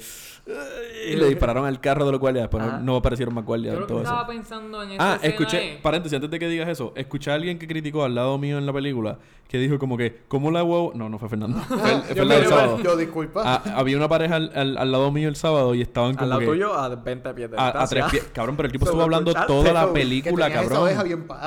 Y 1.08 1.16
le 1.16 1.26
dispararon 1.28 1.66
al 1.66 1.80
carro 1.80 2.04
de 2.06 2.12
los 2.12 2.20
guardias. 2.20 2.44
Después 2.44 2.80
no, 2.82 2.96
aparecieron 2.96 3.34
más 3.34 3.44
guardias 3.44 3.74
Yo 3.74 3.80
que 3.80 3.86
todo 3.86 4.02
eso. 4.02 4.10
estaba 4.10 4.26
pensando 4.28 4.82
en 4.82 4.92
esa 4.92 5.12
Ah, 5.12 5.14
escena 5.16 5.28
escuché, 5.34 5.74
es- 5.74 5.80
paréntesis, 5.80 6.14
antes 6.14 6.30
de 6.30 6.38
que 6.38 6.48
digas 6.48 6.68
eso, 6.68 6.92
escuché 6.94 7.32
a 7.32 7.34
alguien 7.34 7.58
que 7.58 7.66
criticó 7.66 8.04
al 8.04 8.14
lado 8.14 8.38
mío 8.38 8.58
en 8.58 8.66
la 8.66 8.72
película 8.72 9.18
que 9.48 9.58
dijo 9.58 9.80
como 9.80 9.96
que, 9.96 10.20
¿cómo 10.28 10.52
la 10.52 10.62
huevo? 10.62 10.92
No, 10.94 11.08
no 11.08 11.18
fue 11.18 11.28
Fernando. 11.28 11.58
Fue, 11.68 11.92
el- 11.92 12.02
fue 12.02 12.14
yo, 12.14 12.22
el 12.22 12.28
del 12.28 12.46
sábado. 12.46 12.78
yo, 12.80 12.96
disculpa. 12.96 13.42
Ah, 13.44 13.62
había 13.76 13.96
una 13.96 14.08
pareja 14.08 14.36
al, 14.36 14.52
al- 14.54 14.78
al 14.78 14.92
lado 14.92 15.10
mío 15.10 15.28
el 15.28 15.34
sábado 15.34 15.74
y 15.74 15.82
estaban 15.82 16.12
como 16.12 16.22
Al 16.22 16.28
lado 16.30 16.40
que 16.40 16.46
tuyo, 16.46 16.72
a 16.74 16.88
20 16.94 17.34
pies 17.34 17.50
de 17.50 17.56
a, 17.56 17.60
a 17.60 17.66
distancia. 17.66 18.06
tres 18.08 18.10
pies. 18.22 18.30
Cabrón, 18.32 18.54
pero 18.56 18.66
el 18.66 18.72
tipo 18.72 18.84
estuvo 18.84 19.02
hablando 19.02 19.34
toda 19.34 19.72
la 19.72 19.92
película, 19.92 20.48
cabrón. 20.52 20.88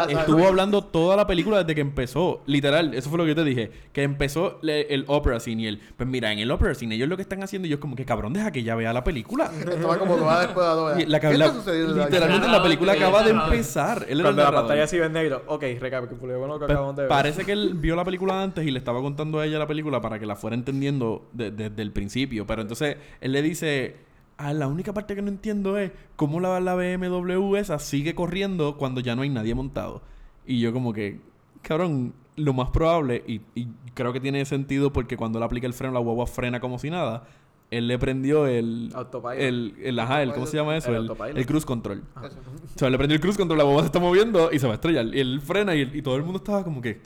Estuvo 0.10 0.46
hablando 0.46 0.84
toda 0.84 1.16
la 1.16 1.26
película 1.26 1.60
desde 1.60 1.74
que 1.76 1.82
empezó. 1.82 2.42
Literal, 2.46 2.94
eso 2.94 3.10
fue 3.14 3.18
lo 3.20 3.24
que 3.26 3.30
yo 3.30 3.36
te 3.36 3.44
dije. 3.44 3.72
Que 3.94 4.04
empezó 4.04 4.60
le- 4.62 4.94
el 4.94 5.06
opera 5.08 5.40
scene 5.40 5.62
y 5.64 5.68
él. 5.68 5.80
Pues 5.96 6.10
mira, 6.10 6.32
en 6.34 6.40
el 6.40 6.52
opera 6.52 6.74
scene 6.76 6.96
ellos 6.96 7.08
lo 7.08 7.16
que 7.16 7.22
están 7.22 7.42
haciendo, 7.44 7.68
y 7.68 7.70
yo 7.70 7.76
es 7.76 7.80
como 7.82 7.96
que 7.96 8.06
cabrón, 8.06 8.34
deja 8.34 8.52
que 8.52 8.64
ya 8.64 8.76
vea 8.76 8.92
la 8.94 9.04
película. 9.04 9.52
Estaba 9.60 9.98
como 10.00 10.16
toda 10.16 10.42
después 10.46 10.98
de. 10.98 11.04
Y 11.04 11.06
la, 11.06 11.20
¿Qué 11.20 11.38
la- 11.38 11.46
está 11.46 11.58
sucediendo? 11.58 11.96
literalmente 11.96 12.48
la 12.48 12.62
película 12.64 12.94
acaba 12.94 13.24
de 13.24 13.32
empezar. 13.32 14.06
Él 14.10 14.20
era 14.20 14.30
el 14.30 14.36
la 14.36 14.52
pantalla 14.52 14.84
así 14.84 14.98
ve 15.00 15.06
en 15.06 15.14
negro. 15.14 15.44
Ok, 15.48 15.64
recapitulé 15.80 16.34
lo 16.34 16.54
que 16.54 16.66
Pues, 16.66 16.72
acabamos 16.72 16.96
de 16.96 17.02
ver. 17.04 17.10
parece 17.10 17.46
que 17.46 17.52
él 17.54 17.74
vio 17.76 17.96
la 17.96 18.04
película 18.04 18.42
antes 18.42 18.66
y 18.66 18.72
le 18.72 18.80
estaba 18.80 19.02
contando 19.02 19.40
a 19.40 19.46
ella 19.46 19.60
la 19.60 19.68
película 19.68 20.02
para 20.02 20.20
que 20.20 20.26
la 20.26 20.36
fuera 20.36 20.56
entendiendo 20.56 21.28
de- 21.34 21.52
desde 21.52 21.82
el 21.82 21.92
principio. 21.92 22.46
Pero 22.48 22.62
entonces 22.62 22.98
él 23.22 23.32
le 23.32 23.42
dice, 23.42 23.96
ah, 24.38 24.54
la 24.54 24.68
única 24.68 24.94
parte 24.94 25.16
que 25.16 25.22
no 25.22 25.30
entiendo 25.30 25.78
es 25.78 25.92
cómo 26.16 26.40
la, 26.40 26.60
la 26.60 26.76
BMW 26.76 27.56
esa 27.58 27.80
sigue 27.80 28.16
corriendo 28.16 28.78
cuando 28.78 29.02
ya 29.02 29.16
no 29.16 29.22
hay 29.22 29.30
nadie 29.30 29.54
montado. 29.56 30.02
Y 30.46 30.60
yo 30.60 30.74
como 30.74 30.92
que, 30.94 31.20
cabrón, 31.62 32.14
lo 32.36 32.54
más 32.54 32.70
probable, 32.70 33.24
y, 33.28 33.42
y 33.56 33.68
creo 33.94 34.12
que 34.14 34.20
tiene 34.20 34.44
sentido 34.46 34.92
porque 34.94 35.18
cuando 35.18 35.38
él 35.40 35.44
aplica 35.44 35.68
el 35.68 35.74
freno, 35.74 35.94
la 35.94 36.00
guagua 36.00 36.28
frena 36.28 36.60
como 36.60 36.80
si 36.80 36.90
nada. 36.90 37.24
Él 37.72 37.88
le 37.88 37.98
prendió 37.98 38.46
el... 38.46 38.92
Autopilot. 38.94 39.40
El, 39.40 39.76
el, 39.82 39.98
ajá, 40.00 40.22
el, 40.22 40.32
¿cómo 40.34 40.46
se 40.46 40.56
llama 40.58 40.78
eso? 40.78 40.90
El 40.90 40.96
El, 40.96 41.02
autopilot. 41.10 41.38
el 41.38 41.46
cruise 41.48 41.66
control. 41.66 42.04
O 42.16 42.78
sea, 42.80 42.90
le 42.92 42.98
prendió 42.98 43.16
el 43.16 43.22
cruise 43.22 43.36
control, 43.38 43.58
la 43.58 43.64
guagua 43.64 43.82
se 43.82 43.88
está 43.88 44.00
moviendo 44.00 44.52
y 44.52 44.60
se 44.60 44.68
va 44.68 44.74
a 44.74 44.76
estrellar. 44.76 45.06
Y 45.08 45.20
él 45.20 45.42
frena 45.42 45.74
y, 45.74 45.82
el- 45.82 45.96
y 45.96 46.02
todo 46.04 46.16
el 46.16 46.22
mundo 46.24 46.38
estaba 46.38 46.64
como 46.64 46.82
que... 46.82 47.02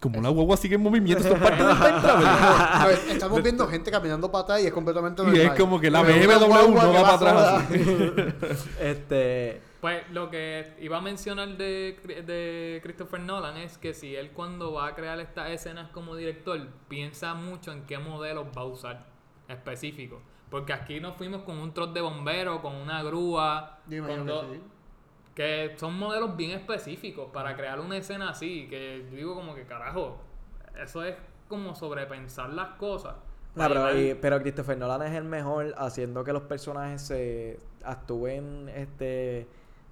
Como 0.00 0.22
la 0.22 0.28
guagua 0.30 0.56
sigue 0.56 0.76
en 0.76 0.82
movimiento, 0.82 1.22
esto 1.24 1.34
es 1.34 1.42
parte 1.42 1.62
del 1.62 1.76
time 1.76 2.00
travel. 2.00 2.26
A 2.26 2.86
ver, 2.86 2.98
estamos 3.10 3.42
viendo 3.42 3.66
gente 3.66 3.90
caminando 3.90 4.30
para 4.30 4.44
atrás 4.44 4.62
y 4.62 4.66
es 4.66 4.72
completamente 4.72 5.22
Y 5.22 5.24
normal. 5.26 5.42
es 5.42 5.50
como 5.60 5.78
que 5.80 5.90
la 5.90 6.02
BMW 6.02 6.74
no 6.74 6.92
va 6.92 7.02
para 7.02 7.14
atrás. 7.14 7.64
Este. 8.80 9.60
Pues 9.80 10.10
lo 10.10 10.28
que 10.28 10.74
iba 10.80 10.98
a 10.98 11.00
mencionar 11.00 11.56
de, 11.56 11.96
de 12.26 12.80
Christopher 12.82 13.20
Nolan 13.20 13.56
es 13.58 13.78
que 13.78 13.94
si 13.94 14.16
él 14.16 14.32
cuando 14.32 14.72
va 14.72 14.88
a 14.88 14.94
crear 14.96 15.20
estas 15.20 15.50
escenas 15.50 15.88
como 15.90 16.16
director 16.16 16.58
piensa 16.88 17.34
mucho 17.34 17.70
en 17.70 17.84
qué 17.86 17.98
modelos 17.98 18.46
va 18.56 18.62
a 18.62 18.64
usar 18.64 19.06
específico. 19.46 20.20
Porque 20.50 20.72
aquí 20.72 20.98
nos 20.98 21.16
fuimos 21.16 21.42
con 21.42 21.58
un 21.58 21.72
trot 21.74 21.92
de 21.92 22.00
bombero, 22.00 22.60
con 22.60 22.74
una 22.74 23.02
grúa, 23.02 23.78
Yo 23.88 24.04
con 24.06 24.26
dos- 24.26 24.46
que 24.46 24.54
sí. 24.56 24.62
que 25.34 25.74
son 25.78 25.94
modelos 25.96 26.36
bien 26.36 26.52
específicos 26.52 27.28
para 27.32 27.54
crear 27.54 27.78
una 27.78 27.96
escena 27.98 28.30
así. 28.30 28.66
Que 28.68 29.06
yo 29.10 29.16
digo 29.16 29.34
como 29.36 29.54
que 29.54 29.64
carajo, 29.64 30.18
eso 30.82 31.04
es 31.04 31.14
como 31.48 31.74
sobrepensar 31.76 32.50
las 32.50 32.70
cosas. 32.76 33.14
No, 33.54 33.68
pero, 33.68 33.96
y- 33.98 34.14
pero 34.14 34.40
Christopher 34.40 34.76
Nolan 34.76 35.02
es 35.02 35.14
el 35.14 35.24
mejor 35.24 35.74
haciendo 35.78 36.24
que 36.24 36.32
los 36.32 36.42
personajes 36.42 37.02
se 37.02 37.60
actúen 37.84 38.68
este 38.70 39.46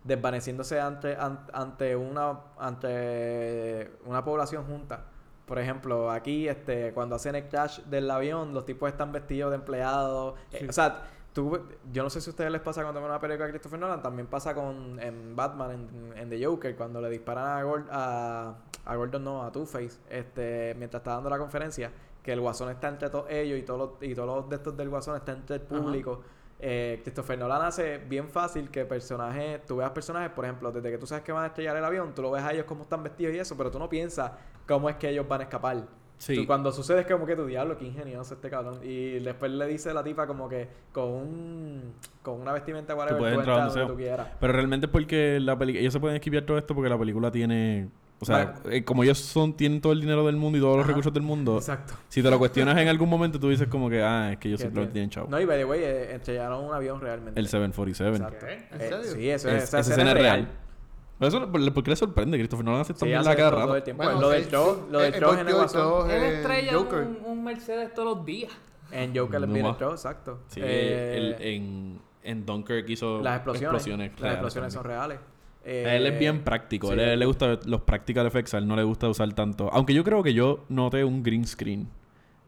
desvaneciéndose 0.07 0.81
ante, 0.81 1.17
an- 1.17 1.47
ante 1.53 1.97
una 1.97 2.39
ante 2.59 3.91
una 4.05 4.25
población 4.25 4.65
junta. 4.65 5.05
Por 5.47 5.59
ejemplo, 5.59 6.11
aquí 6.11 6.49
este 6.49 6.93
cuando 6.93 7.15
hacen 7.17 7.35
el 7.37 7.49
crash 7.49 7.81
del 7.83 8.11
avión, 8.11 8.53
los 8.55 8.65
tipos 8.65 8.89
están 8.89 9.13
vestidos 9.13 9.51
de 9.51 9.57
empleados. 9.57 10.35
Eh, 10.53 10.67
o 10.69 10.73
sea, 10.73 11.03
tú, 11.33 11.61
yo 11.93 12.03
no 12.03 12.11
sé 12.11 12.21
si 12.21 12.31
a 12.31 12.33
ustedes 12.33 12.51
les 12.51 12.61
pasa 12.61 12.83
cuando 12.83 13.01
ven 13.01 13.11
una 13.11 13.21
película 13.21 13.47
de 13.47 13.53
Christopher 13.53 13.79
Nolan, 13.79 14.03
también 14.03 14.27
pasa 14.27 14.55
con 14.55 14.99
en 15.01 15.37
Batman, 15.37 15.71
en, 15.71 16.19
en 16.19 16.31
The 16.31 16.45
Joker, 16.45 16.75
cuando 16.77 17.01
le 17.01 17.11
disparan 17.11 17.47
a, 17.59 17.63
Gord- 17.65 17.89
a, 17.91 18.55
a 18.85 18.97
Gordon, 18.97 19.23
no, 19.23 19.43
a 19.45 19.53
Two-Face, 19.53 19.99
este, 20.09 20.75
mientras 20.79 21.01
está 21.01 21.13
dando 21.13 21.31
la 21.31 21.39
conferencia, 21.39 21.93
que 22.23 22.33
el 22.33 22.41
guasón 22.41 22.71
está 22.71 22.89
entre 22.89 23.09
todos 23.11 23.27
ellos 23.31 23.57
y 23.59 23.63
todos 23.63 23.79
los, 24.01 24.03
y 24.11 24.15
todos 24.17 24.27
los 24.43 24.49
de 24.51 24.57
estos 24.57 24.77
del 24.77 24.89
guasón 24.89 25.15
está 25.17 25.31
entre 25.33 25.57
el 25.57 25.63
público. 25.63 26.23
Eh, 26.59 27.01
Christopher 27.03 27.39
Nolan 27.39 27.63
hace 27.63 27.99
bien 27.99 28.29
fácil 28.29 28.71
que 28.71 28.85
personajes, 28.87 29.65
tú 29.67 29.77
veas 29.77 29.91
personajes, 29.91 30.31
por 30.31 30.45
ejemplo, 30.45 30.73
desde 30.73 30.91
que 30.91 30.99
tú 30.99 31.07
sabes 31.07 31.23
que 31.23 31.33
van 31.33 31.45
a 31.45 31.47
estrellar 31.49 31.77
el 31.77 31.85
avión, 31.85 32.15
tú 32.15 32.23
lo 32.23 32.31
ves 32.31 32.43
a 32.43 32.53
ellos 32.53 32.65
cómo 32.65 32.83
están 32.83 33.03
vestidos 33.03 33.35
y 33.35 33.39
eso, 33.39 33.57
pero 33.57 33.71
tú 33.71 33.79
no 33.79 33.89
piensas 33.89 34.33
cómo 34.67 34.89
es 34.89 34.97
que 34.97 35.11
ellos 35.11 35.29
van 35.29 35.41
a 35.41 35.45
escapar. 35.45 35.85
Sí. 36.19 36.35
Tú 36.35 36.47
cuando 36.47 36.73
sucede 36.73 37.01
es 37.01 37.07
como 37.07 37.27
que 37.27 37.37
tu 37.37 37.45
diablo, 37.45 37.77
qué 37.77 37.85
ingenioso 37.85 38.35
este 38.35 38.49
cabrón. 38.49 38.81
Y 38.83 39.19
después 39.19 39.53
le 39.53 39.67
dice 39.67 39.93
la 39.93 40.03
tipa 40.03 40.27
como 40.27 40.49
que 40.49 40.67
con 40.93 41.11
un 41.11 41.95
con 42.23 42.41
una 42.41 42.53
vestimenta 42.53 42.95
whatever, 42.95 43.17
Tú 43.17 43.23
puedes 43.23 43.35
tú 43.35 43.41
entrar 43.41 43.69
donde 43.69 43.87
tú 43.87 43.97
quieras. 43.97 44.29
Pero 44.41 44.53
realmente 44.53 44.87
es 44.87 44.93
porque 44.93 45.39
la 45.41 45.59
película... 45.59 45.81
Ellos 45.81 45.93
se 45.93 46.01
pueden 46.01 46.17
esquivar 46.17 46.43
todo 46.45 46.57
esto 46.57 46.75
porque 46.75 46.89
la 46.89 46.99
película 46.99 47.31
tiene... 47.31 47.91
O 48.19 48.25
sea, 48.25 48.55
eh, 48.71 48.83
como 48.83 49.03
ellos 49.05 49.19
son 49.19 49.53
tienen 49.55 49.81
todo 49.83 49.93
el 49.93 50.01
dinero 50.01 50.25
del 50.25 50.37
mundo 50.37 50.57
y 50.57 50.61
todos 50.63 50.79
los 50.79 50.87
recursos 50.87 51.13
del 51.13 51.23
mundo, 51.23 51.57
Exacto. 51.59 51.95
si 52.09 52.23
te 52.23 52.31
lo 52.31 52.39
cuestionas 52.39 52.79
en 52.79 52.89
algún 52.89 53.11
momento, 53.11 53.39
tú 53.39 53.51
dices 53.51 53.69
como 53.69 53.91
que, 53.91 54.03
ah, 54.03 54.33
es 54.33 54.39
que 54.39 54.49
ellos 54.49 54.61
simplemente 54.61 54.95
tiene- 54.95 55.09
tienen 55.09 55.11
chavo. 55.11 55.29
No, 55.31 55.39
y 55.41 55.45
by 55.45 55.59
the 55.59 55.65
way, 55.67 55.81
eh, 55.83 56.15
estrellaron 56.15 56.65
un 56.65 56.73
avión 56.73 56.99
realmente. 57.01 57.39
el 57.39 57.47
747. 57.47 58.17
Exacto. 58.17 58.47
¿Qué? 58.47 58.53
¿En 58.75 58.81
Eh, 58.81 58.89
serio? 58.89 59.03
sí, 59.15 59.29
eso 59.31 59.49
Es- 59.51 59.55
es, 59.57 59.63
esa 59.65 59.81
esa 59.81 59.91
escena 59.93 60.13
es 60.13 60.17
real. 60.19 60.49
Pero 61.19 61.29
eso, 61.29 61.51
¿por 61.53 61.73
por 61.75 61.83
qué 61.85 61.91
le 61.91 61.97
sorprende? 61.97 62.39
Christopher 62.39 62.65
Nolan 62.65 62.81
hace 62.83 62.95
Sí, 62.95 63.07
la 63.09 63.37
cada 63.37 63.51
rato. 63.51 63.77
el 63.77 63.83
tiempo. 63.83 64.03
Bueno, 64.03 64.21
lo 64.21 64.29
del 64.31 64.49
show, 64.49 64.87
lo 64.91 64.99
del 65.01 65.13
show 65.15 65.33
en 65.35 65.49
el 65.49 65.55
guasón. 65.55 66.11
Él 66.11 66.23
estrella 66.23 66.73
Joker. 66.75 67.01
un, 67.03 67.19
un 67.25 67.45
Mercedes 67.45 67.93
todos 67.95 68.17
los 68.17 68.27
días. 68.27 68.53
En 68.93 69.15
Joker 69.17 69.41
No 69.41 69.47
viene 69.53 69.69
el 69.71 69.77
show, 69.77 69.91
exacto. 69.93 70.41
Sí, 70.49 70.61
Eh, 70.63 71.37
en, 71.41 71.99
en 72.23 72.47
Dunkirk 72.47 72.89
hizo 72.89 73.21
las 73.21 73.37
explosiones. 73.37 73.75
explosiones 73.83 74.21
las 74.21 74.33
explosiones 74.33 74.73
son 74.75 74.85
reales. 74.85 75.19
A 75.67 75.95
él 75.97 76.07
es 76.07 76.15
Eh, 76.15 76.19
bien 76.19 76.43
práctico. 76.43 76.93
sí. 76.93 76.99
A 77.01 77.13
él, 77.13 77.19
le 77.19 77.27
gusta 77.27 77.59
los 77.67 77.81
practical 77.83 78.27
effects. 78.27 78.55
A 78.55 78.59
él 78.59 78.69
no 78.69 78.77
le 78.77 78.85
gusta 78.85 79.09
usar 79.09 79.33
tanto. 79.35 79.69
Aunque 79.73 79.93
yo 79.95 80.05
creo 80.05 80.23
que 80.23 80.33
yo 80.35 80.65
noté 80.69 81.05
un 81.05 81.23
green 81.23 81.47
screen. 81.47 81.89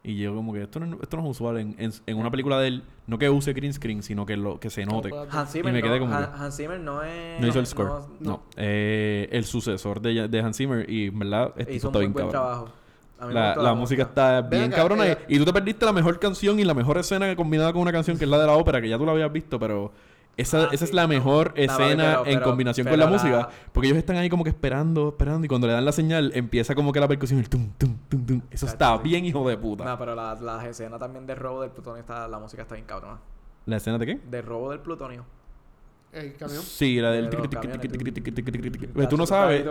Y 0.04 0.16
yo 0.16 0.34
como 0.34 0.52
que 0.52 0.62
esto 0.62 0.78
no, 0.80 0.96
esto 1.02 1.16
no 1.16 1.24
es 1.24 1.30
usual 1.30 1.58
en, 1.58 1.74
en, 1.78 1.90
en 2.06 2.16
una 2.16 2.30
película 2.30 2.58
de 2.60 2.68
él. 2.68 2.82
No 3.08 3.18
que 3.18 3.28
use 3.28 3.52
green 3.52 3.72
screen, 3.74 4.02
sino 4.02 4.24
que 4.24 4.36
lo 4.36 4.60
que 4.60 4.70
se 4.70 4.86
note. 4.86 5.10
Hans 5.30 5.50
Y 5.50 5.58
Zimmer, 5.58 5.72
me 5.72 5.82
quedé 5.82 5.98
no, 5.98 6.06
como 6.06 6.14
Han- 6.16 6.32
que- 6.32 6.38
Hans 6.38 6.56
Zimmer 6.56 6.80
no 6.80 7.02
es... 7.02 7.40
No 7.40 7.46
hizo 7.48 7.58
el 7.58 7.66
score. 7.66 7.88
no- 7.88 8.06
No. 8.20 8.42
Eh, 8.56 9.28
el 9.32 9.44
sucesor 9.44 10.00
de, 10.00 10.28
de 10.28 10.40
Hans 10.40 10.56
Zimmer. 10.56 10.88
Y 10.88 11.08
en 11.08 11.18
verdad, 11.18 11.52
este 11.56 11.74
hizo 11.74 11.88
un 11.88 11.90
está 11.90 11.98
muy 11.98 12.06
bien 12.06 12.12
buen 12.12 12.26
cabrón. 12.26 12.42
trabajo. 12.42 12.68
A 13.20 13.22
mí 13.26 13.34
me 13.34 13.40
La, 13.40 13.46
gustó 13.48 13.62
la 13.64 13.74
música 13.74 14.02
está 14.04 14.40
bien 14.42 14.64
acá, 14.64 14.76
cabrona. 14.76 15.06
eh, 15.08 15.18
y, 15.28 15.34
y 15.34 15.38
tú 15.40 15.44
te 15.44 15.52
perdiste 15.52 15.84
la 15.84 15.92
mejor 15.92 16.20
canción 16.20 16.60
y 16.60 16.64
la 16.64 16.72
mejor 16.74 16.96
escena 16.98 17.34
combinada 17.34 17.72
con 17.72 17.82
una 17.82 17.90
canción 17.90 18.16
que 18.16 18.24
es 18.24 18.30
la 18.30 18.38
de 18.38 18.46
la 18.46 18.52
ópera, 18.52 18.80
que 18.80 18.88
ya 18.88 18.96
tú 18.96 19.04
la 19.04 19.10
habías 19.10 19.32
visto, 19.32 19.58
pero 19.58 19.90
esa, 20.38 20.62
Ah, 20.64 20.68
esa 20.72 20.86
sí, 20.86 20.90
es 20.90 20.94
la 20.94 21.02
no. 21.02 21.08
mejor 21.08 21.48
No, 21.54 21.62
escena 21.62 22.04
pero- 22.04 22.18
en 22.26 22.32
pero- 22.34 22.44
combinación 22.44 22.84
pero 22.86 22.92
con 22.94 23.00
la, 23.00 23.04
la- 23.06 23.12
música. 23.12 23.48
Porque 23.72 23.88
ellos 23.88 23.98
están 23.98 24.16
ahí 24.16 24.30
como 24.30 24.44
que 24.44 24.50
esperando, 24.50 25.08
esperando. 25.10 25.44
Y 25.44 25.48
cuando 25.48 25.66
le 25.66 25.74
dan 25.74 25.84
la 25.84 25.92
señal, 25.92 26.32
empieza 26.34 26.74
como 26.74 26.92
que 26.92 27.00
la 27.00 27.08
percusión, 27.08 27.38
el 27.38 27.48
tum, 27.48 27.70
tum, 27.76 27.96
tum, 28.08 28.24
tum. 28.26 28.36
Eso 28.50 28.64
Exacto, 28.66 28.84
está 28.84 28.96
sí. 28.96 29.02
bien, 29.08 29.24
hijo 29.26 29.46
de 29.48 29.58
puta. 29.58 29.84
No, 29.84 29.98
pero 29.98 30.14
la- 30.14 30.34
las 30.36 30.64
escenas 30.64 30.98
también 30.98 31.26
de 31.26 31.34
robo 31.34 31.60
del 31.62 31.70
plutonio, 31.70 32.00
está, 32.00 32.26
la 32.28 32.38
música 32.38 32.62
está 32.62 32.74
bien 32.74 32.86
cabrona. 32.86 33.18
¿La 33.66 33.76
escena 33.76 33.98
de 33.98 34.06
qué? 34.06 34.20
De 34.30 34.40
robo 34.40 34.70
del 34.70 34.80
plutonio. 34.80 35.24
El 36.10 36.34
camión. 36.36 36.62
Sí, 36.62 36.98
la 37.02 37.10
del... 37.10 37.28
Tú- 37.28 39.16
no 39.18 39.26
sabes. 39.26 39.62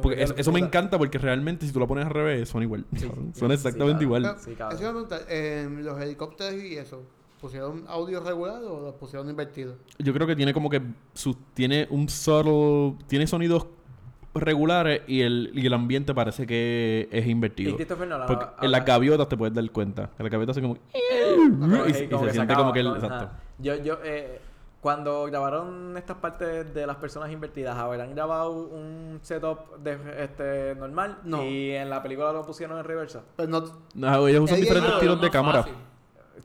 Porque 0.00 0.16
que 0.16 0.22
eso, 0.22 0.50
la 0.50 0.52
me 0.58 0.60
encanta 0.60 0.96
porque 0.96 1.18
realmente 1.18 1.66
si 1.66 1.72
tú 1.72 1.78
la 1.80 1.86
pones 1.86 2.06
al 2.06 2.10
revés, 2.12 2.48
son 2.48 2.62
igual. 2.62 2.86
Sí, 2.96 3.06
exactamente 3.50 4.02
igual. 4.04 4.34
Sí, 4.38 4.52
Eso 4.52 4.58
cabrón. 4.58 4.80
iba 4.80 4.88
a 4.88 4.92
preguntar, 4.92 5.20
en 5.28 5.84
los 5.84 6.00
helicópteros 6.00 6.54
y 6.62 6.76
eso, 6.78 7.02
¿pusieron 7.40 7.84
audio 7.88 8.20
regular 8.20 8.62
o 8.64 8.80
lo 8.80 8.96
pusieron 8.96 9.28
invertido? 9.30 9.76
Yo 9.98 10.12
creo 10.12 10.26
que 10.26 10.36
tiene 10.36 10.52
como 10.52 10.68
que 10.70 10.82
su, 11.14 11.34
tiene 11.54 11.86
un 11.90 12.08
subtle, 12.08 12.96
tiene 13.06 13.26
sonidos 13.26 13.66
regulares 14.34 15.02
y 15.06 15.22
el, 15.22 15.50
y 15.54 15.66
el 15.66 15.72
ambiente 15.72 16.14
parece 16.14 16.46
que 16.46 17.08
es 17.10 17.26
Y 17.26 17.30
invertido. 17.30 17.74
Christopher 17.76 18.06
Nolan 18.08 18.26
Porque 18.26 18.44
habla- 18.44 18.56
en 18.62 18.70
las 18.70 18.84
gaviotas 18.84 19.28
te 19.28 19.36
puedes 19.36 19.54
dar 19.54 19.68
cuenta. 19.70 20.10
En 20.18 20.24
las 20.24 20.30
gaviotas 20.32 20.56
hace 20.56 20.62
como 20.62 20.76
Como 21.58 21.86
y, 21.86 21.90
y 21.90 21.94
se 21.94 22.30
siente 22.32 22.54
como 22.54 22.72
que 22.72 22.80
el 22.80 22.86
exacto. 22.88 23.30
Yo, 23.58 23.74
yo, 23.76 23.98
eh, 24.04 24.40
cuando 24.80 25.24
grabaron 25.24 25.96
estas 25.96 26.18
partes 26.18 26.72
de 26.72 26.86
las 26.86 26.96
personas 26.98 27.32
invertidas, 27.32 27.76
¿habrán 27.76 28.14
grabado 28.14 28.52
un 28.52 29.18
setup 29.22 29.76
de, 29.78 29.98
este, 30.22 30.76
normal? 30.76 31.18
No. 31.24 31.44
Y 31.44 31.72
en 31.72 31.90
la 31.90 32.00
película 32.00 32.32
lo 32.32 32.44
pusieron 32.46 32.78
en 32.78 32.84
reversa. 32.84 33.24
Pero 33.36 33.48
no, 33.48 33.64
No, 33.94 34.28
ellos 34.28 34.42
usan 34.44 34.60
diferentes 34.60 34.92
Ah, 34.94 35.00
tiros 35.00 35.16
de 35.16 35.22
más 35.26 35.30
cámara. 35.32 35.62
fácil. 35.64 35.74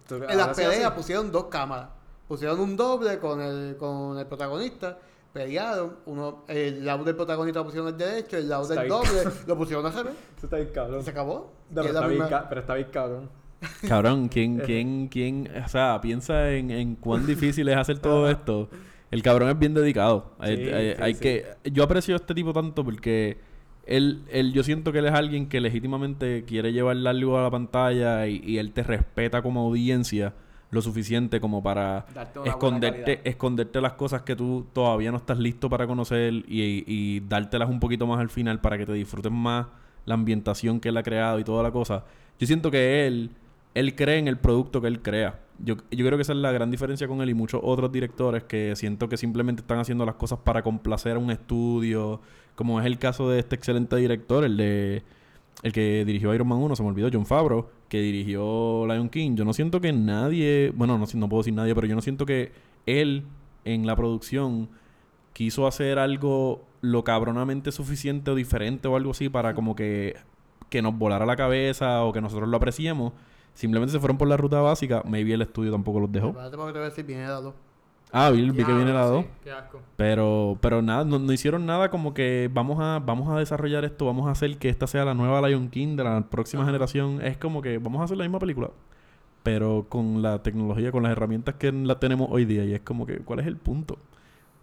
¿Tú- 0.08 0.16
en 0.16 0.38
las 0.38 0.56
peleas 0.56 0.86
así? 0.86 0.96
pusieron 0.96 1.32
dos 1.32 1.46
cámaras. 1.46 1.90
Pusieron 2.28 2.60
un 2.60 2.76
doble 2.78 3.20
con 3.20 3.42
el, 3.42 3.76
con 3.78 4.18
el 4.18 4.26
protagonista, 4.26 4.98
pelearon, 5.34 5.98
uno, 6.06 6.44
el 6.48 6.86
lado 6.86 7.04
del 7.04 7.16
protagonista 7.16 7.60
lo 7.60 7.66
pusieron 7.66 7.88
al 7.90 7.98
derecho, 7.98 8.38
el 8.38 8.48
lado 8.50 8.64
Está 8.64 8.80
del 8.82 8.90
doble 8.90 9.24
lo 9.48 9.58
pusieron 9.58 9.86
al 9.86 9.94
revés. 9.94 10.14
Eso 10.38 10.46
está 10.48 10.56
bien 10.58 10.70
cabrón. 10.74 11.04
Se 11.04 11.10
acabó. 11.10 11.52
No, 11.70 11.82
pero, 11.82 11.84
es 11.84 11.90
está 11.96 12.08
bien 12.08 12.22
misma- 12.22 12.30
ca- 12.30 12.50
pero 12.50 12.62
está 12.62 12.76
bien 12.76 12.88
cabrón. 12.92 13.30
Cabrón, 13.88 14.28
¿quién, 14.28 14.60
quién, 14.60 15.08
quién, 15.08 15.50
o 15.66 15.70
sea, 15.70 16.00
piensa 16.02 16.52
en, 16.52 16.70
en 16.70 16.96
cuán 16.96 17.26
difícil 17.26 17.68
es 17.70 17.78
hacer 17.78 17.98
todo 18.00 18.30
esto? 18.30 18.70
El 19.10 19.22
cabrón 19.24 19.50
es 19.50 19.58
bien 19.60 19.74
dedicado. 19.74 20.32
Hay, 20.40 20.58
Sí, 20.58 20.64
hay- 20.70 20.96
sí, 20.96 21.02
hay 21.02 21.14
sí. 21.14 21.20
que, 21.22 21.46
yo 21.72 21.84
aprecio 21.84 22.14
a 22.16 22.18
este 22.18 22.34
tipo 22.34 22.52
tanto 22.52 22.84
porque 22.84 23.38
él, 23.86 24.24
él, 24.30 24.54
yo 24.54 24.64
siento 24.64 24.92
que 24.92 25.00
él 25.00 25.06
es 25.06 25.14
alguien 25.14 25.48
que 25.48 25.60
legítimamente 25.60 26.46
quiere 26.46 26.72
llevar 26.72 26.96
algo 27.08 27.38
a 27.38 27.44
la 27.44 27.52
pantalla 27.52 28.28
y, 28.28 28.42
y 28.46 28.58
él 28.58 28.72
te 28.72 28.84
respeta 28.84 29.42
como 29.42 29.62
audiencia 29.62 30.34
lo 30.74 30.82
suficiente 30.82 31.40
como 31.40 31.62
para 31.62 32.06
esconderte, 32.46 33.22
esconderte 33.24 33.80
las 33.80 33.94
cosas 33.94 34.24
que 34.24 34.36
tú 34.36 34.66
todavía 34.74 35.12
no 35.12 35.18
estás 35.18 35.38
listo 35.38 35.70
para 35.70 35.86
conocer 35.86 36.34
y, 36.34 36.84
y 36.88 37.20
dártelas 37.22 37.70
un 37.70 37.80
poquito 37.80 38.08
más 38.08 38.20
al 38.20 38.30
final 38.30 38.60
para 38.60 38.78
que 38.78 38.86
te 38.86 38.94
disfrutes 38.94 39.32
más 39.32 39.68
la 40.06 40.16
ambientación 40.16 40.80
que 40.80 40.90
él 40.90 40.98
ha 40.98 41.04
creado 41.04 41.40
y 41.40 41.44
toda 41.44 41.62
la 41.64 41.72
cosa. 41.72 42.04
Yo 42.40 42.48
siento 42.48 42.72
que 42.72 43.06
él, 43.06 43.30
él 43.76 43.96
cree 43.96 44.18
en 44.18 44.28
el 44.28 44.38
producto 44.38 44.82
que 44.82 44.88
él 44.88 45.02
crea. 45.02 45.40
Yo, 45.60 45.76
yo 45.92 46.06
creo 46.06 46.18
que 46.18 46.24
esa 46.24 46.34
es 46.34 46.40
la 46.40 46.52
gran 46.52 46.72
diferencia 46.72 47.08
con 47.08 47.22
él 47.22 47.30
y 47.30 47.34
muchos 47.34 47.62
otros 47.64 47.92
directores 47.92 48.44
que 48.44 48.76
siento 48.76 49.08
que 49.08 49.18
simplemente 49.18 49.62
están 49.62 49.80
haciendo 49.80 50.06
las 50.06 50.16
cosas 50.16 50.40
para 50.40 50.64
complacer 50.64 51.16
a 51.16 51.20
un 51.20 51.32
estudio, 51.32 52.22
como 52.56 52.80
es 52.80 52.86
el 52.86 52.98
caso 53.00 53.30
de 53.30 53.40
este 53.40 53.56
excelente 53.56 53.96
director, 53.96 54.44
el 54.44 54.58
de 54.58 55.04
el 55.62 55.72
que 55.72 56.04
dirigió 56.06 56.34
Iron 56.34 56.48
Man 56.48 56.60
1, 56.60 56.76
se 56.76 56.84
me 56.84 56.90
olvidó, 56.90 57.10
John 57.12 57.26
Favreau, 57.26 57.68
que 57.88 58.02
dirigió 58.02 58.86
Lion 58.86 59.10
King. 59.10 59.36
Yo 59.36 59.46
no 59.46 59.54
siento 59.54 59.80
que 59.80 59.94
nadie, 59.94 60.74
bueno, 60.76 60.98
no, 60.98 61.06
no 61.14 61.30
puedo 61.30 61.42
decir 61.42 61.54
nadie, 61.54 61.74
pero 61.74 61.88
yo 61.88 61.96
no 61.96 62.02
siento 62.02 62.26
que 62.26 62.52
él 62.86 63.24
en 63.64 63.88
la 63.88 63.96
producción 63.96 64.70
quiso 65.32 65.66
hacer 65.66 66.00
algo 66.00 66.66
lo 66.82 67.04
cabronamente 67.06 67.72
suficiente 67.72 68.32
o 68.32 68.36
diferente 68.36 68.88
o 68.90 68.98
algo 68.98 69.12
así 69.12 69.30
para 69.30 69.54
como 69.54 69.74
que, 69.76 70.18
que 70.70 70.82
nos 70.82 70.98
volara 70.98 71.26
la 71.26 71.38
cabeza 71.38 72.04
o 72.04 72.12
que 72.12 72.20
nosotros 72.20 72.50
lo 72.50 72.58
apreciemos. 72.58 73.14
Simplemente 73.54 73.92
se 73.92 74.00
fueron 74.00 74.18
por 74.18 74.28
la 74.28 74.38
ruta 74.38 74.60
básica. 74.62 75.04
Maybe 75.06 75.34
el 75.34 75.42
estudio 75.42 75.72
tampoco 75.72 76.00
los 76.00 76.12
dejó. 76.12 76.30
Espérate 76.30 76.58
porque 76.58 76.74
te 76.74 76.80
voy 76.80 76.86
a 76.86 76.90
decir, 76.90 77.06
viene 77.06 77.24
dado. 77.24 77.54
Ah, 78.12 78.30
vi, 78.30 78.48
vi 78.52 78.64
que 78.64 78.72
viene 78.72 78.94
la 78.94 79.08
sí, 79.08 79.14
2. 79.14 79.26
Qué 79.44 79.52
asco. 79.52 79.82
Pero, 79.98 80.58
pero 80.62 80.84
nada, 80.84 81.04
no, 81.04 81.18
no 81.18 81.34
hicieron 81.34 81.66
nada 81.66 81.90
como 81.90 82.14
que 82.14 82.48
vamos 82.54 82.80
a, 82.80 83.00
vamos 83.00 83.28
a 83.30 83.40
desarrollar 83.40 83.86
esto, 83.86 84.06
vamos 84.06 84.28
a 84.28 84.32
hacer 84.32 84.58
que 84.60 84.70
esta 84.70 84.86
sea 84.86 85.04
la 85.04 85.16
nueva 85.16 85.48
Lion 85.48 85.70
King 85.70 85.96
de 85.96 86.04
la 86.04 86.22
próxima 86.30 86.62
Ajá. 86.62 86.72
generación. 86.72 87.22
Es 87.24 87.38
como 87.38 87.64
que 87.64 87.80
vamos 87.80 88.02
a 88.02 88.04
hacer 88.04 88.18
la 88.18 88.24
misma 88.24 88.38
película. 88.38 88.70
Pero 89.42 89.88
con 89.90 90.22
la 90.22 90.44
tecnología, 90.44 90.92
con 90.92 91.04
las 91.04 91.12
herramientas 91.12 91.56
que 91.56 91.72
la 91.72 92.00
tenemos 92.00 92.28
hoy 92.32 92.46
día. 92.46 92.64
Y 92.66 92.74
es 92.74 92.82
como 92.82 93.06
que, 93.06 93.18
¿cuál 93.18 93.40
es 93.40 93.48
el 93.48 93.58
punto? 93.58 93.98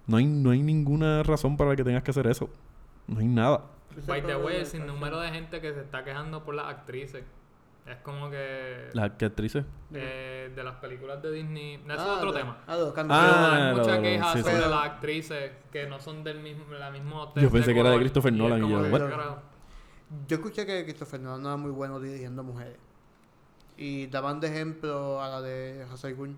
No 0.07 0.16
hay, 0.16 0.26
no 0.26 0.51
hay 0.51 0.62
ninguna 0.62 1.22
razón 1.22 1.57
para 1.57 1.74
que 1.74 1.82
tengas 1.84 2.03
que 2.03 2.12
hacer 2.12 2.28
eso. 2.28 2.49
No 3.09 3.18
hay 3.18 3.26
nada. 3.26 3.62
By 4.07 4.22
the 4.22 4.36
way, 4.36 4.57
el 4.57 4.66
sinnúmero 4.66 5.18
de 5.20 5.30
gente 5.30 5.61
que 5.61 5.74
se 5.74 5.80
está 5.80 6.05
quejando 6.05 6.45
por 6.45 6.55
las 6.55 6.66
actrices. 6.66 7.24
Es 7.87 7.97
como 8.03 8.31
que. 8.31 8.91
Las 8.93 9.11
que 9.12 9.24
actrices. 9.24 9.64
eh, 9.93 10.53
de 10.55 10.64
las 10.64 10.76
películas 10.76 11.20
de 11.22 11.33
Disney. 11.33 11.74
Eso 11.74 11.93
es 11.93 11.99
Ah, 11.99 12.14
otro 12.18 12.33
de- 12.33 12.39
tema. 12.41 12.59
Ah, 12.66 12.76
de. 12.76 12.83
Ah, 12.87 12.93
Pero 12.95 13.14
hay 13.14 13.72
lo- 13.72 13.78
mucha 13.78 13.97
lo- 13.97 14.03
queja 14.03 14.33
sí, 14.33 14.41
sobre 14.43 14.55
Pero- 14.55 14.68
las 14.70 14.85
actrices 14.85 15.53
que 15.72 15.87
no 15.87 15.99
son 15.99 16.22
del 16.22 16.41
mismo, 16.41 16.64
la 16.72 16.91
misma 16.91 17.33
Yo 17.37 17.51
pensé 17.51 17.74
que 17.74 17.81
era 17.81 17.91
de 17.91 17.99
Christopher 17.99 18.33
Nolan 18.33 18.64
y 18.64 18.70
yo, 18.70 18.78
what? 18.81 18.91
¿what? 18.91 19.39
Yo 20.28 20.37
escuché 20.37 20.66
que 20.66 20.85
Christopher 20.85 21.20
Nolan 21.20 21.43
no 21.43 21.49
era 21.49 21.57
muy 21.57 21.70
bueno 21.70 21.99
dirigiendo 22.01 22.43
mujeres. 22.43 22.76
Y 23.76 24.07
daban 24.09 24.41
de 24.41 24.49
ejemplo 24.49 25.22
a 25.22 25.28
la 25.28 25.41
de 25.41 25.87
Hassel 25.91 26.14
Gunn. 26.14 26.37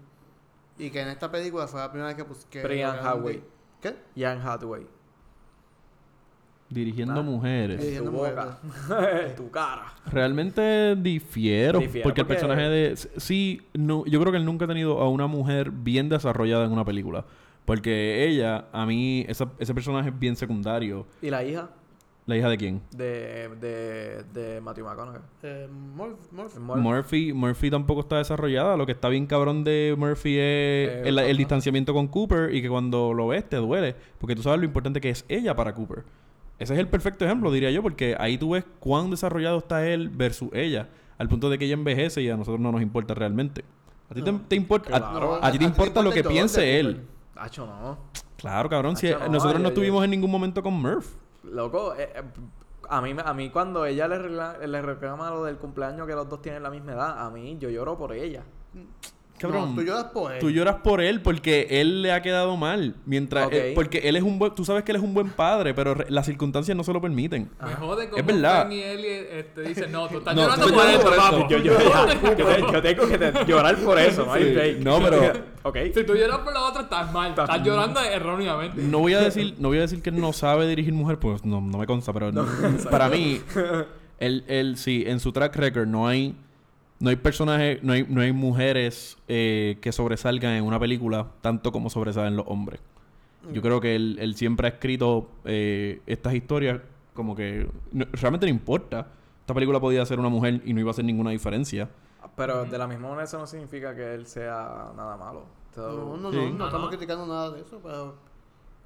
Y 0.79 0.91
que 0.91 1.01
en 1.01 1.09
esta 1.09 1.31
película 1.31 1.67
fue 1.67 1.81
la 1.81 1.91
primera 1.91 2.09
vez 2.09 2.17
que... 2.17 2.25
Pues, 2.25 2.47
que 2.47 2.63
Brian 2.63 2.95
lograron 2.97 3.19
Hathaway. 3.19 3.45
¿Qué? 3.83 3.97
Jan 4.17 4.41
Hathaway. 4.47 4.87
Dirigiendo 6.73 7.21
Ah. 7.21 7.23
mujeres. 7.23 7.77
En 7.77 7.79
tu 7.79 7.83
Dirigiendo 7.85 8.13
boca. 8.13 8.59
en 9.29 9.37
tu 9.37 9.51
cara. 9.51 9.93
Realmente 10.11 10.97
difiero, 10.97 11.79
Difiero, 11.81 12.05
porque 12.05 12.21
el 12.23 12.27
personaje 12.27 12.63
de... 12.63 12.97
Sí, 12.97 13.61
no, 13.75 14.05
yo 14.07 14.21
creo 14.21 14.33
que 14.33 14.39
él 14.39 14.45
nunca 14.45 14.65
ha 14.65 14.69
tenido 14.69 14.99
a 15.01 15.09
una 15.09 15.27
mujer 15.27 15.71
bien 15.71 16.09
desarrollada 16.09 16.65
en 16.65 16.73
una 16.73 16.85
película. 16.85 17.25
Porque 17.65 18.27
ella, 18.27 18.65
a 18.73 18.87
mí, 18.87 19.25
esa- 19.29 19.53
ese 19.59 19.73
personaje 19.75 20.09
es 20.09 20.19
bien 20.19 20.35
secundario. 20.35 21.07
¿Y 21.21 21.31
la 21.31 21.45
hija? 21.45 21.71
¿La 22.25 22.37
hija 22.37 22.49
de 22.49 22.57
quién? 22.57 22.81
De, 22.93 23.49
de, 23.61 24.23
de 24.33 24.61
Matthew 24.61 24.85
McConaughey. 24.87 25.21
Eh. 25.43 25.69
Mor- 25.97 26.17
Murphy, 26.79 27.33
Murphy 27.33 27.69
tampoco 27.71 28.01
está 28.01 28.19
desarrollada. 28.19 28.77
Lo 28.77 28.87
que 28.87 28.93
está 28.93 29.09
bien 29.09 29.27
cabrón 29.27 29.65
de 29.65 29.95
Murphy 29.99 30.31
es 30.39 30.39
Eh, 30.39 31.03
el, 31.07 31.19
el 31.19 31.37
distanciamiento 31.37 31.93
con 31.93 32.07
Cooper 32.09 32.55
y 32.55 32.63
que 32.63 32.69
cuando 32.69 33.13
lo 33.13 33.27
ves 33.29 33.49
te 33.49 33.57
duele. 33.57 33.97
Porque 34.19 34.35
tú 34.37 34.43
sabes 34.43 34.61
lo 34.61 34.65
importante 34.65 35.01
que 35.01 35.11
es 35.11 35.25
ella 35.29 35.55
para 35.57 35.75
Cooper. 35.75 36.05
Ese 36.63 36.75
es 36.75 36.79
el 36.81 36.87
perfecto 36.87 37.25
ejemplo, 37.25 37.51
diría 37.51 37.71
yo, 37.73 37.83
porque 37.83 38.15
ahí 38.21 38.39
tú 38.39 38.51
ves 38.51 38.65
cuán 38.79 39.11
desarrollado 39.11 39.59
está 39.59 39.85
él 39.87 40.09
versus 40.09 40.49
ella. 40.53 40.89
Al 41.19 41.29
punto 41.29 41.51
de 41.51 41.59
que 41.59 41.65
ella 41.65 41.75
envejece 41.75 42.23
y 42.23 42.31
a 42.31 42.37
nosotros 42.37 42.61
no 42.61 42.71
nos 42.71 42.81
importa 42.83 43.15
realmente. 43.15 43.65
¿A 44.09 44.15
ti 44.15 44.23
te, 44.23 44.31
No. 44.31 44.41
te 44.43 44.55
importa? 44.57 44.97
a- 45.43 45.51
ti 45.51 45.59
te 45.59 45.65
importa 45.65 46.03
lo 46.03 46.13
que 46.13 46.23
piense 46.23 46.79
él. 46.79 47.05
Hacho, 47.35 47.67
no. 47.67 47.99
Claro, 48.37 48.69
cabrón. 48.69 48.97
Si 48.97 49.11
no, 49.11 49.29
nosotros 49.29 49.61
no 49.61 49.69
estuvimos 49.69 50.05
en 50.05 50.11
ningún 50.11 50.31
momento 50.31 50.63
con 50.63 50.75
Murph. 50.75 51.07
Loco, 51.43 51.95
eh, 51.97 52.09
eh, 52.15 52.23
a 52.89 53.01
mí, 53.01 53.15
a 53.25 53.35
mí 53.35 53.51
cuando 53.51 53.85
ella 53.85 54.07
le, 54.07 54.67
le 54.69 54.83
reclama 54.83 55.31
lo 55.31 55.43
del 55.45 55.57
cumpleaños 55.57 56.07
que 56.07 56.15
los 56.15 56.29
dos 56.29 56.43
tienen 56.43 56.63
la 56.63 56.71
misma 56.71 56.93
edad, 56.93 57.27
a 57.27 57.31
mí 57.31 57.57
yo 57.59 57.71
lloro 57.71 57.99
por 57.99 58.13
ella. 58.13 58.45
Cabrón. 59.43 59.71
No, 59.71 59.75
tú 59.81 59.87
lloras 59.87 60.05
por 60.05 60.33
él. 60.33 60.39
Tú 60.41 60.51
lloras 60.51 60.77
por 60.77 61.01
él 61.01 61.21
porque 61.21 61.67
él 61.71 62.03
le 62.03 62.13
ha 62.13 62.23
quedado 62.23 62.57
mal. 62.57 62.95
Mientras... 63.07 63.51
Él- 63.53 63.73
porque 63.75 63.99
él 64.09 64.17
es 64.17 64.23
un 64.23 64.39
buen... 64.39 64.55
Tú 64.55 64.65
sabes 64.65 64.85
que 64.85 64.93
él 64.93 64.97
es 64.97 65.03
un 65.03 65.15
buen 65.15 65.31
padre, 65.31 65.75
pero 65.75 65.95
re- 65.95 66.07
las 66.09 66.27
circunstancias 66.27 66.77
no 66.77 66.85
se 66.85 66.93
lo 66.93 67.01
permiten. 67.01 67.51
Me 67.65 67.75
jode 67.75 68.09
como 68.09 68.19
Es 68.21 68.27
verdad. 68.27 68.71
Y 68.71 68.81
Eli 68.81 69.07
este, 69.31 69.63
dicen, 69.63 69.93
no, 69.93 70.09
tú 70.09 70.19
estás 70.19 70.35
No, 70.35 70.43
llorando 70.43 70.67
tú 70.67 70.73
por 70.75 70.85
estás 70.87 70.95
esto, 70.97 71.11
llorando 71.11 71.31
por 71.39 71.41
papo. 71.41 71.55
esto. 71.55 71.65
Yo, 71.65 71.73
yo, 71.79 71.79
ya, 71.79 72.37
yo, 72.37 72.47
te- 72.47 72.73
yo 72.73 72.83
tengo 72.83 73.09
que 73.09 73.19
te- 73.19 73.45
llorar 73.47 73.77
por 73.79 73.99
eso, 73.99 74.27
no 74.27 74.33
hay. 74.33 74.79
No, 74.83 74.99
pero-. 75.01 75.53
Si 75.95 76.03
tú 76.05 76.15
lloras 76.17 76.39
por 76.39 76.53
lo 76.53 76.67
otro, 76.67 76.83
estás 76.83 77.13
mal. 77.13 77.31
Estás 77.31 77.63
llorando 77.63 78.01
erróneamente. 78.01 78.83
No 78.83 78.99
voy 78.99 79.15
a 79.15 79.21
decir, 79.21 79.55
no 79.59 79.69
voy 79.69 79.79
a 79.79 79.83
decir 79.83 80.03
que 80.03 80.11
él 80.11 80.21
no 80.21 80.33
sabe 80.33 80.67
dirigir 80.67 80.93
mujer, 80.93 81.19
pues 81.21 81.45
no, 81.45 81.61
no 81.61 81.79
me 81.79 81.87
consta, 81.87 82.13
pero 82.13 82.33
para 82.91 83.09
mí, 83.09 83.41
él, 84.19 84.45
él 84.49 84.77
sí, 84.77 85.05
en 85.07 85.21
su 85.21 85.31
track 85.31 85.55
record 85.55 85.87
no 85.87 86.09
hay, 86.09 86.35
no 87.03 87.11
hay 87.11 87.17
personajes, 87.17 87.83
no 87.83 87.93
hay, 87.93 88.07
no 88.09 88.21
hay 88.21 88.33
mujeres 88.33 89.19
eh, 89.27 89.77
que 89.81 89.91
sobresalgan 89.91 90.53
en 90.53 90.65
una 90.65 90.79
película 90.79 91.27
tanto 91.41 91.73
como 91.73 91.91
sobresalen 91.91 92.37
los 92.37 92.47
hombres. 92.49 92.81
Yo 93.53 93.61
creo 93.61 93.81
que 93.81 93.97
él, 93.97 94.19
él 94.21 94.37
siempre 94.37 94.69
ha 94.69 94.71
escrito 94.71 95.29
eh, 95.45 96.01
estas 96.07 96.33
historias 96.35 96.81
como 97.13 97.35
que 97.35 97.69
no- 97.91 98.07
realmente 98.13 98.47
no 98.47 98.51
importa. 98.51 99.09
Esta 99.41 99.53
película 99.53 99.81
podía 99.81 100.07
ser 100.07 100.21
una 100.21 100.29
mujer 100.29 100.63
y 100.65 100.73
no 100.73 100.79
iba 100.79 100.91
a 100.91 100.93
hacer 100.93 101.05
ninguna 101.05 101.31
diferencia. 101.31 101.89
Pero 102.37 102.65
de 102.65 102.79
la 102.79 102.87
misma 102.87 103.09
manera 103.09 103.25
eso 103.25 103.39
no 103.39 103.47
significa 103.49 103.97
que 103.97 104.15
él 104.15 104.27
sea 104.27 104.93
nada 104.97 105.17
malo. 105.17 105.45
So, 105.75 106.17
No, 106.17 106.17
no, 106.17 106.31
Sí. 106.31 106.37
no, 106.37 106.51
no, 106.51 106.59
No, 106.59 106.67
estamos 106.67 106.89
criticando 106.89 107.27
nada 107.27 107.51
de 107.51 107.63
eso, 107.63 107.81
pero... 107.83 108.15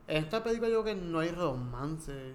En 0.09 0.17
esta 0.25 0.43
película 0.43 0.71
yo 0.71 0.83
creo 0.83 0.95
que 0.97 1.03
no 1.03 1.19
hay 1.19 1.31
romance. 1.33 2.33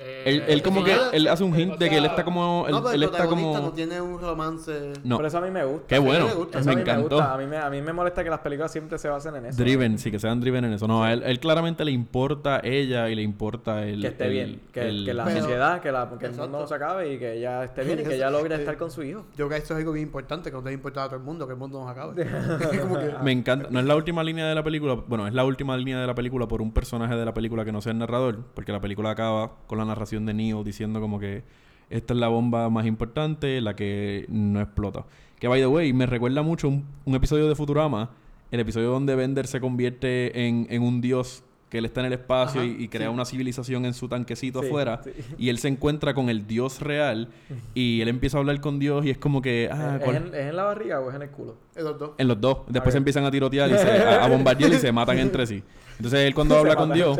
Eh, 0.00 0.22
Él, 0.26 0.44
él 0.46 0.62
como 0.62 0.78
sí, 0.80 0.84
que, 0.86 0.90
ya- 0.92 1.10
él 1.12 1.26
hace 1.26 1.42
un 1.42 1.52
o 1.52 1.58
hint 1.58 1.76
de 1.76 1.88
que 1.90 1.96
él 1.96 2.04
está 2.04 2.24
como, 2.24 2.64
él, 2.68 2.72
no, 2.72 2.78
pero 2.82 2.90
él 2.94 3.02
el 3.02 3.02
está 3.08 3.16
protagonista 3.18 3.58
como, 3.58 3.68
no 3.70 3.74
tiene 3.74 4.00
un 4.00 4.20
romance... 4.20 4.92
no, 5.02 5.16
Pero 5.16 5.26
eso 5.28 5.38
a 5.38 5.40
mí 5.40 5.50
me 5.50 5.64
gusta. 5.64 5.86
qué 5.88 5.96
a 5.96 6.00
mí 6.00 6.06
bueno, 6.06 6.26
me 6.26 6.34
gusta, 6.34 6.58
Eso 6.60 6.66
me 6.68 6.72
a 6.72 6.76
mí 6.76 6.82
me 6.84 6.90
encantó. 6.90 7.16
gusta. 7.16 7.34
A 7.34 7.36
mí 7.38 7.46
me, 7.46 7.56
a 7.56 7.68
mí 7.70 7.82
me 7.82 7.92
molesta 7.92 8.22
que 8.22 8.30
las 8.30 8.38
películas 8.40 8.70
siempre 8.70 8.96
se 8.98 9.08
basen 9.08 9.34
en 9.36 9.46
eso. 9.46 9.58
Driven, 9.62 9.98
sí, 9.98 10.10
que 10.12 10.18
sean 10.20 10.40
driven 10.40 10.64
en 10.66 10.74
eso. 10.74 10.86
No, 10.86 11.02
a 11.02 11.12
él, 11.12 11.22
él 11.26 11.40
claramente 11.40 11.84
le 11.84 11.90
importa 11.90 12.60
ella 12.62 13.08
y 13.10 13.16
le 13.16 13.22
importa 13.22 13.84
el... 13.86 14.00
Que 14.00 14.06
esté 14.06 14.24
el- 14.26 14.32
bien. 14.32 14.60
Que, 14.72 14.88
el- 14.88 15.04
que 15.04 15.14
la 15.14 15.24
Pero- 15.24 15.40
sociedad, 15.40 15.80
que, 15.80 15.90
la, 15.90 16.08
que 16.18 16.26
el 16.26 16.32
mundo 16.32 16.60
no 16.60 16.66
se 16.68 16.74
acabe 16.74 17.14
y 17.14 17.18
que 17.18 17.34
ella 17.38 17.64
esté 17.64 17.82
bien 17.82 17.98
y 17.98 18.04
que 18.04 18.14
ella 18.14 18.30
logre 18.30 18.54
estar 18.54 18.76
con 18.76 18.90
su 18.92 19.02
hijo. 19.02 19.22
Yo 19.36 19.46
creo 19.46 19.48
que 19.48 19.56
esto 19.56 19.74
es 19.74 19.80
algo 19.80 19.92
bien 19.92 20.06
importante, 20.06 20.50
que 20.50 20.56
no 20.56 20.62
debe 20.62 20.74
importar 20.74 21.04
a 21.04 21.06
todo 21.08 21.16
el 21.16 21.24
mundo, 21.24 21.44
que 21.46 21.54
el 21.54 21.58
mundo 21.58 21.80
nos 21.80 21.90
acabe. 21.90 22.24
Que- 22.70 23.14
Me 23.24 23.32
encanta. 23.32 23.68
No 23.70 23.80
es 23.80 23.84
la 23.86 23.96
última 23.96 24.22
línea 24.22 24.46
de 24.46 24.54
la 24.54 24.62
película. 24.62 24.94
Bueno, 24.94 25.26
es 25.26 25.34
la 25.34 25.44
última 25.44 25.76
línea 25.76 26.00
de 26.00 26.06
la 26.06 26.14
película 26.14 26.46
por 26.46 26.62
un 26.62 26.72
personaje 26.72 27.16
de 27.16 27.24
la 27.24 27.34
película 27.34 27.64
que 27.64 27.72
no 27.72 27.80
sea 27.80 27.92
el 27.92 27.98
narrador. 27.98 28.38
Porque 28.54 28.70
la 28.72 28.80
película 28.80 29.10
acaba 29.10 29.52
con 29.66 29.78
la 29.78 29.87
narración 29.88 30.24
de 30.26 30.34
Neo 30.34 30.62
diciendo 30.62 31.00
como 31.00 31.18
que 31.18 31.42
esta 31.90 32.14
es 32.14 32.20
la 32.20 32.28
bomba 32.28 32.68
más 32.70 32.86
importante, 32.86 33.60
la 33.60 33.74
que 33.74 34.26
no 34.28 34.60
explota. 34.60 35.04
Que, 35.40 35.48
by 35.48 35.60
the 35.60 35.66
way, 35.66 35.92
me 35.92 36.06
recuerda 36.06 36.42
mucho 36.42 36.68
un, 36.68 36.84
un 37.04 37.14
episodio 37.14 37.48
de 37.48 37.54
Futurama. 37.56 38.10
El 38.50 38.60
episodio 38.60 38.90
donde 38.90 39.14
Bender 39.14 39.46
se 39.46 39.60
convierte 39.60 40.46
en, 40.46 40.66
en 40.70 40.82
un 40.82 41.00
dios. 41.00 41.42
Que 41.70 41.76
él 41.78 41.84
está 41.84 42.00
en 42.00 42.06
el 42.06 42.14
espacio 42.14 42.62
Ajá, 42.62 42.70
y, 42.70 42.84
y 42.84 42.88
crea 42.88 43.08
sí. 43.08 43.12
una 43.14 43.26
civilización 43.26 43.84
en 43.84 43.92
su 43.92 44.08
tanquecito 44.08 44.62
Sí, 44.62 44.68
afuera. 44.68 45.02
sí. 45.04 45.10
Y 45.36 45.50
él 45.50 45.58
se 45.58 45.68
encuentra 45.68 46.14
con 46.14 46.30
el 46.30 46.46
dios 46.46 46.80
real. 46.80 47.28
Y 47.74 48.00
él 48.00 48.08
empieza 48.08 48.38
a 48.38 48.40
hablar 48.40 48.58
con 48.62 48.78
Dios 48.78 49.04
y 49.04 49.10
es 49.10 49.18
como 49.18 49.42
que... 49.42 49.68
Ah, 49.70 49.96
¿Es, 49.98 50.02
¿cuál- 50.04 50.16
en, 50.16 50.26
¿Es 50.34 50.46
en 50.48 50.56
la 50.56 50.62
barriga 50.62 50.98
o 51.00 51.10
es 51.10 51.16
en 51.16 51.20
el 51.22 51.28
culo? 51.28 51.56
En 51.76 51.84
los 51.84 51.98
dos. 51.98 52.10
en 52.16 52.26
los 52.26 52.40
dos. 52.40 52.58
Después 52.68 52.86
Ok. 52.86 52.92
se 52.92 52.98
empiezan 52.98 53.24
a 53.26 53.30
tirotear 53.30 53.68
y 53.70 53.74
se, 53.74 53.86
a, 54.02 54.24
a 54.24 54.28
bombardear 54.28 54.72
y 54.72 54.76
se 54.78 54.90
matan 54.92 55.18
entre 55.18 55.46
sí. 55.46 55.62
Entonces 55.98 56.20
él 56.20 56.34
cuando 56.34 56.56
habla 56.58 56.74
con 56.74 56.92
Dios, 56.92 57.18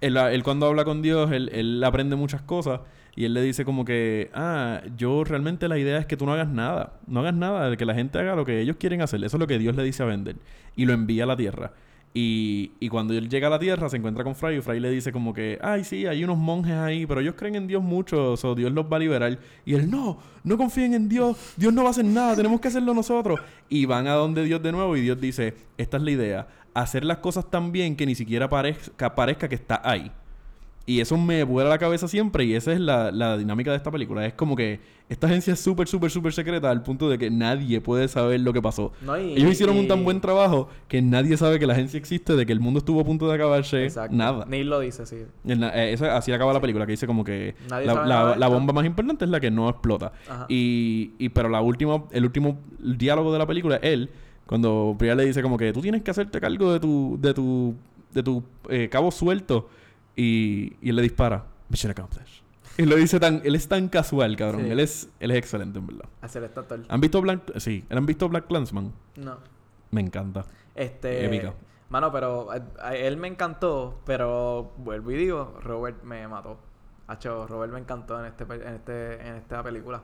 él, 0.00 0.16
él 0.16 0.42
cuando 0.42 0.66
habla 0.66 0.84
con 0.84 1.00
Dios, 1.00 1.30
él, 1.30 1.50
él 1.52 1.82
aprende 1.84 2.16
muchas 2.16 2.42
cosas 2.42 2.80
y 3.16 3.24
él 3.24 3.32
le 3.32 3.40
dice 3.40 3.64
como 3.64 3.86
que, 3.86 4.30
ah, 4.34 4.82
yo 4.98 5.24
realmente 5.24 5.68
la 5.68 5.78
idea 5.78 5.98
es 5.98 6.04
que 6.04 6.18
tú 6.18 6.26
no 6.26 6.34
hagas 6.34 6.48
nada. 6.48 7.00
No 7.06 7.20
hagas 7.20 7.34
nada, 7.34 7.70
de 7.70 7.78
que 7.78 7.86
la 7.86 7.94
gente 7.94 8.18
haga 8.18 8.36
lo 8.36 8.44
que 8.44 8.60
ellos 8.60 8.76
quieren 8.78 9.00
hacer. 9.00 9.24
Eso 9.24 9.38
es 9.38 9.40
lo 9.40 9.46
que 9.46 9.58
Dios 9.58 9.74
le 9.74 9.82
dice 9.82 10.02
a 10.02 10.06
Bender. 10.06 10.36
Y 10.76 10.84
lo 10.84 10.92
envía 10.92 11.24
a 11.24 11.26
la 11.26 11.36
tierra. 11.36 11.72
Y, 12.12 12.72
y 12.78 12.90
cuando 12.90 13.14
él 13.14 13.30
llega 13.30 13.46
a 13.46 13.50
la 13.50 13.58
tierra, 13.58 13.88
se 13.88 13.96
encuentra 13.96 14.22
con 14.22 14.34
Fry 14.34 14.56
y 14.56 14.60
Fry 14.60 14.80
le 14.80 14.90
dice 14.90 15.12
como 15.12 15.32
que, 15.32 15.58
ay, 15.62 15.84
sí, 15.84 16.06
hay 16.06 16.24
unos 16.24 16.36
monjes 16.36 16.74
ahí, 16.74 17.06
pero 17.06 17.20
ellos 17.20 17.34
creen 17.36 17.56
en 17.56 17.66
Dios 17.66 17.82
mucho, 17.82 18.34
o 18.34 18.54
Dios 18.54 18.70
los 18.72 18.84
va 18.84 18.96
a 18.96 19.00
liberar. 19.00 19.38
Y 19.64 19.74
él, 19.74 19.90
no, 19.90 20.18
no 20.44 20.56
confíen 20.58 20.92
en 20.92 21.08
Dios, 21.08 21.54
Dios 21.56 21.72
no 21.72 21.82
va 21.82 21.88
a 21.88 21.90
hacer 21.90 22.04
nada, 22.04 22.36
tenemos 22.36 22.60
que 22.60 22.68
hacerlo 22.68 22.92
nosotros. 22.92 23.40
Y 23.68 23.84
van 23.86 24.06
a 24.06 24.12
donde 24.12 24.44
Dios 24.44 24.62
de 24.62 24.72
nuevo 24.72 24.96
y 24.96 25.02
Dios 25.02 25.20
dice, 25.20 25.54
esta 25.76 25.98
es 25.98 26.02
la 26.02 26.10
idea, 26.10 26.48
hacer 26.82 27.04
las 27.04 27.18
cosas 27.18 27.50
tan 27.50 27.72
bien 27.72 27.96
que 27.96 28.06
ni 28.06 28.14
siquiera 28.14 28.48
parezca, 28.48 29.14
parezca 29.14 29.48
que 29.48 29.54
está 29.54 29.80
ahí. 29.84 30.10
Y 30.88 31.00
eso 31.00 31.16
me 31.18 31.42
vuela 31.42 31.68
la 31.68 31.78
cabeza 31.78 32.06
siempre 32.06 32.44
y 32.44 32.54
esa 32.54 32.72
es 32.72 32.78
la, 32.78 33.10
la 33.10 33.36
dinámica 33.36 33.72
de 33.72 33.76
esta 33.76 33.90
película. 33.90 34.24
Es 34.24 34.34
como 34.34 34.54
que 34.54 34.78
esta 35.08 35.26
agencia 35.26 35.52
es 35.54 35.58
súper, 35.60 35.88
súper, 35.88 36.12
súper 36.12 36.32
secreta 36.32 36.70
al 36.70 36.84
punto 36.84 37.08
de 37.10 37.18
que 37.18 37.28
nadie 37.28 37.80
puede 37.80 38.06
saber 38.06 38.38
lo 38.38 38.52
que 38.52 38.62
pasó. 38.62 38.92
No, 39.02 39.18
y- 39.20 39.32
Ellos 39.32 39.50
hicieron 39.50 39.76
un 39.78 39.88
tan 39.88 40.04
buen 40.04 40.20
trabajo 40.20 40.68
que 40.86 41.02
nadie 41.02 41.36
sabe 41.36 41.58
que 41.58 41.66
la 41.66 41.72
agencia 41.72 41.98
existe, 41.98 42.36
de 42.36 42.46
que 42.46 42.52
el 42.52 42.60
mundo 42.60 42.78
estuvo 42.78 43.00
a 43.00 43.04
punto 43.04 43.26
de 43.26 43.34
acabarse. 43.34 43.82
Exacto. 43.82 44.14
Nada. 44.14 44.44
Neil 44.46 44.70
lo 44.70 44.78
dice, 44.78 45.06
sí. 45.06 45.16
Eh, 45.44 45.96
así 46.12 46.30
acaba 46.30 46.52
la 46.52 46.60
película, 46.60 46.86
que 46.86 46.92
dice 46.92 47.08
como 47.08 47.24
que 47.24 47.56
Nadie 47.68 47.86
la, 47.86 47.94
sabe 47.94 48.08
la- 48.08 48.14
nada 48.14 48.32
de 48.34 48.38
la 48.38 48.46
esto. 48.46 48.54
bomba 48.56 48.72
más 48.72 48.86
importante 48.86 49.24
es 49.24 49.30
la 49.32 49.40
que 49.40 49.50
no 49.50 49.68
explota. 49.68 50.12
Ajá. 50.28 50.46
Y, 50.48 51.14
y 51.18 51.30
pero 51.30 51.48
la 51.48 51.62
última, 51.62 52.04
el 52.12 52.24
último 52.24 52.58
diálogo 52.78 53.32
de 53.32 53.40
la 53.40 53.46
película 53.46 53.76
es 53.76 53.82
él, 53.82 54.10
cuando 54.46 54.94
Priya 54.98 55.14
le 55.14 55.26
dice 55.26 55.42
como 55.42 55.58
que 55.58 55.72
tú 55.72 55.80
tienes 55.80 56.02
que 56.02 56.10
hacerte 56.10 56.40
cargo 56.40 56.72
de 56.72 56.80
tu, 56.80 57.18
de 57.20 57.34
tu, 57.34 57.74
de 58.12 58.22
tu 58.22 58.44
eh, 58.68 58.88
cabo 58.88 59.10
suelto. 59.10 59.68
Y, 60.14 60.76
y 60.80 60.90
él 60.90 60.96
le 60.96 61.02
dispara. 61.02 61.44
Mission 61.68 61.90
accomplished. 61.90 62.42
Él 62.78 62.88
lo 62.88 62.96
dice 62.96 63.18
tan... 63.20 63.40
Él 63.44 63.54
es 63.54 63.68
tan 63.68 63.88
casual, 63.88 64.36
cabrón. 64.36 64.64
Sí. 64.64 64.70
Él 64.70 64.80
es... 64.80 65.10
Él 65.20 65.30
es 65.30 65.36
excelente, 65.38 65.78
en 65.78 65.86
verdad. 65.86 66.08
Hacer 66.20 66.44
actor. 66.44 66.66
¿Han 66.88 67.00
visto 67.00 67.20
Black... 67.20 67.58
Sí. 67.58 67.84
¿Han 67.90 68.06
visto 68.06 68.28
Black 68.28 68.46
Clansman? 68.46 68.92
No. 69.16 69.38
Me 69.90 70.00
encanta. 70.00 70.44
Este. 70.74 71.24
Épica. 71.24 71.54
Mano, 71.88 72.10
pero 72.10 72.52
eh, 72.54 72.62
a 72.80 72.96
él 72.96 73.16
me 73.16 73.28
encantó, 73.28 74.00
pero 74.04 74.72
vuelvo 74.78 75.10
y 75.12 75.16
digo, 75.16 75.58
Robert 75.62 76.02
me 76.02 76.26
mató. 76.28 76.58
Hacho, 77.06 77.46
Robert 77.46 77.72
me 77.72 77.78
encantó 77.78 78.18
en 78.18 78.26
este 78.26 78.44
en 78.44 78.74
este 78.74 79.28
en 79.28 79.34
esta 79.36 79.62
película. 79.62 80.02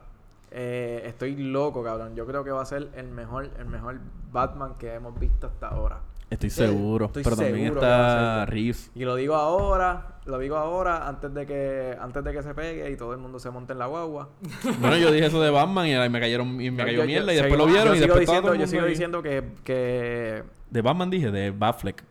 Eh, 0.55 1.03
estoy 1.07 1.37
loco, 1.37 1.83
cabrón. 1.83 2.15
Yo 2.15 2.27
creo 2.27 2.45
que 2.45 2.51
va 2.51 2.63
a 2.63 2.67
ser 2.67 2.91
el 2.95 3.09
mejor 3.09 3.49
el 3.59 3.67
mejor 3.67 3.99
Batman 4.31 4.75
que 4.79 4.95
hemos 4.95 5.19
visto 5.19 5.47
hasta 5.47 5.69
ahora. 5.69 6.01
Estoy 6.29 6.49
seguro. 6.51 7.07
estoy 7.07 7.23
pero 7.25 7.37
también 7.37 7.65
seguro 7.67 7.81
está. 7.83 8.47
Reeves. 8.47 8.91
Y 8.95 9.05
lo 9.05 9.15
digo 9.17 9.35
ahora, 9.35 10.19
lo 10.25 10.39
digo 10.39 10.57
ahora 10.57 11.07
antes 11.07 11.33
de 11.35 11.45
que 11.47 11.97
antes 12.01 12.25
de 12.25 12.33
que 12.33 12.43
se 12.43 12.55
pegue 12.55 12.91
y 12.91 12.97
todo 12.97 13.13
el 13.13 13.19
mundo 13.19 13.39
se 13.39 13.51
monte 13.51 13.73
en 13.75 13.79
la 13.79 13.87
guagua. 13.87 14.29
Bueno, 14.81 14.97
yo 14.97 15.11
dije 15.11 15.27
eso 15.27 15.43
de 15.43 15.51
Batman 15.51 15.87
y 15.87 15.95
ahí 15.95 16.09
me 16.09 16.21
cayeron 16.21 16.59
y 16.61 16.71
me 16.71 16.85
cayó 16.85 17.01
yo- 17.01 17.07
mierda 17.07 17.33
y 17.33 17.37
yo 17.37 17.43
después 17.43 17.59
lo 17.59 17.67
vieron 17.67 17.97
y 17.97 17.99
después 17.99 18.25
todo 18.27 18.55
yo 18.55 18.67
sigo 18.67 18.83
ahí. 18.85 18.91
diciendo 18.91 19.23
que, 19.23 19.53
que 19.65 20.43
De 20.71 20.83
Batman 20.83 21.11
dije, 21.11 21.31
de 21.31 21.51
Batfleck. 21.51 22.03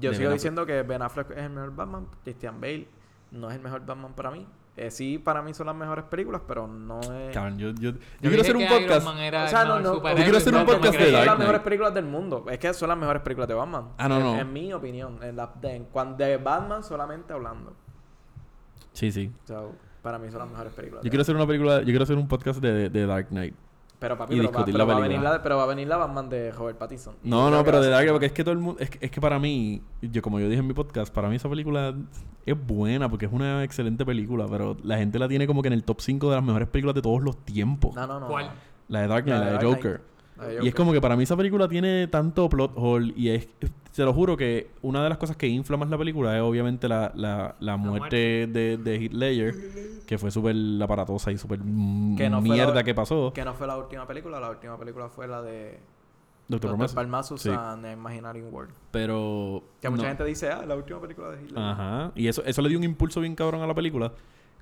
Yo 0.00 0.10
De 0.10 0.16
sigo 0.16 0.28
Ben 0.28 0.36
diciendo 0.36 0.66
que 0.66 0.82
Ben 0.82 1.00
Affleck 1.02 1.30
es 1.30 1.38
el 1.38 1.50
mejor 1.50 1.74
Batman. 1.74 2.06
Christian 2.24 2.60
Bale 2.60 2.88
no 3.30 3.48
es 3.48 3.56
el 3.56 3.62
mejor 3.62 3.84
Batman 3.86 4.12
para 4.14 4.30
mí. 4.30 4.46
Eh, 4.76 4.90
sí, 4.90 5.18
para 5.18 5.40
mí 5.40 5.54
son 5.54 5.66
las 5.66 5.76
mejores 5.76 6.04
películas, 6.06 6.42
pero 6.48 6.66
no 6.66 7.00
es... 7.00 7.32
Cabrón, 7.32 7.58
yo, 7.58 7.68
yo, 7.70 7.90
yo 7.90 7.92
Yo 7.92 7.98
quiero 8.22 8.42
hacer 8.42 8.56
un 8.56 8.66
podcast. 8.66 9.06
O 9.06 9.48
sea, 9.48 9.64
no, 9.64 9.78
no. 9.78 9.94
Yo 9.94 10.14
quiero 10.16 10.36
hacer 10.36 10.52
un 10.52 10.60
no, 10.60 10.66
podcast 10.66 10.98
de 10.98 10.98
Dark 10.98 11.04
son 11.04 11.12
las 11.12 11.24
Knight. 11.26 11.38
mejores 11.38 11.60
películas 11.60 11.94
del 11.94 12.04
mundo. 12.06 12.44
Es 12.50 12.58
que 12.58 12.74
son 12.74 12.88
las 12.88 12.98
mejores 12.98 13.22
películas 13.22 13.48
de 13.48 13.54
Batman. 13.54 13.90
Ah, 13.98 14.08
no, 14.08 14.16
en, 14.16 14.22
no. 14.22 14.38
En 14.38 14.52
mi 14.52 14.72
opinión. 14.72 15.18
En 15.22 15.36
la, 15.36 15.52
de, 15.60 15.86
de 16.18 16.36
Batman 16.38 16.82
solamente 16.82 17.32
hablando. 17.32 17.76
Sí, 18.92 19.12
sí. 19.12 19.32
So, 19.44 19.72
para 20.02 20.18
mí 20.18 20.28
son 20.30 20.40
las 20.40 20.48
mejores 20.48 20.72
películas. 20.72 21.04
Yo 21.04 21.10
quiero 21.10 21.22
hacer 21.22 21.36
una 21.36 21.46
película, 21.46 21.78
yo 21.78 21.86
quiero 21.86 22.02
hacer 22.02 22.16
un 22.16 22.26
podcast 22.26 22.60
de, 22.60 22.90
de 22.90 23.06
Dark 23.06 23.28
Knight. 23.28 23.54
Pero 23.98 24.18
papi, 24.18 24.34
y 24.34 24.36
pero, 24.38 24.52
va, 24.52 24.64
pero 24.64 24.78
la 24.78 24.84
va 24.84 24.96
a 24.96 25.00
venir 25.00 25.20
la, 25.20 25.42
pero 25.42 25.56
va 25.56 25.62
a 25.62 25.66
venir 25.66 25.86
la 25.88 25.96
Batman 25.96 26.28
de 26.28 26.50
Robert 26.50 26.76
Pattinson. 26.78 27.14
No, 27.22 27.50
no, 27.50 27.64
pero 27.64 27.80
de 27.80 27.88
Knight, 27.88 28.10
porque 28.10 28.26
es 28.26 28.32
que 28.32 28.44
todo 28.44 28.52
el 28.52 28.58
mundo, 28.58 28.80
es, 28.80 28.90
que- 28.90 28.98
es 29.06 29.10
que 29.10 29.20
para 29.20 29.38
mí, 29.38 29.80
yo 30.02 30.20
como 30.20 30.38
yo 30.40 30.48
dije 30.48 30.60
en 30.60 30.66
mi 30.66 30.74
podcast, 30.74 31.14
para 31.14 31.28
mí 31.28 31.36
esa 31.36 31.48
película 31.48 31.94
es 32.44 32.66
buena 32.66 33.08
porque 33.08 33.26
es 33.26 33.32
una 33.32 33.62
excelente 33.64 34.04
película, 34.04 34.46
pero 34.50 34.76
la 34.82 34.98
gente 34.98 35.18
la 35.18 35.28
tiene 35.28 35.46
como 35.46 35.62
que 35.62 35.68
en 35.68 35.74
el 35.74 35.84
top 35.84 36.00
5 36.00 36.28
de 36.28 36.36
las 36.36 36.44
mejores 36.44 36.68
películas 36.68 36.94
de 36.96 37.02
todos 37.02 37.22
los 37.22 37.36
tiempos. 37.44 37.94
No, 37.94 38.06
no, 38.06 38.20
no. 38.20 38.26
¿Cuál? 38.26 38.50
La 38.88 39.00
de 39.02 39.08
Dark 39.08 39.24
Knight, 39.24 39.42
la 39.44 39.58
de. 39.58 39.64
Joker. 39.66 40.00
Y 40.62 40.68
es 40.68 40.74
como 40.74 40.92
que 40.92 41.00
para 41.00 41.16
mí 41.16 41.22
esa 41.22 41.36
película 41.36 41.68
tiene 41.68 42.06
tanto 42.08 42.48
plot 42.48 42.72
hole 42.74 43.14
y 43.16 43.28
es, 43.30 43.48
se 43.94 44.02
lo 44.02 44.12
juro 44.12 44.36
que 44.36 44.70
una 44.82 45.04
de 45.04 45.08
las 45.08 45.18
cosas 45.18 45.36
que 45.36 45.46
infla 45.46 45.76
más 45.76 45.88
la 45.88 45.96
película 45.96 46.34
es 46.36 46.42
obviamente 46.42 46.88
la, 46.88 47.12
la, 47.14 47.54
la 47.60 47.76
muerte 47.76 48.48
de, 48.48 48.76
de 48.76 48.96
Heath 48.96 49.12
Ledger, 49.12 49.54
que 50.04 50.18
fue 50.18 50.32
súper 50.32 50.56
aparatosa 50.82 51.30
y 51.30 51.38
súper 51.38 51.60
mm, 51.62 52.16
no 52.28 52.40
mierda 52.40 52.74
la- 52.74 52.82
que 52.82 52.92
pasó. 52.92 53.32
Que 53.32 53.44
no 53.44 53.54
fue 53.54 53.68
la 53.68 53.76
última 53.78 54.04
película. 54.04 54.40
La 54.40 54.50
última 54.50 54.76
película 54.76 55.08
fue 55.08 55.28
la 55.28 55.40
de... 55.42 55.78
Doctor 56.48 56.72
Doctor. 56.76 56.94
Parnassus 56.94 57.40
Sí. 57.42 57.50
and 57.56 57.86
Imaginary 57.86 58.42
World. 58.42 58.74
Pero... 58.90 59.62
Que 59.80 59.88
mucha 59.88 60.02
no. 60.02 60.08
gente 60.08 60.24
dice, 60.24 60.50
ah, 60.50 60.64
la 60.66 60.74
última 60.74 61.00
película 61.00 61.30
de 61.30 61.42
Hitler. 61.44 61.58
Ajá. 61.62 62.10
Y 62.16 62.26
eso, 62.26 62.42
eso 62.44 62.62
le 62.62 62.68
dio 62.70 62.78
un 62.78 62.84
impulso 62.84 63.20
bien 63.20 63.36
cabrón 63.36 63.62
a 63.62 63.66
la 63.68 63.74
película. 63.74 64.12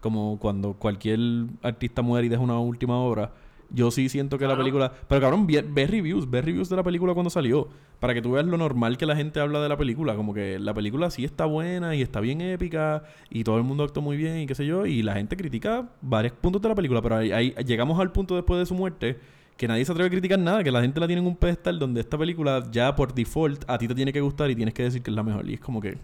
Como 0.01 0.39
cuando 0.39 0.75
cualquier 0.75 1.19
artista 1.63 2.03
muere 2.03 2.27
y 2.27 2.29
deja 2.29 2.43
una 2.43 2.59
última 2.59 2.99
obra. 2.99 3.33
Yo 3.73 3.91
sí 3.91 4.09
siento 4.09 4.39
que 4.39 4.47
la 4.47 4.57
película... 4.57 4.93
Pero 5.09 5.21
cabrón, 5.21 5.47
ve, 5.47 5.65
ve 5.67 5.87
reviews. 5.87 6.31
Ve 6.31 6.43
reviews 6.43 6.69
de 6.69 6.77
la 6.77 6.83
película 6.83 7.15
cuando 7.15 7.31
salió. 7.31 7.69
Para 8.01 8.15
que 8.15 8.21
tú 8.21 8.33
veas 8.33 8.45
lo 8.45 8.59
normal 8.59 8.99
que 8.99 9.07
la 9.07 9.17
gente 9.17 9.41
habla 9.41 9.61
de 9.61 9.69
la 9.69 9.77
película. 9.77 10.15
Como 10.15 10.35
que 10.35 10.59
la 10.59 10.75
película 10.75 11.11
sí 11.11 11.25
está 11.25 11.47
buena 11.47 11.95
y 11.95 12.03
está 12.03 12.21
bien 12.21 12.41
épica. 12.41 13.05
Y 13.31 13.45
todo 13.45 13.57
el 13.57 13.63
mundo 13.63 13.85
actuó 13.85 14.03
muy 14.03 14.17
bien 14.17 14.39
y 14.39 14.47
qué 14.47 14.55
sé 14.55 14.67
yo. 14.67 14.87
Y 14.87 15.03
la 15.03 15.15
gente 15.15 15.37
critica 15.37 15.89
varios 16.01 16.35
puntos 16.35 16.61
de 16.61 16.69
la 16.69 16.75
película. 16.75 17.01
Pero 17.01 17.17
ahí, 17.17 17.33
ahí 17.33 17.55
llegamos 17.65 17.99
al 17.99 18.13
punto 18.13 18.35
después 18.35 18.59
de 18.59 18.67
su 18.67 18.75
muerte... 18.75 19.19
Que 19.55 19.69
nadie 19.69 19.85
se 19.85 19.93
atreve 19.93 20.09
a 20.09 20.11
criticar 20.11 20.39
nada. 20.39 20.65
Que 20.65 20.73
la 20.73 20.81
gente 20.81 20.99
la 20.99 21.07
tiene 21.07 21.21
en 21.21 21.29
un 21.29 21.37
pedestal 21.37 21.79
donde 21.79 22.01
esta 22.01 22.17
película 22.17 22.65
ya 22.73 22.97
por 22.97 23.15
default 23.15 23.65
a 23.69 23.77
ti 23.79 23.87
te 23.87 23.95
tiene 23.95 24.13
que 24.13 24.21
gustar 24.21 24.51
y 24.51 24.57
tienes 24.57 24.75
que 24.75 24.83
decir 24.83 25.03
que 25.03 25.11
es 25.11 25.15
la 25.15 25.23
mejor. 25.23 25.49
Y 25.49 25.55
es 25.55 25.61
como 25.61 25.81
que... 25.81 25.99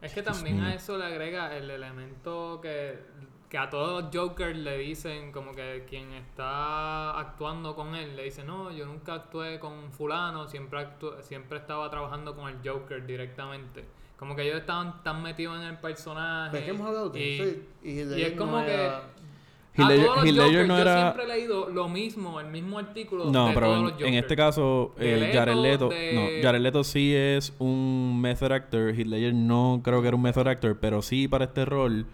Es 0.00 0.14
que 0.14 0.22
también 0.22 0.60
a 0.60 0.72
eso 0.72 0.96
le 0.96 1.04
agrega 1.04 1.56
el 1.56 1.68
elemento 1.68 2.60
que, 2.62 3.00
que 3.48 3.56
a 3.58 3.70
todos 3.70 4.04
los 4.04 4.14
Jokers 4.14 4.56
le 4.58 4.76
dicen, 4.78 5.32
como 5.32 5.54
que 5.54 5.84
quien 5.88 6.12
está 6.12 7.18
actuando 7.18 7.74
con 7.74 7.94
él 7.94 8.14
le 8.14 8.24
dice, 8.24 8.44
no, 8.44 8.70
yo 8.70 8.84
nunca 8.86 9.14
actué 9.14 9.58
con 9.58 9.90
fulano, 9.92 10.46
siempre 10.48 10.80
actu- 10.80 11.20
siempre 11.22 11.58
estaba 11.58 11.88
trabajando 11.90 12.36
con 12.36 12.48
el 12.48 12.56
Joker 12.62 13.06
directamente. 13.06 13.84
Como 14.18 14.34
que 14.36 14.42
ellos 14.42 14.58
estaban 14.60 15.02
tan 15.02 15.22
metidos 15.22 15.56
en 15.60 15.66
el 15.66 15.78
personaje. 15.78 16.50
Pero 16.50 16.58
es 16.58 16.64
que 16.64 16.70
hemos 16.76 16.86
hablado 16.88 17.08
de 17.10 17.20
y, 17.20 17.40
eso 17.40 17.44
y, 17.84 17.88
y 17.88 18.00
y 18.00 18.04
Ledger 18.04 18.32
es 18.32 18.38
como 18.38 18.58
no 18.58 18.66
que... 18.66 18.74
A 19.80 19.86
todos 19.86 19.98
los 19.98 20.46
Jokers, 20.46 20.66
no 20.66 20.76
yo 20.76 20.82
era- 20.82 21.00
siempre 21.12 21.22
he 21.22 21.28
leído 21.38 21.68
lo 21.70 21.88
mismo, 21.88 22.40
el 22.40 22.48
mismo 22.48 22.78
artículo 22.80 23.26
No, 23.30 23.48
de 23.48 23.54
pero 23.54 23.66
todos 23.66 23.78
en, 23.78 23.84
los 23.84 24.08
en 24.08 24.14
este 24.14 24.34
caso, 24.34 24.92
eh, 24.98 25.16
Leto, 25.20 25.38
Jared 25.38 25.54
Leto, 25.56 25.88
de- 25.88 26.12
no, 26.14 26.42
Jared 26.42 26.60
Leto 26.60 26.82
sí 26.84 27.14
es 27.14 27.54
un 27.60 28.20
method 28.20 28.50
actor. 28.50 28.90
Heath 28.90 29.06
Ledger 29.06 29.32
no 29.34 29.80
creo 29.84 30.02
que 30.02 30.08
era 30.08 30.16
un 30.16 30.22
method 30.22 30.48
actor, 30.48 30.76
pero 30.80 31.00
sí 31.00 31.28
para 31.28 31.44
este 31.44 31.64
rol, 31.64 32.06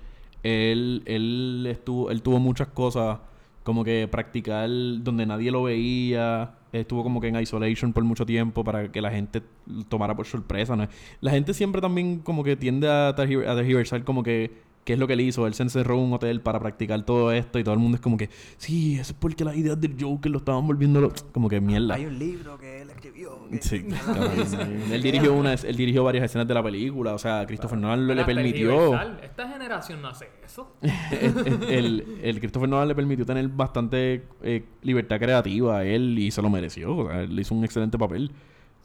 él, 0.44 1.02
él 1.06 1.66
estuvo, 1.68 2.10
él 2.10 2.22
tuvo 2.22 2.38
muchas 2.38 2.68
cosas 2.68 3.18
como 3.64 3.82
que 3.82 4.06
practicar 4.08 4.68
donde 4.68 5.26
nadie 5.26 5.50
lo 5.50 5.64
veía. 5.64 6.54
Estuvo 6.72 7.02
como 7.02 7.20
que 7.20 7.28
en 7.28 7.40
isolation 7.40 7.92
por 7.92 8.04
mucho 8.04 8.26
tiempo 8.26 8.62
para 8.62 8.92
que 8.92 9.00
la 9.00 9.10
gente 9.10 9.42
tomara 9.88 10.14
por 10.14 10.26
sorpresa. 10.26 10.76
¿no? 10.76 10.86
La 11.20 11.30
gente 11.30 11.54
siempre 11.54 11.80
también 11.80 12.18
como 12.18 12.44
que 12.44 12.56
tiende 12.56 12.88
a 12.88 13.14
tergiversar 13.14 14.04
como 14.04 14.22
que 14.22 14.52
qué 14.84 14.92
es 14.94 14.98
lo 14.98 15.06
que 15.06 15.14
él 15.14 15.20
hizo. 15.22 15.46
Él 15.46 15.54
se 15.54 15.62
encerró 15.62 15.94
en 15.94 16.00
un 16.04 16.12
hotel 16.12 16.40
para 16.40 16.60
practicar 16.60 17.02
todo 17.04 17.32
esto 17.32 17.58
y 17.58 17.64
todo 17.64 17.74
el 17.74 17.80
mundo 17.80 17.96
es 17.96 18.00
como 18.02 18.16
que, 18.16 18.28
sí, 18.56 18.94
eso 18.98 19.12
es 19.12 19.18
porque 19.18 19.44
las 19.44 19.56
ideas 19.56 19.80
del 19.80 19.96
Joker 19.98 20.30
lo 20.30 20.38
estaban 20.38 20.66
volviendo 20.66 21.00
lo-". 21.00 21.12
como 21.32 21.48
que 21.48 21.60
mierda. 21.60 21.94
Hay 21.94 22.06
un 22.06 22.18
libro 22.18 22.58
que 22.58 22.82
él 22.82 22.90
escribió. 22.90 23.48
que- 23.50 23.62
Sí, 23.62 23.84
él 24.92 25.02
dirigió 25.02 25.34
una, 25.34 25.54
él 25.54 25.76
dirigió 25.76 26.04
varias 26.04 26.24
escenas 26.26 26.46
de 26.46 26.54
la 26.54 26.62
película, 26.62 27.14
o 27.14 27.18
sea, 27.18 27.44
Christopher 27.46 27.78
Nolan 27.78 28.06
le 28.06 28.24
permitió. 28.24 28.94
Esta 29.22 29.48
generación 29.48 30.02
no 30.02 30.08
hace 30.08 30.28
eso. 30.44 30.76
el, 31.68 32.18
el 32.22 32.38
Christopher 32.40 32.68
Nolan 32.68 32.88
le 32.88 32.94
permitió 32.94 33.24
tener 33.24 33.48
bastante 33.48 34.26
eh, 34.42 34.64
libertad 34.82 35.18
creativa 35.18 35.78
a 35.78 35.84
él 35.84 36.18
y 36.18 36.30
se 36.30 36.42
lo 36.42 36.50
mereció, 36.50 36.96
o 36.96 37.08
sea, 37.08 37.22
él 37.22 37.38
hizo 37.38 37.54
un 37.54 37.64
excelente 37.64 37.98
papel. 37.98 38.30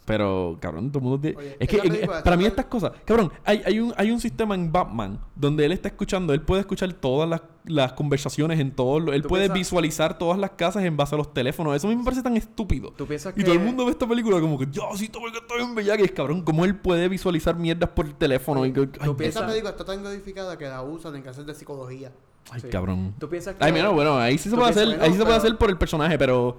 Pero, 0.09 0.57
cabrón, 0.59 0.89
todo 0.91 0.97
el 0.97 1.03
mundo 1.03 1.19
tiene... 1.21 1.37
Oye, 1.37 1.55
es 1.59 1.69
que 1.69 1.77
película- 1.77 2.23
para 2.23 2.35
mí 2.35 2.43
estas 2.45 2.65
cosas... 2.65 2.93
Cabrón, 3.05 3.31
hay, 3.45 3.61
hay, 3.63 3.79
un, 3.79 3.93
hay 3.95 4.09
un 4.09 4.19
sistema 4.19 4.55
en 4.55 4.71
Batman 4.71 5.19
donde 5.35 5.63
él 5.65 5.71
está 5.71 5.89
escuchando, 5.89 6.33
él 6.33 6.41
puede 6.41 6.61
escuchar 6.61 6.91
todas 6.93 7.29
las, 7.29 7.41
las 7.65 7.93
conversaciones 7.93 8.59
en 8.59 8.71
todos 8.71 9.03
los... 9.03 9.13
Él 9.13 9.21
¿Tú 9.21 9.27
puede 9.27 9.43
piensas- 9.45 9.53
visualizar 9.53 10.17
todas 10.17 10.39
las 10.39 10.49
casas 10.51 10.83
en 10.83 10.97
base 10.97 11.13
a 11.13 11.19
los 11.19 11.31
teléfonos. 11.31 11.75
Eso 11.75 11.85
a 11.85 11.91
mí 11.91 11.95
me 11.95 12.03
parece 12.03 12.23
tan 12.23 12.35
estúpido. 12.37 12.91
¿Tú 12.97 13.05
piensas 13.05 13.33
Y 13.33 13.35
que... 13.37 13.43
todo 13.43 13.53
el 13.53 13.59
mundo 13.59 13.85
ve 13.85 13.91
esta 13.91 14.07
película 14.07 14.41
como 14.41 14.57
que, 14.57 14.65
yo 14.71 14.89
sí, 14.95 15.11
porque 15.13 15.37
estoy 15.37 15.61
en 15.61 15.75
bellaque. 15.75 16.05
Es 16.05 16.11
cabrón, 16.11 16.41
¿cómo 16.41 16.65
él 16.65 16.75
puede 16.75 17.07
visualizar 17.07 17.55
mierdas 17.55 17.91
por 17.91 18.07
el 18.07 18.15
teléfono? 18.15 18.65
Y 18.65 18.73
que- 18.73 18.89
ay, 18.99 19.05
¿Tú 19.05 19.15
piensas- 19.15 19.43
Esa 19.43 19.47
película 19.47 19.69
está 19.69 19.85
tan 19.85 20.01
codificada 20.01 20.57
que 20.57 20.65
la 20.65 20.81
usan 20.81 21.15
en 21.17 21.21
clases 21.21 21.45
de 21.45 21.53
psicología. 21.53 22.11
ay, 22.49 22.61
Sí. 22.61 22.67
cabrón. 22.69 23.13
¿Tú 23.19 23.29
piensas 23.29 23.53
que... 23.53 23.63
Ay, 23.63 23.71
mira, 23.71 23.89
bueno, 23.89 24.17
ahí 24.17 24.39
sí 24.39 24.49
se 24.49 24.55
puede 24.55 24.71
hacer, 24.71 24.99
ahí 25.01 25.11
sí 25.11 25.17
se 25.19 25.23
puede 25.23 25.37
hacer 25.37 25.55
por 25.55 25.69
el 25.69 25.77
personaje, 25.77 26.17
pero 26.17 26.57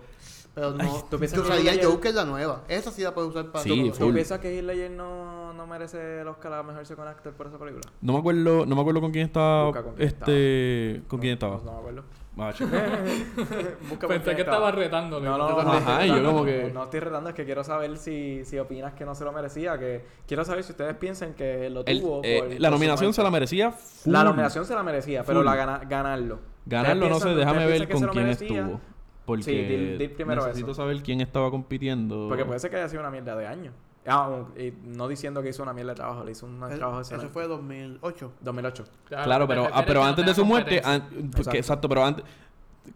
Pero 0.55 0.73
no. 0.73 0.83
Ay, 0.83 0.91
¿tú 1.09 1.19
piensas 1.19 1.39
que 1.41 1.45
usaría 1.47 1.73
ella- 1.75 1.87
Joker 1.87 2.15
la 2.15 2.25
nueva. 2.25 2.63
Esa 2.69 2.91
sí 2.91 3.03
la 3.03 3.15
puedes 3.15 3.31
usar 3.31 3.47
para 3.53 3.63
Sí. 3.63 3.93
¿Tú 3.99 4.13
piensas 4.13 4.39
que 4.41 4.57
Heath 4.59 4.65
Ledger 4.65 4.91
no, 4.91 5.53
no 5.53 5.67
merece 5.67 6.21
el 6.21 6.29
Oscar 6.29 6.53
a 6.55 6.63
Mejor 6.63 6.85
Second 6.85 7.09
Actor 7.09 7.33
por 7.35 7.47
esa 7.47 7.59
película? 7.59 7.83
no 8.01 8.13
me 8.13 8.19
acuerdo, 8.19 8.67
no 8.67 8.75
me 8.75 8.81
acuerdo 8.81 9.01
con 9.01 9.13
quién 9.13 9.27
estaba, 9.27 9.67
Busca 9.67 9.83
con 9.85 9.95
quién 9.95 10.09
este, 10.09 11.03
con 11.07 11.21
quién 11.21 11.31
No, 11.31 11.35
estaba. 11.35 11.61
No, 11.65 11.73
me 11.73 11.79
acuerdo. 11.79 12.03
Ah. 12.39 12.53
Busca 13.89 14.07
con 14.07 14.09
Pensé 14.09 14.25
quién 14.25 14.37
que 14.37 14.43
estaba 14.43 14.71
retándole. 14.73 15.27
No, 15.27 15.37
no, 15.39 15.63
no, 15.63 15.73
Ajá, 15.73 15.99
no, 15.99 16.05
y 16.05 16.09
yo 16.09 16.17
no, 16.21 16.29
como 16.31 16.39
no, 16.41 16.45
que- 16.47 16.71
No 16.73 16.85
estoy 16.85 17.01
retando, 17.01 17.29
es 17.31 17.35
que 17.37 17.45
quiero 17.45 17.63
saber 17.65 17.97
si, 17.99 18.45
si 18.45 18.59
opinas 18.59 18.95
que 18.95 19.05
no 19.05 19.15
se 19.15 19.25
lo 19.25 19.33
merecía. 19.33 19.79
que 19.79 20.05
Quiero 20.27 20.45
saber 20.45 20.65
si 20.65 20.73
ustedes 20.73 20.95
piensan 20.97 21.35
que 21.35 21.69
lo 21.71 21.85
El- 21.87 22.01
tuvo. 22.01 22.21
eh, 22.25 22.43
por- 22.49 22.61
la 22.61 22.71
nominación 22.71 23.13
se 23.13 23.23
la 23.23 23.31
merecía 23.31 23.73
full. 23.73 24.13
La 24.13 24.25
nominación 24.25 24.65
se 24.65 24.75
la 24.75 24.83
merecía, 24.83 25.23
pero 25.25 25.41
Full. 25.41 25.47
la 25.47 25.55
gana- 25.57 25.81
ganarlo. 25.89 26.39
Ganarlo, 26.67 27.09
no 27.09 27.15
sé, 27.17 27.29
¿Ustedes 27.29 27.37
déjame 27.39 27.67
ver 27.67 27.89
con 27.89 28.09
quién 28.09 28.29
estuvo. 28.29 28.81
Porque 29.25 29.43
Sí, 29.45 29.53
di- 29.53 29.97
di 29.99 30.09
primero 30.09 30.43
necesito 30.47 30.73
eso. 30.73 30.83
saber 30.83 31.03
quién 31.03 31.21
estaba 31.21 31.51
compitiendo. 31.51 32.27
Porque 32.29 32.45
puede 32.45 32.59
ser 32.59 32.71
que 32.71 32.77
haya 32.77 32.89
sido 32.89 33.01
una 33.01 33.11
mierda 33.11 33.37
de 33.37 33.47
años. 33.47 33.75
Ah, 34.07 34.45
y 34.59 34.73
no 34.87 35.07
diciendo 35.09 35.43
que 35.43 35.51
hizo 35.51 35.63
una 35.63 35.75
mierda 35.75 35.91
de 35.93 35.97
trabajo, 35.97 36.25
le 36.25 36.33
hizo 36.33 36.47
un 36.47 36.55
El- 36.63 36.79
trabajo 36.79 37.01
Eso 37.03 37.15
excelente. 37.15 37.33
fue 37.33 37.47
2008. 37.47 38.33
2008. 38.41 38.85
Claro, 39.07 39.47
pero, 39.47 39.69
ah, 39.73 39.85
pero 39.87 40.03
antes 40.03 40.25
de 40.25 40.35
su 40.35 40.45
muerte, 40.45 40.81
an- 40.85 41.03
porque- 41.11 41.27
Exacto. 41.39 41.57
exacto, 41.59 41.89
pero 41.89 42.05
antes, 42.05 42.25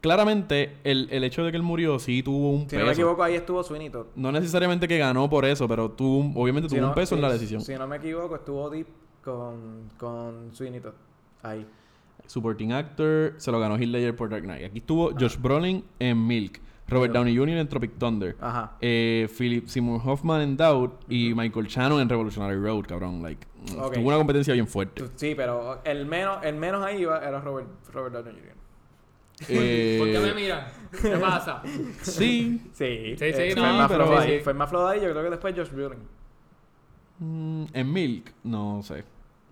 claramente 0.01 0.79
el, 0.83 1.09
el 1.11 1.25
hecho 1.25 1.45
de 1.45 1.51
que 1.51 1.57
él 1.57 1.63
murió 1.63 1.99
sí 1.99 2.23
tuvo 2.23 2.51
un 2.53 2.61
Si 2.63 2.67
peso. 2.69 2.81
no 2.81 2.87
me 2.87 2.93
equivoco, 2.93 3.23
ahí 3.23 3.35
estuvo 3.35 3.63
Sweeney 3.63 3.91
Todd. 3.91 4.07
No 4.17 4.33
necesariamente 4.33 4.89
que 4.89 4.99
ganó 4.99 5.29
por 5.29 5.45
eso, 5.45 5.69
pero 5.69 5.91
tuvo, 5.91 6.19
un- 6.19 6.33
obviamente 6.37 6.69
Si 6.69 6.75
tuvo 6.75 6.83
no- 6.83 6.89
un 6.89 6.95
peso 6.95 7.15
en 7.15 7.19
si- 7.21 7.23
la 7.27 7.33
decisión. 7.33 7.61
Si 7.61 7.75
no 7.75 7.87
me 7.87 7.97
equivoco, 7.97 8.37
estuvo 8.37 8.71
Deep 8.71 8.87
con, 9.23 9.91
con 9.99 10.51
Sweeney 10.55 10.81
Todd. 10.81 10.95
Ahí. 11.43 11.67
Supporting 12.27 12.73
Actor 12.73 13.35
se 13.37 13.51
lo 13.53 13.61
ganó 13.61 13.77
Heath 13.77 13.89
Ledger 13.89 14.17
por 14.17 14.29
Dark 14.31 14.43
Knight. 14.45 14.65
Aquí 14.67 14.79
estuvo 14.79 15.13
Josh 15.19 15.37
Brolin 15.39 15.85
en 15.99 16.27
Milk. 16.27 16.61
Robert 16.87 17.15
Downey 17.15 17.35
Jr. 17.35 17.57
en 17.57 17.69
Tropic 17.69 17.93
Thunder. 17.99 18.37
Ajá. 18.41 18.77
Eh, 18.81 19.27
Philip 19.39 19.67
Seymour 19.69 20.03
Hoffman 20.05 20.43
en 20.43 20.57
Doubt 20.57 21.05
y 21.09 21.33
Michael 21.35 21.67
Shannon 21.67 21.99
en 22.03 22.09
Revolutionary 22.11 22.61
Road, 22.61 22.85
cabrón. 22.87 23.23
Like, 23.23 23.47
mm, 23.73 23.79
Ok. 23.81 23.95
tuvo 23.95 24.09
una 24.09 24.19
competencia 24.19 24.53
bien 24.53 24.67
fuerte. 24.69 25.03
Sí, 25.17 25.35
pero 25.35 25.81
el 25.85 26.05
menos, 26.05 26.45
el 26.45 26.57
menos 26.57 26.85
ahí 26.85 27.01
iba 27.01 27.19
era 27.27 27.41
Robert, 27.41 27.69
Robert 27.91 28.15
Downey 28.15 28.35
Jr. 28.35 28.55
Eh, 29.49 29.97
¿Por 29.99 30.09
qué 30.13 30.19
me 30.21 30.35
miran? 30.35 30.67
¿Qué 31.01 31.17
pasa? 31.17 31.63
Sí. 32.03 32.61
Sí, 32.71 32.71
Sí, 32.73 33.17
sí, 33.19 33.25
eh, 33.25 33.55
no, 33.57 33.63
fue 33.63 33.73
más 33.73 33.91
pero 33.91 34.07
sí, 34.07 34.13
ahí. 34.19 34.39
sí. 34.39 34.45
Fue 34.45 34.55
más 34.55 34.69
flojo 34.69 34.87
ahí, 34.87 35.01
yo 35.01 35.11
creo 35.11 35.23
que 35.25 35.31
después 35.31 35.55
Josh 35.57 35.71
Brolin. 35.71 35.99
Mm, 37.19 37.65
en 37.73 37.93
Milk, 37.93 38.33
no 38.45 38.83
sé. 38.83 39.05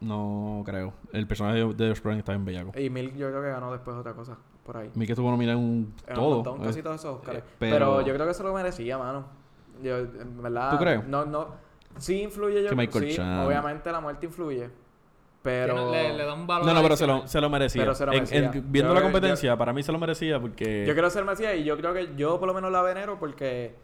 No 0.03 0.63
creo. 0.65 0.93
El 1.13 1.27
personaje 1.27 1.59
de 1.59 1.89
Josh 1.89 2.01
Brolin 2.03 2.19
está 2.19 2.33
bien 2.33 2.45
bellaco. 2.45 2.79
Y 2.79 2.91
Milk 2.91 3.15
yo 3.17 3.29
creo 3.31 3.43
que 3.43 3.49
ganó 3.49 3.71
después 3.73 3.97
otra 3.97 4.15
cosa 4.15 4.37
por 4.65 4.77
ahí. 4.77 4.91
Milk 4.95 5.11
estuvo 5.11 5.31
nominado 5.31 5.59
en 5.59 5.65
un 5.65 5.95
En 6.07 6.15
todo. 6.15 6.29
un 6.29 6.35
montón, 6.37 6.61
eh. 6.63 6.67
casi 6.67 6.83
todos 6.83 6.97
esos 6.97 7.17
Oscars. 7.19 7.39
eh, 7.39 7.45
pero... 7.59 7.77
pero- 7.77 8.01
yo 8.07 8.15
creo 8.15 8.27
que 8.27 8.35
se 8.35 8.43
lo 8.43 8.53
merecía, 8.53 8.99
mano. 8.99 9.25
Yo, 9.83 9.99
en 9.99 10.43
verdad. 10.43 10.71
¿Tú 10.71 10.77
crees? 10.79 11.07
No, 11.07 11.25
no. 11.25 11.49
Sí 11.99 12.23
influye 12.23 12.63
yo. 12.63 12.71
Que 12.71 12.77
Michael 12.77 13.09
sí, 13.11 13.17
Chan. 13.17 13.41
obviamente 13.47 13.91
la 13.93 14.01
muerte 14.01 14.27
influye. 14.27 14.71
Pero. 15.43 15.91
Le, 15.91 16.17
le 16.17 16.25
da 16.25 16.35
un 16.35 16.47
valor 16.47 16.67
No, 16.67 16.75
no, 16.75 16.83
pero 16.83 16.97
se 16.97 17.07
lo, 17.07 17.27
se 17.27 17.41
lo 17.41 17.51
merecía. 17.51 17.83
Pero 17.83 17.95
se 17.95 18.07
lo 18.07 18.13
merecía. 18.13 18.39
en- 18.39 18.51
viendo 18.73 18.91
Yo 18.91 18.95
la 18.95 19.01
creo 19.01 19.09
que- 19.09 19.13
competencia, 19.13 19.57
para 19.57 19.73
mí 19.73 19.83
se 19.83 19.91
lo 19.93 19.99
merecía 19.99 20.41
porque... 20.41 20.87
Yo 20.87 20.93
quiero 20.93 21.11
ser 21.11 21.25
Mesías 21.25 21.57
y 21.57 21.65
yo 21.65 21.77
creo 21.77 21.93
que 21.93 22.15
yo 22.17 22.39
por 22.39 22.47
lo 22.47 22.55
menos 22.55 22.71
la 22.71 22.81
venero 22.83 23.19
porque 23.19 23.75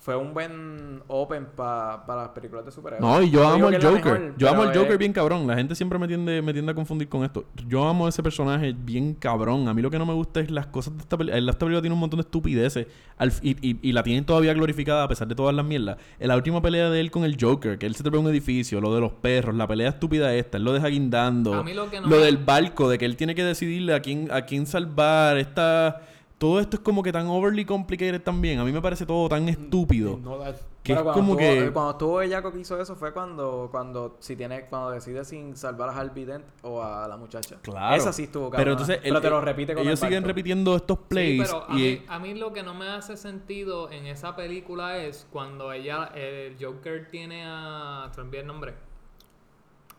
fue 0.00 0.14
un 0.16 0.32
buen 0.32 1.02
open 1.08 1.46
para 1.56 2.02
las 2.06 2.28
películas 2.28 2.64
de 2.64 2.70
superhéroes. 2.70 3.00
No, 3.02 3.20
y 3.20 3.30
yo 3.30 3.42
No 3.42 3.48
amo 3.48 3.70
la 3.70 3.78
Joker. 3.80 3.92
mejor, 4.04 4.34
yo 4.38 4.48
amo 4.48 4.62
al 4.62 4.68
Joker 4.74 4.92
es- 4.92 4.98
bien 4.98 5.12
cabrón. 5.12 5.46
La 5.46 5.56
gente 5.56 5.74
siempre 5.74 5.98
me 5.98 6.06
tiende, 6.06 6.40
me 6.40 6.52
tiende 6.52 6.70
a 6.72 6.74
confundir 6.74 7.08
con 7.08 7.24
esto. 7.24 7.44
Yo 7.66 7.86
amo 7.86 8.06
ese 8.08 8.22
personaje 8.22 8.74
bien 8.78 9.14
cabrón. 9.14 9.66
A 9.68 9.74
mí 9.74 9.82
lo 9.82 9.90
que 9.90 9.98
no 9.98 10.06
me 10.06 10.14
gusta 10.14 10.40
es 10.40 10.50
las 10.50 10.68
cosas 10.68 10.94
de 10.94 11.00
esta 11.00 11.16
película. 11.18 11.38
Esta 11.50 11.58
película 11.58 11.80
tiene 11.82 11.94
un 11.94 12.00
montón 12.00 12.18
de 12.18 12.22
estupideces. 12.22 12.86
Al 13.16 13.32
y, 13.42 13.56
y- 13.70 13.78
y 13.82 13.92
la 13.92 14.02
tienen 14.04 14.24
todavía 14.24 14.54
glorificada 14.54 15.02
a 15.02 15.08
pesar 15.08 15.26
de 15.26 15.34
todas 15.34 15.54
las 15.54 15.64
mierdas. 15.64 15.96
En 16.20 16.28
la 16.28 16.36
última 16.36 16.62
pelea 16.62 16.90
de 16.90 17.00
él 17.00 17.10
con 17.10 17.24
el 17.24 17.36
Joker, 17.38 17.76
que 17.76 17.86
él 17.86 17.94
se 17.96 18.02
trepa 18.04 18.18
a 18.18 18.20
un 18.20 18.28
edificio, 18.28 18.80
lo 18.80 18.94
de 18.94 19.00
los 19.00 19.12
perros, 19.12 19.54
la 19.56 19.66
pelea 19.66 19.88
estúpida 19.90 20.32
esta, 20.34 20.58
él 20.58 20.64
lo 20.64 20.72
deja 20.72 20.86
guindando. 20.86 21.54
A 21.54 21.62
mí 21.64 21.74
lo 21.74 21.90
que 21.90 22.00
no 22.00 22.06
lo 22.08 22.16
me- 22.16 22.22
del 22.22 22.36
barco, 22.36 22.88
de 22.88 22.98
que 22.98 23.04
él 23.04 23.16
tiene 23.16 23.34
que 23.34 23.42
decidirle 23.42 23.94
a 23.94 24.00
quién, 24.00 24.28
a 24.30 24.42
quién 24.42 24.64
salvar. 24.66 25.36
Esta... 25.38 26.02
Todo 26.38 26.60
esto 26.60 26.76
es 26.76 26.82
como 26.84 27.02
que 27.02 27.10
tan 27.10 27.26
overly 27.26 27.64
complicated 27.64 28.22
también. 28.22 28.60
A 28.60 28.64
mí 28.64 28.70
me 28.70 28.80
parece 28.80 29.04
todo 29.04 29.28
tan 29.28 29.48
estúpido. 29.48 30.18
No, 30.22 30.38
la- 30.38 30.54
Que 30.84 30.94
Bueno, 30.94 31.10
es 31.10 31.14
cuando 31.16 31.32
como 31.32 31.40
estuvo- 31.40 31.64
que... 31.66 31.72
Cuando 31.72 31.90
estuvo 31.90 32.52
que 32.52 32.60
hizo 32.60 32.80
eso 32.80 32.94
fue 32.96 33.12
cuando, 33.12 33.68
cuando, 33.70 34.16
si 34.20 34.36
tiene, 34.36 34.64
cuando 34.66 34.90
decide 34.92 35.24
sin 35.24 35.56
salvar 35.56 35.88
a 35.90 35.92
Harvey 35.98 36.24
Dent 36.24 36.44
o 36.62 36.80
a 36.82 37.06
la 37.08 37.16
muchacha. 37.16 37.56
Claro. 37.60 37.96
Esa 37.96 38.12
sí 38.12 38.22
estuvo 38.22 38.44
Pero 38.50 38.56
cabrona. 38.56 38.70
entonces... 38.72 39.00
Pero 39.02 39.16
el- 39.16 39.22
te 39.22 39.30
lo 39.30 39.40
repite 39.40 39.74
con 39.74 39.82
Ellos 39.82 40.00
el 40.00 40.08
siguen 40.08 40.24
repitiendo 40.24 40.76
estos 40.76 40.96
Sí, 40.98 41.04
plays. 41.08 41.42
pero 41.42 41.64
a, 41.68 41.74
y... 41.76 41.82
mí, 41.82 42.02
a 42.08 42.18
mí 42.20 42.34
lo 42.34 42.52
que 42.52 42.62
no 42.62 42.72
me 42.74 42.88
hace 42.88 43.16
sentido 43.16 43.90
en 43.90 44.06
esa 44.06 44.36
película 44.36 44.96
es 44.98 45.26
cuando 45.32 45.72
ella, 45.72 46.04
el 46.14 46.56
Joker 46.58 47.08
tiene 47.10 47.42
a. 47.44 48.08
¿Se 48.14 48.20
me 48.22 48.28
olvidó 48.28 48.40
el 48.42 48.46
nombre? 48.46 48.74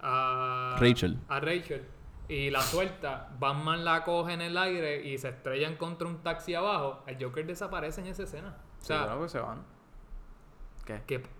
A 0.02 0.78
Rachel. 0.80 1.18
A 1.28 1.40
Rachel. 1.40 1.84
Y 2.30 2.52
la 2.52 2.62
suelta. 2.62 3.30
Batman 3.40 3.84
la 3.84 4.04
coge 4.04 4.34
en 4.34 4.42
el 4.42 4.56
aire 4.56 5.04
y 5.04 5.18
se 5.18 5.30
estrellan 5.30 5.76
contra 5.78 6.08
un 6.08 6.22
taxi 6.22 6.54
abajo. 6.54 7.04
El 7.08 7.22
Joker 7.22 7.46
desaparece 7.46 8.02
en 8.02 8.08
esa 8.08 8.24
escena. 8.24 8.56
O 8.82 8.86
Sí, 8.86 8.94
bueno, 8.94 9.18
pues 9.18 9.32
se 9.32 9.40
van. 9.40 9.66
¿Qué? 10.86 11.02
que. 11.08 11.39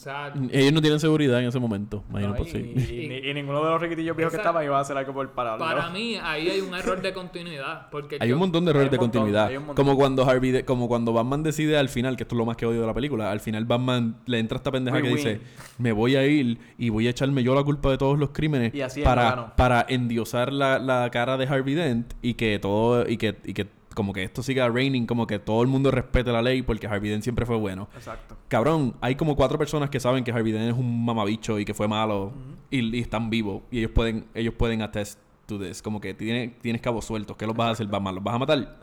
Sea, 0.00 0.32
Ellos 0.50 0.72
no 0.72 0.80
tienen 0.80 0.98
seguridad 0.98 1.40
en 1.42 1.48
ese 1.48 1.58
momento. 1.58 2.02
Imagino 2.08 2.30
No, 2.30 2.36
pues 2.38 2.48
y, 2.48 2.52
sí. 2.52 2.72
y- 2.74 3.12
y- 3.26 3.30
y 3.30 3.34
ninguno 3.34 3.62
de 3.62 3.70
los 3.70 3.82
riquitillos 3.82 4.16
viejos 4.16 4.30
que 4.32 4.38
estaban 4.38 4.64
iba 4.64 4.78
a 4.78 4.80
hacer 4.80 4.96
algo 4.96 5.12
por 5.12 5.28
pararlo. 5.32 5.62
para 5.62 5.90
mí 5.90 6.16
ahí 6.22 6.48
hay 6.48 6.60
un 6.62 6.74
error 6.74 7.02
de 7.02 7.12
continuidad. 7.12 7.90
Porque 7.90 8.16
Hay 8.18 8.30
yo- 8.30 8.36
un 8.36 8.40
montón 8.40 8.64
de 8.64 8.70
errores 8.70 8.90
de 8.90 8.96
montón, 8.96 9.10
continuidad. 9.24 9.50
Como 9.74 9.96
cuando 9.96 10.24
Harvey, 10.26 10.52
de- 10.52 10.64
como 10.64 10.88
cuando 10.88 11.12
Batman 11.12 11.42
decide 11.42 11.76
al 11.76 11.90
final, 11.90 12.16
que 12.16 12.22
esto 12.22 12.34
es 12.34 12.38
lo 12.38 12.46
más 12.46 12.56
que 12.56 12.64
odio 12.64 12.80
de 12.80 12.86
la 12.86 12.94
película, 12.94 13.30
al 13.30 13.40
final 13.40 13.66
Batman 13.66 14.16
le 14.24 14.38
entra 14.38 14.56
esta 14.56 14.72
pendeja 14.72 15.02
que 15.02 15.08
dice, 15.08 15.40
me 15.76 15.92
voy 15.92 16.16
a 16.16 16.26
ir 16.26 16.58
y 16.78 16.88
voy 16.88 17.06
a 17.06 17.10
echarme 17.10 17.42
yo 17.42 17.54
la 17.54 17.62
culpa 17.62 17.90
de 17.90 17.98
todos 17.98 18.18
los 18.18 18.30
crímenes 18.30 18.74
Y 18.74 18.80
así 18.80 19.02
para, 19.02 19.54
para 19.54 19.84
endiosar 19.86 20.50
la, 20.50 20.78
la 20.78 21.10
cara 21.10 21.36
de 21.36 21.46
Harvey 21.46 21.74
Dent 21.74 22.14
y 22.22 22.32
que 22.34 22.58
todo, 22.58 23.06
y 23.06 23.18
que, 23.18 23.36
y 23.44 23.52
que 23.52 23.66
como 23.94 24.12
que 24.12 24.22
esto 24.22 24.42
siga 24.42 24.68
reigning, 24.68 25.06
como 25.06 25.26
que 25.26 25.38
todo 25.38 25.62
el 25.62 25.68
mundo 25.68 25.90
respete 25.90 26.30
la 26.32 26.42
ley 26.42 26.62
porque 26.62 26.86
Harvey 26.86 27.10
Dent 27.10 27.22
siempre 27.22 27.44
fue 27.46 27.56
bueno. 27.56 27.88
Exacto. 27.96 28.36
Cabrón, 28.48 28.94
hay 29.00 29.16
como 29.16 29.34
cuatro 29.36 29.58
personas 29.58 29.90
que 29.90 29.98
saben 30.00 30.22
que 30.24 30.30
Harvey 30.32 30.52
Dent 30.52 30.72
es 30.72 30.78
un 30.78 31.04
mamabicho 31.04 31.58
y 31.58 31.64
que 31.64 31.74
fue 31.74 31.88
malo 31.88 32.32
y, 32.70 32.96
y 32.96 33.00
están 33.00 33.30
vivos 33.30 33.62
y 33.70 33.78
ellos 33.78 33.90
pueden 33.92 34.26
ellos 34.34 34.54
pueden 34.54 34.82
attest 34.82 35.18
to 35.46 35.58
this. 35.58 35.82
Como 35.82 36.00
que 36.00 36.14
tiene- 36.14 36.54
tienes 36.62 36.80
cabos 36.80 37.04
sueltos. 37.04 37.36
¿Qué 37.36 37.44
los 37.44 37.56
vas 37.56 37.66
a 37.66 37.70
hacer, 37.72 37.88
Batman? 37.88 38.14
¿Los 38.14 38.22
vas 38.22 38.36
a 38.36 38.38
matar? 38.38 38.78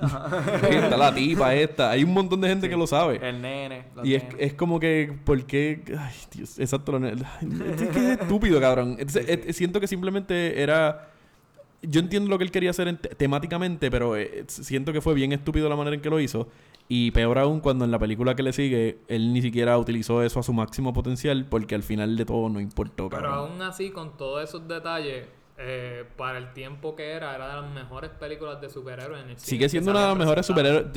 Está 0.69 0.97
la 0.97 1.15
tipa 1.15 1.55
esta. 1.55 1.91
Hay 1.91 2.03
un 2.03 2.13
montón 2.13 2.41
de 2.41 2.49
gente 2.49 2.67
que 2.67 2.75
lo 2.75 2.85
sabe. 2.85 3.25
El 3.25 3.41
nene. 3.41 3.85
Y 4.03 4.15
es, 4.15 4.23
es 4.37 4.53
como 4.53 4.77
que, 4.77 5.17
¿por 5.23 5.45
qué? 5.45 5.81
Ay, 5.97 6.13
Dios, 6.33 6.59
exacto. 6.59 6.91
lo 6.91 6.99
ne- 6.99 7.13
ay, 7.13 7.47
Es 7.71 7.87
que 7.89 7.99
es 8.13 8.19
estúpido, 8.19 8.59
cabrón. 8.59 8.97
Entonces, 8.99 9.55
siento 9.55 9.79
que 9.79 9.87
simplemente 9.87 10.61
era... 10.61 11.11
Yo 11.81 11.99
entiendo 11.99 12.29
lo 12.29 12.37
que 12.37 12.43
él 12.43 12.51
quería 12.51 12.71
hacer 12.71 12.87
en- 12.87 12.97
temáticamente, 12.97 13.91
pero 13.91 14.15
eh, 14.17 14.43
siento 14.47 14.93
que 14.93 15.01
fue 15.01 15.13
bien 15.13 15.31
estúpido 15.31 15.69
la 15.69 15.75
manera 15.75 15.95
en 15.95 16.01
que 16.01 16.09
lo 16.09 16.19
hizo. 16.19 16.47
Y 16.89 17.11
peor 17.11 17.37
aún 17.37 17.59
cuando 17.59 17.83
en 17.85 17.91
la 17.91 17.99
película 17.99 18.35
que 18.35 18.43
le 18.43 18.53
sigue, 18.53 18.99
él 19.09 19.33
ni 19.33 19.41
siquiera 19.41 19.77
utilizó 19.77 20.23
eso 20.23 20.39
a 20.39 20.43
su 20.43 20.53
máximo 20.53 20.93
potencial 20.93 21.45
porque 21.49 21.75
al 21.75 21.83
final 21.83 22.15
de 22.15 22.25
todo 22.25 22.47
no 22.49 22.59
importó, 22.61 23.09
Pero 23.09 23.21
cabrón. 23.23 23.51
aún 23.51 23.61
así, 23.61 23.91
con 23.91 24.15
todos 24.15 24.41
esos 24.47 24.67
detalles, 24.67 25.27
eh, 25.59 26.05
para 26.15 26.37
el 26.37 26.53
tiempo 26.53 26.95
que 26.95 27.11
era, 27.11 27.33
era 27.35 27.47
de 27.55 27.61
las 27.61 27.71
mejores 27.71 28.11
películas 28.11 28.61
de 28.61 28.69
superhéroes 28.69 29.23
en 29.23 29.29
el 29.31 29.37
cine. 29.37 29.49
Sigue 29.49 29.69
siendo 29.69 29.91
una 29.91 30.01
de 30.01 30.07
las 30.07 30.17
mejores 30.17 30.51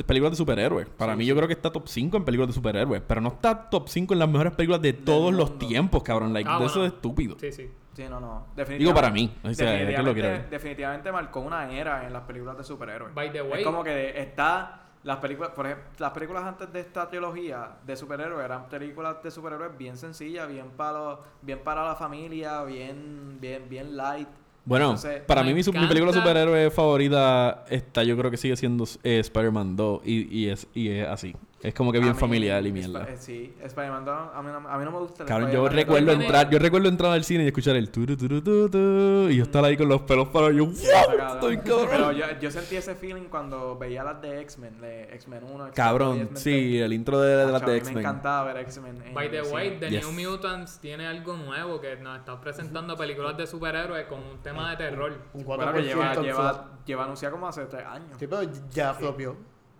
películas 0.05 0.31
de 0.33 0.37
superhéroes. 0.37 0.87
Para 0.89 1.15
mí 1.15 1.25
yo 1.25 1.35
creo 1.35 1.47
que 1.47 1.53
está 1.53 1.71
top 1.71 1.87
5 1.87 2.17
en 2.17 2.25
películas 2.25 2.49
de 2.49 2.53
superhéroes. 2.53 3.01
Pero 3.07 3.21
no 3.21 3.29
está 3.29 3.69
top 3.69 3.89
5 3.89 4.13
en 4.13 4.19
las 4.19 4.29
mejores 4.29 4.53
películas 4.53 4.81
de 4.81 4.93
todos 4.93 5.33
los 5.33 5.57
tiempos, 5.57 6.03
cabrón. 6.03 6.31
Like, 6.33 6.49
Ah, 6.51 6.59
de 6.59 6.65
eso 6.65 6.85
es 6.85 6.93
estúpido. 6.93 7.37
Sí, 7.39 7.51
sí. 7.51 7.71
Sí, 7.93 8.03
no, 8.09 8.19
no. 8.19 8.45
Definitivamente. 8.55 8.77
Digo 8.77 8.93
para 8.93 9.09
mí. 9.09 9.33
O 9.43 9.53
sea, 9.53 9.81
es 9.81 9.95
que 9.95 10.01
lo 10.03 10.13
quiero 10.13 10.29
definitivamente, 10.29 10.49
definitivamente 10.49 11.11
marcó 11.11 11.39
una 11.41 11.71
era 11.71 12.05
en 12.05 12.13
las 12.13 12.23
películas 12.23 12.57
de 12.57 12.63
superhéroes. 12.63 13.13
By 13.13 13.31
the 13.31 13.41
way- 13.41 13.59
Es 13.61 13.65
como 13.65 13.83
que 13.83 14.19
está 14.21 14.77
las 15.03 15.17
películas, 15.17 15.51
por 15.55 15.65
ejemplo, 15.65 15.87
las 15.97 16.11
películas 16.11 16.43
antes 16.45 16.71
de 16.71 16.79
esta 16.79 17.09
trilogía 17.09 17.71
de 17.85 17.97
superhéroes 17.97 18.45
eran 18.45 18.69
películas 18.69 19.17
de 19.23 19.31
superhéroes 19.31 19.75
bien 19.77 19.97
sencillas, 19.97 20.47
bien 20.47 20.69
para 20.77 20.91
los- 20.99 21.19
bien 21.41 21.59
para 21.63 21.83
la 21.83 21.95
familia, 21.95 22.63
bien 22.63 23.37
bien 23.41 23.67
bien 23.67 23.97
light. 23.97 24.27
Bueno, 24.63 24.85
Entonces, 24.91 25.21
para 25.21 25.43
mí 25.43 25.53
mi, 25.53 25.61
mi 25.63 25.87
película 25.87 26.13
superhéroe 26.13 26.69
favorita 26.69 27.65
está, 27.69 28.03
yo 28.03 28.15
creo 28.17 28.29
que 28.29 28.37
sigue 28.37 28.55
siendo 28.55 28.85
eh, 29.03 29.19
Spider-Man 29.19 29.75
2 29.75 30.01
y, 30.05 30.39
y 30.39 30.49
es, 30.49 30.67
y 30.75 30.89
es 30.89 31.07
así. 31.07 31.35
Es 31.63 31.73
como 31.75 31.91
que 31.91 31.99
bien 31.99 32.11
A 32.11 32.13
mí, 32.15 32.19
familiar 32.19 32.65
y 32.65 32.71
mierda. 32.71 33.03
eh, 33.07 33.17
sí, 33.19 33.53
Spider-Man 33.61 34.03
2, 34.03 34.15
a 34.33 34.41
mí, 34.41 34.49
no, 34.51 34.67
a 34.67 34.77
mí 34.79 34.83
no 34.85 34.91
me 34.91 34.97
gusta 34.97 35.21
el 35.23 35.29
Cabrón, 35.29 35.51
yo 35.51 35.69
recuerdo 35.69 36.11
entrar, 36.11 36.49
yo 36.49 36.57
recuerdo 36.57 36.89
entrar 36.89 37.11
al 37.11 37.23
cine 37.23 37.43
y 37.43 37.47
escuchar 37.47 37.75
el 37.75 37.91
turu 37.91 38.17
turu 38.17 38.41
tu, 38.41 38.67
tu, 38.69 39.27
y 39.29 39.37
yo 39.37 39.43
estar 39.43 39.63
ahí 39.63 39.77
con 39.77 39.87
los 39.87 40.01
pelos 40.01 40.29
para 40.29 40.51
yo, 40.51 40.65
¡wow! 40.65 40.73
Cabrón. 40.91 41.27
Estoy 41.33 41.57
cabrón. 41.59 41.87
Pero 41.91 42.11
yo, 42.13 42.25
yo 42.41 42.49
sentí 42.51 42.77
ese 42.77 42.95
feeling 42.95 43.25
cuando 43.29 43.77
veía 43.77 44.03
las 44.03 44.19
de 44.21 44.41
X-Men, 44.41 44.81
de 44.81 45.03
X-Men 45.13 45.43
1, 45.43 45.49
X-Men 45.49 45.59
2 45.59 45.69
y 45.69 45.75
Cabrón, 45.75 46.29
sí, 46.33 46.51
3. 46.71 46.81
el 46.81 46.93
intro 46.93 47.21
de, 47.21 47.29
de 47.35 47.43
las 47.43 47.51
Macho, 47.53 47.65
a 47.65 47.69
de 47.69 47.77
X-Men. 47.77 47.93
Me 47.95 48.01
encantaba 48.01 48.43
ver 48.53 48.57
X-Men. 48.63 49.03
en 49.05 49.13
By 49.13 49.29
the 49.29 49.41
way. 49.43 49.77
The 49.79 49.89
Yes. 49.91 50.05
New 50.11 50.31
Mutants 50.31 50.79
tiene 50.79 51.05
algo 51.05 51.37
nuevo 51.37 51.79
que 51.79 51.95
nos 51.97 52.17
está 52.17 52.41
presentando 52.41 52.97
películas 52.97 53.37
de 53.37 53.45
superhéroes 53.45 54.07
con 54.07 54.19
un 54.23 54.39
tema 54.41 54.71
de 54.71 54.77
terror. 54.77 55.13
Un 55.33 55.43
4% 55.43 55.45
Bueno, 55.45 55.73
que 55.73 55.81
lleva, 55.83 57.03
anunciado 57.03 57.33
como 57.35 57.47
hace 57.47 57.65
tres 57.65 57.85
años. 57.85 58.17
Sí, 58.17 58.25
pero 58.25 58.49
ya 58.71 58.93
flopió. 58.95 59.35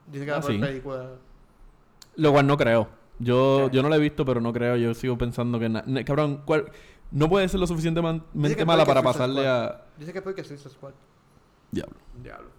Dice 0.06 0.26
que 0.26 0.32
Ah, 0.32 0.36
la 0.36 0.42
sí. 0.44 0.58
película. 0.60 1.10
Lo 2.16 2.32
cual 2.32 2.48
no 2.48 2.58
creo. 2.58 2.88
Yo, 3.20 3.70
yo 3.72 3.84
no 3.84 3.90
la 3.90 3.98
he 3.98 4.00
visto, 4.00 4.26
pero 4.26 4.42
no 4.42 4.52
creo. 4.52 4.76
Yo 4.78 4.94
sigo 4.94 5.18
pensando 5.18 5.60
que... 5.60 5.70
na- 5.70 5.84
cabrón, 6.06 6.42
¿cuál- 6.46 6.72
no 7.12 7.30
puede 7.30 7.48
ser 7.50 7.60
lo 7.60 7.68
suficientemente 7.68 8.26
que 8.56 8.66
mala 8.66 8.84
puede 8.86 8.96
para 8.96 9.02
que 9.02 9.06
pasarle 9.14 9.48
a... 9.48 9.84
Dice 9.98 10.14
que 10.14 10.22
fue 10.22 10.34
que 10.34 10.44
Suicide 10.44 10.70
Squad. 10.70 10.92
Diablo. 11.72 11.96
Diablo. 12.22 12.50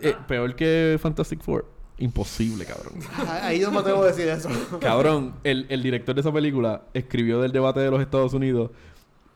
Eh, 0.00 0.14
peor 0.28 0.54
que 0.54 0.98
Fantastic 1.00 1.40
Four. 1.40 1.64
Imposible, 1.98 2.64
cabrón. 2.64 2.94
Ah, 3.18 3.40
Ahí 3.46 3.60
no 3.60 3.70
me 3.70 3.78
atrevo 3.78 4.02
a 4.02 4.06
decir 4.06 4.26
eso. 4.28 4.48
Cabrón, 4.80 5.34
el, 5.44 5.66
el 5.68 5.82
director 5.82 6.14
de 6.14 6.20
esa 6.22 6.32
película 6.32 6.82
escribió 6.94 7.40
del 7.40 7.52
debate 7.52 7.80
de 7.80 7.90
los 7.90 8.00
Estados 8.00 8.34
Unidos. 8.34 8.70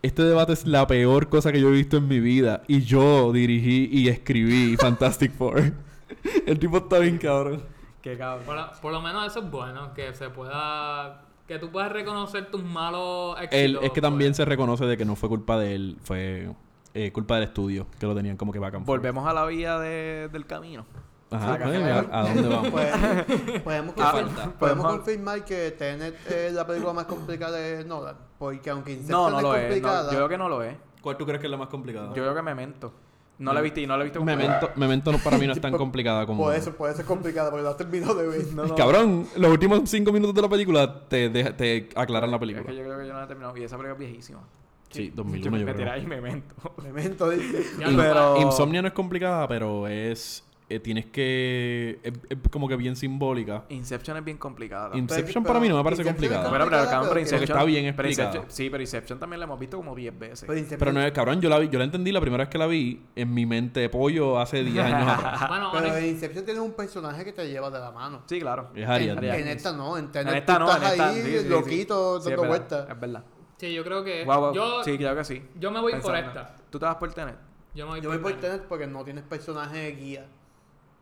Este 0.02 0.22
debate 0.22 0.52
es 0.52 0.66
la 0.66 0.86
peor 0.86 1.28
cosa 1.28 1.52
que 1.52 1.60
yo 1.60 1.68
he 1.68 1.72
visto 1.72 1.96
en 1.98 2.08
mi 2.08 2.18
vida. 2.20 2.62
Y 2.66 2.80
yo 2.82 3.32
dirigí 3.32 3.88
y 3.92 4.08
escribí 4.08 4.76
Fantastic 4.76 5.32
Four. 5.32 5.72
El 6.46 6.58
tipo 6.58 6.78
está 6.78 6.98
bien 6.98 7.18
cabrón. 7.18 7.62
Qué 8.06 8.16
cabrón. 8.16 8.46
por, 8.46 8.54
lo- 8.54 8.70
por 8.80 8.92
lo 8.92 9.00
menos 9.02 9.26
eso 9.26 9.40
es 9.40 9.50
bueno, 9.50 9.92
que 9.94 10.14
se 10.14 10.28
pueda... 10.30 11.22
Que 11.48 11.58
tú 11.58 11.70
puedas 11.70 11.90
reconocer 11.90 12.50
tus 12.52 12.62
malos 12.62 13.36
éxitos. 13.40 13.58
Él, 13.58 13.78
es 13.82 13.90
que 13.90 14.00
también 14.00 14.30
pues. 14.30 14.36
se 14.36 14.44
reconoce 14.44 14.84
de 14.84 14.96
que 14.96 15.04
no 15.04 15.16
fue 15.16 15.28
culpa 15.28 15.58
de 15.58 15.74
él. 15.74 15.96
Fue 16.04 16.50
eh, 16.94 17.10
culpa 17.12 17.34
del 17.36 17.44
estudio. 17.44 17.86
Que 17.98 18.06
lo 18.06 18.14
tenían 18.14 18.36
como 18.36 18.52
que 18.52 18.60
vacan. 18.60 18.84
Volvemos 18.84 19.26
a 19.26 19.32
la 19.32 19.44
vía 19.46 19.78
de- 19.80 20.28
del 20.32 20.46
camino. 20.46 20.86
Ajá, 21.32 21.58
pues. 21.60 21.82
¿a, 21.82 22.20
a 22.20 22.22
dónde 22.32 22.48
vamos? 22.48 22.68
Pues, 22.70 22.92
podemos, 23.64 23.94
Ah, 23.98 24.12
confirmar, 24.12 24.52
podemos 24.54 24.86
confirmar 24.86 25.44
que 25.44 25.72
Tenet 25.72 26.30
es 26.30 26.52
la 26.52 26.64
película 26.64 26.92
más 26.92 27.06
complicada 27.06 27.56
de 27.56 27.84
Nolan. 27.84 28.16
Porque 28.38 28.70
aunque 28.70 28.92
No, 28.94 29.00
Inception 29.00 29.32
no 29.32 29.36
es 29.38 29.42
lo 29.42 29.54
es. 29.54 29.62
no, 29.62 29.66
complicada, 29.68 30.04
yo 30.12 30.16
creo 30.16 30.28
que 30.28 30.38
no 30.38 30.48
lo 30.48 30.62
es. 30.62 30.76
¿Cuál 31.00 31.16
tú 31.16 31.24
crees 31.26 31.40
que 31.40 31.46
es 31.48 31.50
la 31.50 31.56
más 31.56 31.68
complicada? 31.68 32.08
Yo 32.08 32.22
creo 32.22 32.34
que 32.34 32.42
Memento. 32.42 32.92
No 33.38 33.52
la 33.52 33.60
viste 33.60 33.82
y 33.82 33.86
no 33.86 33.96
la 33.98 34.04
viste 34.04 34.18
Memento, 34.18 34.70
Memento 34.76 35.12
no, 35.12 35.18
para 35.18 35.36
mí 35.36 35.46
no 35.46 35.52
es 35.52 35.60
tan 35.60 35.72
complicada 35.76 36.24
como... 36.24 36.42
Por 36.44 36.54
eso, 36.54 36.72
por 36.74 36.88
eso 36.90 37.02
es 37.02 37.06
complicado, 37.06 37.50
porque 37.50 37.66
has 37.68 37.76
terminado 37.76 38.14
de 38.14 38.26
ver. 38.26 38.46
No, 38.54 38.64
no. 38.66 38.74
Cabrón, 38.74 39.26
los 39.36 39.50
últimos 39.50 39.82
cinco 39.90 40.10
minutos 40.12 40.34
de 40.34 40.40
la 40.42 40.48
película 40.48 41.06
te, 41.08 41.28
te 41.28 41.88
aclaran 41.94 42.30
la 42.30 42.36
Es 42.36 42.40
película. 42.40 42.64
que 42.66 42.74
yo 42.76 42.82
creo 42.84 42.98
que 42.98 43.06
yo 43.06 43.12
no 43.12 43.18
la 43.18 43.24
he 43.24 43.28
terminado. 43.28 43.56
Y 43.56 43.62
esa 43.64 43.76
película 43.76 43.92
es 43.92 43.98
viejísima. 43.98 44.40
Sí, 44.88 45.08
Yo 45.10 45.16
2001 45.16 45.50
me 45.50 45.58
yo 45.72 45.76
creo. 45.76 45.92
ahí 45.92 46.06
Memento. 46.06 46.54
Memento 46.82 47.28
dice. 47.28 47.62
Pero- 47.78 48.40
Insomnia 48.40 48.80
no 48.80 48.88
es 48.88 48.94
complicada, 48.94 49.46
pero 49.48 49.86
es... 49.86 50.42
eh, 50.68 50.80
tienes 50.80 51.06
que... 51.06 52.00
Es, 52.02 52.12
es 52.28 52.38
como 52.50 52.66
que 52.68 52.74
bien 52.76 52.96
simbólica. 52.96 53.64
Inception 53.68 54.16
es 54.16 54.24
bien 54.24 54.36
complicada. 54.36 54.96
Inception 54.96 55.44
pero 55.44 55.52
para 55.54 55.60
mí 55.60 55.68
no 55.68 55.76
me 55.76 55.84
parece 55.84 56.02
Inception 56.02 56.28
complicada. 56.32 56.50
Pero, 56.50 56.64
pero, 56.70 56.84
cabrón, 56.90 57.08
pero 57.10 57.20
Inception... 57.20 57.50
está 57.50 57.64
bien 57.64 57.94
pero 57.96 58.08
explicada. 58.08 58.34
Inception- 58.40 58.50
sí, 58.50 58.70
pero 58.70 58.82
Inception 58.82 59.18
también 59.20 59.38
la 59.40 59.44
hemos 59.44 59.58
visto 59.60 59.76
como 59.76 59.94
10 59.94 60.18
veces. 60.18 60.76
Pero 60.78 60.92
no 60.92 61.00
es, 61.00 61.12
cabrón, 61.12 61.40
yo 61.40 61.48
la 61.48 61.58
vi, 61.60 61.68
yo 61.68 61.78
la 61.78 61.84
entendí 61.84 62.10
la 62.10 62.20
primera 62.20 62.42
vez 62.44 62.48
que 62.50 62.58
la 62.58 62.66
vi 62.66 63.00
en 63.14 63.32
mi 63.32 63.46
mente 63.46 63.80
de 63.80 63.88
pollo 63.88 64.40
hace 64.40 64.64
10 64.64 64.84
años 64.84 65.08
atrás. 65.18 65.48
Bueno, 65.48 65.70
Pero 65.72 65.96
en 65.96 66.06
Inception 66.06 66.44
tiene 66.44 66.58
un 66.60 66.72
personaje 66.72 67.24
que 67.24 67.32
te 67.32 67.48
lleva 67.48 67.70
de 67.70 67.78
la 67.78 67.92
mano. 67.92 68.22
Sí, 68.26 68.40
claro. 68.40 68.70
Es 68.74 68.88
Ariadne. 68.88 69.12
En, 69.12 69.18
Ariadne. 69.18 69.40
en 69.42 69.48
esta 69.56 69.72
no, 69.72 69.96
en, 69.96 70.10
En 70.12 70.28
esta 70.28 70.58
no, 70.58 70.68
en 70.68 70.76
estás 70.76 70.92
esta... 70.92 71.08
ahí 71.10 71.22
sí, 71.22 71.30
sí, 71.30 71.38
sí. 71.40 71.48
loquito, 71.48 72.20
Sí, 72.20 72.28
dando 72.30 72.42
verdad, 72.42 72.48
vueltas. 72.58 72.90
Es 72.90 73.00
verdad. 73.00 73.24
sí, 73.58 73.72
yo 73.72 73.84
creo 73.84 74.02
que... 74.02 74.24
Guau, 74.24 74.40
guau. 74.40 74.54
Yo, 74.54 74.82
Sí, 74.84 74.96
creo 74.98 75.14
que 75.14 75.24
sí. 75.24 75.42
yo 75.60 75.70
me 75.70 75.80
voy 75.80 75.92
por 75.92 76.12
Pensando. 76.12 76.40
esta. 76.40 76.56
¿Tú 76.70 76.78
te 76.80 76.84
vas 76.86 76.96
por 76.96 77.12
Tenet? 77.14 77.36
Yo 77.74 77.84
me 77.86 77.92
voy 77.92 78.00
Yo 78.00 78.08
voy 78.08 78.18
por 78.18 78.32
por 78.32 78.40
Tenet 78.40 78.62
porque 78.62 78.86
no 78.88 79.04
tienes 79.04 79.22
personaje 79.24 79.90
guía. 79.92 80.26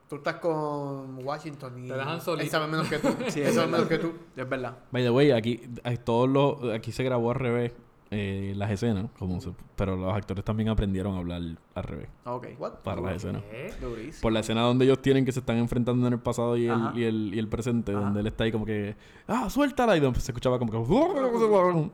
Tú 0.08 0.16
estás 0.16 0.36
con 0.36 1.24
Washington 1.24 1.84
y 1.84 1.88
Te 1.88 1.94
dejan 1.94 2.20
solito. 2.20 2.44
él 2.44 2.50
sabe 2.50 2.66
menos 2.68 2.88
que 2.88 2.98
tú. 2.98 3.08
Sí, 3.28 3.40
él 3.40 3.46
es 3.48 3.54
sabe 3.54 3.68
menos 3.72 3.86
que 3.88 3.98
tú. 3.98 4.12
Es 4.36 4.48
verdad. 4.48 4.76
By 4.92 5.02
the 5.02 5.10
way, 5.10 5.30
aquí, 5.30 5.60
hay 5.82 5.96
todos 5.96 6.28
los, 6.28 6.72
aquí 6.74 6.92
se 6.92 7.02
grabó 7.04 7.30
al 7.30 7.36
revés 7.36 7.72
eh, 8.10 8.52
las 8.54 8.70
escenas, 8.70 9.06
como 9.18 9.40
se- 9.40 9.50
pero 9.74 9.96
los 9.96 10.14
actores 10.14 10.44
también 10.44 10.68
aprendieron 10.68 11.14
a 11.14 11.18
hablar 11.18 11.40
al 11.74 11.82
revés 11.82 12.08
Ok. 12.26 12.48
What? 12.58 12.72
para 12.84 13.00
las 13.00 13.16
escenas. 13.16 13.42
¿Qué? 13.50 13.72
Durísimo. 13.80 14.20
Por 14.22 14.32
la 14.32 14.40
escena 14.40 14.60
donde 14.60 14.84
ellos 14.84 15.00
tienen 15.00 15.24
que 15.24 15.32
se 15.32 15.40
están 15.40 15.56
enfrentando 15.56 16.06
en 16.06 16.12
el 16.12 16.20
pasado 16.20 16.56
y 16.56 16.66
el, 16.68 16.78
y 16.94 17.04
el, 17.04 17.34
y 17.34 17.38
el 17.38 17.48
presente, 17.48 17.90
Ajá. 17.92 18.00
donde 18.02 18.20
él 18.20 18.26
está 18.28 18.44
ahí 18.44 18.52
como 18.52 18.66
que, 18.66 18.94
ah, 19.26 19.48
suéltala, 19.50 19.96
y 19.96 20.00
donde 20.00 20.20
se 20.20 20.30
escuchaba 20.30 20.58
como 20.60 20.70
que, 20.70 20.78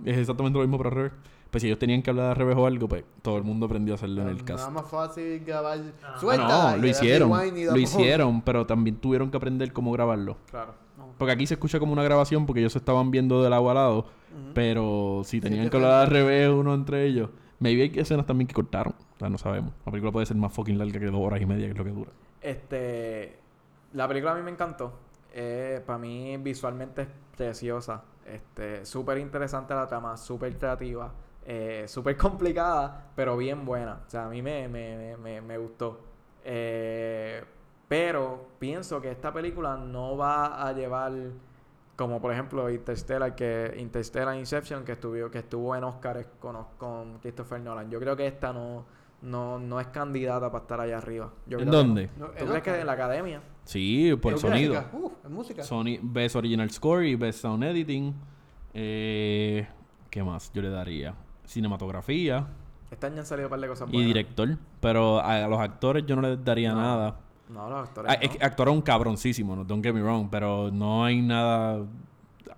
es 0.11 0.19
exactamente 0.19 0.59
lo 0.59 0.65
mismo, 0.65 0.77
pero 0.77 0.91
al 0.91 0.97
revés. 0.97 1.13
Pues 1.51 1.63
si 1.63 1.67
ellos 1.67 1.79
tenían 1.79 2.01
que 2.03 2.11
hablar 2.11 2.27
al 2.31 2.37
revés 2.37 2.57
o 2.57 2.67
algo, 2.67 2.89
pues 2.89 3.05
todo 3.23 3.37
el 3.37 3.43
mundo 3.43 3.67
aprendió 3.67 3.95
a 3.95 3.97
hacerlo 3.97 4.23
en 4.23 4.29
el 4.29 4.37
Nada 4.37 4.47
cast. 4.47 4.71
más 4.71 4.89
fácil 4.89 5.41
grabar. 5.45 5.79
Ah. 6.03 6.13
Ah, 6.15 6.21
Suelta. 6.21 6.71
no, 6.71 6.77
lo 6.77 6.87
hicieron, 6.87 7.31
lo 7.31 7.77
hicieron, 7.79 8.43
pero 8.43 8.67
también 8.67 8.97
tuvieron 8.97 9.31
que 9.31 9.37
aprender 9.37 9.73
cómo 9.73 9.91
grabarlo. 9.93 10.37
Claro. 10.51 10.75
Porque 11.19 11.33
aquí 11.33 11.47
se 11.47 11.55
escucha 11.55 11.79
como 11.79 11.93
una 11.93 12.03
grabación 12.03 12.47
porque 12.47 12.61
ellos 12.61 12.73
se 12.73 12.79
estaban 12.79 13.11
viendo 13.11 13.43
de 13.43 13.51
lado 13.51 13.69
a 13.71 13.75
lado. 13.75 14.07
Pero 14.55 15.23
si 15.25 15.41
tenían 15.41 15.69
que 15.69 15.77
hablar 15.77 16.05
al 16.05 16.07
revés 16.07 16.49
uno 16.49 16.73
entre 16.75 17.05
ellos. 17.05 17.31
Maybe 17.59 17.83
hay 17.83 17.93
escenas 17.97 18.25
también 18.27 18.49
que 18.49 18.55
cortaron. 18.55 18.95
O 19.17 19.19
sea, 19.19 19.29
no 19.29 19.37
sabemos. 19.37 19.73
La 19.85 19.93
película 19.93 20.13
puede 20.13 20.25
ser 20.25 20.37
más 20.37 20.53
fucking 20.53 20.79
larga 20.79 20.99
que 20.99 21.07
dos 21.07 21.21
horas 21.21 21.41
y 21.43 21.47
media, 21.47 21.67
que 21.67 21.73
es 21.73 21.79
lo 21.79 21.85
que 21.85 21.91
dura. 21.91 22.11
Este, 22.41 23.39
la 23.93 24.09
película 24.09 24.33
a 24.33 24.35
mí 24.37 24.43
me 24.43 24.51
encantó. 24.51 24.93
Eh, 25.35 25.83
para 25.85 25.99
mí 25.99 26.37
visualmente 26.39 27.03
es 27.03 27.09
preciosa. 27.37 28.03
Este, 28.25 28.87
súper 28.87 29.19
interesante 29.19 29.75
la 29.75 29.87
trama, 29.87 30.17
súper 30.17 30.57
creativa, 30.57 31.13
eh, 31.47 31.85
súper 31.89 32.17
complicada, 32.17 33.11
pero 33.17 33.37
bien 33.37 33.65
buena. 33.65 34.01
O 34.07 34.11
sea, 34.11 34.27
a 34.27 34.29
mí 34.29 34.43
me, 34.43 34.69
me, 34.69 34.97
me, 34.97 35.17
me- 35.17 35.41
me 35.41 35.59
gustó. 35.59 36.01
Eh, 36.45 37.43
pero 37.89 38.49
pienso 38.59 39.01
que 39.01 39.11
esta 39.11 39.33
película 39.33 39.77
no 39.77 40.17
va 40.17 40.67
a 40.67 40.73
llevar 40.73 41.13
como 41.97 42.19
por 42.21 42.33
ejemplo 42.33 42.71
Interstellar 42.71 43.35
que 43.35 43.75
Interstellar 43.77 44.35
Inception 44.39 44.85
que 44.85 44.93
estuvo 44.93 45.31
que 45.31 45.39
estuvo 45.41 45.77
en 45.77 45.85
Oscars 45.85 46.25
con, 46.39 46.57
con 46.79 47.19
Christopher 47.19 47.61
Nolan. 47.61 47.91
Yo 47.91 47.99
creo 48.01 48.17
que 48.17 48.27
esta 48.27 48.53
no 48.53 48.85
no, 49.23 49.59
no 49.59 49.79
es 49.81 49.89
candidata 49.89 50.51
para 50.51 50.63
estar 50.63 50.81
allá 50.81 50.97
arriba. 50.97 51.31
Yo 51.47 51.59
¿En 51.59 51.69
creo 51.69 51.79
dónde? 51.83 52.07
¿Tú 52.17 52.25
en 52.25 52.31
crees 52.31 52.47
que 52.63 52.71
Oscar. 52.71 52.77
en 52.81 52.87
la 52.87 52.93
academia? 52.93 53.43
Sí, 53.65 54.17
por 54.23 54.33
En 54.33 54.39
sonido. 54.39 54.83
Uf, 54.95 55.13
en 55.27 55.33
música. 55.33 55.63
Sony, 55.63 55.99
Best 56.01 56.37
Original 56.37 56.71
Score 56.71 57.05
y 57.07 57.17
Best 57.17 57.41
Sound 57.41 57.63
Editing. 57.65 58.15
Eh, 58.73 59.69
¿Qué 60.09 60.23
más 60.23 60.51
yo 60.55 60.63
le 60.63 60.71
daría? 60.71 61.15
Cinematografía 61.51 62.47
Este 62.91 63.07
año 63.07 63.19
han 63.21 63.27
salido 63.27 63.49
un 63.49 63.51
par 63.51 63.61
de 63.61 63.69
cosas 63.69 63.89
y 63.93 64.05
director. 64.05 64.57
Pero 64.81 65.19
a, 65.21 65.45
a 65.45 65.49
los 65.49 65.59
actores 65.61 66.05
yo 66.07 66.15
no 66.17 66.23
les 66.23 66.45
daría 66.45 66.73
No. 66.73 66.81
nada. 66.81 67.17
No, 67.49 67.69
los 67.69 67.89
actores. 67.89 68.13
Ah, 68.13 68.17
no. 68.17 68.23
es 68.23 68.37
que 68.37 68.45
actuaron 68.45 68.81
cabroncísimo, 68.81 69.57
no 69.57 69.65
don't 69.65 69.85
get 69.85 69.93
me 69.93 70.01
wrong, 70.01 70.29
pero 70.31 70.71
no 70.73 71.05
hay 71.05 71.21
nada. 71.21 71.85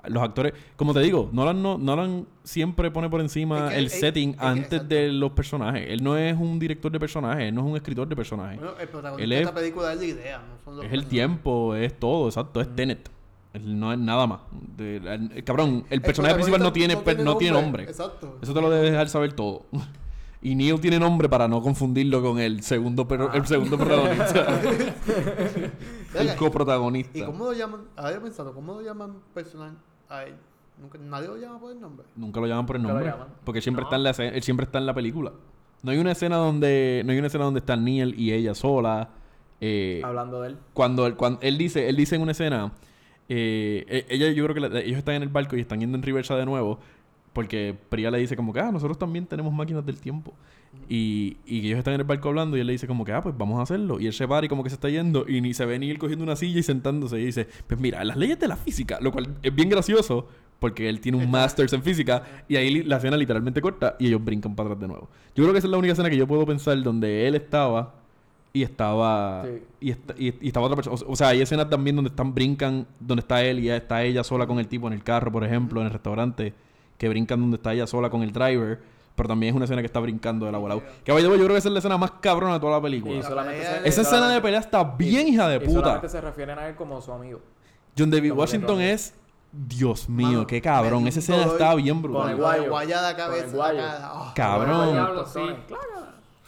Los 0.09 0.23
actores, 0.23 0.53
como 0.77 0.93
te 0.93 1.01
digo, 1.01 1.31
Nolan, 1.33 1.63
no, 1.63 1.79
Nolan 1.79 2.27
siempre 2.43 2.91
pone 2.91 3.09
por 3.09 3.21
encima 3.21 3.69
Es 3.69 3.73
que 3.73 3.79
el 3.79 3.89
setting 3.91 4.31
es 4.31 4.41
antes 4.41 4.87
de 4.89 5.11
los 5.13 5.31
personajes. 5.33 5.87
Él 5.89 6.03
no 6.03 6.17
es 6.19 6.37
un 6.37 6.59
director 6.59 6.91
de 6.93 6.99
personajes, 7.01 7.45
él 7.45 7.55
no 7.55 7.63
es 7.63 7.67
un 7.69 7.77
escritor 7.77 8.07
de 8.09 8.17
personajes. 8.17 8.59
Bueno, 8.59 8.75
el 8.79 8.89
protagonista 8.89 9.23
Él 9.25 9.31
de 9.31 9.37
es- 9.37 9.43
esta 9.43 9.55
película 9.55 9.93
es 9.93 9.99
la 10.01 10.05
idea, 10.05 10.39
no 10.39 10.65
son 10.65 10.77
los 10.77 10.85
es 10.87 10.93
el 10.93 11.07
tiempo, 11.07 11.75
es 11.77 11.99
todo, 11.99 12.27
exacto, 12.27 12.61
es 12.61 12.75
Tenet. 12.75 13.09
Él 13.55 13.79
no 13.79 13.93
es 13.93 13.99
nada 13.99 14.27
más. 14.27 14.41
De- 14.77 14.97
el- 14.97 15.33
el- 15.33 15.45
cabrón, 15.45 15.85
el 15.91 16.01
personaje 16.01 16.35
principal 16.35 16.63
no 16.63 16.73
tiene, 16.73 16.97
per- 16.97 17.21
no 17.21 17.37
tiene 17.37 17.61
nombre. 17.61 17.85
Exacto. 17.85 18.39
Eso 18.41 18.55
te 18.55 18.61
lo 18.61 18.71
debe 18.71 18.91
dejar 18.91 19.09
saber 19.09 19.33
todo. 19.35 19.67
Y 20.45 20.57
Neil 20.57 20.81
tiene 20.81 20.99
nombre 20.99 21.29
para 21.29 21.47
no 21.47 21.63
confundirlo 21.63 22.21
con 22.21 22.41
el 22.41 22.65
segundo, 22.65 23.07
pero- 23.07 23.29
Ah. 23.33 23.37
el 23.37 23.47
segundo 23.47 23.79
protagonista. 23.79 24.61
el 26.19 26.35
coprotagonista. 26.37 27.19
¿Y 27.19 27.23
cómo 27.23 27.45
lo 27.45 27.53
llaman? 27.53 27.83
Había 27.97 28.21
pensado, 28.21 28.53
¿cómo 28.53 28.75
lo 28.75 28.83
llaman 28.83 29.19
personal 29.35 29.77
a 30.09 30.25
él? 30.25 30.35
Nunca, 30.81 30.99
nadie 30.99 31.29
lo 31.29 31.37
llama 31.37 31.61
por 31.61 31.71
el 31.73 31.81
nombre. 31.81 32.07
Nunca 32.17 32.41
lo 32.41 32.47
llaman 32.47 32.67
por 32.67 32.77
el 32.77 32.83
nombre. 32.83 33.13
Porque 33.45 33.61
siempre 33.61 33.83
No. 33.83 33.87
está 33.89 33.97
en 33.97 34.03
la 34.03 34.11
escena- 34.11 34.35
él 34.37 34.43
siempre 34.43 34.65
está 34.65 34.79
en 34.79 34.87
la 34.87 34.95
película. 34.95 35.33
No 35.83 35.91
hay 35.93 35.99
una 35.99 36.13
escena 36.13 36.37
donde. 36.37 37.03
No 37.05 37.13
hay 37.13 37.19
una 37.19 37.27
escena 37.29 37.45
donde 37.45 37.61
está 37.61 37.77
Neil 37.77 38.15
y 38.19 38.33
ella 38.33 38.55
sola. 38.55 39.11
eh, 39.61 40.03
Hablando 40.05 40.41
de 40.43 40.49
él. 40.49 40.57
cuando, 40.75 41.07
él, 41.07 41.15
cuando 41.15 41.39
él 41.41 41.57
dice, 41.57 41.89
él 41.89 41.95
dice 41.95 42.17
en 42.17 42.23
una 42.23 42.33
escena. 42.33 42.73
Eh, 43.29 44.05
ella, 44.09 44.31
yo 44.33 44.45
creo 44.45 44.55
que 44.55 44.61
la- 44.61 44.81
ellos 44.81 44.99
están 44.99 45.15
en 45.17 45.23
el 45.23 45.29
barco 45.29 45.57
y 45.57 45.61
están 45.61 45.81
yendo 45.81 45.97
en 45.97 46.03
reversa 46.03 46.37
de 46.37 46.45
nuevo. 46.47 46.79
Porque 47.33 47.75
Priya 47.89 48.11
le 48.11 48.19
dice 48.19 48.37
como 48.37 48.53
que, 48.53 48.61
ah, 48.61 48.71
nosotros 48.71 48.99
también 48.99 49.25
tenemos 49.25 49.55
máquinas 49.55 49.87
del 49.87 49.99
tiempo. 49.99 50.35
Y, 50.89 51.39
y 51.47 51.67
ellos 51.67 51.79
están 51.79 51.95
en 51.95 52.01
el 52.01 52.07
barco 52.07 52.29
hablando 52.29 52.57
y 52.59 52.61
él 52.61 52.67
le 52.67 52.75
dice 52.75 52.87
como 52.87 53.07
que, 53.07 53.13
ah, 53.13 53.23
pues 53.23 53.35
vamos 53.39 53.59
a 53.59 53.63
hacerlo. 53.63 53.99
Y 54.01 54.07
él 54.07 54.13
se 54.13 54.29
para 54.29 54.45
y 54.45 54.49
como 54.51 54.63
que 54.63 54.69
se 54.69 54.75
está 54.75 54.91
yendo 54.91 55.25
y 55.27 55.41
ni 55.41 55.55
se 55.55 55.65
ve 55.65 55.79
ni 55.79 55.89
él 55.91 55.99
cogiendo 55.99 56.25
una 56.25 56.37
silla 56.37 56.61
y 56.61 56.63
sentándose. 56.63 57.19
Y 57.19 57.25
dice, 57.25 57.49
pues 57.67 57.81
mira, 57.81 58.05
las 58.05 58.19
leyes 58.19 58.39
de 58.39 58.49
la 58.49 58.57
física. 58.57 58.99
Lo 59.01 59.13
cual 59.13 59.29
es 59.43 59.55
bien 59.55 59.71
gracioso 59.71 60.29
porque 60.59 60.91
él 60.91 61.01
tiene 61.01 61.19
un 61.19 61.31
Masters 61.31 61.73
en 61.73 61.83
física 61.83 62.23
y 62.49 62.57
ahí 62.57 62.83
la 62.85 62.99
escena 62.99 63.17
literalmente 63.17 63.63
corta 63.63 63.97
y 63.99 64.09
ellos 64.09 64.23
brincan 64.23 64.55
para 64.55 64.69
atrás 64.69 64.81
de 64.83 64.89
nuevo. 64.89 65.09
Yo 65.35 65.43
creo 65.43 65.53
que 65.53 65.59
esa 65.59 65.67
es 65.69 65.71
la 65.73 65.79
única 65.79 65.93
escena 65.93 66.11
que 66.11 66.17
yo 66.19 66.27
puedo 66.27 66.45
pensar 66.45 66.81
donde 66.83 67.27
él 67.27 67.35
estaba 67.35 67.95
y 68.53 68.63
estaba 68.63 69.45
Sí. 69.45 69.63
y, 69.81 69.91
esta- 69.91 70.15
y- 70.19 70.35
y 70.41 70.47
estaba 70.49 70.67
otra 70.67 70.77
persona. 70.77 70.97
O, 70.97 71.13
o 71.13 71.17
sea, 71.17 71.29
hay 71.29 71.41
escenas 71.41 71.71
también 71.71 71.97
donde 71.97 72.11
están 72.11 72.35
brincan, 72.35 72.87
donde 73.01 73.21
está 73.21 73.43
él 73.43 73.61
y 73.61 73.65
ya 73.65 73.77
está 73.77 74.03
ella 74.03 74.23
sola 74.25 74.47
con 74.47 74.59
el 74.59 74.69
tipo 74.69 74.87
en 74.87 74.93
el 74.93 75.03
carro, 75.03 75.33
por 75.33 75.45
ejemplo, 75.45 75.81
en 75.81 75.87
el 75.87 75.93
restaurante, 75.93 76.53
que 76.99 77.09
brincan 77.09 77.41
donde 77.41 77.57
está 77.57 77.73
ella 77.73 77.87
sola 77.87 78.11
con 78.11 78.23
el 78.23 78.33
driver. 78.33 78.81
Pero 79.15 79.29
también 79.29 79.51
es 79.51 79.57
una 79.57 79.67
escena 79.67 79.83
que 79.83 79.87
está 79.87 80.01
brincando 80.01 80.47
de 80.47 80.53
la 80.53 80.59
bola. 80.59 80.81
Que 81.05 81.13
vaya, 81.13 81.27
yo 81.29 81.35
creo 81.35 81.49
que 81.49 81.57
esa 81.59 81.69
es 81.69 81.73
la 81.73 81.79
escena 81.81 81.99
más 81.99 82.13
cabrona 82.13 82.55
de 82.55 82.61
toda 82.61 82.73
la 82.77 82.83
película. 82.83 83.15
Y 83.15 83.23
solamente 83.23 83.63
se- 83.65 83.89
Esa 83.89 84.01
escena 84.03 84.29
de 84.31 84.41
pelea 84.41 84.61
está 84.61 84.83
bien 84.85 85.29
hija 85.29 85.49
de 85.49 85.57
y 85.57 85.61
puta. 85.61 85.81
solamente 85.81 86.09
se 86.09 86.21
refieren 86.23 86.59
a 86.59 86.69
él 86.69 86.75
como 86.77 87.01
su 87.03 87.13
amigo. 87.13 87.41
John 87.99 88.11
David 88.11 88.31
Como 88.31 88.41
Washington 88.41 88.81
es. 88.81 89.15
Dios 89.53 90.09
mío, 90.09 90.29
Mano, 90.29 90.47
qué 90.47 90.63
cabrón. 90.63 91.07
Esa 91.07 91.19
escena 91.19 91.43
está 91.45 91.75
bien 91.75 92.01
Con 92.01 92.11
el 92.11 92.37
brutal. 92.37 92.37
guayo. 92.39 92.71
Guaya 92.71 93.03
la 93.03 93.15
Con 93.17 93.25
el 93.25 93.29
cabeza. 93.41 93.57
guayo. 93.57 93.81
la 93.83 93.87
cara. 93.93 94.13
Oh. 94.15 94.33
Cabrón. 94.35 94.93
Diablo, 94.93 95.27
sí. 95.27 95.41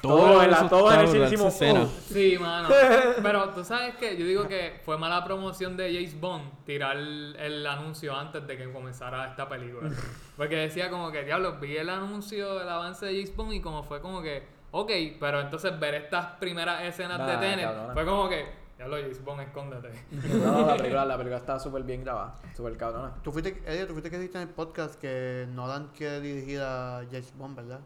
Todo 0.09 0.43
en 0.43 0.51
la- 0.51 0.57
eso 0.59 0.69
todo 0.69 0.93
en 0.93 1.01
el 1.01 1.25
hicimos, 1.25 1.55
escena. 1.55 1.83
"Oh". 1.83 1.89
Sí, 2.13 2.37
mano. 2.39 2.69
Pero 3.23 3.49
tú 3.51 3.65
sabes 3.65 3.95
que 3.97 4.17
yo 4.17 4.25
digo 4.27 4.47
que 4.49 4.81
fue 4.85 4.97
mala 4.99 5.25
promoción 5.25 5.77
de 5.77 5.93
James 5.93 6.21
Bond 6.21 6.65
tirar 6.65 6.97
el, 6.97 7.37
el 7.39 7.67
anuncio 7.67 8.15
antes 8.17 8.47
de 8.47 8.57
que 8.57 8.73
comenzara 8.73 9.29
esta 9.29 9.49
película. 9.49 9.91
Porque 10.37 10.57
decía 10.57 10.91
como 10.91 11.11
que, 11.13 11.25
diablo, 11.25 11.59
vi 11.61 11.77
el 11.77 11.89
anuncio, 11.91 12.61
el 12.61 12.69
avance 12.69 13.07
de 13.07 13.13
James 13.15 13.35
Bond 13.37 13.53
y 13.53 13.61
como 13.61 13.83
fue 13.85 14.01
como 14.01 14.21
que, 14.23 14.47
ok, 14.73 14.91
pero 15.21 15.41
entonces 15.41 15.79
ver 15.79 15.95
estas 15.95 16.27
primeras 16.39 16.83
escenas 16.83 17.19
Nah, 17.19 17.27
de 17.27 17.37
Tenet 17.39 17.71
fue 17.93 18.05
como 18.05 18.29
que, 18.29 18.45
diablo, 18.77 18.97
James 19.01 19.25
Bond, 19.25 19.41
escóndete. 19.43 19.91
No, 20.45 20.67
la 20.67 20.77
película, 20.77 21.05
la 21.05 21.17
película 21.17 21.37
está 21.39 21.61
súper 21.61 21.83
bien 21.85 22.03
grabada. 22.03 22.35
Súper 22.57 22.77
cabrona. 22.77 23.15
Tú 23.23 23.31
fuiste, 23.31 23.63
Eddie, 23.67 23.87
tú 23.87 23.93
fuiste 23.93 24.11
que 24.11 24.19
dijiste 24.19 24.39
en 24.39 24.49
el 24.49 24.55
podcast 24.55 25.01
que 25.01 25.47
Nolan 25.53 25.91
quiere 25.97 26.21
dirigir 26.21 26.61
a 26.61 27.03
James 27.11 27.33
Bond, 27.37 27.57
¿verdad? 27.57 27.81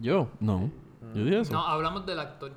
Yo, 0.00 0.28
no. 0.40 0.70
Yo 1.14 1.24
dije 1.24 1.40
eso. 1.40 1.52
No, 1.52 1.66
hablamos 1.66 2.04
del 2.06 2.18
actor, 2.18 2.52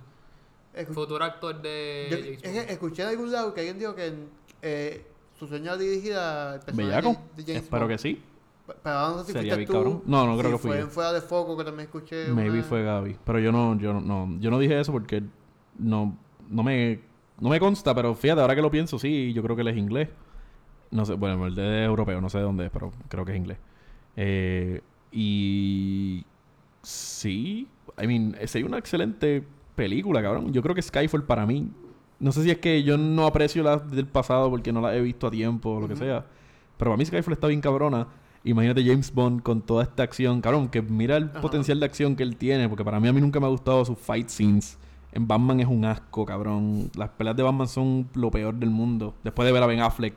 Escu- 0.76 0.94
futuro 0.94 1.24
actor 1.24 1.62
de 1.62 2.08
yo- 2.10 2.18
es 2.18 2.66
que 2.66 2.74
escuché 2.74 3.04
en 3.04 3.10
algún 3.10 3.32
lado 3.32 3.54
que 3.54 3.62
alguien 3.62 3.78
dijo 3.80 3.94
que 3.96 4.14
eh, 4.62 5.06
su 5.38 5.48
sueño 5.48 5.66
era 5.66 5.78
dirigir 5.78 6.14
al 6.14 6.60
personaje 6.60 6.88
Bellaco. 7.02 7.22
de, 7.38 7.44
de 7.44 7.56
Espero 7.58 7.82
Bond. 7.82 7.92
que 7.92 7.98
sí. 7.98 8.22
Pero 8.84 8.96
ahora 8.98 9.16
no 9.18 9.20
sé 9.24 9.26
si 9.28 9.34
Sería 9.34 9.56
fuiste 9.56 9.74
bien 9.74 9.84
tú. 9.84 9.90
cabrón. 9.90 10.04
No, 10.06 10.26
no 10.28 10.38
creo 10.38 10.52
si 10.52 10.56
que 10.58 10.62
fui 10.62 10.72
fue 10.72 10.88
Fuera 10.90 11.14
de 11.14 11.22
Foco 11.22 11.58
que 11.58 11.64
también 11.66 11.88
escuché 11.88 12.28
Maybe 12.30 12.52
una- 12.60 12.64
fue 12.64 12.84
Gaby. 12.84 13.18
Pero 13.26 13.40
yo 13.40 13.52
no, 13.52 13.78
yo 13.78 13.94
no, 13.94 14.02
no, 14.02 14.40
yo 14.40 14.50
no 14.52 14.60
dije 14.60 14.80
eso 14.80 14.92
porque 14.92 15.24
no, 15.78 16.18
no 16.50 16.64
me, 16.64 17.02
no 17.40 17.50
me 17.50 17.60
consta, 17.60 17.94
pero 17.96 18.14
fíjate, 18.16 18.40
ahora 18.42 18.56
que 18.56 18.62
lo 18.62 18.72
pienso, 18.72 18.98
sí, 19.00 19.34
yo 19.34 19.42
creo 19.44 19.56
que 19.56 19.64
él 19.64 19.68
es 19.70 19.78
inglés. 19.78 20.10
No 20.92 21.06
sé, 21.06 21.14
bueno, 21.16 21.48
el 21.48 21.56
de 21.56 21.82
es 21.84 21.88
europeo, 21.88 22.22
no 22.22 22.30
sé 22.30 22.38
de 22.38 22.44
dónde 22.44 22.66
es, 22.66 22.72
pero 22.72 22.92
creo 23.10 23.26
que 23.26 23.32
es 23.32 23.38
inglés. 23.38 23.58
Eh, 24.16 24.82
y 25.12 26.24
sí, 26.82 27.68
I 28.02 28.08
mean, 28.08 28.36
sería 28.46 28.68
una 28.68 28.78
excelente 28.78 29.44
película, 29.76 30.22
cabrón. 30.22 30.52
Yo 30.52 30.62
creo 30.62 30.76
que 30.76 30.82
Skyfall 30.82 31.24
para 31.24 31.46
mí. 31.46 31.70
No 32.20 32.32
sé 32.32 32.44
si 32.44 32.52
es 32.52 32.58
que 32.60 32.84
yo 32.84 32.98
no 32.98 33.26
aprecio 33.26 33.64
las 33.64 33.90
del 33.90 34.06
pasado 34.06 34.50
porque 34.50 34.72
no 34.72 34.82
las 34.82 34.94
he 34.96 35.02
visto 35.02 35.28
a 35.28 35.32
tiempo 35.32 35.72
o 35.72 35.82
lo 35.82 35.88
que 35.88 35.96
sea. 35.96 36.26
Pero 36.78 36.92
para 36.92 36.98
mí 36.98 37.06
Skyfall 37.06 37.34
está 37.34 37.48
bien 37.48 37.62
cabrona. 37.62 38.08
Imagínate 38.44 38.84
James 38.84 39.14
Bond 39.14 39.42
con 39.42 39.62
toda 39.62 39.84
esta 39.84 40.04
acción. 40.04 40.42
Cabrón, 40.42 40.68
que 40.70 40.82
mira 40.82 41.18
el 41.18 41.26
Ajá. 41.26 41.42
potencial 41.42 41.80
de 41.80 41.86
acción 41.86 42.16
que 42.16 42.24
él 42.24 42.36
tiene. 42.38 42.68
Porque 42.70 42.84
para 42.84 43.00
mí 43.00 43.08
a 43.08 43.14
mí 43.14 43.22
nunca 43.22 43.40
me 43.40 43.46
ha 43.48 43.50
gustado 43.50 43.84
sus 43.86 43.98
fight 43.98 44.30
scenes. 44.30 44.78
En 45.14 45.28
Batman 45.28 45.60
es 45.60 45.68
un 45.68 45.84
asco, 45.86 46.26
cabrón. 46.26 46.90
Las 46.96 47.10
peleas 47.10 47.36
de 47.36 47.44
Batman 47.44 47.68
son 47.68 48.08
lo 48.14 48.32
peor 48.32 48.56
del 48.56 48.70
mundo. 48.70 49.14
Después 49.24 49.46
de 49.46 49.52
ver 49.52 49.62
a 49.64 49.66
Ben 49.68 49.80
Affleck 49.80 50.14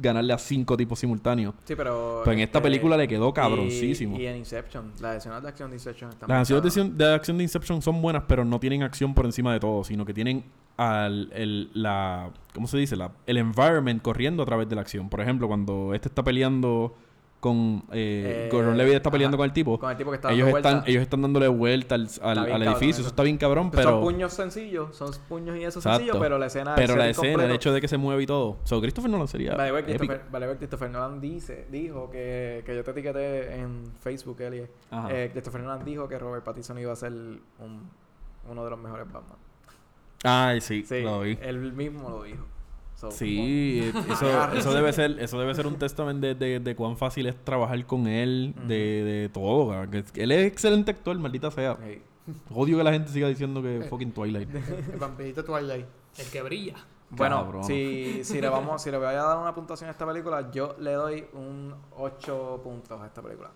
ganarle 0.00 0.32
a 0.32 0.38
cinco 0.38 0.76
tipos 0.76 0.98
simultáneos. 0.98 1.54
Sí, 1.64 1.74
pero. 1.76 2.22
Pero 2.24 2.32
en 2.32 2.40
esta 2.40 2.58
este, 2.58 2.68
película 2.68 2.96
le 2.96 3.06
quedó 3.06 3.32
cabroncísimo. 3.32 4.18
Y, 4.18 4.26
en 4.26 4.36
Inception, 4.36 4.92
las 5.00 5.18
escenas 5.18 5.42
de 5.42 5.48
acción 5.48 5.70
de 5.70 5.76
Inception 5.76 6.10
están 6.10 6.28
Las 6.28 6.50
escenas 6.50 6.74
de 6.74 7.04
de 7.04 7.14
acción 7.14 7.36
de 7.38 7.44
Inception 7.44 7.82
son 7.82 8.00
buenas, 8.02 8.24
pero 8.26 8.44
no 8.44 8.58
tienen 8.60 8.82
acción 8.82 9.14
por 9.14 9.24
encima 9.24 9.52
de 9.52 9.60
todo, 9.60 9.84
sino 9.84 10.04
que 10.04 10.14
tienen 10.14 10.44
al, 10.76 11.30
el, 11.34 11.70
la, 11.74 12.30
¿cómo 12.54 12.66
se 12.66 12.78
dice? 12.78 12.96
La, 12.96 13.12
el 13.26 13.36
environment 13.36 14.00
corriendo 14.00 14.42
a 14.42 14.46
través 14.46 14.68
de 14.68 14.74
la 14.74 14.80
acción. 14.80 15.08
Por 15.08 15.20
ejemplo, 15.20 15.46
cuando 15.46 15.92
este 15.94 16.08
está 16.08 16.24
peleando 16.24 16.96
con... 17.40 17.82
Eh, 17.90 18.46
Eh, 18.46 18.48
Gordon 18.52 18.76
Levitt 18.76 18.94
está 18.94 19.10
peleando 19.10 19.34
ajá, 19.36 19.40
con 19.40 19.44
el 19.46 19.52
tipo. 19.52 19.78
Con 19.78 19.90
el 19.90 19.96
tipo 19.96 20.10
que 20.10 20.16
está 20.16 20.30
Ellos 20.30 20.44
dando 20.46 20.58
están, 20.58 20.82
ellos 20.86 21.02
están 21.02 21.22
dándole 21.22 21.48
vuelta 21.48 21.94
al, 21.94 22.02
al- 22.02 22.08
bien 22.08 22.20
al 22.22 22.34
cabrón 22.46 22.62
edificio. 22.68 22.90
eso. 22.90 23.00
Eso 23.00 23.08
está 23.08 23.22
bien 23.22 23.38
cabrón, 23.38 23.64
Son 23.64 23.70
pero... 23.72 24.00
puños 24.00 24.32
sencillos, 24.34 24.94
son 24.94 25.10
puños 25.28 25.56
y 25.56 25.64
eso 25.64 25.78
Exacto. 25.78 25.98
sencillo, 26.00 26.20
pero 26.20 26.38
la 26.38 26.46
escena. 26.46 26.74
Pero 26.76 26.96
la 26.96 27.08
escena, 27.08 27.28
completo- 27.32 27.48
el 27.50 27.56
hecho 27.56 27.72
de 27.72 27.80
que 27.80 27.88
se 27.88 27.96
mueve 27.96 28.22
y 28.22 28.26
todo. 28.26 28.58
So, 28.64 28.80
Christopher 28.80 29.10
Nolan 29.10 29.26
sería 29.28 29.54
Vale, 29.54 29.70
épico. 29.70 29.86
Christopher, 29.98 30.22
vale, 30.30 30.46
güey, 30.46 30.58
Christopher 30.58 30.90
Nolan 30.90 31.20
dice, 31.20 31.66
dijo 31.70 32.10
que, 32.10 32.62
que 32.66 32.76
yo 32.76 32.84
te 32.84 32.90
etiqueté 32.90 33.54
en 33.56 33.84
Facebook, 34.00 34.40
Eli. 34.42 34.66
Eh, 35.10 35.30
Christopher 35.32 35.62
Nolan 35.62 35.84
dijo 35.84 36.06
que 36.08 36.18
Robert 36.18 36.44
Pattinson 36.44 36.78
iba 36.78 36.92
a 36.92 36.96
ser 36.96 37.12
un, 37.12 37.90
uno 38.48 38.64
de 38.64 38.70
los 38.70 38.78
mejores 38.78 39.06
Batman. 39.10 39.38
Ay, 40.22 40.60
sí, 40.60 40.84
Sí, 40.86 41.00
lo 41.00 41.20
vi. 41.20 41.38
él 41.40 41.72
mismo 41.72 42.10
lo 42.10 42.22
dijo. 42.24 42.44
So, 43.00 43.10
Sí, 43.10 43.80
eh, 43.82 43.92
eso, 44.58 44.74
debe 44.74 44.92
ser, 44.92 45.18
eso 45.20 45.40
debe 45.40 45.54
ser 45.54 45.66
un 45.66 45.76
testament 45.78 46.20
de, 46.20 46.34
de, 46.34 46.60
de 46.60 46.76
cuán 46.76 46.98
fácil 46.98 47.26
es 47.26 47.44
trabajar 47.44 47.86
con 47.86 48.06
él, 48.06 48.54
de, 48.66 48.74
de 49.04 49.28
todo. 49.30 49.72
él 49.82 50.32
es 50.32 50.46
excelente 50.46 50.90
actor, 50.90 51.18
maldita 51.18 51.50
sea. 51.50 51.78
hey. 51.82 52.02
Odio 52.50 52.76
que 52.76 52.84
la 52.84 52.92
gente 52.92 53.10
siga 53.10 53.26
diciendo 53.28 53.62
que 53.62 53.86
fucking 53.88 54.12
Twilight. 54.12 54.48
El 54.92 54.98
vampirito 54.98 55.42
Twilight. 55.42 55.86
El 56.18 56.26
que 56.26 56.42
brilla. 56.42 56.76
Bueno, 57.08 57.42
Cabrón. 57.42 57.64
si, 57.64 58.22
si 58.22 58.38
le 58.40 58.48
vamos, 58.50 58.82
si 58.82 58.90
le 58.90 58.98
voy 58.98 59.06
a 59.06 59.12
dar 59.14 59.38
una 59.38 59.54
puntuación 59.54 59.88
a 59.88 59.92
esta 59.92 60.06
película, 60.06 60.50
yo 60.52 60.76
le 60.78 60.92
doy 60.92 61.24
un 61.32 61.74
8 61.96 62.60
puntos 62.62 63.00
a 63.00 63.06
esta 63.06 63.22
película. 63.22 63.50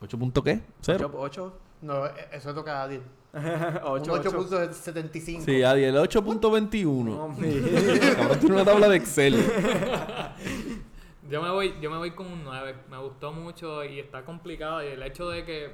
¿8 0.00 0.18
punto 0.18 0.42
qué? 0.42 0.60
¿Cero? 0.80 1.10
8, 1.16 1.52
No, 1.82 2.06
e- 2.06 2.12
eso 2.32 2.54
toca 2.54 2.80
a 2.80 2.84
Adil. 2.84 3.02
8, 3.36 4.12
Un 4.12 4.18
8. 4.18 4.30
8.75. 4.30 5.44
Sí, 5.44 5.62
Adi, 5.62 5.84
el 5.84 5.96
8.21. 5.96 7.04
No, 7.04 8.16
Cabrón, 8.16 8.40
tiene 8.40 8.54
una 8.54 8.64
tabla 8.64 8.88
de 8.88 8.96
Excel. 8.96 9.36
Yo 11.28 11.42
me 11.42 11.50
voy, 11.50 11.74
yo 11.80 11.90
me 11.90 11.96
voy 11.98 12.12
con 12.12 12.28
un 12.28 12.44
9. 12.44 12.76
Me 12.88 12.98
gustó 12.98 13.32
mucho 13.32 13.84
y 13.84 13.98
está 13.98 14.24
complicado. 14.24 14.82
Y 14.82 14.86
el 14.86 15.02
hecho 15.02 15.28
de 15.28 15.44
que 15.44 15.72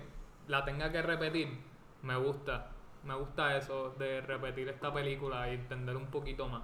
la 0.49 0.65
tenga 0.65 0.91
que 0.91 1.03
repetir, 1.03 1.49
me 2.03 2.17
gusta. 2.17 2.71
Me 3.05 3.15
gusta 3.15 3.57
eso 3.57 3.95
de 3.99 4.23
repetir 4.23 4.69
esta 4.69 4.93
película 4.93 5.51
y 5.51 5.55
entender 5.55 5.97
un 5.97 6.07
poquito 6.07 6.49
más. 6.49 6.63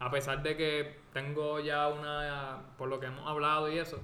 A 0.00 0.10
pesar 0.10 0.42
de 0.42 0.56
que 0.56 1.00
tengo 1.12 1.60
ya 1.60 1.88
una, 1.88 2.62
por 2.78 2.88
lo 2.88 2.98
que 2.98 3.06
hemos 3.06 3.28
hablado 3.28 3.70
y 3.70 3.78
eso, 3.78 4.00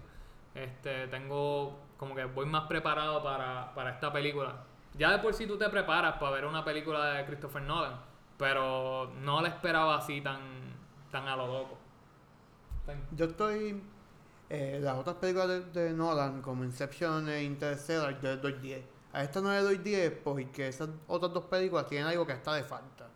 este, 0.55 1.09
tengo 1.09 1.79
como 1.97 2.15
que 2.15 2.25
voy 2.25 2.47
más 2.47 2.67
preparado 2.67 3.23
para, 3.23 3.75
para 3.75 3.91
esta 3.91 4.13
película. 4.13 4.65
Ya 4.99 5.13
de 5.13 5.19
por 5.19 5.35
sí 5.35 5.47
tú 5.47 5.57
te 5.57 5.69
preparas 5.69 6.17
para 6.19 6.33
ver 6.33 6.45
una 6.45 6.65
película 6.65 7.15
de 7.15 7.25
Christopher 7.27 7.63
Nolan, 7.63 8.01
pero 8.37 9.13
no 9.23 9.41
la 9.41 9.49
esperaba 9.49 9.97
así 9.97 10.21
tan, 10.21 10.41
tan 11.11 11.27
a 11.29 11.37
lo 11.37 11.47
loco. 11.47 11.79
Yo 13.13 13.27
estoy. 13.27 13.83
Eh, 14.49 14.81
las 14.83 14.97
otras 14.97 15.17
películas 15.17 15.49
de, 15.49 15.61
de 15.61 15.93
Nolan, 15.93 16.43
como 16.43 16.65
Inception 16.65 17.29
e 17.29 17.45
Interstellar, 17.45 18.21
yo 18.21 18.33
les 18.33 18.43
doy 18.43 18.55
10. 18.55 18.85
A 19.13 19.23
esta 19.23 19.41
no 19.41 19.51
le 19.53 19.61
doy 19.63 19.79
10 19.79 20.19
porque 20.25 20.67
esas 20.67 20.89
otras 21.07 21.33
dos 21.33 21.45
películas 21.45 21.87
tienen 21.87 22.09
algo 22.09 22.27
que 22.27 22.33
está 22.33 22.55
de 22.55 22.65
falta. 22.65 23.09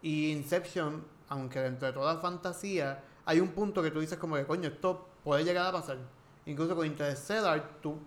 Y 0.00 0.30
Inception, 0.30 1.04
aunque 1.28 1.60
dentro 1.60 1.88
de 1.88 1.92
toda 1.92 2.14
la 2.14 2.20
fantasía, 2.20 3.02
hay 3.24 3.40
un 3.40 3.48
punto 3.48 3.82
que 3.82 3.90
tú 3.90 3.98
dices 3.98 4.16
como 4.18 4.36
que, 4.36 4.46
coño, 4.46 4.68
esto 4.68 5.08
puede 5.24 5.42
llegar 5.42 5.66
a 5.66 5.72
pasar. 5.72 5.98
Incluso 6.46 6.76
con 6.76 6.86
Interstellar, 6.86 7.80
tú 7.82 7.98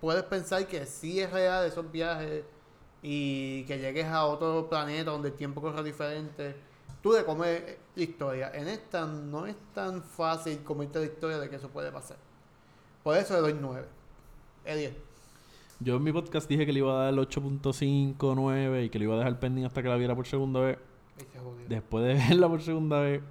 puedes 0.00 0.22
pensar 0.22 0.66
que 0.68 0.86
sí 0.86 1.20
es 1.20 1.32
real 1.32 1.66
esos 1.66 1.90
viajes 1.90 2.44
y 3.02 3.64
que 3.64 3.78
llegues 3.78 4.06
a 4.06 4.24
otro 4.24 4.68
planeta 4.68 5.10
donde 5.10 5.28
el 5.28 5.34
tiempo 5.34 5.60
corre 5.60 5.82
diferente. 5.82 6.56
Tú 7.02 7.12
le 7.12 7.24
comes 7.24 7.62
la 7.94 8.02
historia. 8.02 8.50
En 8.52 8.68
esta 8.68 9.06
no 9.06 9.46
es 9.46 9.56
tan 9.72 10.02
fácil 10.02 10.58
comerte 10.64 10.98
la 10.98 11.04
historia 11.06 11.38
de 11.38 11.48
que 11.48 11.56
eso 11.56 11.68
puede 11.68 11.92
pasar. 11.92 12.16
Por 13.02 13.16
eso 13.16 13.34
le 13.34 13.40
doy 13.40 13.56
9. 13.60 13.86
Es 14.64 14.76
10. 14.76 14.92
Yo 15.80 15.96
en 15.96 16.02
mi 16.02 16.12
podcast 16.12 16.48
dije 16.48 16.66
que 16.66 16.72
le 16.72 16.80
iba 16.80 16.92
a 16.92 17.04
dar 17.04 17.14
el 17.14 17.20
8.5, 17.20 18.34
9 18.34 18.84
y 18.84 18.90
que 18.90 18.98
le 18.98 19.04
iba 19.04 19.14
a 19.14 19.18
dejar 19.18 19.38
pending 19.38 19.64
hasta 19.64 19.80
que 19.80 19.88
la 19.88 19.96
viera 19.96 20.16
por 20.16 20.26
segunda 20.26 20.60
vez. 20.60 20.78
Después 21.68 22.04
de 22.04 22.14
verla 22.28 22.48
por 22.48 22.62
segunda 22.62 23.00
vez, 23.00 23.22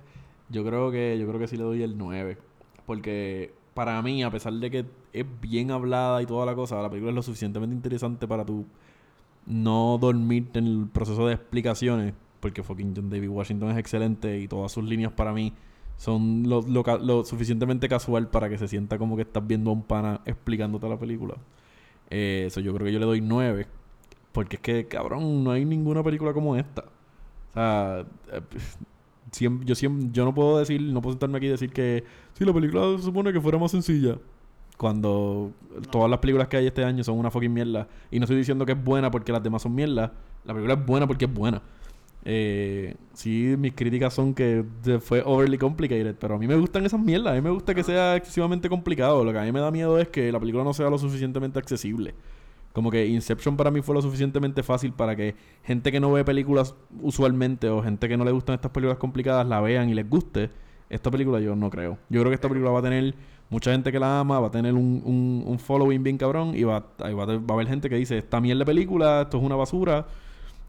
yo 0.49 0.64
creo 0.64 0.89
que 0.89 1.18
yo 1.19 1.27
creo 1.27 1.39
que 1.39 1.48
sí 1.48 1.57
le 1.57 1.64
doy 1.64 1.84
el 1.84 1.98
9. 1.98 2.38
Porque 2.85 3.53
para 3.73 4.02
mí, 4.02 4.23
a 4.23 4.31
pesar 4.31 4.53
de 4.53 4.72
que 4.72 4.85
es 5.11 5.26
bien 5.41 5.72
hablada 5.72 6.22
y 6.22 6.26
toda 6.26 6.45
la 6.45 6.56
cosa, 6.56 6.81
la 6.81 6.89
película 6.89 7.11
es 7.11 7.15
lo 7.15 7.22
suficientemente 7.22 7.76
interesante 7.76 8.27
para 8.27 8.45
tú 8.45 8.65
no 9.47 9.97
dormirte 9.99 10.59
en 10.59 10.67
el 10.67 10.87
proceso 10.91 11.27
de 11.27 11.33
explicaciones. 11.35 12.13
Porque 12.39 12.61
fucking 12.63 12.93
John 12.95 13.09
David 13.09 13.29
Washington 13.29 13.71
es 13.71 13.77
excelente 13.77 14.39
y 14.39 14.47
todas 14.47 14.71
sus 14.71 14.83
líneas 14.83 15.11
para 15.11 15.33
mí 15.33 15.53
son 15.97 16.43
lo, 16.47 16.61
lo 16.61 17.25
suficientemente 17.25 17.89
casual 17.89 18.29
para 18.29 18.47
que 18.49 18.57
se 18.59 18.67
sienta 18.67 18.99
como 18.99 19.15
que 19.15 19.23
estás 19.23 19.45
viendo 19.47 19.71
a 19.71 19.73
un 19.73 19.81
pana 19.83 20.21
explicándote 20.25 20.87
la 20.87 20.99
película. 20.99 21.35
Eh, 22.09 22.43
Eso 22.47 22.59
yo 22.59 22.73
creo 22.73 22.85
que 22.85 22.93
yo 22.93 22.99
le 22.99 23.05
doy 23.05 23.21
9. 23.21 23.67
Porque 24.31 24.57
es 24.57 24.61
que, 24.61 24.87
cabrón, 24.87 25.43
no 25.43 25.51
hay 25.51 25.65
ninguna 25.65 26.03
película 26.03 26.31
como 26.33 26.55
esta. 26.55 26.83
O 26.83 27.53
sea, 27.55 28.05
eh, 28.31 28.41
siem- 29.31 29.63
yo, 29.65 29.75
siem- 29.75 30.11
yo 30.11 30.25
no 30.25 30.33
puedo 30.33 30.59
decir, 30.59 30.81
no 30.81 31.01
puedo 31.01 31.13
sentarme 31.13 31.37
aquí 31.37 31.47
y 31.47 31.49
decir 31.49 31.71
que 31.71 32.03
sí, 32.33 32.45
la 32.45 32.53
película 32.53 32.97
se 32.97 33.03
supone 33.03 33.33
que 33.33 33.41
fuera 33.41 33.57
más 33.57 33.71
sencilla. 33.71 34.17
Cuando 34.77 35.51
todas 35.91 36.09
las 36.09 36.19
películas 36.19 36.47
que 36.47 36.57
hay 36.57 36.67
este 36.67 36.83
año 36.83 37.03
son 37.03 37.17
una 37.17 37.31
fucking 37.31 37.51
mierda. 37.51 37.87
Y 38.11 38.19
no 38.19 38.25
estoy 38.25 38.37
diciendo 38.37 38.65
que 38.65 38.73
es 38.73 38.83
buena 38.83 39.09
porque 39.11 39.31
las 39.31 39.43
demás 39.43 39.63
son 39.63 39.73
mierda. 39.73 40.13
La 40.45 40.53
película 40.53 40.75
es 40.75 40.85
buena 40.85 41.07
porque 41.07 41.25
es 41.25 41.33
buena. 41.33 41.61
Eh, 42.29 42.95
sí, 43.13 43.55
mis 43.57 43.73
críticas 43.73 44.13
son 44.13 44.33
que 44.33 44.65
fue 44.99 45.23
overly 45.25 45.57
complicated, 45.57 46.13
pero 46.19 46.35
a 46.35 46.37
mí 46.37 46.45
me 46.45 46.55
gustan 46.55 46.85
esas 46.85 46.99
mierdas. 46.99 47.31
A 47.31 47.35
mí 47.35 47.41
me 47.41 47.49
gusta 47.49 47.73
que 47.73 47.83
sea 47.83 48.15
excesivamente 48.15 48.69
complicado. 48.69 49.23
Lo 49.23 49.31
que 49.31 49.39
a 49.39 49.43
mí 49.43 49.51
me 49.51 49.59
da 49.59 49.71
miedo 49.71 49.97
es 49.97 50.09
que 50.09 50.31
la 50.31 50.39
película 50.39 50.63
no 50.63 50.73
sea 50.73 50.89
lo 50.89 50.97
suficientemente 50.97 51.57
accesible. 51.57 52.13
Como 52.73 52.91
que 52.91 53.07
Inception 53.07 53.57
para 53.57 53.71
mí 53.71 53.81
fue 53.81 53.95
lo 53.95 54.01
suficientemente 54.01 54.61
fácil 54.61 54.93
para 54.93 55.15
que 55.15 55.35
gente 55.63 55.91
que 55.91 55.99
no 55.99 56.11
ve 56.11 56.23
películas 56.23 56.75
usualmente 57.01 57.69
o 57.69 57.81
gente 57.81 58.07
que 58.07 58.17
no 58.17 58.23
le 58.25 58.31
gustan 58.31 58.55
estas 58.55 58.71
películas 58.71 58.99
complicadas 58.99 59.47
la 59.47 59.61
vean 59.61 59.89
y 59.89 59.95
les 59.95 60.07
guste. 60.07 60.51
Esta 60.89 61.09
película 61.09 61.39
yo 61.39 61.55
no 61.55 61.69
creo. 61.69 61.97
Yo 62.09 62.19
creo 62.21 62.29
que 62.29 62.35
esta 62.35 62.47
película 62.47 62.71
va 62.71 62.79
a 62.79 62.83
tener 62.83 63.15
mucha 63.49 63.71
gente 63.71 63.91
que 63.91 63.99
la 63.99 64.19
ama, 64.19 64.39
va 64.39 64.47
a 64.47 64.51
tener 64.51 64.73
un, 64.73 65.01
un, 65.05 65.43
un 65.45 65.59
following 65.59 66.03
bien 66.03 66.17
cabrón 66.17 66.53
y 66.55 66.63
va, 66.63 66.85
ahí 66.99 67.13
va, 67.13 67.25
va 67.25 67.33
a 67.33 67.53
haber 67.53 67.67
gente 67.67 67.89
que 67.89 67.95
dice, 67.95 68.17
esta 68.17 68.41
mierda 68.41 68.59
de 68.59 68.65
película, 68.65 69.21
esto 69.23 69.37
es 69.37 69.43
una 69.43 69.55
basura. 69.55 70.05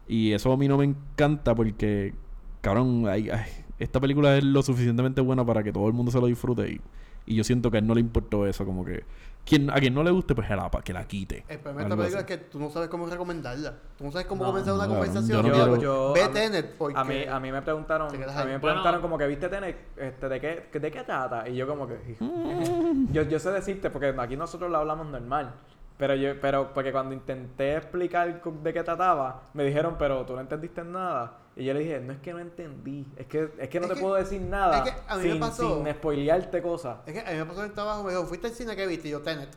Y 0.07 0.31
eso 0.31 0.51
a 0.51 0.57
mí 0.57 0.67
no 0.67 0.77
me 0.77 0.85
encanta 0.85 1.53
porque, 1.53 2.13
cabrón, 2.61 3.05
ay, 3.07 3.29
ay, 3.29 3.45
esta 3.77 3.99
película 3.99 4.37
es 4.37 4.43
lo 4.43 4.63
suficientemente 4.63 5.21
buena 5.21 5.45
para 5.45 5.63
que 5.63 5.71
todo 5.71 5.87
el 5.87 5.93
mundo 5.93 6.11
se 6.11 6.19
lo 6.19 6.27
disfrute 6.27 6.71
y, 6.71 6.81
y 7.25 7.35
yo 7.35 7.43
siento 7.43 7.69
que 7.69 7.77
a 7.77 7.79
él 7.79 7.87
no 7.87 7.93
le 7.93 8.01
importó 8.01 8.47
eso, 8.47 8.65
como 8.65 8.83
que 8.83 9.03
quien, 9.49 9.69
a 9.69 9.75
quien 9.75 9.93
no 9.93 10.03
le 10.03 10.11
guste, 10.11 10.35
pues 10.35 10.47
que 10.47 10.55
la, 10.55 10.69
que 10.69 10.93
la 10.93 11.07
quite. 11.07 11.43
El 11.47 11.59
problema 11.59 11.81
de 11.81 11.83
esta 11.87 11.97
película 11.97 12.19
es 12.21 12.25
que 12.27 12.37
tú 12.37 12.59
no 12.59 12.69
sabes 12.69 12.87
cómo 12.89 13.07
recomendarla. 13.07 13.73
Tú 13.97 14.03
no 14.03 14.11
sabes 14.11 14.27
cómo 14.27 14.43
No, 14.43 14.49
comenzar 14.51 14.73
una 14.75 14.85
no, 14.85 14.93
conversación. 14.93 15.37
yo 15.37 15.41
no 15.41 15.47
Yo- 15.49 15.53
quiero- 15.55 15.75
yo- 15.81 16.13
Ve 16.13 16.21
a 16.23 16.31
Tenet 16.31 16.75
porque... 16.77 16.99
A 16.99 17.03
mí, 17.03 17.23
a 17.23 17.39
mí 17.39 17.51
me 17.51 17.61
preguntaron, 17.61 18.07
a 18.09 18.11
mí 18.11 18.17
me 18.19 18.25
Bueno. 18.25 18.59
preguntaron 18.61 19.01
como 19.01 19.17
que 19.17 19.27
viste 19.27 19.49
Tenet, 19.49 19.75
este, 19.97 20.29
¿de 20.29 20.39
qué, 20.39 20.79
de 20.79 20.91
qué 20.91 21.03
trata? 21.03 21.49
Y 21.49 21.55
yo 21.55 21.67
como 21.67 21.87
que, 21.87 21.97
yo, 23.11 23.23
yo 23.23 23.39
sé 23.39 23.51
decirte 23.51 23.89
porque 23.89 24.13
aquí 24.17 24.37
nosotros 24.37 24.69
lo 24.71 24.77
hablamos 24.77 25.07
normal, 25.07 25.53
pero 25.99 26.15
yo, 26.15 26.39
pero 26.41 26.73
porque 26.73 26.91
cuando 26.91 27.13
intenté 27.13 27.75
explicar 27.75 28.41
de 28.41 28.73
qué 28.73 28.83
trataba, 28.83 29.43
me 29.53 29.63
dijeron, 29.65 29.97
pero 29.99 30.25
tú 30.25 30.33
no 30.33 30.39
entendiste 30.41 30.83
nada. 30.83 31.37
Y 31.55 31.65
yo 31.65 31.73
le 31.73 31.81
dije, 31.81 31.99
no 31.99 32.13
es 32.13 32.19
que 32.19 32.31
no 32.33 32.39
entendí, 32.39 33.05
es 33.17 33.27
que, 33.27 33.51
es 33.59 33.67
que 33.69 33.79
no 33.81 33.85
Es 33.85 33.89
te 33.91 33.95
que- 33.95 34.01
puedo 34.01 34.15
decir 34.15 34.39
nada 34.41 34.77
es 34.77 34.91
que 34.91 34.97
a 35.07 35.17
mí 35.17 35.23
me 35.25 35.31
sin, 35.33 35.39
pasó- 35.41 35.83
sin 35.83 35.93
spoilearte 35.93 36.61
cosas. 36.61 36.99
Es 37.05 37.13
que 37.13 37.19
a 37.19 37.31
mí 37.33 37.37
me 37.37 37.45
pasó 37.45 37.59
en 37.59 37.65
el 37.67 37.73
trabajo, 37.73 38.03
me 38.03 38.11
dijo, 38.11 38.23
¿fuiste 38.25 38.47
al 38.47 38.53
cine 38.53 38.75
que 38.75 38.87
viste? 38.87 39.09
Y 39.09 39.11
yo, 39.11 39.21
Tenet. 39.21 39.49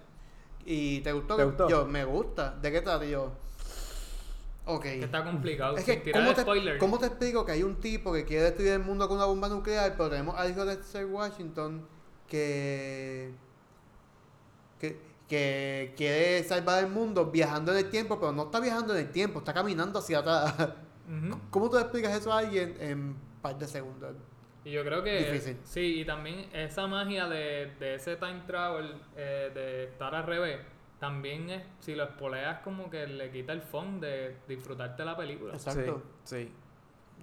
¿Y 0.66 1.00
te 1.00 1.12
gustó? 1.12 1.36
¿Te 1.36 1.44
gustó? 1.44 1.68
Yo, 1.68 1.86
me 1.86 2.04
gusta. 2.04 2.56
¿De 2.60 2.70
qué 2.72 2.80
trata? 2.82 3.04
Y 3.04 3.10
yo, 3.10 3.30
ok. 4.66 4.82
Que 4.82 5.04
está 5.04 5.24
complicado. 5.24 5.76
Es 5.76 5.84
que, 5.84 6.10
¿cómo 6.12 6.34
te. 6.34 6.78
¿cómo 6.78 6.98
te 6.98 7.06
explico 7.06 7.44
que 7.46 7.52
hay 7.52 7.62
un 7.62 7.76
tipo 7.76 8.12
que 8.12 8.24
quiere 8.24 8.42
destruir 8.44 8.72
el 8.72 8.78
mundo 8.80 9.06
con 9.08 9.16
una 9.18 9.26
bomba 9.26 9.48
nuclear, 9.48 9.92
pero 9.96 10.10
tenemos 10.10 10.36
al 10.36 10.50
hijo 10.50 10.64
de 10.64 10.82
Sir 10.82 11.04
Washington 11.06 11.86
que, 12.26 13.30
que, 15.32 15.94
quiere 15.96 16.42
salvar 16.44 16.84
el 16.84 16.90
mundo 16.90 17.30
viajando 17.30 17.72
en 17.72 17.78
el 17.78 17.90
tiempo, 17.90 18.20
pero 18.20 18.32
no 18.32 18.42
está 18.42 18.60
viajando 18.60 18.94
en 18.94 19.06
el 19.06 19.10
tiempo, 19.10 19.38
está 19.38 19.54
caminando 19.54 19.98
hacia 19.98 20.18
atrás. 20.18 20.68
¿Cómo 21.50 21.70
tú 21.70 21.78
explicas 21.78 22.14
eso 22.14 22.30
a 22.32 22.38
alguien 22.38 22.76
en 22.78 22.98
un 22.98 23.16
par 23.40 23.58
de 23.58 23.66
segundos? 23.66 24.14
Y 24.64 24.72
yo 24.72 24.84
creo 24.84 25.02
que 25.02 25.18
Difícil. 25.18 25.58
sí, 25.64 26.00
y 26.00 26.04
también 26.04 26.48
esa 26.52 26.86
magia 26.86 27.28
de, 27.28 27.72
de 27.80 27.94
ese 27.94 28.16
time 28.16 28.42
travel, 28.46 28.94
eh, 29.16 29.50
de 29.54 29.84
estar 29.84 30.14
al 30.14 30.24
revés, 30.24 30.60
también 31.00 31.48
es, 31.50 31.62
si 31.80 31.94
lo 31.94 32.04
espoleas 32.04 32.60
como 32.60 32.88
que 32.88 33.06
le 33.06 33.30
quita 33.30 33.52
el 33.52 33.62
fun 33.62 34.00
de 34.00 34.36
disfrutarte 34.46 35.04
la 35.04 35.16
película. 35.16 35.54
Exacto. 35.54 36.02
Sí, 36.24 36.44
sí. 36.44 36.52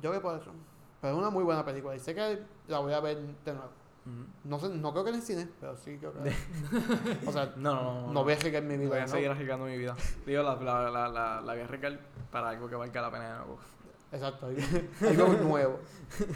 Yo 0.01 0.11
que 0.11 0.19
por 0.19 0.39
eso. 0.39 0.51
Pero 0.99 1.13
es 1.13 1.19
una 1.19 1.29
muy 1.29 1.43
buena 1.43 1.63
película 1.63 1.95
y 1.95 1.99
sé 1.99 2.13
que 2.13 2.39
la 2.67 2.79
voy 2.79 2.93
a 2.93 2.99
ver 2.99 3.17
de 3.17 3.53
nuevo. 3.53 3.71
No, 4.43 4.59
sé, 4.59 4.69
no 4.69 4.91
creo 4.91 5.03
que 5.03 5.09
en 5.11 5.15
el 5.17 5.21
cine, 5.21 5.47
pero 5.59 5.75
sí 5.77 5.97
creo 5.97 6.13
que... 6.13 6.19
o 7.27 7.31
sea, 7.31 7.53
No, 7.57 7.75
no, 7.75 8.01
no. 8.01 8.13
no 8.13 8.23
voy 8.23 8.33
a 8.33 8.35
arriesgar 8.37 8.63
mi 8.63 8.77
vida. 8.77 8.89
Voy 8.89 8.99
a 8.99 9.07
seguir 9.07 9.29
arriesgando 9.29 9.65
mi 9.65 9.77
vida. 9.77 9.95
Digo, 10.25 10.41
la, 10.41 10.55
la, 10.55 10.89
la, 10.89 11.41
la, 11.41 11.53
voy 11.53 11.61
a 11.61 11.65
arriesgar 11.65 11.99
para 12.31 12.49
algo 12.49 12.67
que 12.67 12.75
valga 12.75 13.01
la 13.01 13.11
pena 13.11 13.29
de 13.29 13.37
nuevo. 13.37 13.59
Exacto, 14.11 14.47
algo 15.07 15.27
nuevo. 15.43 15.79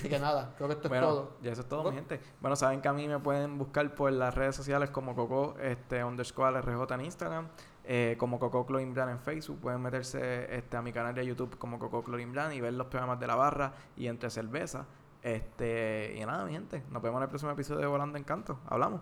Y 0.04 0.08
que 0.08 0.20
nada, 0.20 0.54
creo 0.56 0.68
que 0.68 0.76
esto 0.76 0.90
bueno, 0.90 1.08
es 1.08 1.14
todo. 1.14 1.38
ya 1.42 1.52
eso 1.52 1.62
es 1.62 1.68
todo, 1.68 1.90
mi 1.90 1.96
gente. 1.96 2.20
Bueno, 2.40 2.56
saben 2.56 2.82
que 2.82 2.88
a 2.88 2.94
mí 2.94 3.08
me 3.08 3.18
pueden 3.20 3.58
buscar 3.58 3.96
por 3.96 4.12
las 4.12 4.36
redes 4.36 4.56
sociales 4.56 4.92
como 4.92 5.16
Coco 5.16 5.56
este, 5.60 6.04
underscore 6.04 6.62
RJ 6.62 6.94
en 6.94 7.02
Instagram, 7.02 7.48
eh, 7.84 8.16
como 8.20 8.40
Coco 8.40 8.66
Clothing 8.68 8.94
Brand 8.94 9.12
en 9.12 9.20
Facebook. 9.20 9.60
Pueden 9.60 9.82
meterse 9.82 10.56
este, 10.56 10.78
a 10.78 10.84
mi 10.84 10.94
canal 10.94 11.16
de 11.16 11.26
YouTube 11.26 11.58
como 11.58 11.80
Coco 11.80 12.04
Clothing 12.04 12.32
Brand 12.32 12.54
y 12.54 12.62
ver 12.62 12.74
los 12.74 12.88
programas 12.88 13.20
de 13.20 13.26
la 13.26 13.36
barra 13.36 13.74
y 13.98 14.06
entre 14.06 14.30
cerveza. 14.30 14.86
Este, 15.24 16.18
y 16.18 16.26
nada, 16.26 16.44
mi 16.46 16.52
gente. 16.52 16.84
Nos 16.92 17.02
vemos 17.02 17.18
en 17.20 17.24
el 17.24 17.30
próximo 17.30 17.52
episodio 17.52 17.80
de 17.80 17.88
Volando 17.88 18.18
Encanto. 18.18 18.60
Hablamos. 18.68 19.02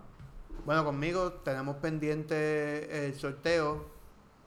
Bueno, 0.66 0.86
conmigo 0.86 1.34
tenemos 1.34 1.78
pendiente 1.78 3.08
el 3.08 3.16
sorteo. 3.16 3.90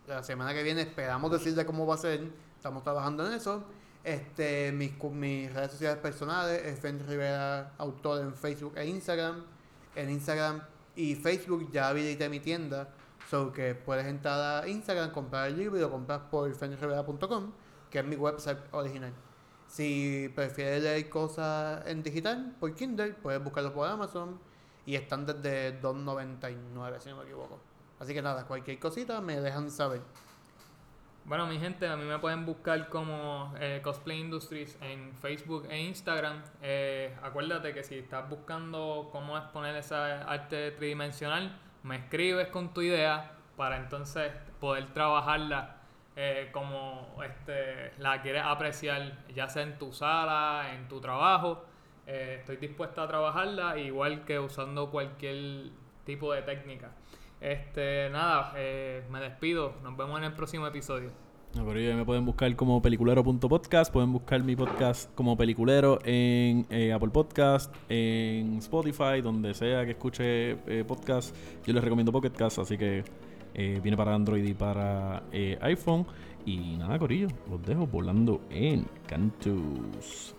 La 0.07 0.23
semana 0.23 0.55
que 0.55 0.63
viene 0.63 0.83
esperamos 0.83 1.33
decirle 1.33 1.67
cómo 1.67 1.85
va 1.85 1.97
a 1.97 1.99
ser. 1.99 2.31
Estamos 2.57 2.85
trabajando 2.85 3.27
en 3.27 3.33
eso. 3.33 3.65
Este, 4.05 4.71
mis, 4.71 5.03
mis 5.03 5.53
redes 5.53 5.73
sociales 5.73 5.99
personales, 5.99 6.63
es 6.65 6.79
Fen 6.79 7.05
Rivera 7.09 7.73
Autor 7.79 8.23
en 8.23 8.35
Facebook 8.35 8.75
e 8.77 8.87
Instagram. 8.87 9.45
En 9.97 10.11
Instagram 10.11 10.63
y 10.95 11.17
Facebook 11.17 11.73
ya 11.73 11.89
habilité 11.89 12.29
mi 12.29 12.39
tienda. 12.39 12.91
So 13.29 13.53
que 13.53 13.75
puedes 13.75 14.07
entrar 14.07 14.63
a 14.63 14.69
Instagram, 14.69 15.11
comprar 15.11 15.49
el 15.49 15.59
libro 15.59 15.77
y 15.77 15.81
lo 15.81 15.91
compras 15.91 16.21
por 16.31 16.55
fenrivera.com, 16.55 17.53
que 17.91 17.99
es 17.99 18.05
mi 18.05 18.15
website 18.15 18.59
original. 18.71 19.13
Si 19.75 20.31
prefieres 20.37 20.85
leer 20.85 21.09
cosas 21.09 21.85
en 21.89 22.01
digital, 22.05 22.55
por 22.61 22.73
Kindle, 22.77 23.15
puedes 23.15 23.43
buscarlo 23.43 23.75
por 23.75 23.89
Amazon 23.89 24.39
y 24.87 24.95
están 24.95 25.27
desde 25.27 25.83
2.99 25.83 27.01
si 27.01 27.09
no 27.09 27.17
me 27.17 27.25
equivoco. 27.25 27.59
Así 27.99 28.15
que 28.15 28.23
nada, 28.23 28.47
cualquier 28.47 28.79
cosita 28.79 29.21
me 29.21 29.41
dejan 29.41 29.73
saber. 29.73 30.01
Bueno, 31.25 31.49
mi 31.49 31.59
gente, 31.59 31.89
a 31.89 31.97
mí 31.97 32.05
me 32.05 32.21
pueden 32.21 32.47
buscar 32.47 32.89
como 32.89 33.53
eh, 33.59 33.81
Cosplay 33.83 34.21
Industries 34.21 34.79
en 34.81 35.13
Facebook 35.15 35.67
e 35.69 35.81
Instagram. 35.81 36.45
Eh, 36.63 37.13
acuérdate 37.21 37.75
que 37.75 37.83
si 37.83 37.99
estás 37.99 38.31
buscando 38.31 39.09
cómo 39.11 39.37
exponer 39.37 39.75
esa 39.75 40.23
arte 40.23 40.71
tridimensional, 40.71 41.59
me 41.83 41.97
escribes 41.97 42.47
con 42.47 42.73
tu 42.73 42.81
idea 42.81 43.33
para 43.57 43.79
entonces 43.79 44.31
poder 44.61 44.93
trabajarla 44.93 45.74
eh, 46.17 46.49
como 46.53 47.17
este, 47.25 47.93
la 47.99 48.23
quieres 48.23 48.43
apreciar, 48.45 49.25
ya 49.35 49.49
sea 49.49 49.63
en 49.63 49.79
tu 49.79 49.93
sala, 49.93 50.75
en 50.75 50.89
tu 50.89 51.01
trabajo. 51.01 51.65
Eh, 52.07 52.37
estoy 52.41 52.57
dispuesta 52.57 53.03
a 53.03 53.09
trabajarla, 53.09 53.79
igual 53.79 54.25
que 54.25 54.39
usando 54.39 54.91
cualquier 54.91 55.71
tipo 56.05 56.33
de 56.33 56.43
técnica. 56.43 56.93
Este, 57.41 58.09
nada, 58.11 58.53
eh, 58.57 59.03
me 59.11 59.21
despido. 59.21 59.75
Nos 59.83 59.97
vemos 59.97 60.19
en 60.19 60.25
el 60.25 60.33
próximo 60.33 60.67
episodio. 60.67 61.11
No, 61.55 61.65
pero 61.65 61.79
ya 61.79 61.95
me 61.95 62.05
pueden 62.05 62.25
buscar 62.25 62.55
como 62.57 62.83
peliculero.podcast. 62.83 63.93
Pueden 63.93 64.13
buscar 64.13 64.43
mi 64.43 64.57
podcast 64.57 65.15
como 65.15 65.37
peliculero 65.37 66.01
en 66.05 66.67
eh, 66.69 66.93
Apple 66.93 67.11
Podcast, 67.11 67.73
en 67.89 68.59
Spotify, 68.59 69.21
donde 69.23 69.55
sea 69.55 69.85
que 69.85 69.93
escuche 69.93 70.53
eh, 70.67 70.85
podcast. 70.87 71.37
Yo 71.65 71.73
les 71.73 71.85
recomiendo 71.85 72.11
Pocket 72.11 72.33
Cast, 72.33 72.59
así 72.59 72.77
que 72.77 73.05
eh, 73.55 73.81
viene 73.83 73.97
para 73.97 74.15
Android 74.15 74.45
y 74.45 74.55
para 74.55 75.23
eh, 75.33 75.59
iPhone. 75.63 76.07
Y 76.47 76.77
nada, 76.77 76.99
Corillo, 76.99 77.29
los 77.49 77.63
dejo 77.63 77.87
volando 77.87 78.43
en 78.51 78.87
Cantus. 79.07 80.35